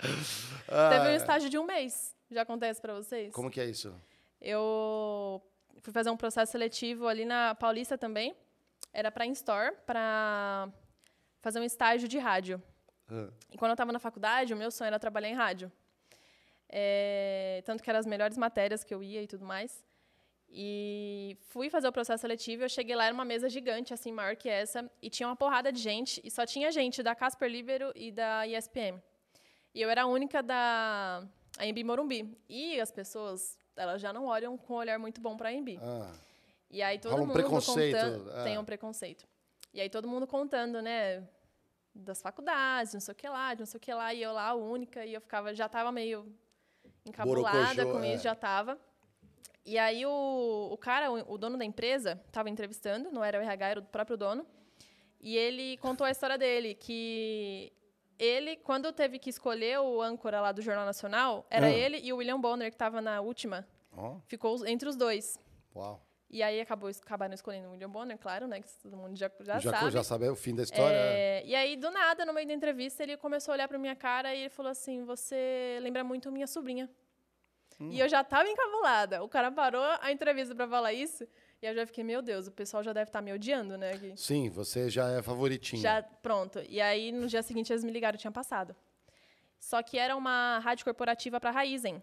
Ah, 0.69 0.91
teve 0.91 1.09
um 1.09 1.15
estágio 1.15 1.51
de 1.51 1.59
um 1.59 1.65
mês. 1.65 2.15
Já 2.31 2.43
acontece 2.43 2.81
para 2.81 2.95
vocês? 2.95 3.33
Como 3.33 3.51
que 3.51 3.61
é 3.61 3.67
isso? 3.67 3.95
Eu 4.41 5.43
fui 5.81 5.93
fazer 5.93 6.11
um 6.11 6.17
processo 6.17 6.53
seletivo 6.53 7.07
ali 7.07 7.25
na 7.25 7.55
Paulista 7.55 7.97
também. 7.97 8.35
Era 8.93 9.11
para 9.11 9.27
Instore, 9.27 9.75
para 9.87 10.69
fazer 11.41 11.61
um 11.61 11.65
estágio 11.65 12.09
de 12.09 12.19
rádio. 12.19 12.63
Ah. 13.11 13.29
E 13.53 13.57
quando 13.57 13.71
eu 13.71 13.75
estava 13.75 13.93
na 13.93 13.99
faculdade, 13.99 14.53
o 14.53 14.57
meu 14.57 14.71
sonho 14.71 14.89
era 14.89 14.99
trabalhar 14.99 15.29
em 15.29 15.35
rádio. 15.35 15.71
É, 16.69 17.63
tanto 17.65 17.83
que 17.83 17.91
eram 17.91 18.01
as 18.01 18.07
melhores 18.07 18.37
matérias 18.37 18.83
que 18.83 18.95
eu 18.95 19.03
ia 19.03 19.23
e 19.23 19.27
tudo 19.27 19.45
mais. 19.45 19.85
E 20.49 21.37
fui 21.49 21.69
fazer 21.69 21.89
o 21.89 21.93
processo 21.93 22.21
seletivo, 22.21 22.63
eu 22.63 22.69
cheguei 22.69 22.95
lá, 22.95 23.07
era 23.07 23.15
uma 23.15 23.25
mesa 23.25 23.49
gigante, 23.49 23.93
assim, 23.93 24.13
maior 24.13 24.37
que 24.37 24.49
essa, 24.49 24.89
e 25.03 25.11
tinha 25.11 25.29
uma 25.29 25.35
porrada 25.35 25.73
de 25.73 25.81
gente, 25.81 26.21
e 26.23 26.31
só 26.31 26.47
tinha 26.47 26.71
gente 26.71 27.03
da 27.03 27.13
Casper 27.13 27.51
Libero 27.51 27.93
e 27.97 28.13
da 28.13 28.47
ESPM. 28.47 29.03
E 29.75 29.83
eu 29.83 29.91
era 29.91 30.03
a 30.03 30.07
única 30.07 30.43
da 30.43 31.25
AMB 31.59 31.83
Morumbi. 31.85 32.39
E 32.49 32.81
as 32.81 32.93
pessoas, 32.93 33.59
elas 33.77 34.01
já 34.01 34.13
não 34.13 34.27
olham 34.27 34.57
com 34.57 34.75
um 34.75 34.77
olhar 34.77 34.99
muito 34.99 35.21
bom 35.21 35.37
para 35.37 35.49
a 35.49 35.53
AMB. 35.53 35.79
Ah, 35.83 36.13
E 36.71 36.81
aí 36.81 37.01
todo 37.01 37.11
Rola 37.11 37.25
um 37.25 37.27
mundo 37.27 37.37
preconceito, 37.37 37.97
contando, 37.97 38.31
é. 38.31 38.45
tem 38.45 38.59
um 38.59 38.65
preconceito. 38.65 39.27
E 39.73 39.81
aí 39.81 39.91
todo 39.91 40.07
mundo 40.07 40.25
contando, 40.25 40.81
né, 40.81 41.27
das 41.95 42.21
faculdades, 42.21 42.93
não 42.95 43.01
sei 43.01 43.13
o 43.13 43.15
que 43.15 43.29
lá, 43.29 43.55
de 43.55 43.61
não 43.61 43.67
sei 43.67 43.79
o 43.79 43.81
que 43.81 43.95
lá, 43.95 44.13
e 44.13 44.23
eu 44.23 44.33
lá 44.33 44.49
a 44.49 44.55
única, 44.55 45.05
e 45.07 45.15
eu 45.15 45.21
ficava 45.21 45.55
já 45.55 45.69
tava 45.69 45.93
meio 45.93 46.27
encabulada 47.07 47.85
com 47.87 48.01
é. 48.01 48.15
isso, 48.15 48.25
já 48.25 48.35
tava. 48.35 48.79
E 49.65 49.79
aí 49.79 50.05
o, 50.05 50.69
o 50.73 50.77
cara, 50.77 51.11
o, 51.11 51.35
o 51.35 51.39
dono 51.39 51.57
da 51.57 51.65
empresa, 51.65 52.21
estava 52.27 52.51
entrevistando, 52.51 53.11
não 53.11 53.25
era 53.25 53.39
o 53.39 53.43
RH, 53.43 53.69
era 53.69 53.81
o 53.81 53.85
próprio 53.85 54.17
dono, 54.17 54.47
e 55.21 55.37
ele 55.37 55.77
contou 55.79 56.07
a 56.07 56.11
história 56.11 56.37
dele, 56.37 56.75
que 56.75 57.73
ele, 58.19 58.57
quando 58.57 58.93
teve 58.93 59.19
que 59.19 59.31
escolher 59.31 59.81
o 59.81 60.03
âncora 60.03 60.41
lá 60.41 60.53
do 60.53 60.61
Jornal 60.61 60.85
Nacional, 60.85 61.47
era 61.49 61.67
Ah. 61.67 61.71
ele 61.71 61.99
e 62.01 62.13
o 62.13 62.17
William 62.17 62.41
Bonner, 62.41 62.69
que 62.71 62.75
estava 62.75 63.01
na 63.01 63.21
última, 63.21 63.67
ó, 63.97 64.17
ficou 64.27 64.67
entre 64.67 64.89
os 64.89 64.97
dois. 64.97 65.39
uau. 65.75 66.05
E 66.31 66.43
aí 66.43 66.61
acabou, 66.61 66.89
acabaram 66.91 67.35
escolhendo 67.35 67.69
o 67.69 67.71
William 67.73 67.89
Bonner, 67.91 68.19
claro, 68.19 68.47
né? 68.49 68.61
Que 68.61 68.69
todo 68.83 68.97
mundo 68.97 69.17
já, 69.17 69.31
já, 69.41 69.59
Já, 69.61 69.71
sabe. 69.71 69.91
já 69.93 70.03
sabe 70.03 70.29
o 70.29 70.35
fim 70.35 70.55
da 70.55 70.63
história. 70.65 70.89
né? 70.97 71.13
É, 71.41 71.43
e 71.47 71.55
aí, 71.55 71.77
do 71.77 71.91
nada, 71.91 72.25
no 72.25 72.33
meio 72.33 72.47
da 72.49 72.55
entrevista, 72.55 73.03
ele 73.03 73.17
começou 73.17 73.53
a 73.53 73.55
olhar 73.55 73.69
pra 73.69 73.79
minha 73.79 73.95
cara 73.95 74.35
e 74.35 74.41
ele 74.41 74.49
falou 74.49 74.73
assim: 74.73 75.05
Você 75.05 75.79
lembra 75.81 76.03
muito 76.03 76.33
minha 76.33 76.47
sobrinha. 76.47 76.91
Hum. 77.79 77.91
E 77.91 78.01
eu 78.01 78.09
já 78.09 78.23
tava 78.25 78.49
encabulada. 78.49 79.23
O 79.23 79.29
cara 79.29 79.51
parou 79.51 79.83
a 80.01 80.11
entrevista 80.11 80.55
pra 80.55 80.67
falar 80.69 80.93
isso. 80.93 81.27
E 81.63 81.67
eu 81.67 81.75
já 81.75 81.87
fiquei, 81.87 82.05
meu 82.05 82.21
Deus, 82.21 82.47
o 82.47 82.53
pessoal 82.53 82.83
já 82.83 82.93
deve 82.93 83.09
estar 83.09 83.21
me 83.23 83.33
odiando, 83.33 83.77
né? 83.79 83.93
aqui. 83.93 84.13
Sim, 84.17 84.49
você 84.51 84.89
já 84.91 85.11
é 85.11 85.23
favoritinho. 85.23 85.83
Já, 85.83 86.03
pronto. 86.03 86.61
E 86.69 86.81
aí, 86.81 87.11
no 87.11 87.27
dia 87.27 87.43
seguinte, 87.43 87.73
eles 87.73 87.83
me 87.85 87.91
ligaram, 87.91 88.19
tinha 88.19 88.31
passado. 88.31 88.75
Só 89.59 89.83
que 89.83 89.99
era 89.99 90.15
uma 90.17 90.59
rádio 90.59 90.85
corporativa 90.85 91.41
para 91.41 91.51
a 91.51 91.53
Raizen. 91.53 92.03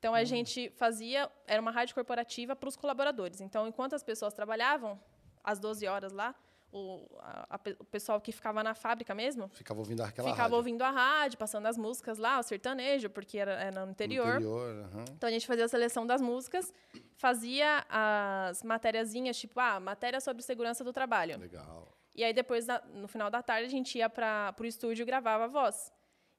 Então, 0.00 0.14
a 0.14 0.24
gente 0.24 0.70
fazia... 0.76 1.30
Era 1.46 1.60
uma 1.62 1.70
rádio 1.70 1.94
corporativa 1.94 2.56
para 2.56 2.68
os 2.68 2.74
colaboradores. 2.74 3.40
Então, 3.40 3.68
enquanto 3.68 3.94
as 3.94 4.02
pessoas 4.02 4.32
trabalhavam, 4.34 4.98
às 5.44 5.58
12 5.60 5.86
horas 5.86 6.10
lá, 6.12 6.34
o, 6.72 7.06
a- 7.18 7.46
a 7.56 7.60
o 7.78 7.84
pessoal 7.84 8.18
que 8.20 8.32
ficava 8.32 8.62
na 8.64 8.74
fábrica 8.74 9.14
mesmo, 9.14 9.48
Ficava 9.50 9.78
ouvindo 9.80 10.00
aquela 10.02 10.28
ficava 10.30 10.42
rádio. 10.44 10.56
ouvindo 10.56 10.82
a 10.82 10.90
rádio, 10.90 11.36
passando 11.36 11.66
as 11.66 11.76
músicas 11.76 12.16
lá, 12.16 12.38
o 12.38 12.42
sertanejo, 12.42 13.10
porque 13.10 13.36
era, 13.38 13.52
era 13.52 13.84
no 13.84 13.90
interior. 13.92 14.26
Interior, 14.36 14.84
aham. 14.86 15.04
Então 15.16 15.28
a 15.28 15.32
gente 15.32 15.46
fazia 15.46 15.64
a 15.64 15.68
seleção 15.68 16.06
das 16.06 16.20
músicas, 16.22 16.72
fazia 17.16 17.84
as 17.90 18.62
matériazinhas, 18.62 19.36
tipo, 19.36 19.58
ah, 19.60 19.78
matéria 19.80 20.20
sobre 20.20 20.42
segurança 20.42 20.82
do 20.82 20.92
trabalho. 20.92 21.38
Legal. 21.38 21.88
E 22.14 22.24
aí 22.24 22.32
depois, 22.32 22.66
no 22.94 23.06
final 23.08 23.30
da 23.30 23.42
tarde, 23.42 23.66
a 23.66 23.70
gente 23.70 23.98
ia 23.98 24.08
para 24.08 24.54
o 24.58 24.64
estúdio 24.64 25.02
e 25.02 25.06
gravava 25.06 25.44
a 25.44 25.48
voz. 25.48 25.92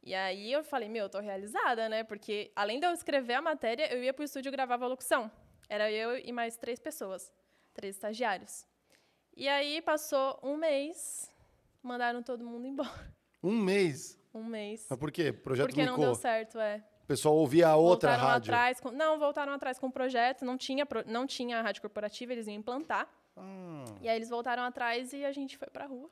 E 0.03 0.15
aí 0.15 0.51
eu 0.51 0.63
falei, 0.63 0.89
meu, 0.89 1.03
eu 1.03 1.09
tô 1.09 1.19
realizada, 1.19 1.87
né? 1.87 2.03
Porque 2.03 2.51
além 2.55 2.79
de 2.79 2.85
eu 2.87 2.91
escrever 2.91 3.35
a 3.35 3.41
matéria, 3.41 3.93
eu 3.93 4.03
ia 4.03 4.13
pro 4.13 4.23
estúdio 4.23 4.49
e 4.49 4.51
gravava 4.51 4.85
a 4.85 4.87
locução. 4.87 5.31
Era 5.69 5.91
eu 5.91 6.17
e 6.17 6.31
mais 6.31 6.57
três 6.57 6.79
pessoas, 6.79 7.31
três 7.73 7.95
estagiários. 7.95 8.65
E 9.35 9.47
aí 9.47 9.81
passou 9.81 10.39
um 10.43 10.57
mês, 10.57 11.31
mandaram 11.81 12.21
todo 12.23 12.43
mundo 12.45 12.65
embora. 12.67 12.89
Um 13.43 13.57
mês. 13.59 14.19
Um 14.31 14.43
mês. 14.43 14.85
Mas 14.87 14.99
por 14.99 15.11
quê? 15.11 15.29
O 15.29 15.33
projeto 15.33 15.65
Porque 15.69 15.83
não 15.83 15.97
deu 15.97 16.13
certo, 16.13 16.59
é. 16.59 16.83
O 17.03 17.07
pessoal 17.07 17.35
ouvia 17.35 17.69
a 17.69 17.75
outra 17.75 18.11
voltaram 18.11 18.29
rádio. 18.33 18.53
atrás 18.53 18.79
com, 18.79 18.91
não 18.91 19.17
voltaram 19.17 19.51
atrás 19.53 19.79
com 19.79 19.87
o 19.87 19.91
projeto 19.91 20.45
não 20.45 20.57
tinha 20.59 20.87
não 21.07 21.25
tinha 21.25 21.57
a 21.57 21.61
rádio 21.63 21.81
corporativa 21.81 22.31
eles 22.31 22.45
iam 22.45 22.55
implantar 22.55 23.09
Ah, 23.35 23.83
e 23.99 24.07
aí 24.07 24.15
eles 24.15 24.29
voltaram 24.29 24.61
atrás 24.63 25.11
e 25.11 25.25
a 25.25 25.31
gente 25.31 25.57
foi 25.57 25.67
pra 25.69 25.87
rua 25.87 26.07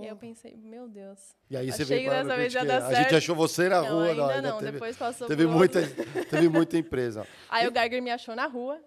e 0.00 0.04
aí 0.04 0.08
eu 0.08 0.16
pensei 0.16 0.56
meu 0.56 0.88
Deus 0.88 1.18
E 1.50 1.56
aí 1.56 1.70
você 1.70 1.84
veio 1.84 2.08
para 2.08 2.22
dessa 2.22 2.36
vez 2.36 2.52
ia 2.54 2.60
criticar. 2.60 2.80
dar 2.80 2.86
A 2.86 2.94
gente 2.94 3.02
certo. 3.10 3.16
achou 3.16 3.36
você 3.36 3.68
na 3.68 3.82
não 3.82 3.88
rua. 3.90 4.06
ainda 4.08 4.26
ainda 4.28 4.50
não 4.52 4.58
teve, 4.58 4.72
depois 4.72 4.96
passou 4.96 5.26
teve 5.28 5.46
muita, 5.46 5.80
teve 6.30 6.48
muita 6.48 6.76
empresa. 6.78 7.26
aí 7.50 7.66
o 7.68 7.72
Geiger 7.72 8.02
me 8.02 8.10
achou 8.10 8.34
na 8.36 8.46
rua 8.46 8.80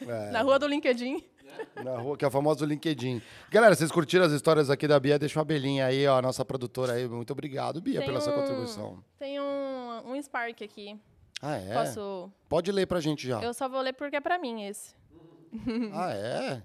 É, 0.00 0.30
na 0.32 0.42
rua 0.42 0.58
do 0.58 0.66
LinkedIn 0.66 1.24
na 1.84 1.98
rua, 1.98 2.16
que 2.16 2.24
é 2.24 2.28
o 2.28 2.30
famoso 2.30 2.64
LinkedIn. 2.64 3.20
Galera, 3.50 3.74
vocês 3.74 3.92
curtiram 3.92 4.24
as 4.24 4.32
histórias 4.32 4.70
aqui 4.70 4.88
da 4.88 4.98
Bia? 4.98 5.18
Deixa 5.18 5.38
uma 5.38 5.44
belinha 5.44 5.84
aí, 5.84 6.06
ó, 6.06 6.16
a 6.16 6.22
nossa 6.22 6.42
produtora 6.46 6.94
aí. 6.94 7.06
Muito 7.06 7.30
obrigado, 7.34 7.78
Bia, 7.82 7.98
Tem 7.98 8.06
pela 8.08 8.22
sua 8.22 8.32
um- 8.32 8.36
contribuição. 8.40 9.04
tem 9.18 9.38
um, 9.38 10.12
um 10.12 10.22
Spark 10.22 10.62
aqui 10.62 10.98
Ah, 11.42 11.56
é? 11.56 11.74
posso 11.74 12.32
Pode 12.48 12.72
ler 12.72 12.86
pra 12.86 13.00
gente 13.00 13.28
já. 13.28 13.42
eu 13.42 13.52
só 13.52 13.68
vou 13.68 13.82
ler 13.82 13.92
porque 13.92 14.16
é 14.16 14.20
pra 14.20 14.38
mim 14.38 14.62
esse 14.64 14.94
Ah, 15.92 16.10
é? 16.14 16.62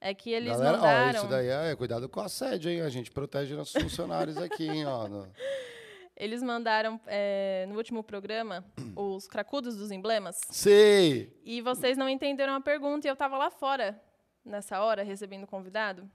É 0.00 0.14
que 0.14 0.30
eles 0.30 0.50
Galera, 0.52 0.70
ó, 0.70 0.80
mandaram 0.80 1.18
isso 1.20 1.28
daí 1.28 1.48
é 1.48 1.76
cuidado 1.76 2.08
com 2.08 2.20
assédio, 2.20 2.70
hein? 2.70 2.80
A 2.82 2.88
gente 2.88 3.10
protege 3.10 3.54
nossos 3.54 3.80
funcionários 3.82 4.36
aqui, 4.38 4.68
hein, 4.68 4.86
ó. 4.86 5.06
no- 5.08 5.30
eles 6.16 6.42
mandaram 6.42 7.00
é, 7.06 7.64
no 7.68 7.76
último 7.76 8.02
programa 8.02 8.64
os 8.96 9.26
cracudos 9.26 9.76
dos 9.76 9.90
emblemas 9.90 10.40
Sei! 10.50 11.38
E 11.44 11.60
vocês 11.62 11.96
não 11.96 12.08
entenderam 12.08 12.54
a 12.54 12.60
pergunta 12.60 13.06
e 13.06 13.10
eu 13.10 13.14
estava 13.14 13.36
lá 13.38 13.50
fora 13.50 14.00
nessa 14.44 14.80
hora 14.82 15.02
recebendo 15.02 15.44
o 15.44 15.46
convidado. 15.46 16.10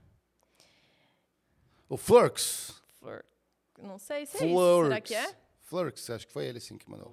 O 1.88 1.96
Flurks. 1.96 2.72
Flor- 2.98 3.24
Não 3.80 3.98
sei 3.98 4.26
se 4.26 4.36
é 4.38 4.46
isso. 4.46 4.54
Flurks. 4.56 4.88
Será 4.88 5.00
que 5.00 5.14
é? 5.14 5.36
Flurks, 5.62 6.10
acho 6.10 6.26
que 6.26 6.32
foi 6.32 6.46
ele 6.46 6.58
sim 6.60 6.76
que 6.76 6.88
mandou. 6.90 7.12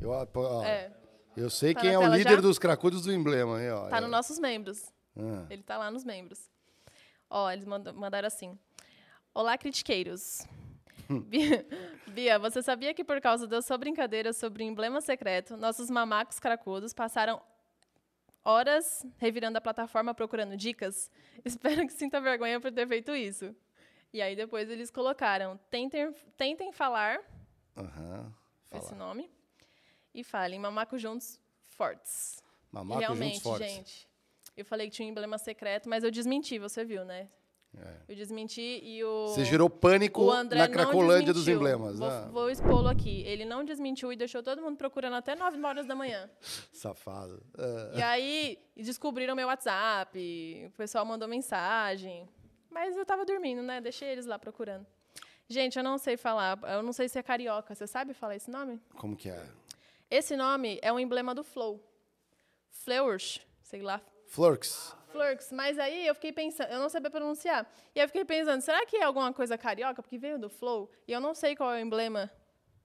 Eu, 0.00 0.10
ó, 0.10 0.26
ó, 0.34 0.64
É. 0.64 0.90
eu 1.36 1.50
sei 1.50 1.74
Tá 1.74 1.80
quem 1.80 1.90
é 1.90 1.98
o 1.98 2.06
líder 2.06 2.36
já? 2.36 2.40
dos 2.40 2.58
cracudos 2.58 3.02
do 3.02 3.12
emblema, 3.12 3.60
hein, 3.62 3.70
ó. 3.70 3.88
Tá 3.88 3.98
É. 3.98 4.00
nos 4.00 4.10
nossos 4.10 4.38
membros. 4.38 4.92
Ah. 5.16 5.46
Ele 5.50 5.62
tá 5.62 5.76
lá 5.78 5.90
nos 5.90 6.04
membros. 6.04 6.50
Ó, 7.30 7.50
eles 7.50 7.64
manda- 7.64 7.92
mandaram 7.92 8.26
assim. 8.26 8.58
Olá, 9.34 9.56
critiqueiros. 9.58 10.46
Hum. 11.10 11.20
Bia, 11.28 11.66
Bia, 12.08 12.38
você 12.38 12.62
sabia 12.62 12.94
que 12.94 13.04
por 13.04 13.20
causa 13.20 13.46
da 13.46 13.60
sua 13.60 13.76
brincadeira 13.76 14.32
sobre 14.32 14.62
o 14.62 14.66
emblema 14.66 15.00
secreto, 15.00 15.56
nossos 15.56 15.90
mamacos 15.90 16.38
cracudos 16.38 16.92
passaram 16.94 17.40
horas 18.44 19.04
revirando 19.18 19.58
a 19.58 19.60
plataforma 19.60 20.14
procurando 20.14 20.56
dicas? 20.56 21.10
Espero 21.44 21.86
que 21.86 21.92
sinta 21.92 22.20
vergonha 22.20 22.60
por 22.60 22.72
ter 22.72 22.86
feito 22.86 23.14
isso. 23.14 23.54
E 24.12 24.22
aí 24.22 24.36
depois 24.36 24.70
eles 24.70 24.90
colocaram, 24.90 25.58
tentem, 25.70 26.12
tentem 26.36 26.72
falar 26.72 27.18
Aham. 27.76 28.32
Fala. 28.70 28.82
esse 28.84 28.94
nome 28.94 29.28
e 30.14 30.22
falem 30.22 30.58
mamaco 30.58 30.98
juntos 30.98 31.40
fortes. 31.60 32.42
Mamaco 32.70 33.00
realmente, 33.00 33.34
juntos 33.34 33.42
fortes. 33.42 33.68
gente, 33.68 34.08
eu 34.56 34.64
falei 34.64 34.88
que 34.88 34.96
tinha 34.96 35.06
um 35.06 35.10
emblema 35.10 35.38
secreto, 35.38 35.88
mas 35.88 36.04
eu 36.04 36.10
desmenti, 36.10 36.58
você 36.58 36.84
viu, 36.84 37.04
né? 37.04 37.28
É. 37.76 38.12
Eu 38.12 38.14
desmenti 38.14 38.80
e 38.82 39.02
o. 39.02 39.28
Você 39.28 39.44
gerou 39.44 39.68
pânico 39.68 40.24
na 40.44 40.68
Cracolândia 40.68 41.32
dos 41.32 41.48
emblemas. 41.48 41.98
Vou, 41.98 42.08
né? 42.08 42.28
vou 42.30 42.50
expô-lo 42.50 42.88
aqui. 42.88 43.22
Ele 43.22 43.44
não 43.44 43.64
desmentiu 43.64 44.12
e 44.12 44.16
deixou 44.16 44.42
todo 44.42 44.62
mundo 44.62 44.76
procurando 44.76 45.14
até 45.14 45.34
9 45.34 45.60
horas 45.62 45.86
da 45.86 45.94
manhã. 45.94 46.30
Safado. 46.72 47.42
É. 47.58 47.98
E 47.98 48.02
aí 48.02 48.58
descobriram 48.76 49.34
meu 49.34 49.48
WhatsApp, 49.48 50.16
o 50.66 50.70
pessoal 50.76 51.04
mandou 51.04 51.26
mensagem. 51.26 52.28
Mas 52.70 52.96
eu 52.96 53.04
tava 53.04 53.24
dormindo, 53.24 53.62
né? 53.62 53.80
Deixei 53.80 54.08
eles 54.08 54.26
lá 54.26 54.38
procurando. 54.38 54.86
Gente, 55.48 55.76
eu 55.76 55.84
não 55.84 55.98
sei 55.98 56.16
falar. 56.16 56.58
Eu 56.64 56.82
não 56.82 56.92
sei 56.92 57.08
se 57.08 57.18
é 57.18 57.22
carioca. 57.22 57.74
Você 57.74 57.86
sabe 57.86 58.14
falar 58.14 58.36
esse 58.36 58.50
nome? 58.50 58.80
Como 58.96 59.14
que 59.16 59.28
é? 59.28 59.46
Esse 60.10 60.36
nome 60.36 60.78
é 60.82 60.92
um 60.92 60.98
emblema 60.98 61.34
do 61.34 61.42
Flow. 61.42 61.82
Flowers, 62.70 63.40
sei 63.62 63.82
lá. 63.82 64.00
Flurks. 64.26 64.94
Flurks. 65.10 65.52
Mas 65.52 65.78
aí 65.78 66.06
eu 66.06 66.14
fiquei 66.14 66.32
pensando, 66.32 66.70
eu 66.70 66.78
não 66.78 66.88
sabia 66.88 67.10
pronunciar. 67.10 67.66
E 67.94 68.00
aí 68.00 68.04
eu 68.04 68.08
fiquei 68.08 68.24
pensando, 68.24 68.60
será 68.60 68.84
que 68.84 68.96
é 68.96 69.04
alguma 69.04 69.32
coisa 69.32 69.56
carioca? 69.56 70.02
Porque 70.02 70.18
veio 70.18 70.38
do 70.38 70.48
Flow. 70.48 70.90
E 71.06 71.12
eu 71.12 71.20
não 71.20 71.34
sei 71.34 71.54
qual 71.54 71.72
é 71.72 71.76
o 71.80 71.80
emblema. 71.84 72.30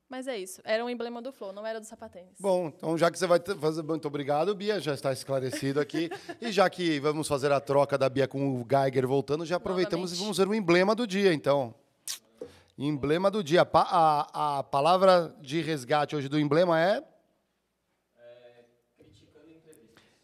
Mas 0.09 0.27
é 0.27 0.37
isso. 0.37 0.59
Era 0.63 0.83
um 0.83 0.89
emblema 0.89 1.21
do 1.21 1.31
Flow, 1.31 1.53
não 1.53 1.65
era 1.65 1.79
do 1.79 1.85
sapatênis. 1.85 2.35
Bom, 2.39 2.67
então 2.75 2.97
já 2.97 3.11
que 3.11 3.19
você 3.19 3.27
vai 3.27 3.39
fazer. 3.39 3.83
Muito 3.83 4.07
obrigado, 4.07 4.55
Bia, 4.55 4.79
já 4.79 4.93
está 4.93 5.13
esclarecido 5.13 5.79
aqui. 5.79 6.09
e 6.41 6.51
já 6.51 6.67
que 6.67 6.99
vamos 6.99 7.27
fazer 7.27 7.51
a 7.51 7.59
troca 7.59 7.95
da 7.95 8.09
Bia 8.09 8.27
com 8.27 8.59
o 8.59 8.65
Geiger 8.67 9.07
voltando, 9.07 9.45
já 9.45 9.57
aproveitamos 9.57 10.11
Novamente. 10.11 10.19
e 10.19 10.23
vamos 10.23 10.37
ver 10.37 10.47
o 10.47 10.55
emblema 10.55 10.95
do 10.95 11.05
dia, 11.05 11.31
então. 11.31 11.75
Emblema 12.81 13.29
do 13.29 13.43
dia. 13.43 13.65
Pa- 13.65 13.87
A, 13.91 14.59
a 14.59 14.63
palavra 14.63 15.35
de 15.41 15.61
resgate 15.61 16.15
hoje 16.15 16.29
do 16.29 16.39
emblema 16.39 16.79
é. 16.79 17.03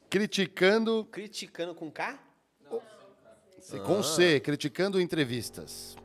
Criticando. 0.10 1.06
Criticando 1.12 1.76
com 1.76 1.91
K? 1.91 2.18
C- 3.60 3.80
Com 3.80 4.03
C, 4.03 4.39
criticando 4.39 5.01
entrevistas. 5.01 5.95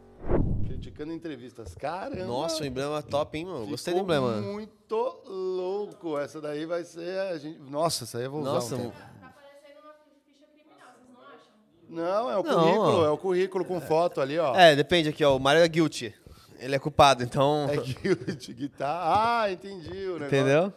Criticando 0.66 1.12
entrevistas. 1.12 1.74
Caramba! 1.74 2.24
Nossa, 2.24 2.62
o 2.62 2.66
emblema 2.66 3.02
top, 3.02 3.36
hein, 3.38 3.44
mano? 3.44 3.66
Gostei 3.66 3.92
do 3.92 4.00
emblema. 4.00 4.40
Muito 4.40 4.96
louco. 5.26 6.18
Essa 6.18 6.40
daí 6.40 6.64
vai 6.64 6.82
ser. 6.84 7.20
A 7.20 7.36
gente... 7.38 7.58
Nossa, 7.60 8.04
essa 8.04 8.16
aí 8.18 8.24
eu 8.24 8.30
vou 8.30 8.40
usar. 8.40 8.52
Nossa, 8.52 8.76
um. 8.76 8.90
Tá 8.90 8.96
parecendo 9.34 9.80
uma 9.84 9.94
ficha 10.24 10.46
criminal, 10.54 10.88
vocês 10.96 11.10
não 11.12 11.20
acham? 11.20 11.52
Não, 11.90 12.30
é 12.30 12.38
o 12.38 12.42
Não, 12.42 12.60
currículo, 12.64 12.98
ó. 13.02 13.04
é 13.04 13.10
o 13.10 13.18
currículo 13.18 13.64
com 13.66 13.80
foto 13.80 14.20
ali, 14.22 14.38
ó. 14.38 14.54
É, 14.56 14.74
depende 14.74 15.10
aqui, 15.10 15.22
ó. 15.22 15.36
O 15.36 15.40
Mário 15.40 15.60
é 15.62 15.68
guilty. 15.68 16.14
Ele 16.60 16.76
é 16.76 16.78
culpado, 16.78 17.22
então. 17.24 17.68
É 17.70 17.76
guild, 17.76 18.54
guitarra. 18.54 19.42
Ah, 19.44 19.52
entendi 19.52 19.88
o 19.88 20.18
negócio. 20.18 20.26
Entendeu? 20.26 20.72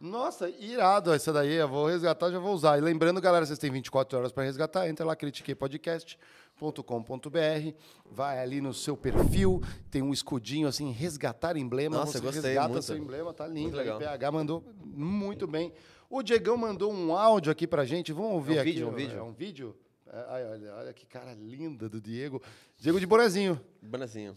Nossa, 0.00 0.48
irado 0.48 1.12
essa 1.12 1.32
daí. 1.32 1.54
Eu 1.54 1.68
vou 1.68 1.86
resgatar, 1.86 2.30
já 2.30 2.38
vou 2.38 2.54
usar. 2.54 2.78
E 2.78 2.80
lembrando, 2.80 3.20
galera, 3.20 3.44
vocês 3.44 3.58
têm 3.58 3.70
24 3.70 4.18
horas 4.18 4.32
para 4.32 4.44
resgatar. 4.44 4.88
Entra 4.88 5.04
lá, 5.04 5.14
critiqueipodcast.com.br. 5.16 7.74
Vai 8.10 8.38
ali 8.40 8.60
no 8.60 8.72
seu 8.72 8.96
perfil, 8.96 9.60
tem 9.90 10.02
um 10.02 10.12
escudinho 10.12 10.68
assim, 10.68 10.90
resgatar 10.92 11.56
emblema. 11.56 11.96
Nossa, 11.96 12.12
você 12.12 12.20
gostei 12.20 12.42
resgata 12.52 12.68
muito. 12.68 12.82
seu 12.84 12.96
emblema, 12.96 13.34
tá 13.34 13.46
lindo. 13.46 13.60
Muito 13.60 13.74
Aí, 13.78 13.84
legal. 13.84 13.98
PH 13.98 14.32
mandou 14.32 14.64
muito 14.84 15.46
bem. 15.46 15.72
O 16.08 16.22
Diegão 16.22 16.56
mandou 16.56 16.92
um 16.92 17.14
áudio 17.14 17.52
aqui 17.52 17.66
pra 17.66 17.84
gente. 17.84 18.12
Vamos 18.12 18.32
ouvir 18.32 18.54
É 18.54 18.58
um 18.58 18.60
aqui. 18.62 18.70
vídeo, 18.72 18.88
um 18.88 18.92
vídeo. 18.92 19.18
É 19.18 19.22
um 19.22 19.32
vídeo? 19.32 19.76
É, 20.10 20.24
ai, 20.28 20.44
olha, 20.46 20.74
olha 20.76 20.92
que 20.94 21.04
cara 21.04 21.34
linda 21.34 21.86
do 21.88 22.00
Diego. 22.00 22.40
Diego 22.78 22.98
de 22.98 23.06
Bonezinho. 23.06 23.60
Banazinho. 23.82 24.34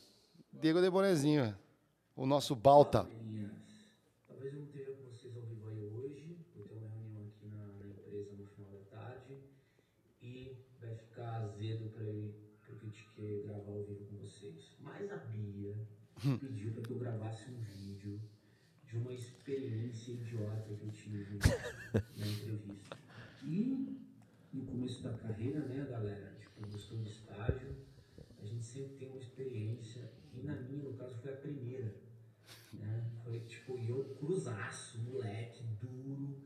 Diego 0.54 0.82
de 0.82 0.89
Bonezinho. 0.89 1.56
O 2.16 2.26
nosso 2.26 2.56
Balta. 2.56 3.08
Talvez 4.28 4.54
eu 4.54 4.60
não 4.60 4.66
esteja 4.68 4.91
com 4.91 5.04
vocês 5.10 5.36
ao 5.36 5.43
vivo 5.43 5.70
aí 5.70 5.84
hoje, 5.86 6.38
vou 6.56 6.66
ter 6.66 6.76
uma 6.76 6.89
reunião 6.89 7.28
aqui 7.28 7.47
na, 7.47 7.88
empresa 7.88 8.36
no 8.36 8.45
final 8.47 8.72
da 8.72 8.97
tarde 8.97 9.38
e 10.22 10.58
vai 10.80 10.95
ficar 10.95 11.38
azedo 11.43 11.89
para 11.91 12.04
eu 12.04 12.34
pro 12.66 12.76
Critique 12.76 13.43
gravar 13.45 13.72
ao 13.72 13.84
vivo 13.84 14.06
com 14.06 14.18
vocês. 14.18 14.76
Mas 14.82 15.12
a 15.12 15.18
Bia 15.18 15.76
pediu 16.39 16.74
para 16.74 16.84
que 16.84 16.91
eu 16.91 16.99
gravasse 16.99 17.49
um 17.49 17.60
vídeo 17.62 18.22
de 18.86 18.97
uma 18.97 19.14
experiência 19.14 20.12
idiota 20.12 20.76
que 20.76 20.84
eu 20.84 20.91
tive 20.91 21.39
na 22.18 22.28
entrevista. 22.28 22.97
E 23.43 23.97
no 24.54 24.66
começo 24.66 25.02
da 25.02 25.14
carreira, 25.14 25.62
né, 25.62 25.88
galera, 25.89 26.36
tipo, 26.39 26.68
gostou 26.70 26.97
de 26.99 27.10
estágio, 27.10 27.76
a 28.41 28.45
gente 28.45 28.66
sempre 28.66 28.97
tem 28.97 29.08
uma 29.08 29.18
experiência, 29.18 30.12
e 30.34 30.43
na 30.43 30.56
minha, 30.56 30.84
no 30.84 30.93
caso, 30.97 31.11
foi 31.22 31.34
a 31.34 31.38
primeira. 31.38 31.95
Né? 32.74 33.11
Foi 33.24 33.39
tipo, 33.41 33.78
eu 33.78 34.15
cruzaço, 34.15 34.99
moleque, 34.99 35.63
duro, 35.80 36.41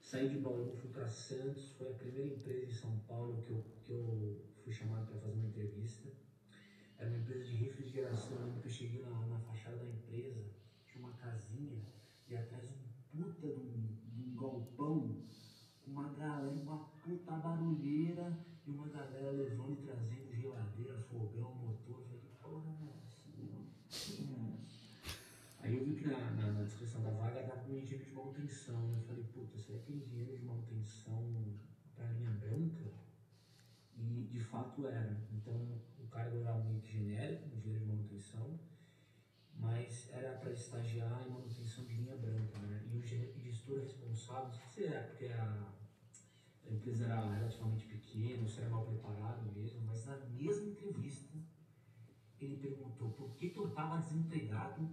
saí 0.00 0.28
de 0.28 0.38
Bauru, 0.38 0.74
fui 0.76 0.90
para 0.90 1.08
Santos, 1.08 1.72
foi 1.76 1.90
a 1.90 1.94
primeira 1.94 2.34
empresa 2.34 2.66
em 2.66 2.70
São 2.70 2.98
Paulo 3.00 3.42
que 3.42 3.50
eu, 3.50 3.64
que 3.84 3.90
eu 3.90 4.40
fui 4.62 4.72
chamado 4.72 5.06
para 5.06 5.20
fazer 5.20 5.34
uma 5.34 5.48
entrevista. 5.48 6.08
Era 6.98 7.10
uma 7.10 7.18
empresa 7.18 7.44
de 7.44 7.56
refrigeração, 7.56 8.60
eu 8.62 8.70
cheguei 8.70 9.02
na, 9.02 9.10
na 9.26 9.38
fachada 9.40 9.76
da 9.76 9.86
empresa, 9.86 10.44
tinha 10.86 11.04
uma 11.04 11.12
casinha 11.14 11.82
e 12.28 12.36
atrás 12.36 12.70
um 12.70 13.22
puta 13.22 13.48
de 13.48 13.60
um, 13.60 13.96
de 14.12 14.22
um 14.22 14.36
galpão, 14.36 15.24
uma 15.86 16.08
galera, 16.14 16.50
uma 16.50 16.78
puta 17.02 17.32
barulheira 17.32 18.38
e 18.66 18.70
uma 18.70 18.88
galera 18.88 19.30
levando 19.32 19.72
e 19.72 19.84
trazendo 19.84 20.32
geladeira, 20.32 20.98
fogão, 21.02 21.54
motor. 21.54 22.00
Eu 22.00 22.06
falei, 22.06 22.20
porra, 22.40 22.76
é 22.80 23.04
essa, 23.04 23.28
meu? 23.36 24.58
Aí 25.60 25.76
eu 25.76 25.84
vi 25.84 25.94
que 25.94 26.08
na, 26.08 26.18
na, 26.32 26.52
na 26.52 26.62
descrição 26.62 27.02
da 27.02 27.10
vaga 27.10 27.42
dava 27.42 27.70
um 27.70 27.78
engenheiro 27.78 28.04
de 28.04 28.10
manutenção. 28.44 28.92
Eu 28.94 29.00
falei, 29.00 29.24
puta, 29.24 29.58
será 29.58 29.78
que 29.78 29.92
é 29.92 29.96
engenheiro 29.96 30.34
de 30.34 30.42
manutenção 30.44 31.58
para 31.94 32.06
linha 32.08 32.30
branca? 32.30 32.84
E 33.96 34.28
de 34.30 34.40
fato 34.40 34.86
era. 34.86 35.16
Então 35.32 35.54
o 35.98 36.06
cargo 36.08 36.36
era 36.36 36.54
meio 36.58 36.80
que 36.80 36.92
genérico, 36.92 37.48
engenheiro 37.54 37.84
de 37.84 37.88
manutenção, 37.88 38.58
mas 39.56 40.08
era 40.10 40.36
para 40.38 40.50
estagiar 40.50 41.22
em 41.26 41.30
manutenção 41.30 41.84
de 41.84 41.94
linha 41.94 42.16
branca. 42.16 42.58
Né? 42.58 42.82
E 42.90 42.96
o 42.96 43.02
ge- 43.02 43.32
gestor 43.38 43.78
responsável, 43.80 44.46
não 44.46 44.52
sei 44.54 44.68
se 44.68 44.84
era 44.84 45.06
porque 45.08 45.26
a, 45.26 45.72
a 46.66 46.70
empresa 46.70 47.04
era 47.04 47.34
relativamente 47.34 47.86
pequena, 47.86 48.46
se 48.48 48.60
era 48.60 48.68
mal 48.68 48.84
preparado 48.84 49.50
mesmo, 49.52 49.84
mas 49.86 50.04
na 50.06 50.16
mesma 50.16 50.66
entrevista 50.66 51.36
ele 52.40 52.56
perguntou 52.56 53.10
por 53.10 53.32
que, 53.36 53.50
que 53.50 53.58
eu 53.58 53.68
estava 53.68 53.96
desempregado 53.98 54.90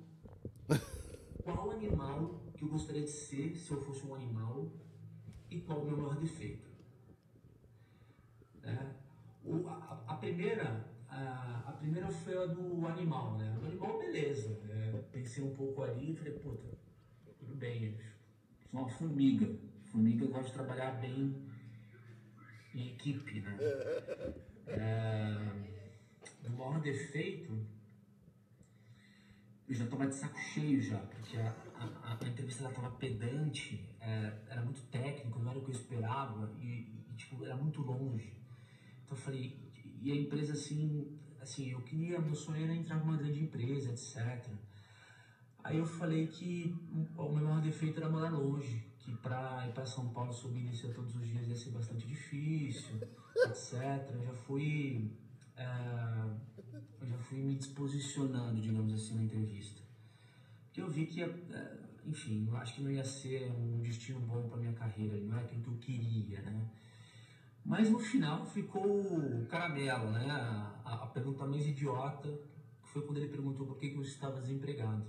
qual 1.54 1.72
animal 1.72 2.42
que 2.58 2.64
eu 2.64 2.70
gostaria 2.70 3.02
de 3.04 3.10
ser 3.10 3.56
se 3.56 3.72
eu 3.72 3.82
fosse 3.82 4.06
um 4.06 4.16
animal 4.16 4.72
e 5.50 5.60
qual 5.62 5.80
o 5.80 5.86
meu 5.86 5.98
maior 5.98 6.16
defeito. 6.18 6.70
Né? 8.62 8.96
O- 9.44 9.68
a, 9.68 10.04
a 10.08 10.16
primeira, 10.16 10.86
a, 11.10 11.64
a 11.68 11.72
primeira 11.74 12.08
foi 12.10 12.38
a 12.38 12.46
do 12.46 12.86
animal, 12.88 13.38
né? 13.38 13.58
O 13.62 13.66
animal, 13.66 14.00
beleza. 14.00 14.60
É, 14.70 15.02
pensei 15.12 15.44
um 15.44 15.56
pouco 15.56 15.84
ali 15.84 16.12
e 16.12 16.16
falei, 16.16 16.34
puta, 16.34 16.78
tudo 17.40 17.56
bem, 17.56 17.98
sou 18.70 18.80
uma 18.82 18.90
formiga. 18.90 19.48
Formiga 19.84 20.26
gosta 20.28 20.48
de 20.48 20.54
trabalhar 20.54 20.92
bem 21.02 21.36
em 22.74 22.88
equipe, 22.94 23.42
né? 23.42 23.58
É, 24.68 25.36
o 26.48 26.50
maior 26.52 26.80
defeito 26.80 27.52
eu 29.72 29.76
já 29.76 29.86
estava 29.86 30.06
de 30.06 30.16
saco 30.16 30.38
cheio 30.38 30.82
já, 30.82 30.98
porque 30.98 31.38
a, 31.38 31.56
a, 31.76 32.18
a 32.20 32.28
entrevista 32.28 32.66
ela 32.66 32.74
tava 32.74 32.92
pedante, 32.92 33.90
é, 34.02 34.34
era 34.50 34.62
muito 34.62 34.82
técnico, 34.88 35.40
não 35.40 35.50
era 35.50 35.60
o 35.60 35.64
que 35.64 35.70
eu 35.70 35.76
esperava 35.76 36.52
e, 36.60 36.66
e, 37.10 37.14
tipo, 37.16 37.46
era 37.46 37.56
muito 37.56 37.82
longe. 37.82 38.34
Então 39.06 39.18
eu 39.18 39.22
falei, 39.22 39.58
e 40.02 40.12
a 40.12 40.16
empresa 40.16 40.52
assim, 40.54 41.18
assim, 41.40 41.72
eu 41.72 41.80
queria, 41.84 42.20
meu 42.20 42.36
sonho 42.36 42.66
era 42.66 42.76
entrar 42.76 42.98
numa 42.98 43.16
grande 43.16 43.40
empresa, 43.40 43.92
etc. 43.92 44.46
Aí 45.64 45.78
eu 45.78 45.86
falei 45.86 46.28
que 46.28 46.76
o 47.16 47.30
meu 47.30 47.46
maior 47.46 47.62
defeito 47.62 47.98
era 47.98 48.10
morar 48.10 48.30
longe, 48.30 48.92
que 49.00 49.16
para 49.16 49.66
ir 49.70 49.74
para 49.74 49.86
São 49.86 50.10
Paulo 50.10 50.34
subir 50.34 50.74
e 50.74 50.94
todos 50.94 51.16
os 51.16 51.26
dias 51.26 51.48
ia 51.48 51.56
ser 51.56 51.70
bastante 51.70 52.06
difícil, 52.06 52.98
etc. 53.38 54.16
Eu 54.16 54.24
já 54.24 54.34
fui 54.34 55.18
é, 55.56 55.66
eu 57.02 57.08
já 57.08 57.18
fui 57.18 57.40
me 57.40 57.56
disposicionando, 57.56 58.62
digamos 58.62 58.94
assim, 58.94 59.16
na 59.16 59.24
entrevista. 59.24 59.82
Porque 60.66 60.82
eu 60.82 60.90
vi 60.90 61.06
que, 61.06 61.22
é, 61.24 61.30
enfim, 62.06 62.48
eu 62.48 62.56
acho 62.58 62.76
que 62.76 62.82
não 62.82 62.92
ia 62.92 63.04
ser 63.04 63.52
um 63.52 63.82
destino 63.82 64.20
bom 64.22 64.48
para 64.48 64.58
minha 64.58 64.74
carreira, 64.74 65.18
não 65.20 65.38
é 65.38 65.42
aquilo 65.44 65.62
que 65.64 65.70
eu 65.70 65.78
queria, 65.78 66.42
né? 66.42 66.70
Mas 67.66 67.90
no 67.90 68.00
final 68.00 68.46
ficou 68.46 68.86
o 68.86 69.46
caramelo, 69.48 70.12
né? 70.12 70.30
A, 70.32 70.82
a- 70.86 71.08
pergunta 71.08 71.46
mais 71.46 71.66
idiota, 71.68 72.30
foi 72.84 73.02
quando 73.04 73.18
ele 73.18 73.28
perguntou 73.30 73.66
por 73.68 73.78
que, 73.78 73.90
que 73.90 73.98
eu 73.98 74.02
estava 74.02 74.42
desempregado. 74.42 75.06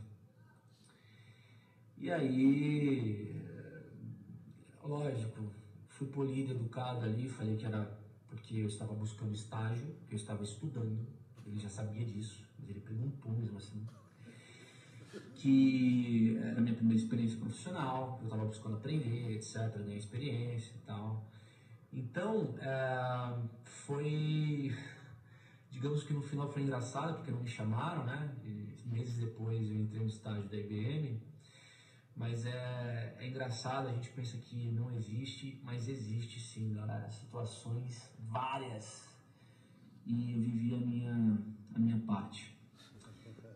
E 1.97 2.11
aí, 2.11 3.41
é, 3.47 4.87
lógico, 4.87 5.53
fui 5.89 6.09
polido, 6.09 6.53
educado 6.53 7.05
ali, 7.05 7.29
falei 7.29 7.57
que 7.57 7.65
era 7.65 7.99
porque 8.29 8.57
eu 8.57 8.67
estava 8.67 8.93
buscando 8.95 9.33
estágio, 9.35 9.95
que 10.09 10.15
eu 10.15 10.17
estava 10.17 10.43
estudando, 10.43 11.07
ele 11.47 11.59
já 11.59 11.69
sabia 11.69 12.05
disso, 12.05 12.45
mas 12.59 12.71
ele 12.71 12.81
perguntou 12.81 13.33
mesmo 13.33 13.59
assim. 13.59 13.87
Que 15.35 16.39
era 16.39 16.59
a 16.59 16.61
minha 16.61 16.75
primeira 16.75 17.03
experiência 17.03 17.39
profissional, 17.39 18.19
eu 18.21 18.27
estava 18.27 18.45
buscando 18.45 18.77
aprender, 18.77 19.33
etc., 19.33 19.77
ganhar 19.77 19.97
experiência 19.97 20.75
e 20.75 20.81
tal. 20.87 21.27
Então, 21.93 22.55
é, 22.59 23.39
foi. 23.65 24.75
Digamos 25.71 26.05
que 26.05 26.13
no 26.13 26.23
final 26.23 26.51
foi 26.51 26.63
engraçado, 26.63 27.17
porque 27.17 27.31
não 27.31 27.41
me 27.41 27.49
chamaram, 27.49 28.05
né? 28.05 28.35
E 28.45 28.73
meses 28.87 29.19
depois 29.19 29.69
eu 29.69 29.77
entrei 29.77 30.01
no 30.01 30.07
estágio 30.07 30.49
da 30.49 30.57
IBM. 30.57 31.21
Mas 32.15 32.45
é, 32.45 33.17
é 33.19 33.27
engraçado, 33.27 33.89
a 33.89 33.93
gente 33.93 34.11
pensa 34.11 34.37
que 34.37 34.71
não 34.71 34.91
existe, 34.93 35.61
mas 35.65 35.89
existe 35.89 36.41
sim, 36.41 36.75
galera. 36.75 37.11
Situações 37.11 38.11
várias. 38.19 39.12
E 40.07 40.33
eu 40.33 40.41
vivi 40.41 40.75
a 40.75 40.79
minha, 40.79 41.39
a 41.75 41.79
minha 41.79 41.99
parte. 42.07 42.57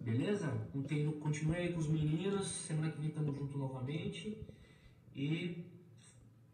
Beleza? 0.01 0.49
Continu- 0.73 1.13
Continue 1.15 1.57
aí 1.57 1.73
com 1.73 1.81
os 1.81 1.89
meninos. 1.89 2.47
Semana 2.47 2.93
que 2.93 2.99
vem 3.01 3.09
estamos 3.09 3.35
juntos 3.37 3.57
novamente. 3.57 4.39
E 5.15 5.65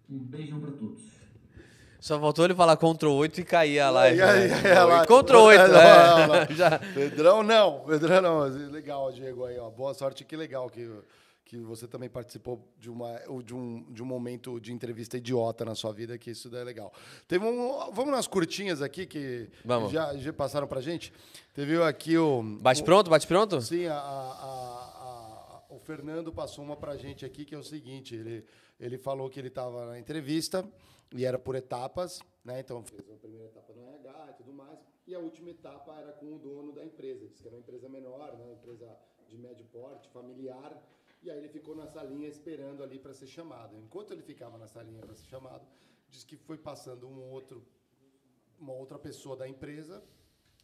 um 0.09 0.19
beijão 0.19 0.61
pra 0.61 0.71
todos. 0.71 1.03
Só 2.01 2.19
faltou 2.19 2.45
ele 2.45 2.55
falar 2.55 2.77
Ctrl 2.77 3.11
8 3.13 3.41
e 3.41 3.45
cair 3.45 3.79
a 3.81 3.91
live. 3.91 4.21
Aí, 4.23 4.49
né? 4.49 5.05
Ctrl 5.07 5.37
8, 5.39 5.61
Não, 5.69 6.29
né? 6.29 6.79
Pedrão 6.95 7.43
não, 7.45 7.81
Pedrão 7.81 8.21
não. 8.23 8.41
Legal, 8.71 9.13
Diego 9.13 9.45
aí, 9.45 9.57
ó. 9.59 9.71
Boa 9.71 9.95
sorte, 9.95 10.25
que 10.25 10.37
legal 10.37 10.69
que, 10.69 10.91
que 11.53 11.59
você 11.59 11.87
também 11.87 12.09
participou 12.09 12.67
de, 12.79 12.89
uma, 12.91 13.13
de, 13.45 13.55
um, 13.55 13.83
de 13.93 14.03
um 14.03 14.07
momento 14.07 14.59
de 14.59 14.73
entrevista 14.73 15.19
idiota 15.19 15.67
na 15.67 15.75
sua 15.75 15.93
vida, 15.93 16.17
que 16.17 16.31
isso 16.31 16.49
daí 16.49 16.63
é 16.63 16.65
legal. 16.65 16.91
Teve 17.29 17.45
um. 17.45 17.91
Vamos 17.93 18.11
nas 18.11 18.27
curtinhas 18.27 18.81
aqui 18.81 19.05
que 19.05 19.51
Vamos. 19.63 19.93
Já, 19.93 20.17
já 20.17 20.33
passaram 20.33 20.67
pra 20.67 20.81
gente. 20.81 21.13
Teve 21.53 21.77
aqui 21.83 22.17
o. 22.17 22.43
Bate 22.43 22.81
o- 22.81 22.85
pronto, 22.87 23.11
bate 23.11 23.27
pronto? 23.27 23.61
Sim, 23.61 23.85
a- 23.85 23.99
a- 23.99 25.63
a- 25.69 25.75
o 25.75 25.79
Fernando 25.79 26.33
passou 26.33 26.65
uma 26.65 26.75
pra 26.75 26.97
gente 26.97 27.27
aqui, 27.27 27.45
que 27.45 27.55
é 27.55 27.59
o 27.59 27.63
seguinte: 27.63 28.15
ele, 28.15 28.47
ele 28.81 28.97
falou 28.97 29.29
que 29.29 29.39
ele 29.39 29.49
estava 29.49 29.85
na 29.85 29.99
entrevista 29.99 30.67
e 31.15 31.27
era 31.27 31.39
por 31.39 31.55
etapas, 31.55 32.19
né? 32.43 32.61
Então 32.61 32.83
fez 32.83 33.11
a 33.11 33.17
primeira 33.19 33.45
etapa 33.45 33.75
no 33.75 33.83
RH 33.87 34.29
e 34.31 34.35
tudo 34.39 34.55
mais. 34.55 34.79
E 35.07 35.15
a 35.15 35.19
última 35.19 35.51
etapa 35.51 35.99
era 36.01 36.13
com 36.13 36.35
o 36.35 36.39
dono 36.39 36.73
da 36.73 36.83
empresa. 36.83 37.27
Disse 37.29 37.43
que 37.43 37.49
era 37.49 37.57
uma 37.57 37.61
empresa 37.61 37.91
menor, 37.91 38.33
né? 38.39 38.43
uma 38.43 38.55
empresa 38.55 38.89
de 39.29 39.37
médio 39.37 39.67
porte, 39.67 40.09
familiar. 40.11 40.73
E 41.23 41.31
aí 41.31 41.39
ele 41.39 41.49
ficou 41.49 41.75
na 41.75 41.87
salinha 41.87 42.29
esperando 42.29 42.83
ali 42.83 42.99
para 42.99 43.15
ser 43.15 43.27
chamado. 43.27 43.77
Enquanto 43.77 44.13
ele 44.13 44.23
ficava 44.23 44.59
na 44.59 44.67
salinha 44.67 45.01
para 45.01 45.15
ser 45.15 45.27
chamado, 45.27 45.65
disse 46.11 46.27
que 46.27 46.37
foi 46.37 46.59
passando 46.59 47.07
um 47.09 47.31
outro 47.31 47.65
uma 48.59 48.73
outra 48.73 48.97
pessoa 48.97 49.37
da 49.37 49.49
empresa 49.49 50.03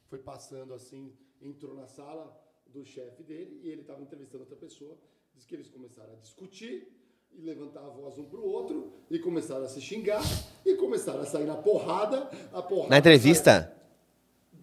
foi 0.08 0.18
passando 0.20 0.72
assim, 0.72 1.12
entrou 1.42 1.74
na 1.74 1.86
sala 1.86 2.34
do 2.66 2.84
chefe 2.84 3.22
dele 3.22 3.60
e 3.62 3.68
ele 3.68 3.82
estava 3.82 4.00
entrevistando 4.00 4.44
outra 4.44 4.56
pessoa. 4.56 4.96
Diz 5.34 5.44
que 5.44 5.54
eles 5.54 5.68
começaram 5.68 6.12
a 6.12 6.16
discutir 6.16 6.88
e 7.32 7.42
levantar 7.42 7.80
a 7.80 7.88
voz 7.88 8.16
um 8.18 8.24
para 8.24 8.40
o 8.40 8.46
outro 8.46 8.92
e 9.10 9.18
começaram 9.18 9.64
a 9.64 9.68
se 9.68 9.80
xingar 9.80 10.22
e 10.64 10.74
começaram 10.76 11.20
a 11.20 11.26
sair 11.26 11.44
na 11.44 11.56
porrada. 11.56 12.30
A 12.52 12.62
porrada 12.62 12.90
Na 12.90 12.98
entrevista? 12.98 13.74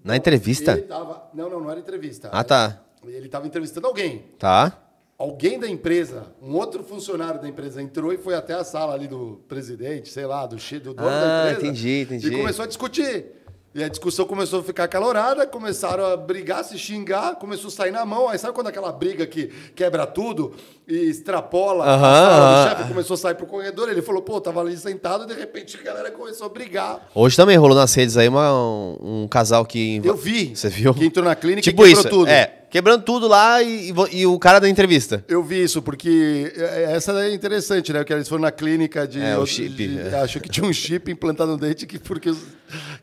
Na 0.03 0.15
entrevista? 0.15 0.81
Tava, 0.83 1.29
não, 1.33 1.49
não, 1.49 1.59
não 1.59 1.69
era 1.69 1.79
entrevista. 1.79 2.29
Ah, 2.31 2.43
tá. 2.43 2.85
Ele 3.03 3.27
estava 3.27 3.45
entrevistando 3.45 3.85
alguém. 3.85 4.23
Tá. 4.39 4.84
Alguém 5.17 5.57
da 5.57 5.67
empresa, 5.69 6.23
um 6.41 6.55
outro 6.55 6.83
funcionário 6.83 7.41
da 7.41 7.47
empresa 7.47 7.81
entrou 7.81 8.11
e 8.11 8.17
foi 8.17 8.35
até 8.35 8.53
a 8.53 8.65
sala 8.65 8.93
ali 8.93 9.07
do 9.07 9.39
presidente, 9.47 10.09
sei 10.09 10.25
lá, 10.25 10.45
do, 10.45 10.59
che- 10.59 10.77
do 10.79 10.93
dono 10.93 11.07
Ah, 11.07 11.43
da 11.45 11.51
empresa. 11.51 11.67
entendi, 11.67 12.01
entendi. 12.01 12.27
E 12.27 12.37
começou 12.37 12.63
a 12.63 12.67
discutir. 12.67 13.25
E 13.73 13.83
a 13.83 13.89
discussão 13.89 14.25
começou 14.25 14.61
a 14.61 14.63
ficar 14.63 14.87
calorada, 14.87 15.45
começaram 15.45 16.05
a 16.05 16.15
brigar, 16.15 16.63
se 16.63 16.77
xingar, 16.77 17.35
começou 17.35 17.67
a 17.67 17.71
sair 17.71 17.91
na 17.91 18.05
mão. 18.05 18.29
Aí 18.29 18.37
sabe 18.37 18.53
quando 18.53 18.67
aquela 18.67 18.89
briga 18.91 19.25
que 19.25 19.47
quebra 19.75 20.05
tudo 20.05 20.53
e 20.87 20.95
extrapola 21.09 21.83
a 21.83 21.93
Aham, 21.95 22.01
sala 22.01 22.37
do 22.37 22.43
aham. 22.55 22.69
chefe 22.77 22.87
começou 22.89 23.13
a 23.15 23.17
sair 23.17 23.35
pro 23.35 23.45
corredor? 23.45 23.89
Ele 23.89 24.01
falou, 24.01 24.21
pô, 24.21 24.39
tava 24.39 24.61
ali 24.61 24.77
sentado 24.77 25.25
e 25.25 25.27
de 25.27 25.33
repente 25.33 25.77
a 25.77 25.83
galera 25.83 26.09
começou 26.11 26.45
a 26.47 26.49
brigar. 26.49 27.09
Hoje 27.13 27.35
também 27.35 27.57
rolou 27.57 27.75
nas 27.75 27.93
redes 27.93 28.15
aí 28.15 28.29
uma- 28.29 28.53
um, 28.53 29.23
um 29.23 29.27
casal 29.27 29.65
que. 29.65 29.99
Eu 30.05 30.15
vi. 30.15 30.55
Você 30.55 30.69
viu? 30.69 30.93
Que 30.93 31.05
entrou 31.05 31.25
na 31.25 31.35
clínica 31.35 31.61
Tipo 31.63 31.85
e 31.85 31.89
quebrou 31.89 32.01
isso. 32.01 32.09
tudo. 32.09 32.29
É. 32.29 32.64
Quebrando 32.69 33.03
tudo 33.03 33.27
lá 33.27 33.61
e, 33.61 33.93
e 34.11 34.25
o 34.25 34.37
cara 34.37 34.59
da 34.59 34.67
entrevista. 34.67 35.23
Eu 35.27 35.41
vi 35.43 35.63
isso, 35.63 35.81
porque 35.81 36.51
é, 36.55 36.93
essa 36.93 37.11
é 37.23 37.33
interessante, 37.33 37.93
né? 37.93 38.03
Que 38.03 38.11
eles 38.13 38.27
foram 38.27 38.41
na 38.41 38.51
clínica 38.51 39.07
de. 39.07 39.21
É, 39.21 39.37
o 39.37 39.45
chip, 39.45 39.69
de- 39.69 39.99
é. 39.99 40.19
Acho 40.19 40.39
que 40.39 40.49
tinha 40.49 40.65
um 40.67 40.73
chip 40.73 41.09
implantado 41.11 41.51
no 41.51 41.57
dente 41.57 41.85
que 41.85 41.97
porque 41.99 42.33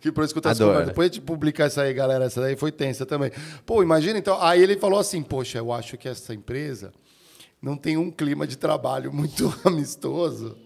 que 0.01 0.13
por 0.13 0.25
escutar 0.25 0.51
Adoro. 0.51 0.71
conversa. 0.73 0.87
Depois 0.91 1.11
de 1.11 1.21
publicar 1.21 1.69
isso 1.69 1.81
aí, 1.81 1.93
galera, 1.95 2.25
essa 2.27 2.41
daí 2.41 2.57
foi 2.57 2.71
tensa 2.73 3.07
também. 3.07 3.31
Pô, 3.65 3.83
imagina 3.83 4.19
então. 4.19 4.37
Aí 4.43 4.63
ele 4.63 4.77
falou 4.77 4.99
assim: 5.01 5.23
Poxa, 5.23 5.59
eu 5.59 5.73
acho 5.73 5.97
que 5.97 6.09
essa 6.09 6.35
empresa 6.35 6.93
não 7.61 7.77
tem 7.77 7.97
um 7.97 8.11
clima 8.11 8.47
de 8.47 8.59
trabalho 8.59 9.13
muito 9.13 9.55
amistoso, 9.65 10.57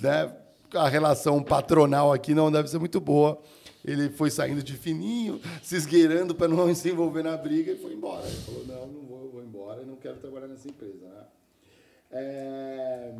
né? 0.00 0.30
A 0.74 0.88
relação 0.88 1.42
patronal 1.42 2.12
aqui 2.12 2.34
não 2.34 2.50
deve 2.52 2.68
ser 2.68 2.78
muito 2.78 3.00
boa. 3.00 3.40
Ele 3.84 4.08
foi 4.08 4.30
saindo 4.30 4.62
de 4.62 4.74
fininho, 4.76 5.40
se 5.62 5.76
esgueirando 5.76 6.34
para 6.34 6.48
não 6.48 6.72
se 6.74 6.88
envolver 6.90 7.22
na 7.22 7.36
briga 7.36 7.72
e 7.72 7.76
foi 7.78 7.92
embora. 7.92 8.26
Ele 8.26 8.36
falou: 8.36 8.66
Não, 8.66 8.86
não 8.86 9.00
vou, 9.02 9.28
vou 9.30 9.42
embora, 9.44 9.82
não 9.84 9.96
quero 9.96 10.16
trabalhar 10.18 10.48
nessa 10.48 10.68
empresa. 10.68 11.06
Né? 11.06 11.24
É, 12.12 13.14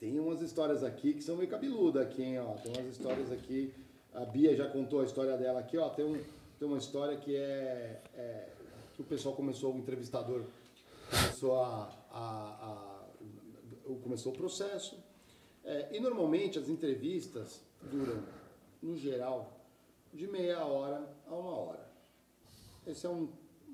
Tem 0.00 0.18
umas 0.18 0.40
histórias 0.40 0.82
aqui 0.82 1.12
que 1.14 1.22
são 1.22 1.36
meio 1.36 1.48
cabeludas 1.50 2.02
aqui, 2.02 2.22
hein? 2.22 2.38
Ó. 2.40 2.52
Tem 2.54 2.72
umas 2.72 2.92
histórias 2.96 3.30
aqui. 3.30 3.72
A 4.14 4.24
Bia 4.24 4.54
já 4.56 4.68
contou 4.68 5.00
a 5.00 5.04
história 5.04 5.36
dela 5.36 5.60
aqui, 5.60 5.76
ó. 5.78 5.88
Tem, 5.90 6.04
um, 6.04 6.18
tem 6.58 6.68
uma 6.68 6.78
história 6.78 7.16
que 7.16 7.34
é, 7.36 8.00
é 8.14 8.48
que 8.94 9.00
o 9.02 9.04
pessoal 9.04 9.34
começou, 9.34 9.74
o 9.74 9.78
entrevistador 9.78 10.44
começou 11.10 11.58
a, 11.60 11.90
a- 12.10 13.02
a- 13.90 13.94
começou 14.02 14.32
o 14.32 14.36
processo. 14.36 14.96
É, 15.64 15.88
e 15.96 16.00
normalmente 16.00 16.58
as 16.58 16.68
entrevistas 16.68 17.60
duram, 17.90 18.22
no 18.82 18.96
geral, 18.96 19.60
de 20.12 20.26
meia 20.26 20.64
hora 20.64 21.08
a 21.26 21.34
uma 21.34 21.56
hora. 21.56 21.88
Esse 22.86 23.06
é 23.06 23.08
um, 23.08 23.28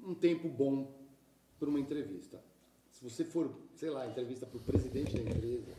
um 0.05 0.15
tempo 0.15 0.49
bom 0.49 0.93
para 1.59 1.69
uma 1.69 1.81
entrevista. 1.81 2.41
Se 2.91 3.03
você 3.03 3.25
for, 3.25 3.51
sei 3.77 3.91
lá, 3.91 4.07
entrevista 4.07 4.47
para 4.47 4.59
o 4.59 4.61
presidente 4.61 5.17
da 5.17 5.31
empresa, 5.31 5.73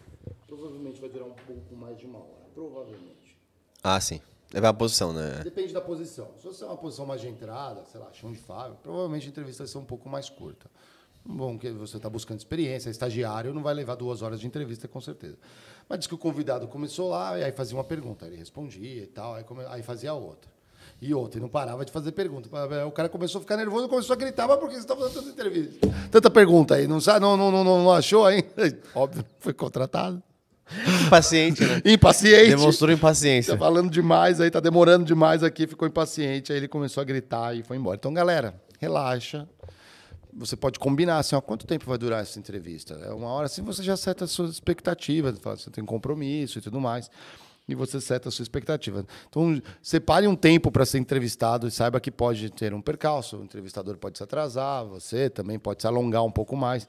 provavelmente 0.48 1.00
vai 1.00 1.10
durar 1.10 1.28
um 1.28 1.34
pouco 1.34 1.76
mais 1.76 1.98
de 1.98 2.06
uma 2.06 2.20
hora. 2.20 2.50
Provavelmente. 2.54 3.38
Ah, 3.84 4.00
sim. 4.00 4.22
Levar 4.54 4.70
a 4.70 4.74
posição, 4.74 5.14
né? 5.14 5.42
Depende 5.44 5.72
da 5.74 5.82
posição. 5.82 6.34
Se 6.40 6.46
você 6.46 6.64
é 6.64 6.68
uma 6.68 6.78
posição 6.78 7.06
mais 7.06 7.22
de 7.22 7.28
entrada, 7.28 7.86
sei 7.86 8.00
lá, 8.00 8.12
chão 8.12 8.32
de 8.32 8.40
fábrica, 8.40 8.80
provavelmente 8.82 9.28
a 9.28 9.30
entrevista 9.30 9.64
vai 9.64 9.72
ser 9.72 9.78
um 9.78 9.86
pouco 9.86 10.10
mais 10.10 10.30
curta. 10.30 10.70
Bom, 11.32 11.60
que 11.60 11.70
você 11.70 11.98
está 11.98 12.10
buscando 12.10 12.40
experiência, 12.40 12.90
é 12.90 12.92
estagiário, 12.92 13.54
não 13.54 13.62
vai 13.62 13.74
levar 13.76 13.94
duas 13.96 14.22
horas 14.24 14.40
de 14.40 14.48
entrevista, 14.48 14.88
com 14.88 15.00
certeza. 15.00 15.38
Mas 15.88 16.00
diz 16.00 16.08
que 16.08 16.16
o 16.16 16.18
convidado 16.18 16.68
começou 16.68 17.10
lá, 17.10 17.38
e 17.38 17.44
aí 17.44 17.52
fazia 17.52 17.78
uma 17.78 17.84
pergunta, 17.84 18.26
ele 18.26 18.36
respondia 18.38 19.04
e 19.04 19.08
tal, 19.08 19.36
aí, 19.36 19.44
come- 19.44 19.66
aí 19.70 19.84
fazia 19.84 20.12
outra. 20.14 20.50
E 21.02 21.14
outra, 21.14 21.38
e 21.40 21.42
não 21.42 21.48
parava 21.48 21.86
de 21.86 21.92
fazer 21.92 22.12
pergunta. 22.14 22.50
O 22.86 22.92
cara 22.92 23.08
começou 23.08 23.40
a 23.40 23.42
ficar 23.42 23.56
nervoso 23.58 23.88
começou 23.88 24.14
a 24.14 24.18
gritar, 24.18 24.48
mas 24.48 24.58
por 24.60 24.68
que 24.70 24.74
você 24.76 24.82
está 24.82 24.96
fazendo 24.96 25.14
tanta 25.14 25.30
entrevista? 25.30 25.88
Tanta 26.12 26.30
pergunta 26.32 26.76
aí, 26.76 26.88
não, 26.88 27.00
sabe, 27.00 27.20
não, 27.22 27.38
não, 27.38 27.52
não, 27.52 27.64
não 27.64 27.92
achou 27.94 28.26
ainda? 28.26 28.48
Óbvio, 28.96 29.24
foi 29.40 29.54
contratado. 29.54 30.22
Impaciente, 31.06 31.64
né? 31.64 31.82
Impaciente. 31.86 32.50
Demonstrou 32.50 32.90
Tá 32.90 32.94
impaciência. 32.96 33.58
falando 33.58 33.90
demais 33.90 34.42
aí, 34.42 34.50
tá 34.52 34.60
demorando 34.60 35.06
demais 35.06 35.44
aqui, 35.44 35.68
ficou 35.68 35.88
impaciente, 35.88 36.52
aí 36.52 36.58
ele 36.58 36.68
começou 36.68 37.02
a 37.02 37.04
gritar 37.04 37.56
e 37.56 37.64
foi 37.64 37.78
embora. 37.78 37.96
Então, 37.96 38.14
galera, 38.14 38.60
relaxa. 38.80 39.48
Você 40.34 40.56
pode 40.56 40.78
combinar 40.78 41.18
assim, 41.18 41.36
ó, 41.36 41.42
quanto 41.42 41.66
tempo 41.66 41.86
vai 41.86 41.98
durar 41.98 42.22
essa 42.22 42.38
entrevista? 42.40 42.94
É 42.96 43.12
uma 43.12 43.28
hora 43.30 43.48
assim, 43.48 43.62
você 43.62 43.82
já 43.82 43.98
seta 43.98 44.26
as 44.26 44.32
suas 44.32 44.52
expectativas, 44.52 45.38
fala, 45.40 45.58
você 45.58 45.70
tem 45.72 45.84
compromisso 45.84 46.60
e 46.60 46.62
tudo 46.62 46.80
mais. 46.80 47.10
E 47.68 47.76
você 47.76 48.02
seta 48.02 48.30
a 48.30 48.32
sua 48.32 48.42
expectativa. 48.42 49.06
Então, 49.30 49.62
separe 49.82 50.28
um 50.28 50.36
tempo 50.36 50.72
para 50.72 50.86
ser 50.86 50.98
entrevistado 50.98 51.68
e 51.68 51.72
saiba 51.72 52.00
que 52.00 52.10
pode 52.10 52.50
ter 52.50 52.74
um 52.74 52.82
percalço. 52.82 53.38
O 53.38 53.44
entrevistador 53.44 53.96
pode 53.98 54.18
se 54.18 54.24
atrasar, 54.24 54.86
você 54.86 55.30
também 55.30 55.60
pode 55.60 55.82
se 55.82 55.88
alongar 55.88 56.24
um 56.24 56.32
pouco 56.32 56.56
mais. 56.56 56.88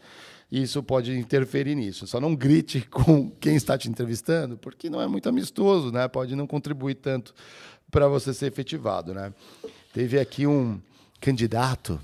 E 0.50 0.62
isso 0.62 0.82
pode 0.82 1.16
interferir 1.16 1.74
nisso. 1.74 2.06
Só 2.06 2.18
não 2.18 2.34
grite 2.34 2.80
com 2.90 3.30
quem 3.30 3.56
está 3.56 3.76
te 3.76 3.90
entrevistando, 3.90 4.56
porque 4.56 4.88
não 4.88 5.02
é 5.02 5.06
muito 5.06 5.28
amistoso, 5.28 5.92
né? 5.92 6.08
Pode 6.08 6.34
não 6.34 6.46
contribuir 6.46 6.94
tanto 6.94 7.34
para 7.90 8.08
você 8.08 8.32
ser 8.32 8.46
efetivado, 8.46 9.12
né? 9.12 9.34
Teve 9.92 10.18
aqui 10.18 10.46
um 10.46 10.80
candidato 11.20 12.00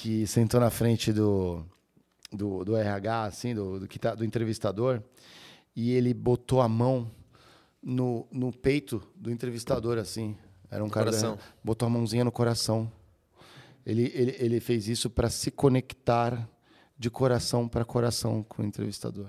que 0.00 0.26
sentou 0.26 0.60
na 0.60 0.70
frente 0.70 1.12
do, 1.12 1.64
do, 2.30 2.64
do 2.64 2.76
RH, 2.76 3.24
assim, 3.24 3.54
do, 3.54 3.80
do, 3.80 3.88
que 3.88 3.98
tá, 3.98 4.14
do 4.14 4.24
entrevistador, 4.24 5.02
e 5.74 5.92
ele 5.92 6.12
botou 6.12 6.60
a 6.60 6.68
mão 6.68 7.10
no, 7.82 8.26
no 8.30 8.52
peito 8.52 9.02
do 9.14 9.30
entrevistador, 9.30 9.98
assim. 9.98 10.36
Era 10.70 10.84
um 10.84 10.88
cara. 10.90 11.10
da- 11.10 11.16
botou 11.64 11.86
a 11.86 11.90
mãozinha 11.90 12.24
no 12.24 12.32
coração. 12.32 12.90
Ele, 13.84 14.10
ele, 14.14 14.36
ele 14.38 14.60
fez 14.60 14.88
isso 14.88 15.08
para 15.08 15.30
se 15.30 15.50
conectar 15.50 16.48
de 16.98 17.08
coração 17.10 17.68
para 17.68 17.84
coração 17.84 18.42
com 18.42 18.62
o 18.62 18.64
entrevistador. 18.64 19.28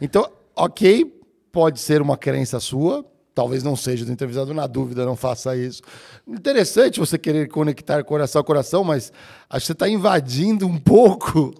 Então, 0.00 0.32
ok, 0.56 1.04
pode 1.52 1.78
ser 1.80 2.00
uma 2.00 2.16
crença 2.16 2.58
sua, 2.58 3.04
talvez 3.34 3.62
não 3.62 3.76
seja 3.76 4.04
do 4.04 4.12
entrevistador, 4.12 4.54
na 4.54 4.66
dúvida, 4.66 5.04
não 5.04 5.16
faça 5.16 5.56
isso. 5.56 5.82
Interessante 6.26 6.98
você 7.00 7.18
querer 7.18 7.48
conectar 7.48 8.02
coração 8.04 8.40
a 8.40 8.44
coração, 8.44 8.84
mas 8.84 9.12
acho 9.48 9.60
que 9.62 9.66
você 9.66 9.72
está 9.72 9.88
invadindo 9.88 10.66
um 10.66 10.78
pouco 10.78 11.54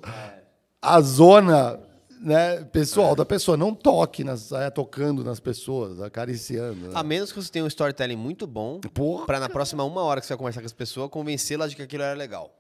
a 0.83 1.01
zona 1.01 1.79
né, 2.21 2.63
pessoal 2.65 3.15
da 3.17 3.25
pessoa. 3.25 3.57
Não 3.57 3.75
toque, 3.75 4.23
nas, 4.25 4.41
saia 4.41 4.71
tocando 4.71 5.25
nas 5.25 5.41
pessoas, 5.41 6.01
acariciando. 6.03 6.89
né? 6.89 6.93
A 6.95 7.03
menos 7.03 7.33
que 7.33 7.41
você 7.43 7.51
tenha 7.51 7.65
um 7.65 7.69
storytelling 7.69 8.17
muito 8.17 8.47
bom, 8.47 8.79
Porra. 8.93 9.27
pra 9.27 9.41
na 9.41 9.49
próxima 9.49 9.83
uma 9.85 10.03
hora 10.03 10.21
que 10.21 10.27
você 10.27 10.35
vai 10.35 10.39
conversar 10.39 10.61
com 10.61 10.67
as 10.67 10.73
pessoas, 10.73 11.09
convencê-las 11.11 11.71
de 11.71 11.77
que 11.77 11.83
aquilo 11.83 12.03
era 12.03 12.15
legal. 12.17 12.55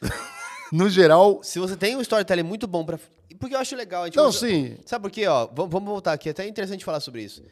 No 0.72 0.88
geral, 0.88 1.40
Se 1.42 1.58
você 1.58 1.76
tem 1.76 1.96
um 1.96 2.00
storytelling 2.00 2.44
muito 2.44 2.64
bom 2.68 2.84
pra. 2.84 2.96
Porque 3.40 3.56
eu 3.56 3.58
acho 3.58 3.74
legal. 3.74 4.04
A 4.04 4.06
gente 4.06 4.16
não, 4.16 4.28
usa- 4.28 4.38
sim. 4.46 4.76
Sabe 4.86 5.02
por 5.02 5.10
quê? 5.10 5.26
Ó, 5.26 5.48
vamos 5.52 5.82
voltar 5.82 6.12
aqui. 6.12 6.28
É 6.28 6.30
até 6.30 6.46
interessante 6.46 6.84
falar 6.84 7.00
sobre 7.00 7.24
isso. 7.24 7.42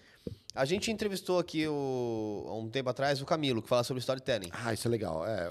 A 0.59 0.64
gente 0.64 0.90
entrevistou 0.90 1.39
aqui 1.39 1.68
o, 1.68 2.44
há 2.48 2.55
um 2.55 2.68
tempo 2.68 2.90
atrás 2.90 3.22
o 3.22 3.24
Camilo, 3.24 3.62
que 3.62 3.68
fala 3.68 3.85
sobre 3.85 4.01
storytelling. 4.01 4.51
Ah, 4.51 4.72
isso 4.72 4.89
é 4.89 4.90
legal. 4.90 5.24
É, 5.24 5.48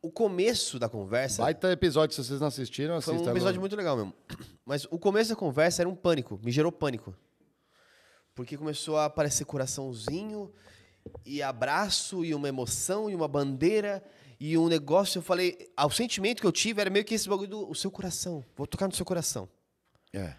O 0.00 0.10
começo 0.10 0.78
da 0.78 0.88
conversa 0.88 1.42
baita 1.42 1.70
episódio, 1.70 2.16
se 2.16 2.24
vocês 2.24 2.40
não 2.40 2.46
assistiram, 2.46 2.98
foi 3.02 3.12
assistam. 3.12 3.30
um 3.30 3.34
episódio 3.34 3.60
muito 3.60 3.76
legal 3.76 3.94
mesmo. 3.94 4.14
Mas 4.64 4.86
o 4.86 4.98
começo 4.98 5.28
da 5.28 5.36
conversa 5.36 5.82
era 5.82 5.88
um 5.90 5.94
pânico, 5.94 6.40
me 6.42 6.50
gerou 6.50 6.72
pânico. 6.72 7.14
Porque 8.34 8.56
começou 8.56 8.96
a 8.96 9.04
aparecer 9.04 9.44
coraçãozinho, 9.44 10.50
e 11.26 11.42
abraço, 11.42 12.24
e 12.24 12.34
uma 12.34 12.48
emoção, 12.48 13.10
e 13.10 13.14
uma 13.14 13.28
bandeira, 13.28 14.02
e 14.40 14.56
um 14.56 14.68
negócio. 14.68 15.18
Eu 15.18 15.22
falei, 15.22 15.70
ah, 15.76 15.84
o 15.84 15.90
sentimento 15.90 16.40
que 16.40 16.46
eu 16.46 16.52
tive 16.52 16.80
era 16.80 16.88
meio 16.88 17.04
que 17.04 17.14
esse 17.14 17.28
bagulho 17.28 17.50
do 17.50 17.70
o 17.70 17.74
seu 17.74 17.90
coração. 17.90 18.42
Vou 18.56 18.66
tocar 18.66 18.88
no 18.88 18.94
seu 18.94 19.04
coração. 19.04 19.46
É. 20.14 20.34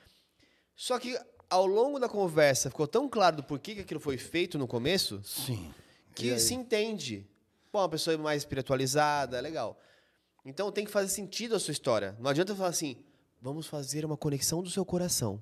Só 0.76 0.97
que 0.97 1.15
ao 1.49 1.65
longo 1.65 1.99
da 1.99 2.10
conversa 2.10 2.69
ficou 2.69 2.88
tão 2.88 3.07
claro 3.07 3.38
do 3.38 3.44
porquê 3.44 3.76
que 3.76 3.82
aquilo 3.82 3.99
foi 3.99 4.18
feito 4.18 4.57
no 4.57 4.68
começo 4.68 5.22
Sim. 5.24 5.74
Que 6.15 6.38
se 6.40 6.56
entende. 6.56 7.28
Pô, 7.72 7.80
uma 7.80 7.90
pessoa 7.90 8.18
mais 8.18 8.41
espiritualizada, 8.41 9.40
legal. 9.40 9.80
Então 10.44 10.72
tem 10.72 10.84
que 10.84 10.90
fazer 10.91 11.10
sentido 11.10 11.56
a 11.56 11.60
sua 11.60 11.72
história. 11.72 12.15
Não 12.19 12.32
adianta 12.32 12.53
eu 12.53 12.56
falar 12.56 12.69
assim, 12.69 12.98
vamos 13.41 13.68
fazer 13.68 14.03
uma 14.03 14.18
conexão 14.18 14.64
do 14.64 14.69
seu 14.69 14.84
coração. 14.84 15.41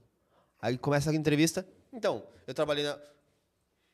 Aí 0.62 0.78
começa 0.78 1.12
a 1.12 1.16
entrevista. 1.16 1.66
Então, 1.94 2.24
eu 2.46 2.54
trabalhei 2.54 2.84
na. 2.84 3.00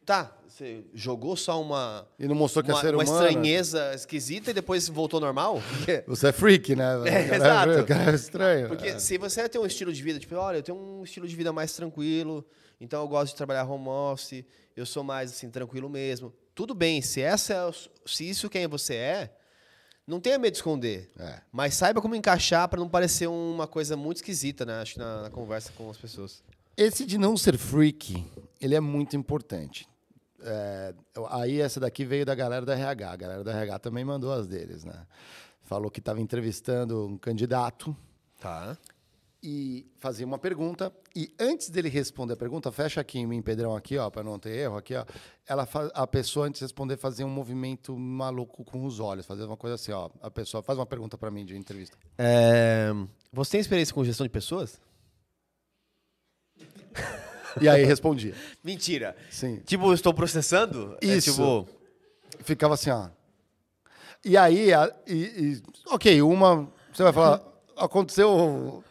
Tá, 0.06 0.36
você 0.48 0.84
jogou 0.94 1.36
só 1.36 1.62
uma. 1.62 2.08
E 2.18 2.28
não 2.28 2.36
mostrou 2.36 2.64
que 2.64 2.72
é 2.72 2.74
uma, 2.74 2.82
ser 2.82 2.96
uma 2.96 3.04
humano. 3.04 3.28
estranheza 3.28 3.94
esquisita 3.94 4.50
e 4.52 4.54
depois 4.54 4.90
voltou 4.90 5.20
normal? 5.20 5.62
Você 6.08 6.28
é 6.28 6.32
freak, 6.32 6.76
né? 6.76 6.86
É, 7.06 7.28
cara 7.40 7.72
exato. 7.72 7.80
o 7.84 7.86
cara 7.86 8.12
é 8.12 8.16
estranho. 8.16 8.68
Porque 8.68 8.88
É. 8.88 9.00
se 9.00 9.18
você 9.18 9.48
tem 9.48 9.62
um 9.62 9.66
estilo 9.66 9.94
de 9.94 10.02
vida, 10.02 10.20
tipo, 10.20 10.36
olha, 10.36 10.58
eu 10.58 10.64
tenho 10.64 10.78
um 10.78 11.04
estilo 11.04 11.28
de 11.28 11.36
vida 11.36 11.54
mais 11.54 11.74
tranquilo, 11.74 12.44
então 12.80 13.02
eu 13.02 13.08
gosto 13.08 13.32
de 13.32 13.38
trabalhar 13.38 13.64
home 13.64 13.88
office, 13.88 14.44
eu 14.76 14.86
sou 14.86 15.04
mais 15.04 15.32
assim, 15.32 15.50
tranquilo 15.50 15.88
mesmo. 15.90 16.34
Tudo 16.56 16.74
bem, 16.74 17.02
se, 17.02 17.22
essa 17.22 17.54
é, 17.54 17.72
se 18.06 18.28
isso 18.28 18.50
quem 18.50 18.68
você 18.68 18.96
é, 18.96 19.34
não 20.06 20.20
tenha 20.20 20.38
medo 20.40 20.52
de 20.54 20.58
esconder. 20.58 21.12
É. 21.18 21.42
Mas 21.52 21.76
saiba 21.76 22.02
como 22.02 22.16
encaixar 22.16 22.68
para 22.68 22.80
não 22.80 22.90
parecer 22.90 23.28
uma 23.28 23.68
coisa 23.68 23.96
muito 23.96 24.18
esquisita, 24.18 24.66
né? 24.66 24.82
Acho 24.82 24.94
que 24.94 25.00
na, 25.00 25.22
na 25.24 25.30
conversa 25.30 25.72
com 25.78 25.90
as 25.90 25.98
pessoas. 25.98 26.44
Esse 26.76 27.06
de 27.06 27.18
não 27.18 27.38
ser 27.38 27.58
freak, 27.58 28.26
ele 28.60 28.76
é 28.76 28.80
muito 28.80 29.16
importante. 29.16 29.88
É, 30.44 30.94
aí 31.30 31.60
essa 31.62 31.80
daqui 31.80 32.04
veio 32.06 32.26
da 32.26 32.34
galera 32.36 32.66
da 32.66 32.74
RH. 32.74 33.12
A 33.12 33.16
galera 33.16 33.44
da 33.44 33.52
RH 33.52 33.80
também 33.80 34.04
mandou 34.06 34.32
as 34.32 34.48
deles, 34.48 34.84
né? 34.84 35.06
Falou 35.62 35.90
que 35.92 36.00
estava 36.00 36.20
entrevistando 36.20 37.08
um 37.08 37.18
candidato 37.18 37.96
Tá. 38.40 38.76
e 39.44 39.86
fazia 39.98 40.26
uma 40.26 40.38
pergunta 40.40 40.92
e 41.16 41.34
antes 41.40 41.70
dele 41.70 41.90
responder 41.90 42.34
a 42.34 42.38
pergunta, 42.38 42.72
fecha 42.72 43.00
aqui 43.02 43.20
em 43.20 43.28
mim, 43.28 43.42
Pedrão, 43.42 43.76
aqui, 43.76 43.98
ó, 43.98 44.10
para 44.10 44.24
não 44.24 44.40
ter 44.40 44.50
erro, 44.56 44.78
aqui, 44.78 44.96
ó. 44.96 45.06
Ela 45.48 45.68
a 45.94 46.08
pessoa 46.08 46.48
antes 46.48 46.60
de 46.60 46.66
responder 46.66 46.98
fazia 46.98 47.26
um 47.26 47.30
movimento 47.30 47.96
maluco 47.98 48.64
com 48.64 48.84
os 48.86 49.00
olhos, 49.00 49.26
fazia 49.26 49.46
uma 49.46 49.58
coisa 49.58 49.76
assim, 49.76 49.92
ó. 49.92 50.10
A 50.22 50.32
pessoa 50.32 50.64
faz 50.64 50.80
uma 50.80 50.86
pergunta 50.86 51.18
para 51.18 51.30
mim 51.30 51.46
de 51.46 51.56
entrevista. 51.56 51.96
É, 52.18 52.90
você 53.32 53.52
tem 53.52 53.60
experiência 53.62 53.94
com 53.94 54.04
gestão 54.04 54.26
de 54.26 54.32
pessoas? 54.32 54.82
E 57.60 57.68
aí 57.68 57.84
respondia. 57.84 58.34
Mentira. 58.64 59.16
Sim. 59.30 59.58
Tipo, 59.66 59.94
estou 59.94 60.14
processando? 60.14 60.96
É 61.02 61.06
Isso. 61.08 61.32
tipo, 61.32 61.68
ficava 62.44 62.76
assim, 62.76 62.90
ó. 62.92 63.08
E 64.24 64.38
aí, 64.38 64.72
a- 64.74 64.92
e- 65.08 65.14
e- 65.16 65.62
ok, 65.88 66.22
uma, 66.22 66.68
você 66.94 67.04
vai 67.04 67.12
falar, 67.12 67.42
aconteceu. 67.76 68.84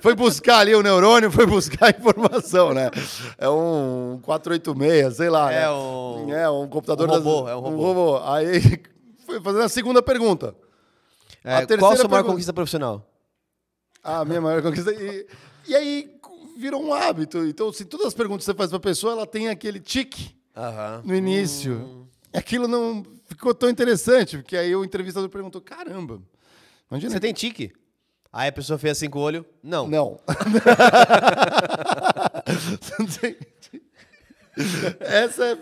Foi 0.00 0.14
buscar 0.14 0.58
ali 0.58 0.74
o 0.74 0.82
neurônio, 0.82 1.30
foi 1.30 1.46
buscar 1.46 1.86
a 1.86 1.90
informação, 1.90 2.72
né? 2.74 2.90
É 3.38 3.48
um 3.48 4.18
486, 4.22 5.16
sei 5.16 5.30
lá. 5.30 5.52
É 5.52 5.60
né? 5.60 5.70
um- 5.70 6.32
É 6.32 6.50
um 6.50 6.68
computador 6.68 7.08
um 7.08 7.12
robô, 7.12 7.42
das- 7.42 7.52
é 7.52 7.56
um 7.56 7.60
robô. 7.60 8.18
Aí 8.24 8.60
foi 9.26 9.40
fazendo 9.40 9.62
a 9.64 9.68
segunda 9.68 10.02
pergunta. 10.02 10.54
É, 11.44 11.54
A 11.58 11.66
qual 11.78 11.92
a 11.92 11.96
sua 11.96 12.04
maior 12.04 12.08
pergunta- 12.08 12.24
conquista 12.32 12.52
profissional? 12.52 13.08
A 14.02 14.24
minha 14.24 14.40
maior 14.40 14.60
conquista. 14.62 14.92
E, 14.92 15.26
e 15.68 15.74
aí 15.76 16.15
virou 16.56 16.82
um 16.82 16.92
hábito. 16.94 17.38
Então, 17.46 17.72
se 17.72 17.84
todas 17.84 18.06
as 18.08 18.14
perguntas 18.14 18.44
que 18.44 18.52
você 18.52 18.56
faz 18.56 18.70
pra 18.70 18.80
pessoa, 18.80 19.12
ela 19.12 19.26
tem 19.26 19.48
aquele 19.48 19.78
tique 19.80 20.34
Aham. 20.56 21.02
no 21.04 21.14
início. 21.14 22.06
Aquilo 22.32 22.66
não 22.66 23.04
ficou 23.26 23.54
tão 23.54 23.68
interessante, 23.68 24.38
porque 24.38 24.56
aí 24.56 24.74
o 24.74 24.84
entrevistador 24.84 25.28
perguntou: 25.28 25.60
caramba, 25.60 26.20
imagina. 26.90 27.12
Você 27.12 27.20
tem 27.20 27.32
tique? 27.32 27.72
Aí 28.32 28.48
a 28.48 28.52
pessoa 28.52 28.78
fez 28.78 28.98
assim 28.98 29.08
com 29.08 29.18
o 29.18 29.22
olho? 29.22 29.46
Não. 29.62 29.86
Não. 29.88 30.20
Você 32.46 33.20
tem- 33.20 33.36
Essa 35.00 35.44
é. 35.44 35.58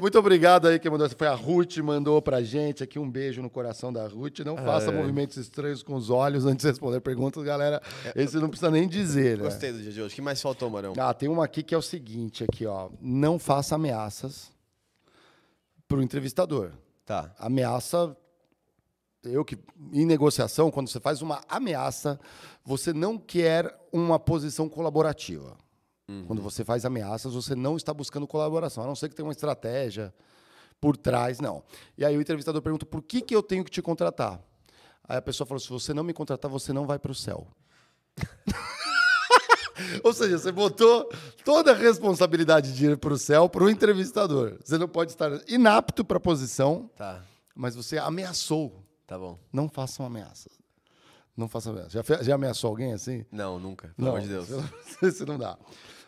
Muito 0.00 0.18
obrigado 0.18 0.68
aí 0.68 0.78
quem 0.78 0.90
mandou. 0.90 1.08
Foi 1.08 1.26
a 1.26 1.34
Ruth, 1.34 1.78
mandou 1.78 2.20
pra 2.20 2.42
gente 2.42 2.82
aqui 2.82 2.98
um 2.98 3.10
beijo 3.10 3.40
no 3.40 3.48
coração 3.48 3.92
da 3.92 4.06
Ruth. 4.06 4.40
Não 4.40 4.56
faça 4.56 4.92
movimentos 4.92 5.36
estranhos 5.38 5.82
com 5.82 5.94
os 5.94 6.10
olhos 6.10 6.44
antes 6.44 6.62
de 6.64 6.68
responder 6.68 7.00
perguntas, 7.00 7.42
galera. 7.42 7.80
Esse 8.14 8.36
não 8.36 8.48
precisa 8.48 8.70
nem 8.70 8.86
dizer, 8.86 9.38
né? 9.38 9.44
Gostei 9.44 9.72
do 9.72 9.80
dia 9.80 9.90
de 9.90 10.02
hoje. 10.02 10.12
O 10.12 10.16
que 10.16 10.22
mais 10.22 10.40
faltou, 10.40 10.68
Marão? 10.68 10.92
Ah, 10.98 11.14
tem 11.14 11.28
uma 11.28 11.44
aqui 11.44 11.62
que 11.62 11.74
é 11.74 11.78
o 11.78 11.82
seguinte, 11.82 12.44
aqui, 12.44 12.66
ó. 12.66 12.90
Não 13.00 13.38
faça 13.38 13.74
ameaças 13.74 14.52
pro 15.88 16.02
entrevistador. 16.02 16.72
Tá. 17.06 17.34
Ameaça. 17.38 18.14
Eu 19.24 19.44
que. 19.44 19.58
Em 19.92 20.04
negociação, 20.04 20.70
quando 20.70 20.88
você 20.88 21.00
faz 21.00 21.22
uma 21.22 21.40
ameaça, 21.48 22.20
você 22.64 22.92
não 22.92 23.16
quer 23.16 23.74
uma 23.90 24.18
posição 24.18 24.68
colaborativa. 24.68 25.56
Quando 26.26 26.40
você 26.40 26.64
faz 26.64 26.84
ameaças, 26.84 27.34
você 27.34 27.54
não 27.56 27.76
está 27.76 27.92
buscando 27.92 28.26
colaboração, 28.28 28.84
a 28.84 28.86
não 28.86 28.94
ser 28.94 29.08
que 29.08 29.14
tenha 29.16 29.26
uma 29.26 29.32
estratégia 29.32 30.14
por 30.80 30.96
trás, 30.96 31.40
não. 31.40 31.64
E 31.98 32.04
aí 32.04 32.16
o 32.16 32.20
entrevistador 32.20 32.62
pergunta: 32.62 32.86
por 32.86 33.02
que, 33.02 33.20
que 33.20 33.34
eu 33.34 33.42
tenho 33.42 33.64
que 33.64 33.70
te 33.72 33.82
contratar? 33.82 34.40
Aí 35.08 35.16
a 35.16 35.22
pessoa 35.22 35.46
falou: 35.46 35.58
se 35.58 35.68
você 35.68 35.92
não 35.92 36.04
me 36.04 36.12
contratar, 36.12 36.48
você 36.50 36.72
não 36.72 36.86
vai 36.86 36.98
para 36.98 37.10
o 37.10 37.14
céu. 37.14 37.48
Ou 40.02 40.12
seja, 40.12 40.38
você 40.38 40.50
botou 40.52 41.10
toda 41.44 41.72
a 41.72 41.74
responsabilidade 41.74 42.72
de 42.74 42.86
ir 42.86 42.96
para 42.98 43.12
o 43.12 43.18
céu 43.18 43.48
para 43.48 43.62
o 43.64 43.68
entrevistador. 43.70 44.56
Você 44.64 44.78
não 44.78 44.88
pode 44.88 45.10
estar 45.10 45.30
inapto 45.48 46.04
para 46.04 46.16
a 46.16 46.20
posição, 46.20 46.90
Tá. 46.96 47.22
mas 47.54 47.74
você 47.74 47.98
ameaçou. 47.98 48.82
Tá 49.06 49.18
bom. 49.18 49.38
Não 49.52 49.68
façam 49.68 50.06
ameaças. 50.06 50.52
Não 51.36 51.46
façam 51.48 51.72
ameaças. 51.72 51.92
Já, 51.92 52.02
já 52.22 52.34
ameaçou 52.34 52.70
alguém 52.70 52.94
assim? 52.94 53.26
Não, 53.30 53.58
nunca. 53.58 53.92
Pelo 53.96 54.08
amor 54.08 54.22
de 54.22 54.28
Deus. 54.28 54.48
Isso 55.02 55.26
não 55.26 55.36
dá. 55.38 55.58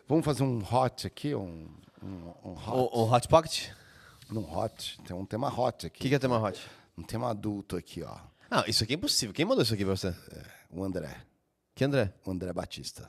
Vamos 0.08 0.24
fazer 0.24 0.42
um 0.42 0.58
hot 0.58 1.06
aqui, 1.06 1.34
um, 1.34 1.68
um, 2.02 2.32
um 2.44 2.52
hot. 2.52 2.70
O, 2.70 3.00
o 3.00 3.12
Hot 3.14 3.28
Pocket? 3.28 3.68
Um 4.32 4.38
hot. 4.40 4.98
Tem 5.06 5.14
um 5.14 5.26
tema 5.26 5.48
hot 5.48 5.84
O 5.84 5.86
aqui. 5.86 6.00
que, 6.00 6.08
que 6.08 6.14
é 6.14 6.18
tema 6.18 6.38
hot? 6.42 6.58
Um 6.96 7.02
tema 7.02 7.30
adulto 7.30 7.76
aqui, 7.76 8.02
ó. 8.02 8.16
Ah, 8.50 8.64
isso 8.66 8.82
aqui 8.82 8.94
é 8.94 8.96
impossível. 8.96 9.34
Quem 9.34 9.44
mandou 9.44 9.62
isso 9.62 9.74
aqui 9.74 9.84
pra 9.84 9.94
você? 9.94 10.14
O 10.70 10.82
André. 10.82 11.14
Que 11.74 11.84
André? 11.84 12.12
O 12.24 12.30
André 12.30 12.52
Batista. 12.54 13.08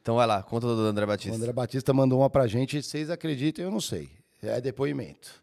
Então 0.00 0.14
vai 0.14 0.26
lá, 0.26 0.40
conta 0.40 0.68
do 0.68 0.82
André 0.82 1.04
O 1.04 1.08
Batista. 1.08 1.36
André 1.36 1.52
Batista 1.52 1.92
mandou 1.92 2.20
uma 2.20 2.30
pra 2.30 2.46
gente, 2.46 2.80
vocês 2.80 3.10
acreditam, 3.10 3.64
eu 3.64 3.70
não 3.72 3.80
sei. 3.80 4.08
É 4.40 4.60
depoimento. 4.60 5.42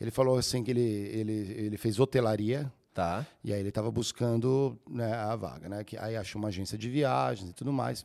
Ele 0.00 0.10
falou 0.10 0.38
assim 0.38 0.64
que 0.64 0.70
ele, 0.70 0.80
ele, 0.80 1.32
ele 1.32 1.76
fez 1.76 2.00
hotelaria, 2.00 2.72
Tá. 2.94 3.24
E 3.44 3.52
aí 3.52 3.60
ele 3.60 3.68
estava 3.68 3.92
buscando 3.92 4.76
né, 4.90 5.12
a 5.14 5.36
vaga, 5.36 5.68
né? 5.68 5.84
Que 5.84 5.96
aí 5.96 6.16
achou 6.16 6.40
uma 6.40 6.48
agência 6.48 6.76
de 6.76 6.90
viagens 6.90 7.50
e 7.50 7.52
tudo 7.52 7.72
mais. 7.72 8.04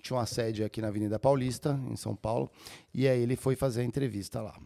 Tinha 0.00 0.16
uma 0.16 0.26
sede 0.26 0.64
aqui 0.64 0.80
na 0.80 0.88
Avenida 0.88 1.18
Paulista, 1.18 1.78
em 1.90 1.96
São 1.96 2.16
Paulo. 2.16 2.50
E 2.92 3.06
aí 3.06 3.20
ele 3.20 3.36
foi 3.36 3.56
fazer 3.56 3.82
a 3.82 3.84
entrevista 3.84 4.40
lá. 4.40 4.58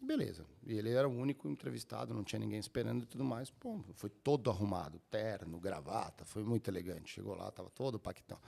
Beleza. 0.00 0.44
E 0.64 0.74
ele 0.74 0.90
era 0.90 1.08
o 1.08 1.12
único 1.12 1.48
entrevistado, 1.48 2.14
não 2.14 2.22
tinha 2.22 2.38
ninguém 2.38 2.58
esperando 2.58 3.02
e 3.02 3.06
tudo 3.06 3.24
mais. 3.24 3.50
Pô, 3.50 3.80
foi 3.94 4.08
todo 4.08 4.50
arrumado, 4.50 5.00
terno, 5.10 5.58
gravata, 5.58 6.24
foi 6.24 6.44
muito 6.44 6.68
elegante. 6.68 7.12
Chegou 7.14 7.34
lá, 7.34 7.48
estava 7.48 7.70
todo 7.70 7.98
paquitão. 7.98 8.38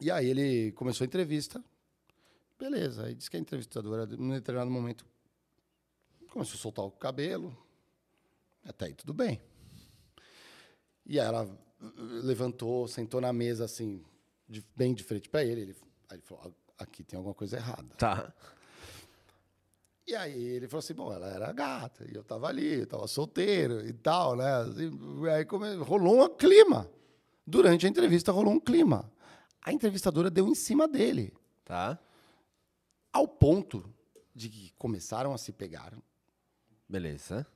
E 0.00 0.10
aí 0.10 0.28
ele 0.28 0.72
começou 0.72 1.04
a 1.04 1.06
entrevista. 1.06 1.62
Beleza. 2.58 3.06
Aí 3.06 3.14
disse 3.14 3.30
que 3.30 3.36
a 3.36 3.40
entrevistadora, 3.40 4.06
num 4.06 4.30
determinado 4.30 4.70
momento, 4.70 5.04
começou 6.30 6.54
a 6.54 6.58
soltar 6.58 6.84
o 6.84 6.90
cabelo, 6.90 7.54
até 8.64 8.86
aí 8.86 8.94
tudo 8.94 9.12
bem. 9.12 9.40
E 11.04 11.20
aí 11.20 11.26
ela 11.26 11.48
levantou, 12.22 12.88
sentou 12.88 13.20
na 13.20 13.32
mesa 13.32 13.64
assim, 13.64 14.02
de- 14.52 14.64
bem 14.76 14.94
de 14.94 15.02
frente 15.02 15.28
para 15.28 15.42
ele. 15.44 15.62
ele. 15.62 15.76
Aí 16.08 16.16
ele 16.18 16.22
falou: 16.22 16.44
"Ah, 16.78 16.82
aqui 16.84 17.02
tem 17.02 17.16
alguma 17.16 17.34
coisa 17.34 17.56
errada. 17.56 17.94
Tá. 17.96 18.32
E 20.06 20.14
aí 20.16 20.42
ele 20.42 20.68
falou 20.68 20.80
assim: 20.80 20.94
bom, 20.94 21.12
ela 21.12 21.28
era 21.28 21.52
gata, 21.52 22.04
e 22.10 22.14
eu 22.14 22.22
tava 22.24 22.48
ali, 22.48 22.80
eu 22.80 22.86
tava 22.86 23.06
solteiro 23.06 23.86
e 23.86 23.92
tal, 23.92 24.36
né? 24.36 24.52
Assim, 24.56 24.90
e 25.24 25.28
aí 25.30 25.44
come- 25.44 25.76
rolou 25.76 26.24
um 26.24 26.28
clima. 26.36 26.90
Durante 27.46 27.86
a 27.86 27.88
entrevista 27.88 28.30
rolou 28.32 28.52
um 28.52 28.60
clima. 28.60 29.10
A 29.64 29.72
entrevistadora 29.72 30.28
deu 30.30 30.46
em 30.48 30.54
cima 30.54 30.86
dele, 30.88 31.32
Tá. 31.64 31.98
ao 33.12 33.26
ponto 33.28 33.84
de 34.34 34.48
que 34.48 34.72
começaram 34.76 35.32
a 35.32 35.38
se 35.38 35.52
pegar. 35.52 35.92
Beleza. 36.88 37.46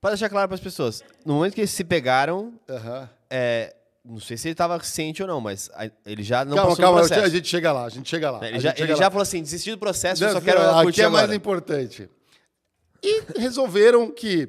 Pra 0.00 0.10
deixar 0.10 0.28
claro 0.28 0.46
pras 0.48 0.60
pessoas, 0.60 1.02
no 1.24 1.34
momento 1.34 1.54
que 1.54 1.60
eles 1.62 1.70
se 1.70 1.82
pegaram, 1.84 2.58
Aham. 2.68 3.10
é, 3.28 3.74
não 4.06 4.20
sei 4.20 4.36
se 4.36 4.48
ele 4.48 4.54
tava 4.54 4.80
ciente 4.82 5.20
ou 5.22 5.28
não, 5.28 5.40
mas 5.40 5.68
a- 5.74 5.90
ele 6.06 6.22
já 6.22 6.44
não 6.44 6.54
calma, 6.56 6.70
passou 6.70 6.82
calma, 6.84 7.00
no 7.00 7.04
a 7.04 7.08
processo. 7.08 7.30
gente 7.34 7.48
chega 7.48 7.72
lá, 7.72 7.84
a 7.84 7.88
gente 7.88 8.08
chega 8.08 8.30
lá. 8.30 8.46
Ele 8.46 8.56
a 8.56 8.60
já, 8.60 8.68
gente 8.70 8.78
ele 8.78 8.86
chega 8.88 8.96
já 8.98 9.04
lá. 9.04 9.10
falou 9.10 9.22
assim, 9.22 9.42
desisti 9.42 9.70
do 9.72 9.78
processo, 9.78 10.24
eu 10.24 10.32
só 10.32 10.40
quero 10.40 10.60
aqui 10.60 10.82
curtir 10.84 11.02
é 11.02 11.08
mais 11.08 11.24
agora. 11.24 11.36
importante. 11.36 12.08
E 13.02 13.22
resolveram 13.38 14.10
que, 14.10 14.48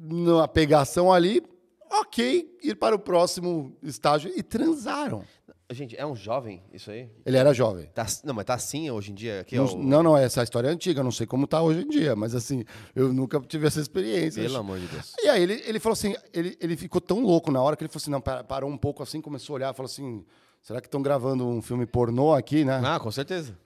na 0.00 0.48
pegação 0.48 1.12
ali, 1.12 1.42
ok, 1.90 2.56
ir 2.62 2.74
para 2.76 2.94
o 2.94 2.98
próximo 2.98 3.76
estágio 3.82 4.32
e 4.34 4.42
transaram. 4.42 5.24
Gente, 5.70 5.96
é 5.98 6.06
um 6.06 6.14
jovem 6.14 6.62
isso 6.72 6.92
aí? 6.92 7.10
Ele 7.24 7.36
era 7.36 7.52
jovem. 7.52 7.86
Tá, 7.92 8.06
não, 8.22 8.32
mas 8.32 8.44
tá 8.44 8.54
assim 8.54 8.88
hoje 8.88 9.10
em 9.10 9.14
dia? 9.16 9.40
Aqui, 9.40 9.56
Não, 9.56 9.64
ó, 9.64 9.74
o- 9.74 9.82
não, 9.82 10.00
não, 10.02 10.16
essa 10.16 10.40
história 10.42 10.68
é 10.68 10.70
antiga, 10.70 11.02
não 11.02 11.10
sei 11.10 11.26
como 11.26 11.44
tá 11.44 11.60
hoje 11.60 11.80
em 11.82 11.88
dia, 11.88 12.14
mas 12.14 12.36
assim, 12.36 12.64
eu 12.94 13.12
nunca 13.12 13.40
tive 13.40 13.66
essa 13.66 13.80
experiência. 13.80 14.40
Pelo 14.42 14.58
amor 14.58 14.78
de 14.78 14.86
Deus. 14.86 15.14
E 15.20 15.28
aí 15.28 15.42
ele, 15.42 15.60
ele 15.66 15.80
falou 15.80 15.94
assim, 15.94 16.14
ele, 16.32 16.56
ele 16.60 16.76
ficou 16.76 17.00
tão 17.00 17.20
louco 17.24 17.50
na 17.50 17.60
hora 17.60 17.74
que 17.74 17.82
ele 17.82 17.88
falou 17.88 18.00
assim, 18.00 18.10
não, 18.12 18.20
parou 18.20 18.70
um 18.70 18.78
pouco 18.78 19.02
assim, 19.02 19.20
começou 19.20 19.54
a 19.54 19.56
olhar, 19.56 19.74
falou 19.74 19.86
assim, 19.90 20.24
será 20.62 20.80
que 20.80 20.86
estão 20.86 21.02
gravando 21.02 21.44
um 21.44 21.60
filme 21.60 21.84
pornô 21.84 22.32
aqui, 22.32 22.64
né? 22.64 22.80
Ah, 22.84 23.00
com 23.00 23.10
certeza. 23.10 23.58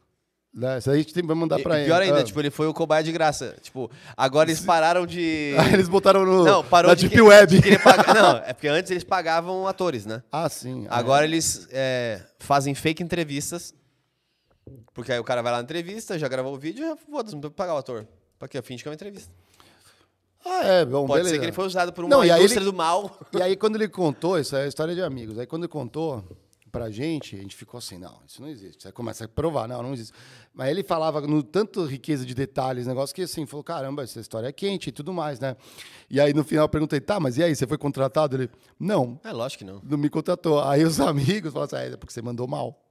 Né? 0.52 0.78
Isso 0.78 0.90
aí 0.90 0.96
a 0.96 1.02
gente 1.02 1.14
tem- 1.14 1.24
vai 1.24 1.36
mandar 1.36 1.60
pra 1.60 1.76
ele. 1.78 1.86
pior 1.86 2.02
ainda, 2.02 2.18
Ah. 2.20 2.24
tipo, 2.24 2.40
ele 2.40 2.50
foi 2.50 2.66
o 2.66 2.74
cobaia 2.74 3.04
de 3.04 3.12
graça. 3.12 3.56
Tipo, 3.62 3.88
agora 4.16 4.50
eles 4.50 4.60
pararam 4.60 5.06
de... 5.06 5.54
Aí 5.56 5.74
eles 5.74 5.88
botaram 5.88 6.24
no, 6.26 6.44
Não, 6.44 6.64
parou 6.64 6.88
na 6.88 6.94
de, 6.96 7.02
Deep 7.02 7.14
que- 7.14 7.20
Web. 7.22 7.60
de 7.60 7.78
pagar. 7.78 8.14
Não, 8.14 8.36
é 8.38 8.52
porque 8.52 8.66
antes 8.66 8.90
eles 8.90 9.04
pagavam 9.04 9.68
atores, 9.68 10.04
né? 10.06 10.22
Ah, 10.32 10.48
sim. 10.48 10.86
Ah, 10.90 10.98
Agora 10.98 11.24
eles 11.24 11.68
é, 11.70 12.20
fazem 12.40 12.74
fake 12.74 13.00
entrevistas. 13.02 13.72
Porque 14.92 15.12
aí 15.12 15.18
o 15.20 15.24
cara 15.24 15.40
vai 15.40 15.52
lá 15.52 15.58
na 15.58 15.64
entrevista, 15.64 16.18
já 16.18 16.26
gravou 16.28 16.54
o 16.54 16.58
vídeo, 16.58 16.84
já 16.86 16.96
foda-se, 16.96 17.34
não 17.34 17.40
tem 17.42 17.50
que 17.50 17.56
pagar 17.56 17.74
o 17.74 17.78
ator. 17.78 18.06
Pra 18.38 18.48
quê? 18.48 18.60
Finge 18.60 18.82
que 18.82 18.88
é 18.88 18.90
uma 18.90 18.94
entrevista. 18.94 19.32
Ah, 20.44 20.64
é, 20.64 20.84
bom, 20.84 21.06
Pode 21.06 21.18
beleza. 21.20 21.34
ser 21.34 21.38
que 21.38 21.44
ele 21.44 21.52
foi 21.52 21.66
usado 21.66 21.92
por 21.92 22.04
uma 22.04 22.10
Não, 22.10 22.24
indústria 22.24 22.58
ele- 22.58 22.64
do 22.64 22.72
mal. 22.72 23.18
E 23.32 23.42
aí, 23.42 23.56
quando 23.56 23.76
ele 23.76 23.88
contou, 23.88 24.38
isso 24.38 24.56
é 24.56 24.66
história 24.66 24.94
de 24.94 25.02
amigos. 25.02 25.38
Aí, 25.38 25.46
quando 25.46 25.62
ele 25.64 25.68
contou 25.72 26.24
pra 26.70 26.90
gente, 26.90 27.36
a 27.36 27.38
gente 27.38 27.54
ficou 27.56 27.78
assim: 27.78 27.98
não, 27.98 28.20
isso 28.26 28.40
não 28.40 28.48
existe. 28.48 28.86
Aí 28.86 28.92
começa 28.92 29.24
a 29.24 29.28
provar, 29.28 29.68
não, 29.68 29.82
não 29.82 29.92
existe. 29.92 30.12
Mas 30.54 30.70
ele 30.70 30.82
falava 30.82 31.20
no 31.20 31.42
tanto 31.42 31.84
riqueza 31.84 32.24
de 32.24 32.34
detalhes, 32.34 32.86
negócio, 32.86 33.14
que 33.14 33.22
assim, 33.22 33.46
falou: 33.46 33.64
caramba, 33.64 34.02
essa 34.02 34.20
história 34.20 34.46
é 34.48 34.52
quente 34.52 34.88
e 34.88 34.92
tudo 34.92 35.12
mais, 35.12 35.38
né? 35.40 35.56
E 36.08 36.20
aí, 36.20 36.32
no 36.32 36.44
final, 36.44 36.64
eu 36.64 36.68
perguntei: 36.68 37.00
tá, 37.00 37.18
mas 37.20 37.36
e 37.36 37.42
aí, 37.42 37.54
você 37.54 37.66
foi 37.66 37.78
contratado? 37.78 38.36
Ele: 38.36 38.50
não, 38.78 39.20
É 39.24 39.32
lógico 39.32 39.64
que 39.64 39.70
não. 39.70 39.80
não 39.82 39.98
me 39.98 40.08
contratou. 40.08 40.60
Aí 40.62 40.84
os 40.84 40.98
amigos 41.00 41.52
falaram 41.52 41.76
assim: 41.76 41.88
ah, 41.88 41.92
é 41.92 41.96
porque 41.96 42.12
você 42.12 42.22
mandou 42.22 42.46
mal. 42.46 42.82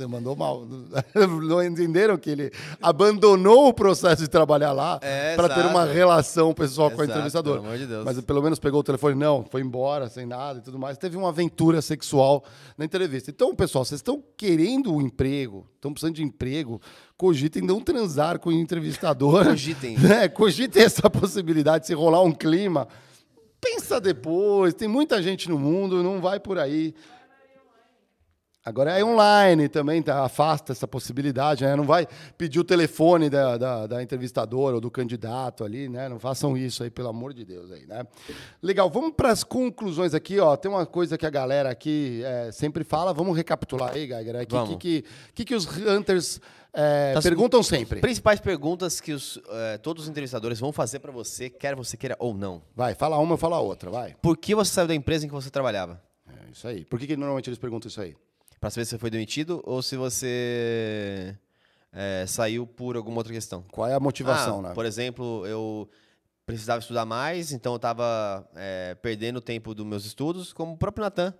Você 0.00 0.06
mandou 0.06 0.34
mal. 0.34 0.66
Não 1.46 1.62
entenderam 1.62 2.16
que 2.16 2.30
ele 2.30 2.50
abandonou 2.80 3.68
o 3.68 3.74
processo 3.74 4.22
de 4.22 4.28
trabalhar 4.28 4.72
lá 4.72 4.98
É, 5.02 5.36
para 5.36 5.46
ter 5.50 5.60
exato. 5.60 5.68
uma 5.74 5.84
relação 5.84 6.54
pessoal 6.54 6.90
com 6.90 7.02
a 7.02 7.04
Exato, 7.04 7.18
entrevistadora. 7.18 7.56
pelo 7.60 7.66
amor 7.68 7.78
de 7.78 7.86
Deus. 7.86 8.04
Mas 8.06 8.18
pelo 8.22 8.40
menos 8.42 8.58
pegou 8.58 8.80
o 8.80 8.82
telefone, 8.82 9.14
não, 9.14 9.44
foi 9.44 9.60
embora, 9.60 10.08
sem 10.08 10.24
nada 10.24 10.58
e 10.60 10.62
tudo 10.62 10.78
mais. 10.78 10.96
Teve 10.96 11.18
uma 11.18 11.28
aventura 11.28 11.82
sexual 11.82 12.42
na 12.78 12.86
entrevista. 12.86 13.30
Então, 13.30 13.54
pessoal, 13.54 13.84
vocês 13.84 13.98
estão 13.98 14.24
querendo 14.38 14.90
um 14.90 15.02
emprego, 15.02 15.66
estão 15.74 15.92
precisando 15.92 16.14
de 16.14 16.22
emprego, 16.22 16.80
cogitem 17.14 17.60
não 17.62 17.78
transar 17.78 18.38
com 18.38 18.48
o 18.48 18.52
entrevistador. 18.52 19.44
Cogitem. 19.44 19.98
Né? 20.00 20.28
Cogitem 20.28 20.82
essa 20.82 21.10
possibilidade, 21.10 21.86
se 21.86 21.92
rolar 21.92 22.22
um 22.22 22.32
clima. 22.32 22.88
Pensa 23.60 24.00
depois, 24.00 24.72
tem 24.72 24.88
muita 24.88 25.22
gente 25.22 25.46
no 25.46 25.58
mundo, 25.58 26.02
não 26.02 26.22
vai 26.22 26.40
por 26.40 26.58
aí. 26.58 26.94
Agora 28.62 28.98
é 28.98 29.02
online 29.02 29.70
também, 29.70 30.02
tá, 30.02 30.22
afasta 30.22 30.72
essa 30.72 30.86
possibilidade, 30.86 31.64
né? 31.64 31.74
Não 31.74 31.84
vai 31.84 32.06
pedir 32.36 32.60
o 32.60 32.64
telefone 32.64 33.30
da, 33.30 33.56
da, 33.56 33.86
da 33.86 34.02
entrevistadora 34.02 34.74
ou 34.74 34.80
do 34.82 34.90
candidato 34.90 35.64
ali, 35.64 35.88
né? 35.88 36.10
Não 36.10 36.18
façam 36.18 36.54
isso 36.58 36.82
aí, 36.82 36.90
pelo 36.90 37.08
amor 37.08 37.32
de 37.32 37.42
Deus 37.42 37.72
aí, 37.72 37.86
né? 37.86 38.06
Legal, 38.62 38.90
vamos 38.90 39.14
para 39.14 39.30
as 39.30 39.42
conclusões 39.42 40.12
aqui, 40.12 40.38
ó. 40.38 40.56
Tem 40.56 40.70
uma 40.70 40.84
coisa 40.84 41.16
que 41.16 41.24
a 41.24 41.30
galera 41.30 41.70
aqui 41.70 42.22
é, 42.22 42.52
sempre 42.52 42.84
fala, 42.84 43.14
vamos 43.14 43.34
recapitular 43.34 43.92
aí, 43.94 44.06
Geiger. 44.06 44.36
O 44.42 44.46
que, 44.46 44.76
que, 44.76 45.04
que, 45.34 45.44
que 45.46 45.54
os 45.54 45.66
hunters 45.78 46.38
é, 46.70 47.14
perguntam 47.22 47.62
sempre? 47.62 47.98
Principais 48.00 48.40
perguntas 48.40 49.00
que 49.00 49.12
os, 49.12 49.40
eh, 49.48 49.78
todos 49.78 50.04
os 50.04 50.08
entrevistadores 50.08 50.60
vão 50.60 50.70
fazer 50.70 50.98
pra 50.98 51.10
você, 51.10 51.48
quer 51.48 51.74
você 51.74 51.96
queira 51.96 52.14
ou 52.18 52.34
não. 52.34 52.62
Vai, 52.76 52.94
fala 52.94 53.18
uma, 53.18 53.32
eu 53.34 53.38
falo 53.38 53.54
a 53.54 53.60
outra, 53.60 53.90
vai. 53.90 54.14
Por 54.20 54.36
que 54.36 54.54
você 54.54 54.70
saiu 54.70 54.86
da 54.86 54.94
empresa 54.94 55.24
em 55.24 55.28
que 55.28 55.34
você 55.34 55.50
trabalhava? 55.50 56.00
É 56.28 56.50
isso 56.52 56.68
aí. 56.68 56.84
Por 56.84 56.98
que, 56.98 57.06
que 57.06 57.16
normalmente 57.16 57.48
eles 57.48 57.58
perguntam 57.58 57.88
isso 57.88 58.00
aí? 58.00 58.14
Pra 58.60 58.68
saber 58.68 58.84
se 58.84 58.90
você 58.90 58.98
foi 58.98 59.08
demitido 59.10 59.62
ou 59.64 59.82
se 59.82 59.96
você 59.96 61.34
eh, 61.92 62.24
saiu 62.28 62.66
por 62.66 62.94
alguma 62.94 63.16
outra 63.16 63.32
questão. 63.32 63.64
Qual 63.72 63.88
é 63.88 63.94
a 63.94 64.00
motivação, 64.00 64.58
Ah, 64.60 64.68
né? 64.68 64.74
Por 64.74 64.84
exemplo, 64.84 65.46
eu 65.46 65.88
precisava 66.44 66.80
estudar 66.80 67.06
mais, 67.06 67.52
então 67.52 67.72
eu 67.72 67.76
estava 67.76 68.46
perdendo 69.00 69.36
o 69.36 69.40
tempo 69.40 69.74
dos 69.74 69.86
meus 69.86 70.04
estudos, 70.04 70.52
como 70.52 70.74
o 70.74 70.76
próprio 70.76 71.02
Natan. 71.04 71.32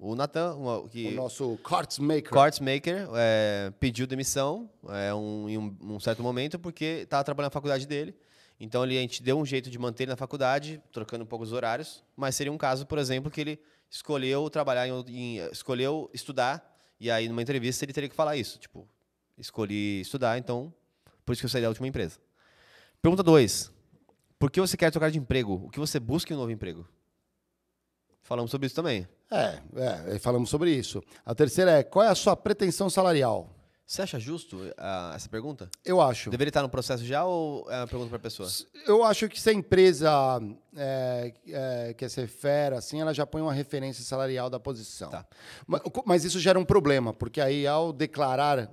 O 0.00 0.16
Natan, 0.16 0.56
O 0.56 0.88
nosso 1.14 1.56
carts 1.62 2.00
maker. 2.00 2.30
Quartz 2.32 2.58
Maker 2.58 3.08
é, 3.14 3.72
pediu 3.78 4.08
demissão 4.08 4.68
é, 4.88 5.14
um- 5.14 5.48
em 5.48 5.56
um, 5.56 5.76
um 5.80 6.00
certo 6.00 6.20
momento 6.24 6.58
porque 6.58 7.02
estava 7.04 7.22
trabalhando 7.22 7.50
na 7.50 7.54
faculdade 7.54 7.86
dele. 7.86 8.16
Então 8.58 8.82
ele, 8.82 8.98
a 8.98 9.00
gente 9.00 9.22
deu 9.22 9.38
um 9.38 9.46
jeito 9.46 9.70
de 9.70 9.78
manter 9.78 10.02
ele 10.04 10.10
na 10.10 10.16
faculdade, 10.16 10.82
trocando 10.90 11.22
um 11.22 11.26
pouco 11.26 11.44
os 11.44 11.52
horários. 11.52 12.02
Mas 12.16 12.34
seria 12.34 12.52
um 12.52 12.58
caso, 12.58 12.84
por 12.86 12.98
exemplo, 12.98 13.30
que 13.30 13.40
ele 13.40 13.60
escolheu 13.94 14.50
trabalhar 14.50 14.88
em, 14.88 15.04
em- 15.08 15.38
escolheu 15.52 16.10
estudar 16.12 16.76
e 16.98 17.08
aí 17.10 17.28
numa 17.28 17.40
entrevista 17.40 17.84
ele 17.84 17.92
teria 17.92 18.08
que 18.08 18.14
falar 18.16 18.36
isso, 18.36 18.58
tipo, 18.58 18.88
escolhi 19.38 20.00
estudar, 20.00 20.36
então 20.36 20.74
por 21.24 21.32
isso 21.32 21.40
que 21.40 21.46
eu 21.46 21.50
saí 21.50 21.62
da 21.62 21.68
última 21.68 21.86
empresa. 21.86 22.18
Pergunta 23.00 23.22
2. 23.22 23.72
Por 24.38 24.50
que 24.50 24.60
você 24.60 24.76
quer 24.76 24.90
trocar 24.90 25.10
de 25.12 25.18
emprego? 25.18 25.62
O 25.64 25.70
que 25.70 25.78
você 25.78 26.00
busca 26.00 26.32
em 26.32 26.36
um 26.36 26.40
novo 26.40 26.50
emprego? 26.50 26.86
Falamos 28.22 28.50
sobre 28.50 28.66
isso 28.66 28.74
também. 28.74 29.06
É, 29.30 30.14
é, 30.14 30.18
falamos 30.18 30.50
sobre 30.50 30.70
isso. 30.74 31.02
A 31.24 31.34
terceira 31.34 31.70
é, 31.78 31.82
qual 31.82 32.04
é 32.04 32.08
a 32.08 32.14
sua 32.14 32.36
pretensão 32.36 32.90
salarial? 32.90 33.48
Você 33.86 34.00
acha 34.00 34.18
justo 34.18 34.58
ah, 34.78 35.12
essa 35.14 35.28
pergunta? 35.28 35.68
Eu 35.84 36.00
acho. 36.00 36.30
Deveria 36.30 36.48
estar 36.48 36.62
no 36.62 36.68
processo 36.70 37.04
já 37.04 37.24
ou 37.24 37.70
é 37.70 37.80
uma 37.80 37.86
pergunta 37.86 38.08
para 38.08 38.16
a 38.16 38.20
pessoa? 38.20 38.48
Eu 38.86 39.04
acho 39.04 39.28
que 39.28 39.38
se 39.38 39.50
a 39.50 39.52
empresa 39.52 40.10
é, 40.74 41.34
é, 41.48 41.94
quer 41.94 42.08
ser 42.08 42.26
fera, 42.26 42.78
assim, 42.78 43.00
ela 43.00 43.12
já 43.12 43.26
põe 43.26 43.42
uma 43.42 43.52
referência 43.52 44.02
salarial 44.02 44.48
da 44.48 44.58
posição. 44.58 45.10
Tá. 45.10 45.26
Ma- 45.66 45.82
Mas, 46.06 46.24
isso 46.24 46.40
gera 46.40 46.58
um 46.58 46.64
problema, 46.64 47.12
porque 47.12 47.40
aí 47.40 47.66
ao 47.66 47.92
declarar. 47.92 48.70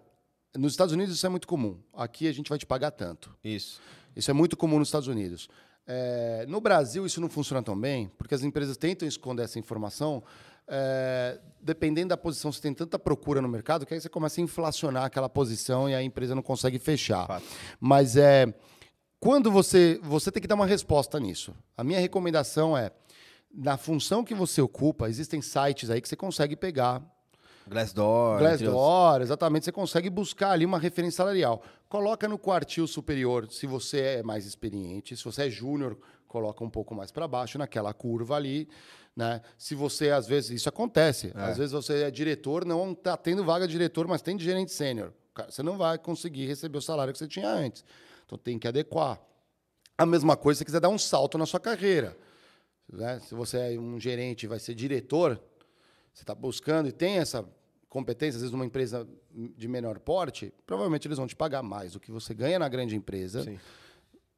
Nos 0.55 0.73
Estados 0.73 0.93
Unidos 0.93 1.15
isso 1.15 1.25
é 1.25 1.29
muito 1.29 1.47
comum. 1.47 1.79
Aqui 1.93 2.27
a 2.27 2.33
gente 2.33 2.49
vai 2.49 2.57
te 2.57 2.65
pagar 2.65 2.91
tanto. 2.91 3.33
Isso. 3.43 3.79
Isso 4.15 4.29
é 4.29 4.33
muito 4.33 4.57
comum 4.57 4.79
nos 4.79 4.87
Estados 4.89 5.07
Unidos. 5.07 5.47
É, 5.87 6.45
no 6.47 6.59
Brasil, 6.61 7.05
isso 7.05 7.19
não 7.19 7.29
funciona 7.29 7.61
tão 7.63 7.77
bem, 7.79 8.09
porque 8.17 8.35
as 8.35 8.43
empresas 8.43 8.77
tentam 8.77 9.07
esconder 9.07 9.43
essa 9.43 9.59
informação. 9.59 10.23
É, 10.73 11.37
dependendo 11.61 12.09
da 12.09 12.17
posição, 12.17 12.49
você 12.51 12.61
tem 12.61 12.73
tanta 12.73 12.97
procura 12.97 13.41
no 13.41 13.49
mercado 13.49 13.85
que 13.85 13.93
aí 13.93 13.99
você 13.99 14.07
começa 14.07 14.39
a 14.39 14.43
inflacionar 14.43 15.03
aquela 15.03 15.27
posição 15.27 15.89
e 15.89 15.93
a 15.93 16.01
empresa 16.01 16.33
não 16.33 16.41
consegue 16.41 16.79
fechar. 16.79 17.27
Fato. 17.27 17.45
Mas 17.77 18.15
é, 18.15 18.53
quando 19.19 19.51
você, 19.51 19.99
você 20.01 20.31
tem 20.31 20.41
que 20.41 20.47
dar 20.47 20.55
uma 20.55 20.65
resposta 20.65 21.19
nisso. 21.19 21.53
A 21.75 21.83
minha 21.83 21.99
recomendação 21.99 22.77
é, 22.77 22.89
na 23.53 23.75
função 23.75 24.23
que 24.23 24.33
você 24.33 24.61
ocupa, 24.61 25.09
existem 25.09 25.41
sites 25.41 25.89
aí 25.89 25.99
que 25.99 26.07
você 26.07 26.15
consegue 26.15 26.55
pegar 26.55 27.03
Glassdoor. 27.67 28.39
Glassdoor, 28.39 29.21
exatamente. 29.21 29.65
Você 29.65 29.71
consegue 29.71 30.09
buscar 30.09 30.51
ali 30.51 30.65
uma 30.65 30.79
referência 30.79 31.17
salarial. 31.17 31.61
Coloca 31.87 32.27
no 32.27 32.37
quartil 32.37 32.87
superior 32.87 33.47
se 33.51 33.67
você 33.67 33.99
é 33.99 34.23
mais 34.23 34.45
experiente. 34.45 35.15
Se 35.15 35.23
você 35.23 35.43
é 35.43 35.49
júnior, 35.49 35.97
coloca 36.31 36.63
um 36.63 36.69
pouco 36.69 36.95
mais 36.95 37.11
para 37.11 37.27
baixo, 37.27 37.57
naquela 37.57 37.93
curva 37.93 38.37
ali. 38.37 38.69
Né? 39.13 39.41
Se 39.57 39.75
você, 39.75 40.09
às 40.09 40.25
vezes, 40.25 40.51
isso 40.51 40.69
acontece. 40.69 41.33
Às 41.35 41.57
vezes 41.57 41.73
você 41.73 42.03
é 42.03 42.09
diretor, 42.09 42.63
não 42.65 42.93
está 42.93 43.17
tendo 43.17 43.43
vaga 43.43 43.67
de 43.67 43.73
diretor, 43.73 44.07
mas 44.07 44.21
tem 44.21 44.37
de 44.37 44.43
gerente 44.45 44.71
sênior. 44.71 45.11
Você 45.49 45.61
não 45.61 45.77
vai 45.77 45.97
conseguir 45.97 46.45
receber 46.45 46.77
o 46.77 46.81
salário 46.81 47.11
que 47.11 47.19
você 47.19 47.27
tinha 47.27 47.49
antes. 47.49 47.83
Então 48.25 48.37
tem 48.37 48.57
que 48.57 48.67
adequar. 48.67 49.19
A 49.97 50.05
mesma 50.05 50.37
coisa 50.37 50.57
se 50.57 50.59
você 50.59 50.65
quiser 50.65 50.79
dar 50.79 50.89
um 50.89 50.97
salto 50.97 51.37
na 51.37 51.45
sua 51.45 51.59
carreira. 51.59 52.17
né? 52.91 53.19
Se 53.19 53.35
você 53.35 53.73
é 53.75 53.79
um 53.79 53.99
gerente 53.99 54.47
vai 54.47 54.59
ser 54.59 54.73
diretor, 54.73 55.37
você 56.13 56.23
está 56.23 56.33
buscando 56.33 56.87
e 56.87 56.91
tem 56.93 57.17
essa 57.17 57.45
competência, 57.89 58.37
às 58.37 58.41
vezes 58.41 58.51
numa 58.53 58.65
empresa 58.65 59.05
de 59.57 59.67
menor 59.67 59.99
porte, 59.99 60.53
provavelmente 60.65 61.07
eles 61.07 61.17
vão 61.17 61.27
te 61.27 61.35
pagar 61.35 61.61
mais 61.61 61.91
do 61.91 61.99
que 61.99 62.09
você 62.09 62.33
ganha 62.33 62.57
na 62.57 62.69
grande 62.69 62.95
empresa. 62.95 63.43
Sim. 63.43 63.59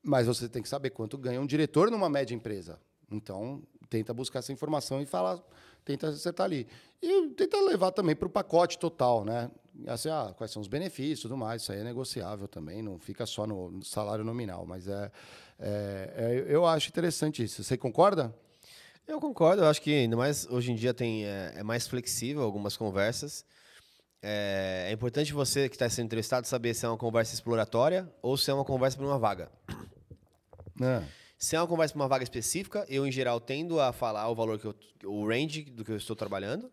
Mas 0.04 0.28
você 0.28 0.50
tem 0.50 0.62
que 0.62 0.68
saber 0.70 0.90
quanto 0.90 1.18
ganha 1.18 1.40
um 1.40 1.46
diretor 1.46 1.90
numa 1.90 2.10
média 2.10 2.36
empresa. 2.36 2.80
Então, 3.10 3.64
tenta 3.90 4.14
buscar 4.14 4.40
essa 4.40 4.52
informação 4.52 5.02
e 5.02 5.06
falar, 5.06 5.40
tenta 5.86 6.10
acertar 6.10 6.46
ali. 6.46 6.68
E 7.02 7.30
tenta 7.30 7.58
levar 7.62 7.92
também 7.92 8.16
para 8.16 8.28
o 8.28 8.30
pacote 8.30 8.78
total, 8.78 9.24
né? 9.24 9.50
Assim, 9.88 10.10
ah, 10.10 10.34
quais 10.38 10.52
são 10.52 10.62
os 10.62 10.68
benefícios 10.68 11.20
e 11.20 11.22
tudo 11.24 11.38
mais, 11.38 11.62
isso 11.62 11.72
aí 11.72 11.80
é 11.80 11.84
negociável 11.84 12.48
também, 12.48 12.82
não 12.82 13.00
fica 13.00 13.26
só 13.26 13.48
no 13.48 13.84
salário 13.84 14.24
nominal. 14.24 14.66
Mas 14.66 14.88
é, 14.88 15.12
é- 15.60 16.14
é- 16.16 16.46
eu 16.48 16.66
acho 16.66 16.90
interessante 16.90 17.44
isso. 17.44 17.64
Você 17.64 17.78
concorda? 17.78 18.34
Eu 19.08 19.20
concordo, 19.20 19.64
eu 19.64 19.68
acho 19.68 19.82
que 19.82 19.94
ainda 19.94 20.16
mais 20.16 20.48
hoje 20.50 20.72
em 20.72 20.76
dia 20.76 20.94
tem, 20.94 21.26
é, 21.26 21.54
é 21.58 21.64
mais 21.64 21.88
flexível 21.88 22.42
algumas 22.42 22.78
conversas. 22.78 23.46
É, 24.22 24.88
é 24.90 24.94
importante 24.94 25.34
você 25.34 25.68
que 25.68 25.76
está 25.76 25.90
sendo 25.90 26.06
entrevistado 26.06 26.48
saber 26.48 26.74
se 26.74 26.86
é 26.86 26.90
uma 26.90 26.98
conversa 26.98 27.34
exploratória 27.34 28.10
ou 28.22 28.38
se 28.38 28.50
é 28.50 28.54
uma 28.54 28.64
conversa 28.64 28.96
para 28.96 29.06
uma 29.06 29.20
vaga. 29.20 29.52
É. 30.82 31.04
Se 31.38 31.56
é 31.56 31.60
uma 31.60 31.68
conversa 31.68 31.94
para 31.94 32.02
uma 32.02 32.08
vaga 32.08 32.24
específica, 32.24 32.86
eu, 32.88 33.06
em 33.06 33.12
geral, 33.12 33.40
tendo 33.40 33.80
a 33.80 33.92
falar 33.92 34.30
o 34.30 34.36
valor 34.36 34.58
que 34.58 34.66
eu, 34.66 34.76
o 35.04 35.28
range 35.28 35.64
do 35.64 35.84
que 35.84 35.92
eu 35.92 35.98
estou 35.98 36.16
trabalhando. 36.16 36.72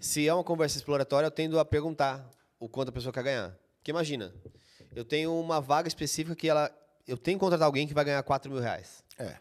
Se 0.00 0.26
é 0.26 0.34
uma 0.34 0.42
conversa 0.42 0.76
exploratória, 0.76 1.26
eu 1.26 1.30
tendo 1.30 1.58
a 1.58 1.64
perguntar 1.64 2.28
o 2.58 2.68
quanto 2.68 2.88
a 2.88 2.92
pessoa 2.92 3.12
quer 3.12 3.22
ganhar. 3.22 3.56
Porque 3.76 3.90
imagina, 3.90 4.34
eu 4.94 5.04
tenho 5.04 5.32
uma 5.38 5.60
vaga 5.60 5.88
específica 5.88 6.34
que 6.34 6.48
ela. 6.48 6.70
Eu 7.06 7.16
tenho 7.16 7.38
que 7.38 7.40
contratar 7.40 7.66
alguém 7.66 7.86
que 7.86 7.94
vai 7.94 8.04
ganhar 8.04 8.22
4 8.22 8.50
mil 8.50 8.60
reais. 8.60 9.04
É. 9.18 9.36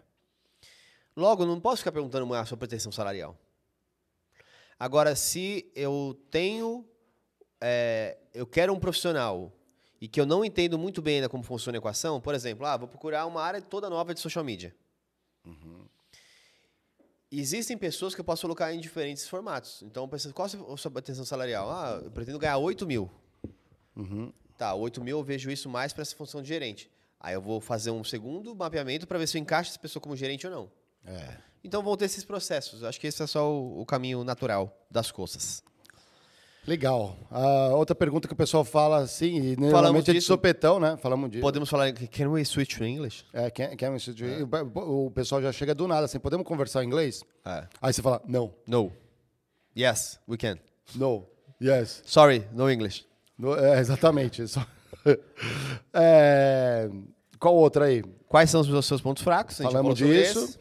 Logo, 1.15 1.45
não 1.45 1.60
posso 1.60 1.77
ficar 1.77 1.91
perguntando 1.91 2.31
a 2.34 2.45
sua 2.45 2.57
pretensão 2.57 2.91
salarial. 2.91 3.38
Agora, 4.80 5.15
se 5.15 5.72
eu 5.76 6.18
tenho. 6.31 6.88
é, 7.60 8.18
eu 8.34 8.48
quero 8.48 8.73
um 8.73 8.80
profissional 8.80 9.52
e 10.01 10.07
que 10.07 10.19
eu 10.19 10.26
não 10.26 10.45
entendo 10.45 10.77
muito 10.77 11.01
bem 11.01 11.15
ainda 11.15 11.30
como 11.30 11.43
funciona 11.43 11.77
a 11.77 11.80
equação, 11.80 12.21
por 12.21 12.34
exemplo, 12.34 12.65
ah, 12.65 12.77
vou 12.77 12.88
procurar 12.88 13.26
uma 13.26 13.41
área 13.41 13.61
toda 13.61 13.89
nova 13.89 14.13
de 14.13 14.19
social 14.19 14.43
media. 14.43 14.73
Existem 17.31 17.77
pessoas 17.77 18.15
que 18.15 18.21
eu 18.21 18.26
posso 18.26 18.41
colocar 18.41 18.73
em 18.73 18.80
diferentes 18.80 19.27
formatos. 19.27 19.84
Então, 19.84 20.09
qual 20.34 20.47
a 20.47 20.77
sua 20.77 20.89
pretensão 20.89 21.23
salarial? 21.26 21.69
Ah, 21.69 22.01
eu 22.03 22.11
pretendo 22.11 22.39
ganhar 22.39 22.57
8 22.57 22.88
mil. 22.88 23.09
Tá, 24.57 24.73
8 24.73 25.03
mil 25.03 25.19
eu 25.19 25.23
vejo 25.23 25.51
isso 25.51 25.69
mais 25.69 25.93
para 25.93 26.01
essa 26.01 26.15
função 26.15 26.41
de 26.41 26.47
gerente. 26.47 26.89
Aí 27.19 27.34
eu 27.34 27.41
vou 27.41 27.59
fazer 27.59 27.91
um 27.91 28.03
segundo 28.03 28.55
mapeamento 28.55 29.05
para 29.05 29.17
ver 29.17 29.27
se 29.27 29.38
eu 29.38 29.41
encaixo 29.41 29.71
essa 29.71 29.80
pessoa 29.80 30.01
como 30.01 30.15
gerente 30.15 30.47
ou 30.47 30.51
não. 30.53 30.71
É. 31.05 31.38
Então 31.63 31.84
vão 31.84 31.95
ter 31.97 32.05
esses 32.05 32.23
processos. 32.23 32.84
Acho 32.84 32.99
que 32.99 33.07
esse 33.07 33.21
é 33.21 33.27
só 33.27 33.51
o, 33.51 33.81
o 33.81 33.85
caminho 33.85 34.23
natural 34.23 34.85
das 34.89 35.11
coisas. 35.11 35.61
Legal. 36.69 37.17
A 37.31 37.73
outra 37.75 37.95
pergunta 37.95 38.27
que 38.27 38.33
o 38.33 38.37
pessoal 38.37 38.63
fala 38.63 38.97
assim, 38.99 39.37
e 39.41 39.55
normalmente 39.57 40.03
é 40.11 40.13
de 40.13 40.19
disso. 40.19 40.27
sopetão, 40.27 40.79
né? 40.79 40.95
Falamos 41.01 41.31
disso. 41.31 41.41
Podemos 41.41 41.67
falar. 41.67 41.91
Can 41.93 42.29
we 42.29 42.45
switch 42.45 42.77
to 42.77 42.83
English? 42.85 43.25
É, 43.33 43.49
can, 43.49 43.75
can 43.75 43.89
we 43.91 43.97
switch- 43.99 44.21
o- 44.75 45.05
O 45.07 45.11
pessoal 45.11 45.41
já 45.41 45.51
chega 45.51 45.73
do 45.73 45.87
nada 45.87 46.05
assim, 46.05 46.19
podemos 46.19 46.45
conversar 46.45 46.83
em 46.83 46.87
inglês? 46.87 47.23
É. 47.43 47.65
Aí 47.81 47.91
você 47.91 48.03
fala, 48.03 48.21
não, 48.27 48.53
No. 48.67 48.91
Yes, 49.75 50.19
we 50.27 50.37
can. 50.37 50.57
no, 50.95 51.25
yes. 51.59 52.03
Sorry, 52.05 52.45
no 52.53 52.69
English. 52.69 53.03
No, 53.37 53.55
é, 53.57 53.79
exatamente. 53.79 54.43
É, 55.93 56.89
qual 57.39 57.55
outra 57.55 57.85
aí? 57.85 58.03
Quais 58.27 58.49
são 58.49 58.61
os 58.61 58.85
seus 58.85 59.01
pontos 59.01 59.23
fracos? 59.23 59.57
Falamos 59.57 59.95
disso. 59.95 60.59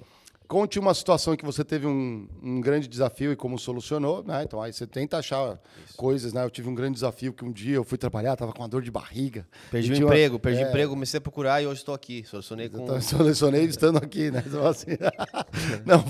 Esse. 0.49 0.59
Conte 0.59 0.79
uma 0.79 0.95
situação 0.95 1.35
em 1.35 1.37
que 1.37 1.45
você 1.45 1.62
teve 1.62 1.87
um, 1.87 2.27
um 2.43 2.61
grande 2.61 2.89
desafio 2.89 3.31
e 3.31 3.37
como 3.37 3.59
solucionou, 3.59 4.25
né? 4.25 4.43
Então 4.43 4.62
aí 4.62 4.73
você 4.73 4.87
tenta 4.87 5.19
achar 5.19 5.61
coisas, 5.97 6.33
né? 6.33 6.43
Eu 6.43 6.51
tive 6.51 6.69
um 6.69 6.75
grande 6.75 6.95
desafio 6.95 7.33
que 7.33 7.45
um 7.45 7.53
dia 7.53 7.77
eu 7.77 7.85
fui 7.85 7.99
trabalhar, 7.99 8.35
tava 8.35 8.53
com 8.53 8.62
uma 8.62 8.69
dor 8.69 8.81
de 8.83 8.91
barriga. 8.91 9.47
Perdi 9.70 9.93
o 9.93 9.95
tinha 9.95 10.07
uma- 10.07 10.12
emprego, 10.15 10.39
perdi 10.39 10.62
o 10.62 10.65
é, 10.65 10.69
emprego, 10.69 10.91
comecei 10.95 11.19
a 11.19 11.20
procurar 11.20 11.62
e 11.62 11.66
hoje 11.66 11.81
estou 11.81 11.95
aqui. 11.95 12.25
Solucionei 12.25 12.69
com. 12.69 12.83
Então, 12.83 13.01
selecionei 13.01 13.65
estando 13.65 13.99
aqui, 13.99 14.31
né? 14.31 14.43
Então, 14.47 14.66
assim, 14.66 14.87
não, 15.85 16.03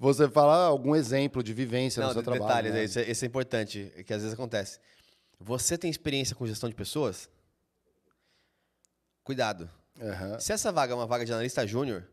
você 0.00 0.28
fala 0.28 0.64
algum 0.66 0.96
exemplo 0.96 1.42
de 1.42 1.52
vivência 1.52 2.00
Não, 2.00 2.08
no 2.08 2.12
seu 2.14 2.22
de- 2.22 2.24
trabalho. 2.26 2.46
detalhes, 2.46 2.72
né? 2.72 2.80
é, 2.80 2.84
isso 2.84 2.98
é, 2.98 3.10
isso 3.10 3.26
importante, 3.26 3.92
que 4.06 4.12
às 4.14 4.22
vezes 4.22 4.32
acontece. 4.32 4.78
Você 5.38 5.76
tem 5.76 5.90
experiência 5.90 6.34
com 6.34 6.46
gestão 6.46 6.68
de 6.68 6.74
pessoas? 6.74 7.28
Cuidado. 9.22 9.68
Aham. 10.00 10.38
Se 10.40 10.52
essa 10.52 10.72
vaga 10.72 10.92
é 10.92 10.96
uma 10.96 11.06
vaga 11.06 11.24
de 11.24 11.32
analista 11.32 11.66
júnior, 11.66 12.04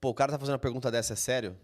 pô, 0.00 0.10
o 0.10 0.14
cara 0.14 0.32
tá 0.32 0.38
fazendo 0.38 0.54
uma 0.54 0.58
pergunta 0.58 0.90
dessa, 0.90 1.12
é 1.12 1.16
sério? 1.16 1.56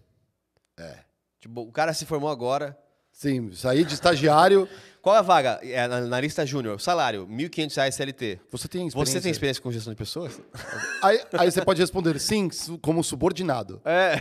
É. 0.78 0.98
Tipo, 1.40 1.62
o 1.62 1.72
cara 1.72 1.94
se 1.94 2.04
formou 2.04 2.30
agora, 2.30 2.76
Sim, 3.16 3.50
saí 3.54 3.82
de 3.82 3.94
estagiário. 3.94 4.68
Qual 5.00 5.16
é 5.16 5.20
a 5.20 5.22
vaga? 5.22 5.58
É 5.62 5.88
na, 5.88 6.02
na 6.02 6.20
lista 6.20 6.44
júnior. 6.44 6.78
Salário, 6.78 7.24
R$ 7.24 7.48
1.500 7.48 7.90
CLT. 7.90 8.40
Você 8.50 8.68
tem 8.68 8.82
Você 8.82 8.88
experiência? 8.88 9.20
tem 9.22 9.30
experiência 9.30 9.62
com 9.62 9.72
gestão 9.72 9.90
de 9.90 9.96
pessoas? 9.96 10.38
Aí, 11.02 11.22
aí 11.32 11.50
você 11.50 11.64
pode 11.64 11.80
responder 11.80 12.18
sim, 12.18 12.50
como 12.82 13.02
subordinado. 13.02 13.80
É. 13.86 14.20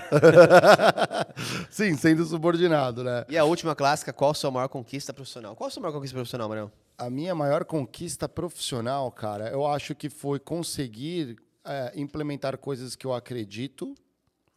Sim, 1.69 1.97
sendo 1.97 2.23
subordinado, 2.23 3.03
né? 3.03 3.25
E 3.27 3.37
a 3.37 3.43
última 3.43 3.75
clássica, 3.75 4.13
qual 4.13 4.31
a 4.31 4.33
sua 4.33 4.51
maior 4.51 4.69
conquista 4.69 5.11
profissional? 5.11 5.55
Qual 5.55 5.67
a 5.67 5.71
sua 5.71 5.81
maior 5.81 5.93
conquista 5.93 6.15
profissional, 6.15 6.47
Marião? 6.47 6.71
A 6.97 7.09
minha 7.09 7.35
maior 7.35 7.65
conquista 7.65 8.29
profissional, 8.29 9.11
cara, 9.11 9.49
eu 9.49 9.65
acho 9.65 9.93
que 9.95 10.09
foi 10.09 10.39
conseguir 10.39 11.35
é, 11.65 11.91
implementar 11.95 12.57
coisas 12.57 12.95
que 12.95 13.05
eu 13.05 13.13
acredito. 13.13 13.95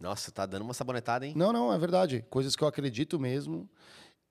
Nossa, 0.00 0.30
tá 0.30 0.46
dando 0.46 0.62
uma 0.62 0.74
sabonetada, 0.74 1.26
hein? 1.26 1.32
Não, 1.36 1.52
não, 1.52 1.72
é 1.72 1.78
verdade. 1.78 2.24
Coisas 2.30 2.54
que 2.54 2.62
eu 2.62 2.68
acredito 2.68 3.18
mesmo. 3.18 3.68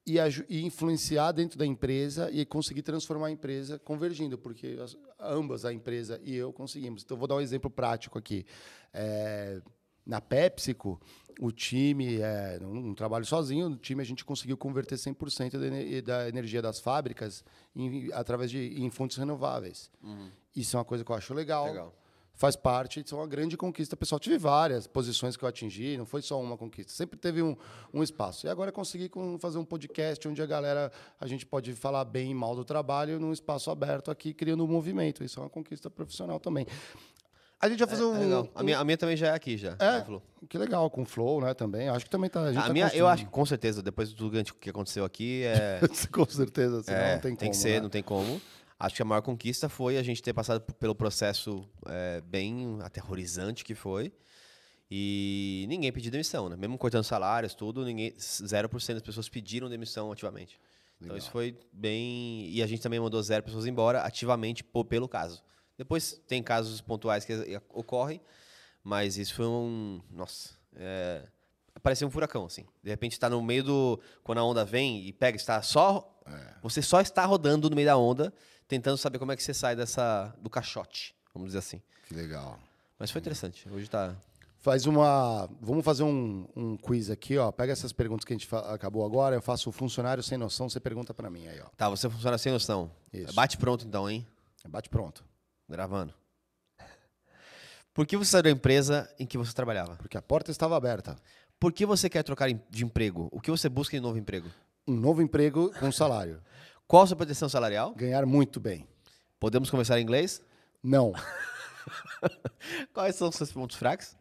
E, 0.06 0.16
e 0.48 0.66
influenciar 0.66 1.34
dentro 1.34 1.60
da 1.60 1.66
empresa 1.66 2.32
e 2.32 2.46
conseguir 2.46 2.82
transformar 2.82 3.28
a 3.28 3.32
empresa 3.32 3.78
convergindo, 3.80 4.38
porque 4.38 4.78
as- 4.82 4.96
ambas, 5.20 5.66
a 5.66 5.74
empresa 5.74 6.18
e 6.24 6.34
eu, 6.34 6.54
conseguimos. 6.54 7.04
Então, 7.04 7.18
vou 7.18 7.28
dar 7.28 7.36
um 7.36 7.42
exemplo 7.42 7.70
prático 7.70 8.18
aqui. 8.18 8.46
É, 8.94 9.62
na 10.06 10.22
PepsiCo, 10.22 10.98
o 11.42 11.52
time, 11.52 12.22
é, 12.22 12.58
não, 12.62 12.74
não 12.74 12.94
trabalho 12.96 13.26
sozinho, 13.26 13.68
no 13.68 13.76
time 13.76 14.02
a 14.02 14.06
gente 14.06 14.24
conseguiu 14.24 14.56
converter 14.56 14.96
100% 14.98 15.60
da, 15.60 15.68
ener- 15.68 16.02
da 16.02 16.30
energia 16.30 16.62
das 16.62 16.80
fábricas 16.80 17.44
em, 17.76 18.10
através 18.14 18.50
de 18.50 18.82
em 18.82 18.90
fontes 18.90 19.18
renováveis. 19.18 19.92
Isso 20.56 20.78
é 20.78 20.80
uma 20.80 20.86
coisa 20.86 21.04
que 21.04 21.12
eu 21.12 21.16
acho 21.18 21.34
legal. 21.34 21.66
Legal. 21.68 21.94
Faz 22.38 22.56
parte, 22.56 23.02
isso 23.04 23.16
é 23.16 23.18
uma 23.18 23.26
grande 23.26 23.58
conquista 23.58 23.98
pessoal. 23.98 24.20
Tive 24.20 24.38
várias 24.38 24.86
posições 24.86 25.36
que 25.36 25.44
eu 25.44 25.50
atingi, 25.50 25.98
não 25.98 26.06
foi 26.06 26.22
só 26.22 26.40
uma 26.40 26.56
conquista. 26.56 26.92
Sempre 26.92 27.18
teve 27.18 27.42
um, 27.42 27.58
um 27.92 28.04
espaço. 28.04 28.46
E 28.46 28.50
agora 28.50 28.72
consegui 28.72 29.10
com- 29.10 29.40
fazer 29.40 29.58
um 29.58 29.66
podcast 29.66 30.28
onde 30.28 30.40
a 30.40 30.46
galera, 30.46 30.92
a 31.20 31.26
gente 31.26 31.48
pode 31.48 31.74
falar 31.74 32.06
bem 32.06 32.30
e 32.30 32.36
mal 32.36 32.56
do 32.56 32.64
trabalho 32.64 33.20
num 33.20 33.34
espaço 33.34 33.72
aberto 33.72 34.12
aqui, 34.12 34.36
criando 34.36 34.64
um 34.64 34.68
movimento. 34.68 35.24
Isso 35.24 35.40
é 35.40 35.44
uma 35.44 35.50
conquista 35.50 35.90
profissional 35.90 36.40
também. 36.40 36.68
A 37.60 37.68
gente 37.68 37.80
vai 37.80 37.88
fazer 37.88 38.04
um. 38.04 38.16
É. 38.16 38.48
A 38.54 38.62
um- 38.62 38.64
minha, 38.64 38.78
a 38.78 38.84
minha 38.84 38.98
também 39.00 39.18
já 39.18 39.30
é 39.30 39.32
aqui, 39.32 39.58
já. 39.58 39.72
é, 39.80 40.06
que 40.48 40.60
legal, 40.60 40.92
com 40.92 41.02
o 41.02 41.06
Flow, 41.06 41.42
né, 41.42 41.56
também. 41.56 41.90
Acho 41.90 42.06
que 42.06 42.12
também 42.12 42.30
tá. 42.30 42.42
A, 42.44 42.54
gente 42.54 42.62
A 42.62 42.68
tá 42.68 42.72
minha, 42.74 42.88
eu 42.94 43.08
acho 43.08 43.26
que 43.26 43.32
com 43.32 43.46
certeza, 43.48 43.82
depois 43.82 44.10
de 44.12 44.16
tudo 44.16 44.40
que 44.60 44.70
aconteceu 44.70 45.04
aqui, 45.04 45.42
é, 45.44 45.80
com 46.14 46.26
certeza, 46.26 46.84
senão 46.84 47.00
é, 47.00 47.14
não 47.16 47.20
tem 47.22 47.36
como. 47.36 47.50
que 47.50 47.58
ser, 47.58 47.74
né? 47.78 47.80
não 47.82 47.90
tem 47.90 48.04
como. 48.04 48.40
Acho 48.80 48.96
que 48.96 49.02
a 49.02 49.06
maior 49.06 49.22
conquista 49.22 49.68
foi 49.70 49.98
a 49.98 50.04
gente 50.04 50.22
ter 50.22 50.34
passado 50.34 50.62
pelo 50.74 50.94
processo 50.94 51.68
é, 51.88 52.22
bem 52.22 52.78
aterrorizante 52.82 53.64
que 53.66 53.74
foi. 53.74 54.12
E 54.90 55.66
ninguém 55.68 55.92
pediu 55.92 56.12
demissão, 56.12 56.48
né? 56.48 56.56
Mesmo 56.56 56.78
cortando 56.78 57.04
salários, 57.04 57.54
tudo, 57.54 57.84
ninguém, 57.84 58.14
0% 58.14 58.94
das 58.94 59.02
pessoas 59.02 59.28
pediram 59.28 59.68
demissão 59.70 60.12
ativamente. 60.12 60.60
Então 61.02 61.16
isso 61.18 61.30
foi 61.30 61.58
bem. 61.74 62.50
E 62.50 62.64
a 62.64 62.68
gente 62.68 62.82
também 62.82 63.00
mandou 63.00 63.22
zero 63.22 63.44
pessoas 63.44 63.66
embora 63.66 64.02
ativamente 64.02 64.64
po- 64.64 64.86
pelo 64.86 65.08
caso. 65.08 65.44
Depois 65.78 66.20
tem 66.28 66.42
casos 66.42 66.80
pontuais 66.82 67.26
que 67.26 67.34
ocorrem, 67.70 68.22
mas 68.84 69.18
isso 69.18 69.34
foi 69.36 69.46
um. 69.46 70.02
Nossa. 70.10 70.56
É, 70.76 71.28
parecia 71.84 72.08
um 72.08 72.10
furacão, 72.10 72.46
assim. 72.46 72.66
De 72.82 72.90
repente 72.90 73.12
está 73.14 73.30
no 73.30 73.42
meio 73.44 73.64
do. 73.64 74.00
Quando 74.24 74.38
a 74.40 74.44
onda 74.44 74.64
vem 74.66 75.06
e 75.06 75.12
pega, 75.14 75.36
está 75.36 75.62
só. 75.62 76.14
Você 76.64 76.82
só 76.82 77.00
está 77.02 77.26
rodando 77.26 77.70
no 77.70 77.76
meio 77.76 77.88
da 77.88 77.98
onda, 77.98 78.34
tentando 78.68 78.98
saber 78.98 79.20
como 79.20 79.32
é 79.32 79.36
que 79.36 79.44
você 79.44 79.54
sai 79.54 79.76
dessa. 79.76 80.34
do 80.40 80.50
caixote, 80.50 81.16
vamos 81.34 81.50
dizer 81.50 81.60
assim. 81.60 81.82
Que 82.08 82.14
legal. 82.14 82.60
Mas 83.00 83.12
foi 83.12 83.20
interessante. 83.20 83.70
Hoje 83.70 83.90
tá. 83.90 84.16
Faz 84.60 84.86
uma. 84.86 85.48
Vamos 85.62 85.86
fazer 85.86 86.04
um, 86.04 86.48
um 86.56 86.78
quiz 86.78 87.10
aqui, 87.10 87.38
ó. 87.38 87.52
Pega 87.52 87.72
essas 87.72 87.94
perguntas 87.94 88.26
que 88.26 88.34
a 88.34 88.38
gente 88.38 88.48
acabou 88.70 89.06
agora. 89.06 89.36
Eu 89.36 89.42
faço 89.42 89.70
o 89.70 89.72
funcionário 89.72 90.24
sem 90.24 90.38
noção, 90.38 90.68
você 90.68 90.80
pergunta 90.80 91.14
pra 91.14 91.30
mim 91.30 91.48
aí, 91.48 91.60
ó. 91.62 91.70
Tá, 91.78 91.90
você 91.90 92.10
funciona 92.10 92.38
sem 92.38 92.52
noção. 92.52 92.92
Isso. 93.14 93.34
Bate 93.34 93.58
pronto 93.58 93.86
então, 93.86 94.10
hein? 94.10 94.26
Bate 94.68 94.90
pronto. 94.90 95.24
Gravando. 95.70 96.14
Por 97.94 98.06
que 98.06 98.16
você 98.16 98.32
saiu 98.32 98.44
da 98.44 98.52
empresa 98.52 99.10
em 99.18 99.26
que 99.26 99.38
você 99.38 99.54
trabalhava? 99.54 99.96
Porque 99.96 100.18
a 100.18 100.22
porta 100.22 100.52
estava 100.52 100.76
aberta. 100.76 101.16
Por 101.60 101.74
que 101.74 101.86
você 101.86 102.10
quer 102.10 102.24
trocar 102.24 102.48
de 102.48 102.86
emprego? 102.86 103.28
O 103.32 103.42
que 103.42 103.50
você 103.50 103.68
busca 103.68 103.98
em 103.98 104.00
novo 104.00 104.20
emprego? 104.20 104.48
Um 104.88 104.96
novo 104.96 105.22
emprego 105.22 105.72
com 105.80 105.92
salário. 105.92 106.42
Qual 106.88 107.04
a 107.04 107.08
sua 107.08 107.18
pretensão 107.18 107.50
salarial? 107.50 107.94
Ganhar 107.94 108.26
muito 108.26 108.62
bem. 108.62 108.88
Podemos 109.40 109.70
conversar 109.70 110.00
em 110.00 110.04
inglês? 110.04 110.42
Não. 110.82 111.14
Quais 112.94 113.16
são 113.16 113.28
os 113.28 113.36
seus 113.36 113.52
pontos 113.52 113.76
fracos? 113.76 114.16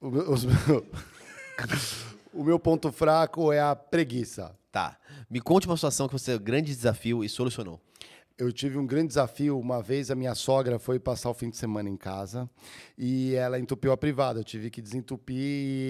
O 0.00 0.08
meu, 0.08 0.30
os 0.30 0.44
o 2.32 2.44
meu 2.44 2.56
ponto 2.58 2.92
fraco 2.92 3.52
é 3.52 3.60
a 3.60 3.74
preguiça. 3.74 4.56
Tá. 4.70 4.96
Me 5.28 5.40
conte 5.40 5.66
uma 5.66 5.76
situação 5.76 6.06
que 6.06 6.12
você 6.12 6.36
um 6.36 6.40
grande 6.40 6.72
desafio 6.72 7.24
e 7.24 7.28
solucionou. 7.28 7.80
Eu 8.38 8.52
tive 8.52 8.78
um 8.78 8.86
grande 8.86 9.08
desafio. 9.08 9.58
Uma 9.58 9.82
vez 9.82 10.12
a 10.12 10.14
minha 10.14 10.32
sogra 10.32 10.78
foi 10.78 11.00
passar 11.00 11.28
o 11.28 11.34
fim 11.34 11.50
de 11.50 11.56
semana 11.56 11.88
em 11.88 11.96
casa 11.96 12.48
e 12.96 13.34
ela 13.34 13.58
entupiu 13.58 13.90
a 13.90 13.96
privada. 13.96 14.38
Eu 14.38 14.44
tive 14.44 14.70
que 14.70 14.80
desentupir 14.80 15.36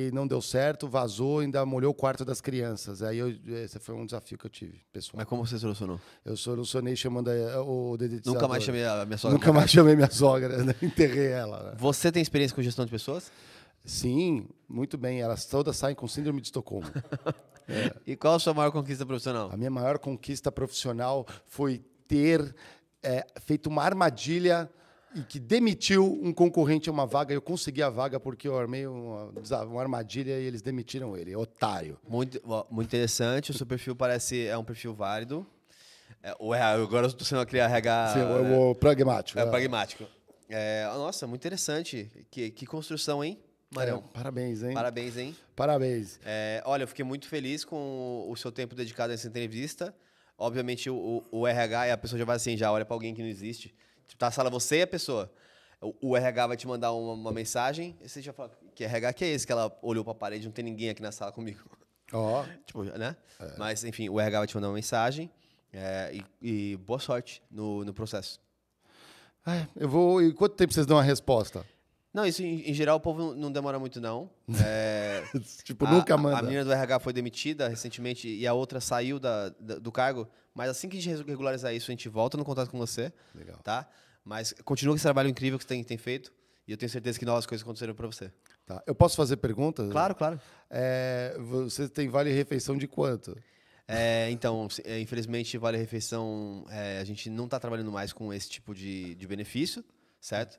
e 0.09 0.11
não 0.15 0.27
deu 0.27 0.41
certo, 0.41 0.89
vazou, 0.89 1.41
ainda 1.41 1.67
molhou 1.67 1.91
o 1.91 1.95
quarto 1.95 2.25
das 2.25 2.41
crianças. 2.41 3.03
Aí 3.03 3.19
eu- 3.19 3.29
esse 3.63 3.79
foi 3.79 3.95
um 3.95 4.07
desafio 4.07 4.39
que 4.39 4.47
eu 4.47 4.51
tive, 4.51 4.81
pessoal. 4.91 5.19
Mas 5.19 5.27
como 5.27 5.47
você 5.47 5.59
solucionou? 5.59 6.01
Eu 6.25 6.39
solucionei 6.39 6.97
chamando 6.97 7.29
a- 7.29 7.63
o 7.63 7.97
dedetizador. 7.99 8.35
Nunca 8.41 8.49
mais 8.49 8.63
chamei 8.65 8.85
a 8.85 9.05
minha 9.05 9.19
sogra. 9.19 9.39
Nunca 9.39 9.53
mais 9.53 9.71
chamei 9.71 9.95
minha 9.95 10.11
sogra, 10.11 10.65
né? 10.65 10.75
enterrei 10.83 11.27
ela. 11.29 11.63
né? 11.73 11.77
Você 11.79 12.11
tem 12.11 12.23
experiência 12.23 12.55
com 12.57 12.63
gestão 12.63 12.87
de 12.87 12.91
pessoas? 12.91 13.31
Sim, 13.85 14.49
muito 14.69 14.97
bem. 14.97 15.21
Elas 15.21 15.45
todas 15.45 15.77
saem 15.77 15.95
com 15.95 16.09
síndrome 16.09 16.41
de 16.41 16.47
Estocolmo. 16.47 16.87
E 18.07 18.17
qual 18.17 18.35
a 18.37 18.39
sua 18.39 18.55
maior 18.55 18.71
conquista 18.71 19.05
profissional? 19.05 19.51
A 19.53 19.57
minha 19.59 19.71
maior 19.71 19.99
conquista 19.99 20.51
profissional 20.51 21.27
foi 21.47 21.85
ter 22.09 22.55
é, 23.03 23.25
feito 23.41 23.69
uma 23.69 23.85
armadilha 23.85 24.69
e 25.15 25.23
que 25.23 25.39
demitiu 25.39 26.19
um 26.23 26.33
concorrente 26.33 26.89
a 26.89 26.93
uma 26.93 27.07
vaga. 27.07 27.33
Eu 27.33 27.41
consegui 27.41 27.83
a 27.83 27.91
vaga 27.91 28.19
porque 28.19 28.49
eu 28.49 28.59
armei 28.59 28.87
uma, 28.87 29.33
uma 29.65 29.81
armadilha 29.81 30.39
e 30.39 30.45
eles 30.45 30.63
demitiram 30.63 31.17
ele. 31.17 31.35
Otário. 31.37 31.99
Muito, 32.09 32.41
muito 32.71 32.89
interessante. 32.89 33.51
O 33.51 33.55
seu 33.55 33.67
perfil 33.67 33.95
parece 33.95 34.47
é 34.47 34.57
um 34.57 34.65
perfil 34.65 34.95
válido. 34.95 35.47
É, 36.23 36.31
RH, 36.31 36.83
agora 36.83 37.07
eu 37.07 37.09
estou 37.09 37.27
sendo 37.27 37.41
aquele 37.41 37.63
RH. 37.63 38.15
Sim, 38.15 38.19
né? 38.21 38.57
o, 38.57 38.75
pragmático. 38.75 39.39
É 39.39 39.43
é. 39.43 39.47
pragmático. 39.47 40.05
É, 40.49 40.85
nossa, 40.95 41.27
muito 41.27 41.41
interessante. 41.43 42.11
Que, 42.31 42.51
que 42.51 42.67
construção, 42.67 43.23
hein, 43.23 43.39
Marião? 43.71 43.99
É, 43.99 44.13
parabéns, 44.13 44.63
hein? 44.63 44.75
Parabéns, 44.75 45.17
hein? 45.17 45.37
Parabéns. 45.55 46.21
É, 46.25 46.63
olha, 46.65 46.85
eu 46.85 46.89
fiquei 46.89 47.05
muito 47.05 47.29
feliz 47.29 47.65
com 47.65 48.27
o 48.29 48.37
seu 48.37 48.51
tempo 48.51 48.75
dedicado 48.75 49.13
a 49.13 49.15
essa 49.15 49.29
entrevista. 49.29 49.95
Obviamente, 50.39 50.89
o, 50.89 51.25
o, 51.33 51.41
o 51.41 51.47
RH 51.47 51.89
e 51.89 51.91
a 51.91 51.99
pessoa 51.99 52.19
já 52.19 52.25
vai 52.25 52.37
assim, 52.37 52.57
já 52.57 52.71
olha 52.71 52.85
para 52.85 52.95
alguém 52.95 53.13
que 53.13 53.21
não 53.21 53.29
existe. 53.29 53.75
Tipo, 54.07 54.19
tá 54.19 54.27
na 54.27 54.33
sala 54.33 54.49
você 54.49 54.79
e 54.79 54.83
a 54.83 54.87
pessoa. 54.87 55.31
O, 55.81 56.11
o 56.11 56.17
RH 56.17 56.47
vai 56.47 56.57
te 56.57 56.67
mandar 56.67 56.93
uma, 56.93 57.13
uma 57.13 57.33
mensagem, 57.33 57.97
e 58.01 58.09
você 58.09 58.23
já 58.23 58.33
fala, 58.33 58.51
que 58.75 58.85
RH 58.85 59.13
que 59.15 59.25
é 59.25 59.29
esse? 59.29 59.45
Que 59.45 59.53
ela 59.53 59.77
olhou 59.83 60.05
para 60.05 60.13
a 60.13 60.15
parede, 60.17 60.47
não 60.47 60.53
tem 60.53 60.65
ninguém 60.65 60.91
aqui 60.91 61.03
na 61.03 61.11
sala 61.11 61.33
comigo. 61.33 61.61
Ó, 62.13 62.45
tipo, 62.65 62.85
né? 62.85 63.17
Mas, 63.59 63.83
enfim, 63.83 64.09
o 64.09 64.21
RH 64.21 64.39
vai 64.39 64.47
te 64.47 64.55
mandar 64.55 64.69
uma 64.69 64.75
mensagem 64.75 65.29
é, 65.73 66.15
e, 66.15 66.73
e 66.73 66.77
boa 66.77 67.01
sorte 67.01 67.43
no, 67.51 67.85
no 67.85 67.93
processo. 67.93 68.41
eu 69.77 69.89
vou. 69.89 70.23
E 70.23 70.33
quanto 70.33 70.55
tempo 70.55 70.73
vocês 70.73 70.87
dão 70.87 70.99
a 70.99 71.03
resposta? 71.03 71.65
Não, 72.19 72.27
isso 72.27 72.43
em, 72.43 72.69
em 72.69 72.75
geral 72.75 72.97
o 72.97 73.01
povo 73.01 73.33
não, 73.33 73.53
demora 73.53 73.79
muito, 73.79 74.01
não. 74.01 74.29
É, 74.67 75.23
tipo, 75.63 75.87
a- 75.87 75.91
nunca 75.93 76.17
manda. 76.17 76.39
A 76.39 76.43
menina 76.43 76.65
do 76.65 76.73
RH 76.73 76.99
foi 76.99 77.13
demitida 77.13 77.69
recentemente 77.69 78.29
e 78.29 78.45
a 78.45 78.53
outra 78.53 78.81
saiu 78.81 79.21
da, 79.21 79.51
da- 79.51 79.79
do 79.79 79.93
cargo. 79.93 80.29
Mas 80.53 80.69
assim 80.69 80.89
que 80.89 80.99
a 80.99 81.01
gente 81.01 81.23
regularizar 81.25 81.73
isso, 81.73 81.89
a 81.89 81.93
gente 81.93 82.09
volta 82.09 82.37
no 82.37 82.45
contato 82.45 82.71
com 82.71 82.79
você. 82.79 83.13
Legal. 83.37 83.59
Tá? 83.63 83.89
Mas 84.25 84.53
continua 84.65 84.95
com 84.95 84.97
esse 84.97 85.05
trabalho 85.05 85.29
incrível 85.29 85.57
que 85.59 85.63
você 85.65 85.69
tem, 85.69 85.85
tem 85.85 85.97
feito. 85.97 86.33
E 86.67 86.73
eu 86.73 86.77
tenho 86.77 86.91
certeza 86.91 87.17
que 87.19 87.25
novas 87.25 87.47
coisas 87.47 87.63
acontecerão 87.63 87.95
para 87.95 88.07
você. 88.09 88.33
Tá. 88.67 88.83
Eu 88.85 88.97
posso 88.97 89.15
fazer 89.17 89.37
perguntas? 89.37 89.89
Claro, 89.93 90.15
claro. 90.17 90.41
É, 90.69 91.37
você 91.39 91.89
tem 91.89 92.09
vale 92.09 92.33
refeição 92.33 92.77
de 92.77 92.89
quanto? 92.89 93.37
É, 93.87 94.29
então, 94.31 94.67
é, 94.85 95.01
infelizmente, 95.01 95.57
Vale 95.57 95.79
Refeição, 95.79 96.67
é, 96.69 96.99
a 96.99 97.05
gente 97.05 97.31
não 97.31 97.47
está 97.47 97.59
trabalhando 97.59 97.91
mais 97.91 98.13
com 98.13 98.31
esse 98.35 98.51
tipo 98.51 98.75
de, 98.75 99.15
de 99.15 99.27
benefício, 99.27 99.83
certo? 100.21 100.59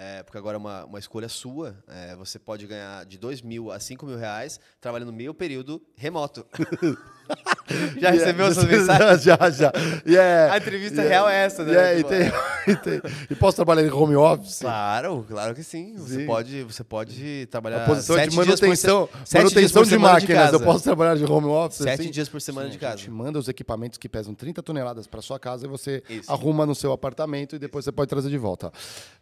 É, 0.00 0.22
porque 0.22 0.38
agora 0.38 0.56
é 0.56 0.58
uma, 0.58 0.84
uma 0.84 0.98
escolha 1.00 1.28
sua. 1.28 1.76
É, 1.88 2.14
você 2.14 2.38
pode 2.38 2.64
ganhar 2.68 3.04
de 3.04 3.18
2 3.18 3.42
mil 3.42 3.72
a 3.72 3.80
5 3.80 4.06
mil 4.06 4.16
reais 4.16 4.60
trabalhando 4.80 5.12
meio 5.12 5.34
período 5.34 5.84
remoto. 5.96 6.46
Já 8.00 8.10
recebeu 8.10 8.46
essas 8.46 8.64
mensagens? 8.64 9.22
já, 9.24 9.50
já. 9.50 9.72
É- 10.06 10.48
A 10.50 10.56
entrevista 10.56 11.02
e 11.04 11.08
real 11.08 11.28
é 11.28 11.44
essa, 11.44 11.62
né? 11.64 11.72
E, 11.72 11.76
é, 11.76 11.94
e, 11.94 11.96
Tipo, 11.98 12.08
tem- 12.08 12.32
e 12.72 12.76
tem- 12.76 13.02
e 13.30 13.34
posso 13.34 13.56
trabalhar 13.56 13.82
em 13.86 13.90
home 13.90 14.16
office? 14.16 14.60
Claro, 14.60 15.24
claro 15.28 15.54
que 15.54 15.62
sim. 15.62 15.94
Você 15.98 16.16
Sim. 16.20 16.26
pode, 16.26 16.62
você 16.62 16.82
pode 16.82 17.46
trabalhar 17.50 17.82
A 17.82 17.86
posição 17.86 18.16
sete 18.16 18.30
de 18.30 18.36
dias 18.36 18.60
por 18.60 18.66
manutenção, 18.66 19.08
se- 19.24 19.36
manutenção 19.36 19.82
de 19.84 19.98
máquinas. 19.98 20.52
eu 20.52 20.52
casa. 20.52 20.64
posso 20.64 20.84
trabalhar 20.84 21.16
de 21.16 21.24
home 21.30 21.46
office? 21.48 21.78
Sete 21.78 22.00
assim? 22.02 22.10
dias 22.10 22.28
por 22.28 22.40
semana 22.40 22.66
Sim, 22.70 22.78
de 22.78 22.84
A 22.84 22.88
casa. 22.88 22.96
gente 22.98 23.10
manda 23.10 23.38
os 23.38 23.48
equipamentos 23.48 23.98
que 23.98 24.08
pesam 24.08 24.34
30 24.34 24.62
toneladas 24.62 25.06
para 25.06 25.20
sua 25.20 25.38
casa 25.38 25.66
e 25.66 25.68
você 25.68 26.02
Isso. 26.08 26.32
arruma 26.32 26.64
no 26.64 26.74
seu 26.74 26.92
apartamento 26.92 27.56
e 27.56 27.58
depois 27.58 27.84
você 27.84 27.92
pode 27.92 28.08
trazer 28.08 28.30
de 28.30 28.38
volta. 28.38 28.72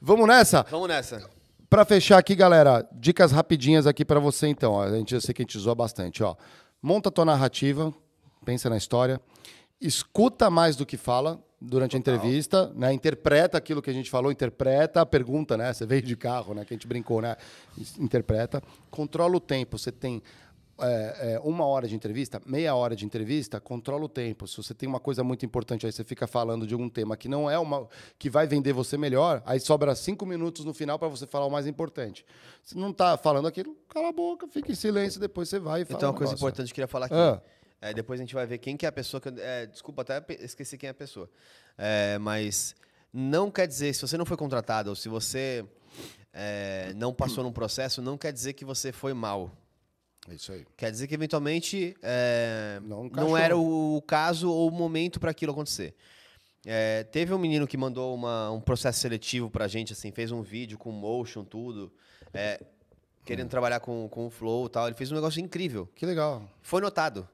Vamos 0.01 0.27
nessa? 0.29 0.65
Vamos 0.71 0.89
nessa. 0.89 1.21
Para 1.69 1.85
fechar 1.85 2.19
aqui, 2.19 2.37
galera, 2.37 2.87
dicas 2.93 3.33
rapidinhas 3.33 3.89
aqui 3.89 4.05
para 4.05 4.21
você 4.21 4.47
então. 4.47 4.81
A 4.81 4.89
gente, 4.91 5.15
eu 5.15 5.21
sei 5.21 5.35
que 5.35 5.43
a 5.43 5.45
gente 5.45 5.59
zoa 5.59 5.75
bastante, 5.75 6.23
ó. 6.23 6.37
Monta 6.87 7.09
a 7.09 7.13
tua 7.13 7.25
narrativa, 7.25 7.93
pensa 8.45 8.71
na 8.71 8.77
história, 8.77 9.21
escuta 9.81 10.49
mais 10.49 10.77
do 10.77 10.87
que 10.87 10.97
fala 10.97 11.43
durante 11.61 11.97
a 11.97 11.99
entrevista, 11.99 12.73
né? 12.77 12.93
Interpreta 12.93 13.59
aquilo 13.59 13.83
que 13.83 13.91
a 13.91 13.93
gente 13.93 14.09
falou, 14.09 14.31
interpreta 14.31 15.01
a 15.01 15.05
pergunta, 15.05 15.57
né? 15.57 15.73
Você 15.73 15.85
veio 15.85 16.03
de 16.03 16.15
carro, 16.15 16.55
né? 16.55 16.65
Que 16.65 16.75
a 16.75 16.77
gente 16.77 16.87
brincou, 16.87 17.21
né? 17.21 17.35
Interpreta. 17.99 18.63
Controla 18.89 19.37
o 19.37 19.41
tempo. 19.41 19.77
Você 19.77 19.91
tem 19.91 20.23
é, 20.79 21.35
é, 21.35 21.41
uma 21.41 21.65
hora 21.65 21.89
de 21.89 21.95
entrevista, 21.95 22.41
meia 22.45 22.75
hora 22.75 22.95
de 22.95 23.05
entrevista, 23.05 23.61
controla 23.61 24.05
o 24.05 24.09
tempo. 24.09 24.47
Se 24.47 24.57
você 24.57 24.75
tem 24.75 24.89
uma 24.89 25.01
coisa 25.01 25.25
muito 25.25 25.45
importante 25.47 25.87
aí, 25.87 25.93
você 25.93 26.05
fica 26.05 26.27
falando 26.27 26.67
de 26.67 26.75
algum 26.75 26.89
tema 26.89 27.17
que 27.17 27.29
não 27.29 27.51
é 27.51 27.59
uma 27.59 27.89
que 28.19 28.29
vai 28.29 28.47
vender 28.47 28.73
você 28.73 28.99
melhor, 28.99 29.43
aí 29.47 29.59
sobra 29.59 29.95
cinco 29.95 30.27
minutos 30.27 30.65
no 30.65 30.75
final 30.75 30.99
para 30.99 31.09
você 31.09 31.27
falar 31.27 31.47
o 31.47 31.51
mais 31.51 31.67
importante. 31.67 32.27
Se 32.63 32.77
não 32.77 32.91
está 32.91 33.17
falando 33.17 33.49
aquilo, 33.49 33.77
cala 33.89 34.09
a 34.09 34.13
boca, 34.13 34.47
fica 34.49 34.71
em 34.71 34.75
silêncio, 34.75 35.21
depois 35.21 35.49
você 35.49 35.59
vai 35.59 35.83
e 35.83 35.85
fala. 35.85 35.99
Então, 35.99 36.11
um 36.11 36.13
uma 36.13 36.19
coisa 36.19 36.33
negócio. 36.33 36.45
importante 36.45 36.67
que 36.67 36.73
eu 36.73 36.75
queria 36.75 36.89
falar 36.89 37.07
aqui. 37.07 37.15
Ah. 37.15 37.41
É, 37.81 37.93
depois 37.93 38.19
a 38.19 38.23
gente 38.23 38.35
vai 38.35 38.47
ver 38.47 38.59
quem 38.59 38.77
que 38.77 38.85
é 38.85 38.89
a 38.89 38.93
pessoa 38.93 39.21
que. 39.21 39.29
é, 39.39 39.67
desculpa, 39.67 40.03
até 40.03 40.23
esqueci 40.41 40.77
quem 40.77 40.89
é 40.89 40.91
a 40.91 40.95
pessoa. 40.95 41.29
É, 41.77 42.19
mas 42.19 42.75
não 43.13 43.51
quer 43.51 43.67
dizer, 43.67 43.95
se 43.95 44.03
você 44.03 44.17
não 44.17 44.27
foi 44.27 44.37
contratado 44.37 44.91
ou 44.91 44.97
se 44.97 45.09
você 45.09 45.65
é, 46.33 46.93
não 46.97 47.15
passou 47.15 47.43
num 47.43 47.53
processo, 47.53 48.03
não 48.03 48.19
quer 48.19 48.33
dizer 48.33 48.53
que 48.53 48.65
você 48.65 48.93
foi 48.93 49.15
mal. 49.15 49.51
É 50.29 50.35
Isso 50.35 50.53
aí. 50.53 50.67
Quer 50.77 50.91
dizer 50.91 51.07
que 51.07 51.15
eventualmente 51.15 51.97
é, 52.03 52.81
Não 52.83 53.05
não, 53.09 53.37
era 53.37 53.57
o, 53.57 54.03
caso 54.03 54.51
ou 54.51 54.69
o 54.69 54.73
momento 54.73 55.21
para 55.21 55.31
aquilo 55.31 55.53
acontecer. 55.53 55.95
É, 56.65 57.05
teve 57.05 57.33
um 57.33 57.39
menino 57.39 57.67
que 57.67 57.77
mandou 57.77 58.13
uma- 58.15 58.51
um 58.51 58.61
processo 58.61 58.99
seletivo 58.99 59.49
pra 59.49 59.69
gente, 59.69 59.93
assim, 59.93 60.11
fez 60.11 60.33
um 60.33 60.43
vídeo 60.43 60.77
com 60.77 60.91
motion, 60.91 61.45
tudo, 61.45 61.93
é, 62.35 62.61
querendo 63.25 63.49
trabalhar 63.49 63.79
com, 63.79 64.09
com 64.09 64.27
o 64.27 64.31
flow 64.31 64.67
e 64.67 64.71
tal. 64.71 64.87
Ele 64.89 64.97
fez 64.97 65.13
um 65.13 65.15
negócio 65.15 65.41
incrível. 65.41 65.89
Que 65.95 66.05
legal. 66.05 66.43
Foi 66.63 66.81
notado. 66.81 67.29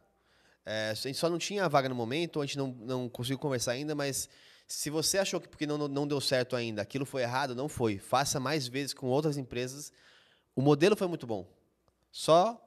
É, 0.66 0.90
a 0.90 0.94
gente 0.94 1.16
só 1.16 1.30
não 1.30 1.38
tinha 1.38 1.64
a 1.64 1.68
vaga 1.68 1.88
no 1.88 1.94
momento, 1.94 2.40
a 2.42 2.46
gente 2.46 2.58
não, 2.58 2.68
não 2.68 3.08
conseguiu 3.08 3.38
conversar 3.38 3.72
ainda, 3.72 3.94
mas 3.94 4.28
se 4.68 4.90
você 4.90 5.16
achou 5.18 5.40
que 5.40 5.48
porque 5.48 5.66
não- 5.66 5.88
não 5.88 6.06
deu 6.06 6.20
certo 6.20 6.54
ainda, 6.54 6.82
aquilo 6.82 7.06
foi 7.06 7.22
errado, 7.22 7.54
não 7.54 7.68
foi. 7.70 7.98
Faça 7.98 8.38
mais 8.38 8.68
vezes 8.68 8.92
com 8.92 9.06
outras 9.06 9.38
empresas. 9.38 9.90
O 10.54 10.60
modelo 10.60 10.94
foi 10.94 11.08
muito 11.08 11.26
bom. 11.26 11.46
Só 12.12 12.60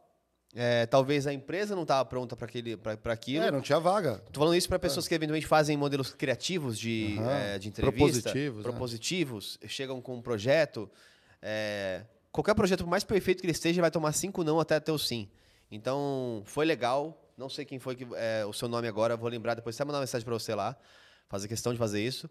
é, 0.57 0.85
talvez 0.85 1.27
a 1.27 1.33
empresa 1.33 1.75
não 1.75 1.81
estava 1.81 2.05
pronta 2.05 2.33
para 2.35 3.13
aquilo. 3.13 3.43
É, 3.43 3.51
não 3.51 3.59
tinha 3.61 3.77
vaga. 3.77 4.23
Tô 4.31 4.39
falando 4.39 4.55
isso 4.55 4.69
para 4.69 4.79
pessoas 4.79 5.05
que 5.05 5.13
eventualmente 5.13 5.45
fazem 5.45 5.75
modelos 5.75 6.13
criativos 6.13 6.79
de, 6.79 7.17
Aham. 7.19 7.31
eh, 7.31 7.59
de 7.59 7.67
entrevista. 7.67 8.21
Propositivos, 8.21 8.57
né? 8.57 8.63
Propositivos. 8.63 9.59
Chegam 9.67 10.01
com 10.01 10.15
um 10.15 10.21
projeto. 10.21 10.89
eh, 11.41 12.03
qualquer 12.31 12.55
projeto, 12.55 12.85
por 12.85 12.89
mais 12.89 13.03
perfeito 13.03 13.41
que 13.41 13.45
ele 13.45 13.51
esteja, 13.51 13.81
vai 13.81 13.91
tomar 13.91 14.13
cinco 14.13 14.43
não 14.45 14.57
até 14.59 14.79
ter 14.79 14.91
o 14.93 14.97
sim. 14.97 15.27
Então, 15.69 16.41
foi 16.45 16.65
legal. 16.65 17.21
Não 17.37 17.49
sei 17.49 17.65
quem 17.65 17.77
foi 17.77 17.97
que, 17.97 18.07
eh, 18.15 18.45
o 18.45 18.53
seu 18.53 18.69
nome 18.69 18.87
agora, 18.87 19.17
vou 19.17 19.29
lembrar 19.29 19.55
depois. 19.55 19.75
Até 19.75 19.83
mandar 19.83 19.97
uma 19.97 20.03
mensagem 20.03 20.23
para 20.23 20.33
você 20.33 20.55
lá. 20.55 20.77
Fazer 21.27 21.49
questão 21.49 21.73
de 21.73 21.79
fazer 21.79 22.01
isso. 22.01 22.29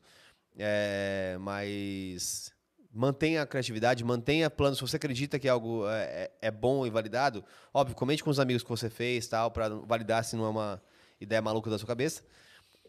Mas 1.41 2.54
mantenha 2.95 3.43
a 3.43 3.47
criatividade, 3.47 4.05
mantenha 4.05 4.49
planos. 4.49 4.79
Se 4.79 4.83
você 4.87 4.97
acredita 4.97 5.39
que 5.39 5.49
algo 5.49 5.87
é, 5.89 6.03
é- 6.05 6.31
é 6.43 6.51
bom 6.51 6.87
e 6.87 6.91
validado, 6.91 7.45
óbvio, 7.73 7.97
comente 7.97 8.23
com 8.23 8.31
os 8.31 8.39
amigos 8.39 8.63
que 8.63 8.69
você 8.69 8.89
fez, 8.89 9.27
tal, 9.27 9.51
para 9.51 9.69
validar 9.69 10.25
se 10.25 10.37
não 10.37 10.45
é 10.47 10.49
uma 10.49 10.83
ideia 11.21 11.43
maluca 11.43 11.69
da 11.69 11.79
sua 11.79 11.89
cabeça. 11.89 12.23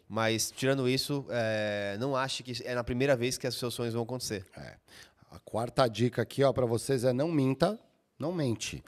Mas, 0.08 0.52
tirando 0.52 0.88
isso, 0.88 1.26
é, 1.30 1.96
não 1.98 2.14
ache 2.14 2.42
que 2.44 2.62
é 2.64 2.74
na 2.74 2.84
primeira 2.84 3.16
vez 3.16 3.36
que 3.36 3.46
os 3.48 3.58
seus 3.58 3.74
sonhos 3.74 3.92
vão 3.92 4.04
acontecer. 4.04 4.44
A 5.32 5.40
quarta 5.40 5.88
dica 5.88 6.22
aqui, 6.22 6.44
ó, 6.44 6.52
para 6.52 6.64
vocês 6.64 7.02
é 7.02 7.12
não 7.12 7.28
minta, 7.28 7.76
não 8.16 8.32
mente. 8.32 8.84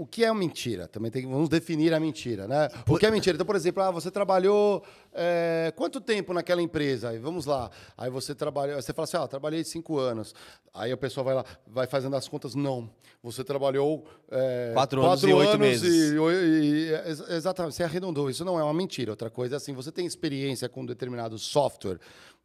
O 0.00 0.06
que 0.06 0.24
é 0.24 0.32
mentira? 0.32 0.88
Também 0.88 1.10
tem 1.10 1.20
que 1.20 1.28
vamos 1.28 1.50
definir 1.50 1.92
a 1.92 2.00
mentira, 2.00 2.48
né? 2.48 2.68
O 2.88 2.96
que 2.96 3.04
é 3.04 3.10
mentira? 3.10 3.34
Então, 3.34 3.44
por 3.46 3.54
exemplo, 3.54 3.82
ah, 3.82 3.90
você 3.90 4.10
trabalhou 4.10 4.82
é, 5.12 5.70
quanto 5.76 6.00
tempo 6.00 6.32
naquela 6.32 6.62
empresa? 6.62 7.10
Aí 7.10 7.18
vamos 7.18 7.44
lá. 7.44 7.70
Aí 7.98 8.08
você 8.08 8.34
trabalhou, 8.34 8.80
você 8.80 8.94
fala 8.94 9.04
assim, 9.04 9.16
ah, 9.18 9.28
trabalhei 9.28 9.62
cinco 9.62 9.98
anos. 9.98 10.34
Aí 10.72 10.90
a 10.90 10.96
pessoa 10.96 11.22
vai 11.22 11.34
lá, 11.34 11.44
vai 11.66 11.86
fazendo 11.86 12.16
as 12.16 12.26
contas. 12.26 12.54
Não, 12.54 12.88
você 13.22 13.44
trabalhou 13.44 14.06
é, 14.30 14.70
Quatro 14.72 15.04
anos 15.04 15.22
e 15.22 15.32
oito 15.34 15.58
meses. 15.58 16.12
e- 16.12 16.16
e- 16.16 16.64
e- 16.64 16.92
ex- 17.06 17.28
exatamente, 17.28 17.74
você 17.74 17.82
arredondou. 17.82 18.30
Isso 18.30 18.42
não 18.42 18.58
é 18.58 18.62
uma 18.64 18.72
mentira. 18.72 19.10
Outra 19.12 19.28
coisa 19.28 19.56
é 19.56 19.58
assim, 19.58 19.74
você 19.74 19.92
tem 19.92 20.06
experiência 20.06 20.66
com 20.66 20.80
um 20.80 20.86
determinado 20.86 21.38
software, 21.38 21.98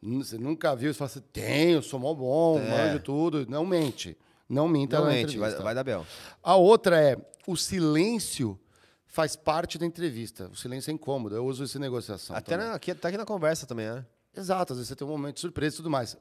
você 0.04 0.38
nunca 0.38 0.76
viu, 0.76 0.92
você 0.94 0.98
fala 0.98 1.10
assim, 1.10 1.24
tenho, 1.32 1.82
sou 1.82 2.02
mó 2.02 2.14
bom, 2.14 2.60
É. 2.60 2.70
manjo 2.90 3.00
tudo. 3.00 3.46
Não 3.50 3.66
mente. 3.66 4.18
Não 4.48 4.68
minta 4.68 5.00
na 5.00 5.10
Realmente, 5.10 5.38
vai, 5.40 5.52
vai 5.56 5.74
dar 5.74 5.84
bel. 5.84 6.06
A 6.44 6.56
outra 6.56 7.02
é, 7.02 7.18
o 7.48 7.56
silêncio 7.56 8.60
faz 9.06 9.36
parte 9.36 9.78
da 9.78 9.86
entrevista. 9.86 10.50
O 10.52 10.56
silêncio 10.56 10.92
é 10.92 10.94
incômodo. 10.94 11.36
Eu 11.36 11.46
uso 11.46 11.64
isso 11.64 11.78
em 11.78 11.82
negociação. 11.82 12.36
Até, 12.36 12.58
na, 12.58 12.74
aqui, 12.74 12.92
aqui 12.92 13.18
na 13.18 13.26
conversa 13.26 13.66
também, 13.66 13.88
né? 13.88 14.06
Exato, 14.36 14.74
às 14.74 14.80
vezes 14.80 14.90
você 14.90 14.96
tem 14.96 15.08
um 15.08 15.12
momento 15.12 15.36
de 15.36 15.42
surpresa 15.42 15.76
e 15.76 15.78
tudo 15.78 15.90
mais. 15.90 16.18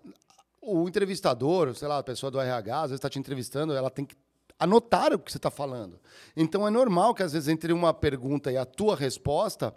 O 0.63 0.89
entrevistador, 0.89 1.75
sei 1.75 1.89
lá, 1.89 1.99
a 1.99 2.03
pessoa 2.03 2.31
do 2.31 2.41
RH, 2.41 2.77
às 2.77 2.83
vezes 2.83 2.99
está 2.99 3.11
te 3.11 3.19
entrevistando, 3.19 3.73
ela 3.73 3.91
tem 3.91 4.05
que 4.05 4.15
anotar 4.59 5.13
o 5.13 5.19
que 5.19 5.31
você 5.31 5.39
está 5.39 5.51
falando. 5.51 5.99
Então 6.37 6.67
é 6.67 6.71
normal 6.71 7.15
que, 7.15 7.23
às 7.23 7.33
vezes, 7.33 7.49
entre 7.49 7.73
uma 7.73 7.93
pergunta 7.93 8.53
e 8.53 8.57
a 8.57 8.65
tua 8.65 8.95
resposta, 8.95 9.75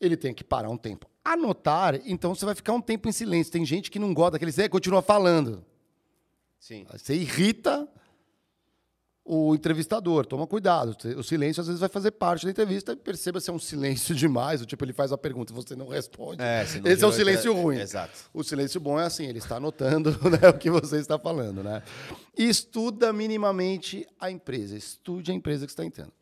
ele 0.00 0.16
tem 0.16 0.34
que 0.34 0.42
parar 0.42 0.68
um 0.68 0.76
tempo. 0.76 1.06
Anotar, 1.24 2.00
então 2.04 2.34
você 2.34 2.44
vai 2.44 2.54
ficar 2.54 2.72
um 2.72 2.80
tempo 2.80 3.08
em 3.08 3.12
silêncio. 3.12 3.52
Tem 3.52 3.64
gente 3.64 3.90
que 3.90 3.98
não 3.98 4.12
gosta 4.12 4.32
daquele 4.32 4.50
silêncio, 4.52 4.72
continua 4.72 5.02
falando. 5.02 5.64
Sim. 6.58 6.84
Você 6.90 7.14
irrita 7.14 7.88
o 9.28 9.54
entrevistador. 9.54 10.24
Toma 10.24 10.46
cuidado. 10.46 10.96
O 11.18 11.22
silêncio 11.22 11.60
às 11.60 11.66
vezes 11.66 11.80
vai 11.80 11.88
fazer 11.88 12.12
parte 12.12 12.44
da 12.44 12.50
entrevista 12.52 12.92
e 12.92 12.96
perceba 12.96 13.40
se 13.40 13.50
é 13.50 13.52
um 13.52 13.58
silêncio 13.58 14.14
demais. 14.16 14.62
O 14.62 14.66
tipo, 14.66 14.84
ele 14.84 14.92
faz 14.92 15.10
a 15.12 15.18
pergunta 15.18 15.52
e 15.52 15.56
você 15.56 15.74
não 15.74 15.88
responde. 15.88 16.40
É, 16.40 16.64
não 16.80 16.90
Esse 16.90 17.02
é 17.04 17.06
o 17.06 17.12
silêncio 17.12 17.50
inter- 17.50 17.62
ruim. 17.62 17.78
Exato. 17.80 18.12
O 18.32 18.44
silêncio 18.44 18.80
bom 18.80 18.98
é 19.00 19.04
assim, 19.04 19.26
ele 19.26 19.38
está 19.38 19.56
anotando 19.56 20.10
né, 20.30 20.48
o 20.48 20.54
que 20.54 20.70
você 20.70 20.98
está 20.98 21.18
falando, 21.18 21.62
né? 21.62 21.82
E 22.38 22.48
estuda 22.48 23.12
minimamente 23.12 24.06
a 24.20 24.30
empresa. 24.30 24.76
Estude 24.76 25.32
a 25.32 25.34
empresa 25.34 25.66
que 25.66 25.72
você 25.72 25.82
está 25.82 25.84
entrando. 25.84 26.12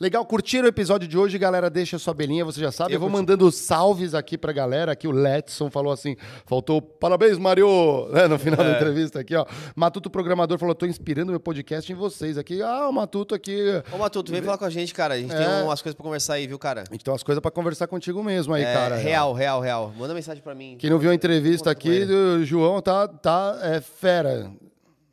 Legal, 0.00 0.24
curtiram 0.24 0.66
o 0.66 0.68
episódio 0.68 1.08
de 1.08 1.18
hoje, 1.18 1.36
galera? 1.38 1.68
Deixa 1.68 1.98
sua 1.98 2.14
belinha, 2.14 2.44
você 2.44 2.60
já 2.60 2.70
sabe. 2.70 2.92
Eu, 2.92 2.96
Eu 2.96 3.00
vou 3.00 3.08
curti. 3.10 3.20
mandando 3.20 3.50
salves 3.50 4.14
aqui 4.14 4.38
pra 4.38 4.52
galera. 4.52 4.92
Aqui 4.92 5.08
o 5.08 5.10
Letson 5.10 5.68
falou 5.72 5.92
assim: 5.92 6.14
faltou 6.46 6.80
parabéns, 6.80 7.36
Mario! 7.36 7.66
Né, 8.14 8.28
no 8.28 8.38
final 8.38 8.58
da 8.64 8.70
É. 8.70 8.76
entrevista 8.76 9.18
aqui, 9.18 9.34
ó. 9.34 9.44
Matuto 9.74 10.08
Programador 10.08 10.56
falou: 10.56 10.72
tô 10.72 10.86
inspirando 10.86 11.32
meu 11.32 11.40
podcast 11.40 11.90
em 11.90 11.96
vocês 11.96 12.38
aqui. 12.38 12.62
Ah, 12.62 12.88
o 12.88 12.92
Matuto 12.92 13.34
aqui. 13.34 13.60
Ô, 13.92 13.98
Matuto, 13.98 14.30
vem 14.30 14.40
falar 14.40 14.56
com 14.56 14.64
a 14.66 14.70
gente, 14.70 14.94
cara. 14.94 15.14
A 15.14 15.18
gente 15.18 15.34
É. 15.34 15.36
tem 15.36 15.64
umas 15.64 15.82
coisas 15.82 15.96
pra 15.96 16.04
conversar 16.04 16.34
aí, 16.34 16.46
viu, 16.46 16.60
cara? 16.60 16.84
A 16.88 16.92
gente 16.92 17.04
tem 17.04 17.10
umas 17.12 17.24
coisas 17.24 17.42
pra 17.42 17.50
conversar 17.50 17.88
contigo 17.88 18.22
mesmo 18.22 18.54
aí, 18.54 18.62
É, 18.62 18.72
cara. 18.72 18.94
real, 18.96 19.32
real, 19.32 19.60
real. 19.60 19.92
Manda 19.98 20.14
mensagem 20.14 20.40
pra 20.40 20.54
mim. 20.54 20.76
Quem 20.78 20.90
não 20.90 21.00
viu 21.00 21.10
a 21.10 21.14
entrevista 21.14 21.72
aqui 21.72 22.04
do 22.04 22.44
João 22.44 22.80
tá, 22.80 23.08
tá 23.08 23.58
é, 23.62 23.80
fera. 23.80 24.48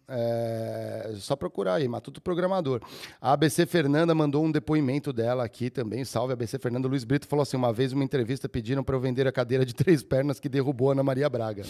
É, 0.08 1.14
só 1.16 1.36
procurar 1.36 1.76
aí, 1.76 1.88
Matuto 1.88 2.22
Programador. 2.22 2.82
A 3.20 3.34
ABC 3.34 3.66
Fernanda 3.66 4.14
mandou 4.14 4.46
um 4.46 4.52
depoimento 4.52 5.12
dela 5.12 5.44
aqui 5.44 5.70
também. 5.70 6.06
Salve, 6.06 6.34
ABC 6.34 6.60
Fernanda. 6.60 6.88
Luiz 6.88 7.04
Brito 7.04 7.28
falou 7.28 7.44
assim: 7.44 7.58
uma 7.58 7.74
vez, 7.74 7.92
uma 7.92 8.04
entrevista, 8.04 8.48
pediram 8.48 8.84
para 8.84 8.96
eu 8.96 9.00
vender 9.00 9.28
a 9.28 9.32
cadeira 9.32 9.66
de 9.66 9.74
três 9.74 10.04
pernas 10.04 10.40
que 10.40 10.48
derrubou 10.48 10.90
a 10.90 10.92
Ana 10.94 11.04
Maria 11.04 11.30
Braga. 11.30 11.64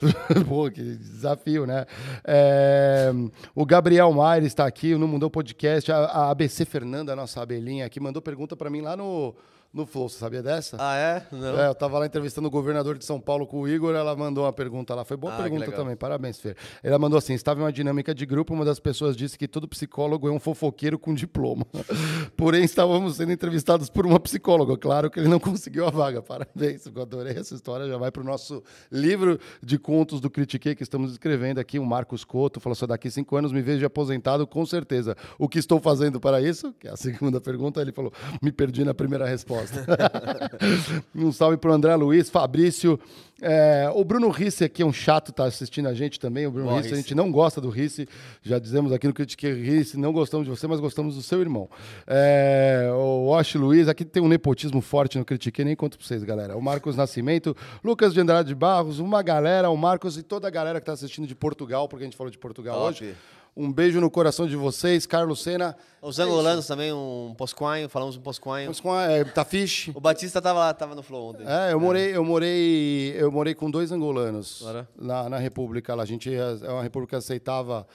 Pô, 0.48 0.70
que 0.70 0.82
desafio, 0.82 1.66
né? 1.66 1.84
É, 2.24 3.10
o 3.54 3.66
Gabriel 3.66 4.12
Maire 4.12 4.46
está 4.46 4.66
aqui, 4.66 4.94
no 4.94 5.08
Mundou 5.08 5.30
Podcast. 5.30 5.90
A, 5.90 5.96
a 5.96 6.30
ABC 6.30 6.64
Fernanda, 6.64 7.16
nossa 7.16 7.42
abelhinha 7.42 7.86
aqui, 7.86 7.98
mandou 7.98 8.22
pergunta 8.22 8.56
para 8.56 8.70
mim 8.70 8.82
lá 8.82 8.96
no, 8.96 9.34
no 9.72 9.86
Flow. 9.86 10.08
Você 10.08 10.18
sabia 10.18 10.42
dessa? 10.42 10.76
Ah, 10.80 10.96
é? 10.96 11.26
Não. 11.30 11.58
É, 11.60 11.68
eu 11.68 11.74
tava 11.74 11.98
lá 11.98 12.06
entrevistando 12.06 12.48
o 12.48 12.50
governador 12.50 12.98
de 12.98 13.04
São 13.04 13.20
Paulo 13.20 13.46
com 13.46 13.60
o 13.60 13.68
Igor, 13.68 13.94
ela 13.94 14.16
mandou 14.16 14.44
uma 14.44 14.52
pergunta 14.52 14.94
lá. 14.94 15.04
Foi 15.04 15.16
boa 15.16 15.32
Ah, 15.34 15.36
pergunta 15.42 15.70
também, 15.72 15.96
parabéns, 15.96 16.38
Fer. 16.40 16.56
Ela 16.82 16.98
mandou 16.98 17.16
assim: 17.18 17.34
estava 17.34 17.60
em 17.60 17.62
uma 17.64 17.72
dinâmica 17.72 18.14
de 18.14 18.26
grupo, 18.26 18.52
uma 18.52 18.64
das 18.64 18.80
pessoas 18.80 19.16
disse 19.16 19.38
que 19.38 19.46
todo 19.46 19.68
psicólogo 19.68 20.28
é 20.28 20.32
um 20.32 20.40
fofoqueiro 20.40 20.98
com 20.98 21.14
diploma. 21.14 21.64
Porém, 22.36 22.64
estávamos 22.64 23.16
sendo 23.16 23.32
entrevistados 23.32 23.88
por 23.88 24.06
uma 24.06 24.18
psicóloga. 24.18 24.76
Claro 24.76 25.10
que 25.10 25.20
ele 25.20 25.28
não 25.28 25.38
conseguiu 25.38 25.86
a 25.86 25.90
vaga. 25.90 26.20
Parabéns, 26.20 26.86
eu 26.86 27.02
adorei 27.02 27.36
essa 27.36 27.54
história. 27.54 27.86
Já 27.86 27.96
vai 27.96 28.10
para 28.10 28.22
o 28.22 28.24
nosso 28.24 28.62
livro 28.90 29.38
de 29.62 29.78
contos 29.78 30.20
do 30.20 30.28
Critiquei 30.28 30.74
que 30.74 30.82
estamos 30.82 31.12
escrevendo 31.12 31.58
aqui. 31.58 31.78
O 31.78 31.86
Marcos 31.86 32.24
Couto 32.24 32.58
falou: 32.60 32.74
só 32.74 32.86
daqui 32.86 33.10
cinco 33.10 33.36
anos 33.36 33.52
me 33.52 33.62
vejo 33.62 33.86
aposentado, 33.86 34.46
com 34.46 34.66
certeza. 34.66 35.16
O 35.38 35.48
que 35.48 35.58
estou 35.58 35.78
fazendo 35.80 36.18
para 36.18 36.40
isso? 36.40 36.72
Que 36.80 36.88
é 36.88 36.90
a 36.90 36.96
segunda 36.96 37.40
pergunta. 37.40 37.80
Ele 37.80 37.92
falou: 37.92 38.12
me 38.42 38.50
perdi 38.50 38.84
na 38.84 38.94
primeira 38.94 39.26
resposta. 39.26 39.59
um 41.14 41.32
salve 41.32 41.56
pro 41.56 41.72
André 41.72 41.94
Luiz, 41.96 42.30
Fabrício. 42.30 42.98
É, 43.42 43.90
o 43.94 44.04
Bruno 44.04 44.28
Risse 44.28 44.64
aqui 44.64 44.82
é 44.82 44.86
um 44.86 44.92
chato, 44.92 45.32
tá 45.32 45.44
assistindo 45.44 45.88
a 45.88 45.94
gente 45.94 46.20
também. 46.20 46.46
O 46.46 46.50
Bruno 46.50 46.76
Risse, 46.76 46.92
a 46.92 46.96
gente 46.96 47.14
não 47.14 47.32
gosta 47.32 47.60
do 47.60 47.70
Risse. 47.70 48.06
Já 48.42 48.58
dizemos 48.58 48.92
aqui 48.92 49.06
no 49.06 49.14
Critiquei 49.14 49.52
Risse, 49.54 49.98
não 49.98 50.12
gostamos 50.12 50.46
de 50.46 50.50
você, 50.50 50.66
mas 50.66 50.80
gostamos 50.80 51.14
do 51.16 51.22
seu 51.22 51.40
irmão. 51.40 51.68
É, 52.06 52.90
o 52.92 53.30
Wash 53.30 53.54
Luiz, 53.54 53.88
aqui 53.88 54.04
tem 54.04 54.22
um 54.22 54.28
nepotismo 54.28 54.80
forte 54.80 55.18
no 55.18 55.24
Critiquei, 55.24 55.64
nem 55.64 55.74
conto 55.74 55.96
pra 55.96 56.06
vocês, 56.06 56.22
galera. 56.22 56.56
O 56.56 56.62
Marcos 56.62 56.96
Nascimento, 56.96 57.56
Lucas 57.82 58.12
de 58.12 58.20
Andrade 58.20 58.54
Barros, 58.54 58.98
uma 58.98 59.22
galera, 59.22 59.70
o 59.70 59.76
Marcos 59.76 60.18
e 60.18 60.22
toda 60.22 60.46
a 60.46 60.50
galera 60.50 60.78
que 60.80 60.86
tá 60.86 60.92
assistindo 60.92 61.26
de 61.26 61.34
Portugal, 61.34 61.88
porque 61.88 62.04
a 62.04 62.06
gente 62.06 62.16
falou 62.16 62.30
de 62.30 62.38
Portugal 62.38 62.76
Top. 62.76 62.88
hoje. 62.88 63.14
Um 63.60 63.70
beijo 63.70 64.00
no 64.00 64.10
coração 64.10 64.46
de 64.46 64.56
vocês, 64.56 65.04
Carlos 65.04 65.42
Sena. 65.42 65.76
Os 66.00 66.18
angolanos 66.18 66.66
também, 66.66 66.94
um 66.94 67.34
posquinho, 67.36 67.90
falamos 67.90 68.16
um 68.16 68.20
posquinho. 68.22 68.72
A 68.90 69.02
é, 69.02 69.22
Tafish. 69.22 69.90
O 69.94 70.00
Batista 70.00 70.40
tava 70.40 70.60
lá, 70.60 70.72
tava 70.72 70.94
no 70.94 71.02
Flow 71.02 71.28
ontem. 71.28 71.44
É, 71.46 71.74
eu 71.74 71.78
morei, 71.78 72.16
eu 72.16 72.24
morei, 72.24 73.14
eu 73.18 73.30
morei 73.30 73.54
com 73.54 73.70
dois 73.70 73.92
angolanos 73.92 74.62
Ora. 74.62 74.88
na, 74.98 75.28
na 75.28 75.36
República. 75.36 75.94
lá. 75.94 76.04
A 76.04 76.06
gente 76.06 76.34
é 76.34 76.70
uma 76.70 76.82
república 76.82 77.10
que 77.10 77.16
aceitava, 77.16 77.86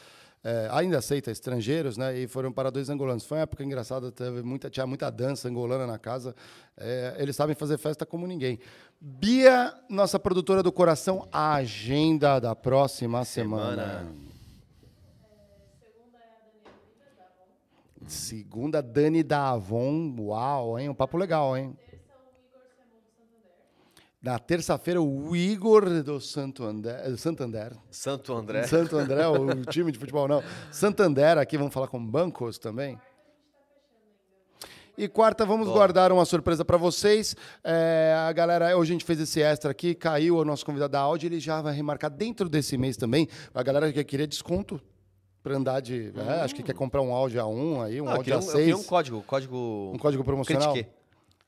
é, 0.44 0.68
ainda 0.72 1.00
aceita 1.00 1.32
estrangeiros, 1.32 1.98
né? 1.98 2.16
E 2.16 2.28
foram 2.28 2.52
para 2.52 2.70
dois 2.70 2.88
angolanos. 2.92 3.26
Foi 3.26 3.40
uma 3.40 3.44
época 3.46 3.64
engraçada, 3.64 4.12
teve 4.12 4.44
muita, 4.44 4.70
tinha 4.70 4.86
muita 4.86 5.10
dança 5.10 5.50
angolana 5.50 5.88
na 5.88 5.98
casa. 5.98 6.36
É, 6.78 7.16
eles 7.18 7.36
sabem 7.36 7.56
fazer 7.56 7.80
festa 7.80 8.06
como 8.06 8.28
ninguém. 8.28 8.60
Bia, 9.02 9.74
nossa 9.90 10.20
produtora 10.20 10.62
do 10.62 10.72
coração, 10.72 11.28
a 11.32 11.56
agenda 11.56 12.40
da 12.40 12.56
próxima 12.56 13.26
semana. 13.26 14.04
Semana. 14.04 14.35
Segunda, 18.08 18.82
Dani 18.82 19.24
da 19.24 19.50
Avon. 19.50 20.16
Uau, 20.20 20.80
hein? 20.80 20.90
Um 20.90 20.94
papo 20.94 21.18
legal, 21.18 21.58
hein? 21.58 21.76
Na 24.22 24.40
terça-feira, 24.40 25.02
o 25.02 25.36
Igor 25.36 26.02
do 26.02 26.20
Santo 26.20 26.64
André, 26.64 27.16
Santander. 27.16 27.74
Santo 27.92 28.34
André. 28.34 28.64
Santo 28.64 28.98
André, 28.98 29.28
o 29.28 29.64
time 29.70 29.92
de 29.92 30.00
futebol 30.00 30.28
não. 30.28 30.44
Santander, 30.72 31.38
aqui 31.38 31.58
vamos 31.58 31.74
falar 31.74 31.88
com 31.88 32.04
bancos 32.04 32.58
também. 32.58 33.00
E 34.98 35.08
quarta, 35.08 35.46
vamos 35.46 35.68
Boa. 35.68 35.78
guardar 35.78 36.12
uma 36.12 36.26
surpresa 36.26 36.64
para 36.64 36.78
vocês. 36.78 37.36
É, 37.64 38.16
a 38.18 38.32
galera, 38.32 38.76
hoje 38.76 38.92
a 38.92 38.94
gente 38.94 39.06
fez 39.06 39.20
esse 39.20 39.42
extra 39.42 39.70
aqui, 39.70 39.94
caiu 39.94 40.38
o 40.38 40.46
nosso 40.46 40.66
convidado 40.66 40.94
da 40.94 41.02
áudio, 41.02 41.28
ele 41.28 41.40
já 41.40 41.62
vai 41.62 41.76
remarcar 41.76 42.10
dentro 42.10 42.50
desse 42.50 42.78
mês 42.78 42.98
também. 42.98 43.28
A 43.54 43.62
galera 43.62 43.92
que 43.92 44.04
queria 44.04 44.26
desconto 44.26 44.82
para 45.46 45.56
andar 45.58 45.80
de. 45.80 46.12
é, 46.16 46.42
acho 46.42 46.56
que 46.56 46.64
quer 46.64 46.74
comprar 46.74 47.04
um 47.04 47.14
áudio 47.14 47.40
a 47.40 47.46
um 47.46 47.80
aí, 47.80 48.02
um 48.02 48.06
Ah, 48.08 48.14
eu, 48.14 48.16
áudio 48.18 48.24
queria 48.42 48.74
a 48.74 48.78
um, 48.78 48.80
um 48.80 48.84
código, 48.84 49.22
código... 49.22 49.92
Um 49.94 49.98
código 50.00 50.24
promocional? 50.24 50.74
Critique. 50.74 50.92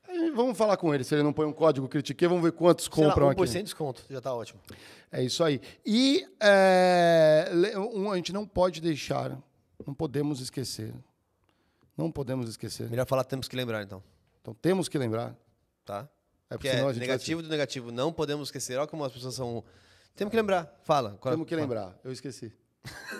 Aí, 0.08 0.30
vamos 0.30 0.56
falar 0.56 0.76
com 0.76 0.94
ele. 0.94 1.02
Se 1.02 1.16
ele 1.16 1.24
não 1.24 1.32
põe 1.32 1.46
um 1.46 1.52
código 1.52 1.88
critique, 1.88 2.24
vamos 2.28 2.44
ver 2.44 2.52
quantos 2.52 2.84
Sei 2.84 3.02
lá, 3.04 3.10
compram 3.10 3.30
1% 3.30 3.32
aqui. 3.42 3.52
de 3.58 3.62
desconto, 3.64 4.04
já 4.08 4.20
tá 4.20 4.32
ótimo. 4.32 4.60
É 5.10 5.20
isso 5.24 5.42
aí. 5.42 5.60
E 5.84 6.24
é, 6.40 7.50
um, 7.76 8.12
a 8.12 8.16
gente 8.16 8.32
não 8.32 8.46
pode 8.46 8.80
deixar, 8.80 9.36
não 9.84 9.92
podemos 9.92 10.40
esquecer. 10.40 10.94
Não 11.96 12.08
podemos 12.08 12.48
esquecer. 12.48 12.88
Melhor 12.88 13.04
falar, 13.04 13.24
temos 13.24 13.48
que 13.48 13.56
lembrar 13.56 13.82
então, 13.82 14.00
Então 14.40 14.54
temos 14.54 14.88
que 14.88 14.96
lembrar. 14.96 15.34
tá? 15.84 16.08
É 16.48 16.54
porque 16.54 16.68
é 16.68 16.80
a 16.82 16.92
gente 16.92 17.00
negativo 17.00 17.42
do 17.42 17.48
negativo, 17.48 17.90
não 17.90 18.12
podemos 18.12 18.46
esquecer. 18.46 18.78
Olha 18.78 18.86
como 18.86 19.04
as 19.04 19.12
pessoas 19.12 19.34
são... 19.34 19.64
Temos 20.14 20.30
que 20.30 20.36
lembrar, 20.36 20.72
fala. 20.84 21.18
qual- 21.20 21.34
Temos 21.34 21.48
que 21.48 21.56
lembrar. 21.56 21.98
Eu 22.04 22.12
esqueci. 22.12 22.52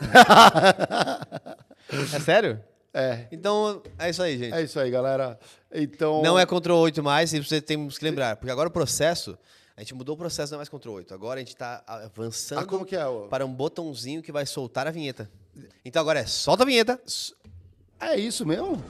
É 2.15 2.21
sério? 2.21 2.61
É. 2.93 3.27
Então, 3.33 3.83
é 3.99 4.11
isso 4.11 4.23
aí, 4.23 4.39
gente. 4.39 4.55
É 4.55 4.63
isso 4.63 4.79
aí, 4.79 4.91
galera. 4.91 5.39
Então. 5.73 6.23
Não 6.23 6.39
é 6.39 6.45
Ctrl 6.45 6.75
8 6.75 7.03
mais, 7.03 7.33
e 7.33 7.41
você 7.41 7.61
temos 7.61 7.99
que 7.99 8.05
lembrar. 8.05 8.37
Porque 8.37 8.51
agora 8.51 8.69
o 8.69 8.73
processo, 8.73 9.39
a 9.77 9.81
gente 9.81 9.95
mudou 9.95 10.15
o 10.15 10.19
processo, 10.19 10.53
não 10.53 10.57
é 10.57 10.61
mais 10.61 10.69
Ctrl 10.69 10.93
8. 10.93 11.15
Agora 11.15 11.37
a 11.37 11.41
gente 11.41 11.55
está 11.55 11.83
avançando 11.87 12.61
Ah, 12.61 12.67
como 12.67 12.85
que 12.85 12.97
é? 12.97 13.05
para 13.31 13.45
um 13.47 13.53
botãozinho 13.55 14.23
que 14.23 14.33
vai 14.33 14.47
soltar 14.47 14.87
a 14.87 14.91
vinheta. 14.91 15.31
Então 15.85 16.01
agora 16.01 16.21
é 16.21 16.27
solta 16.27 16.63
a 16.63 16.67
vinheta. 16.67 17.01
É 18.01 18.17
isso 18.17 18.47
mesmo? 18.47 18.83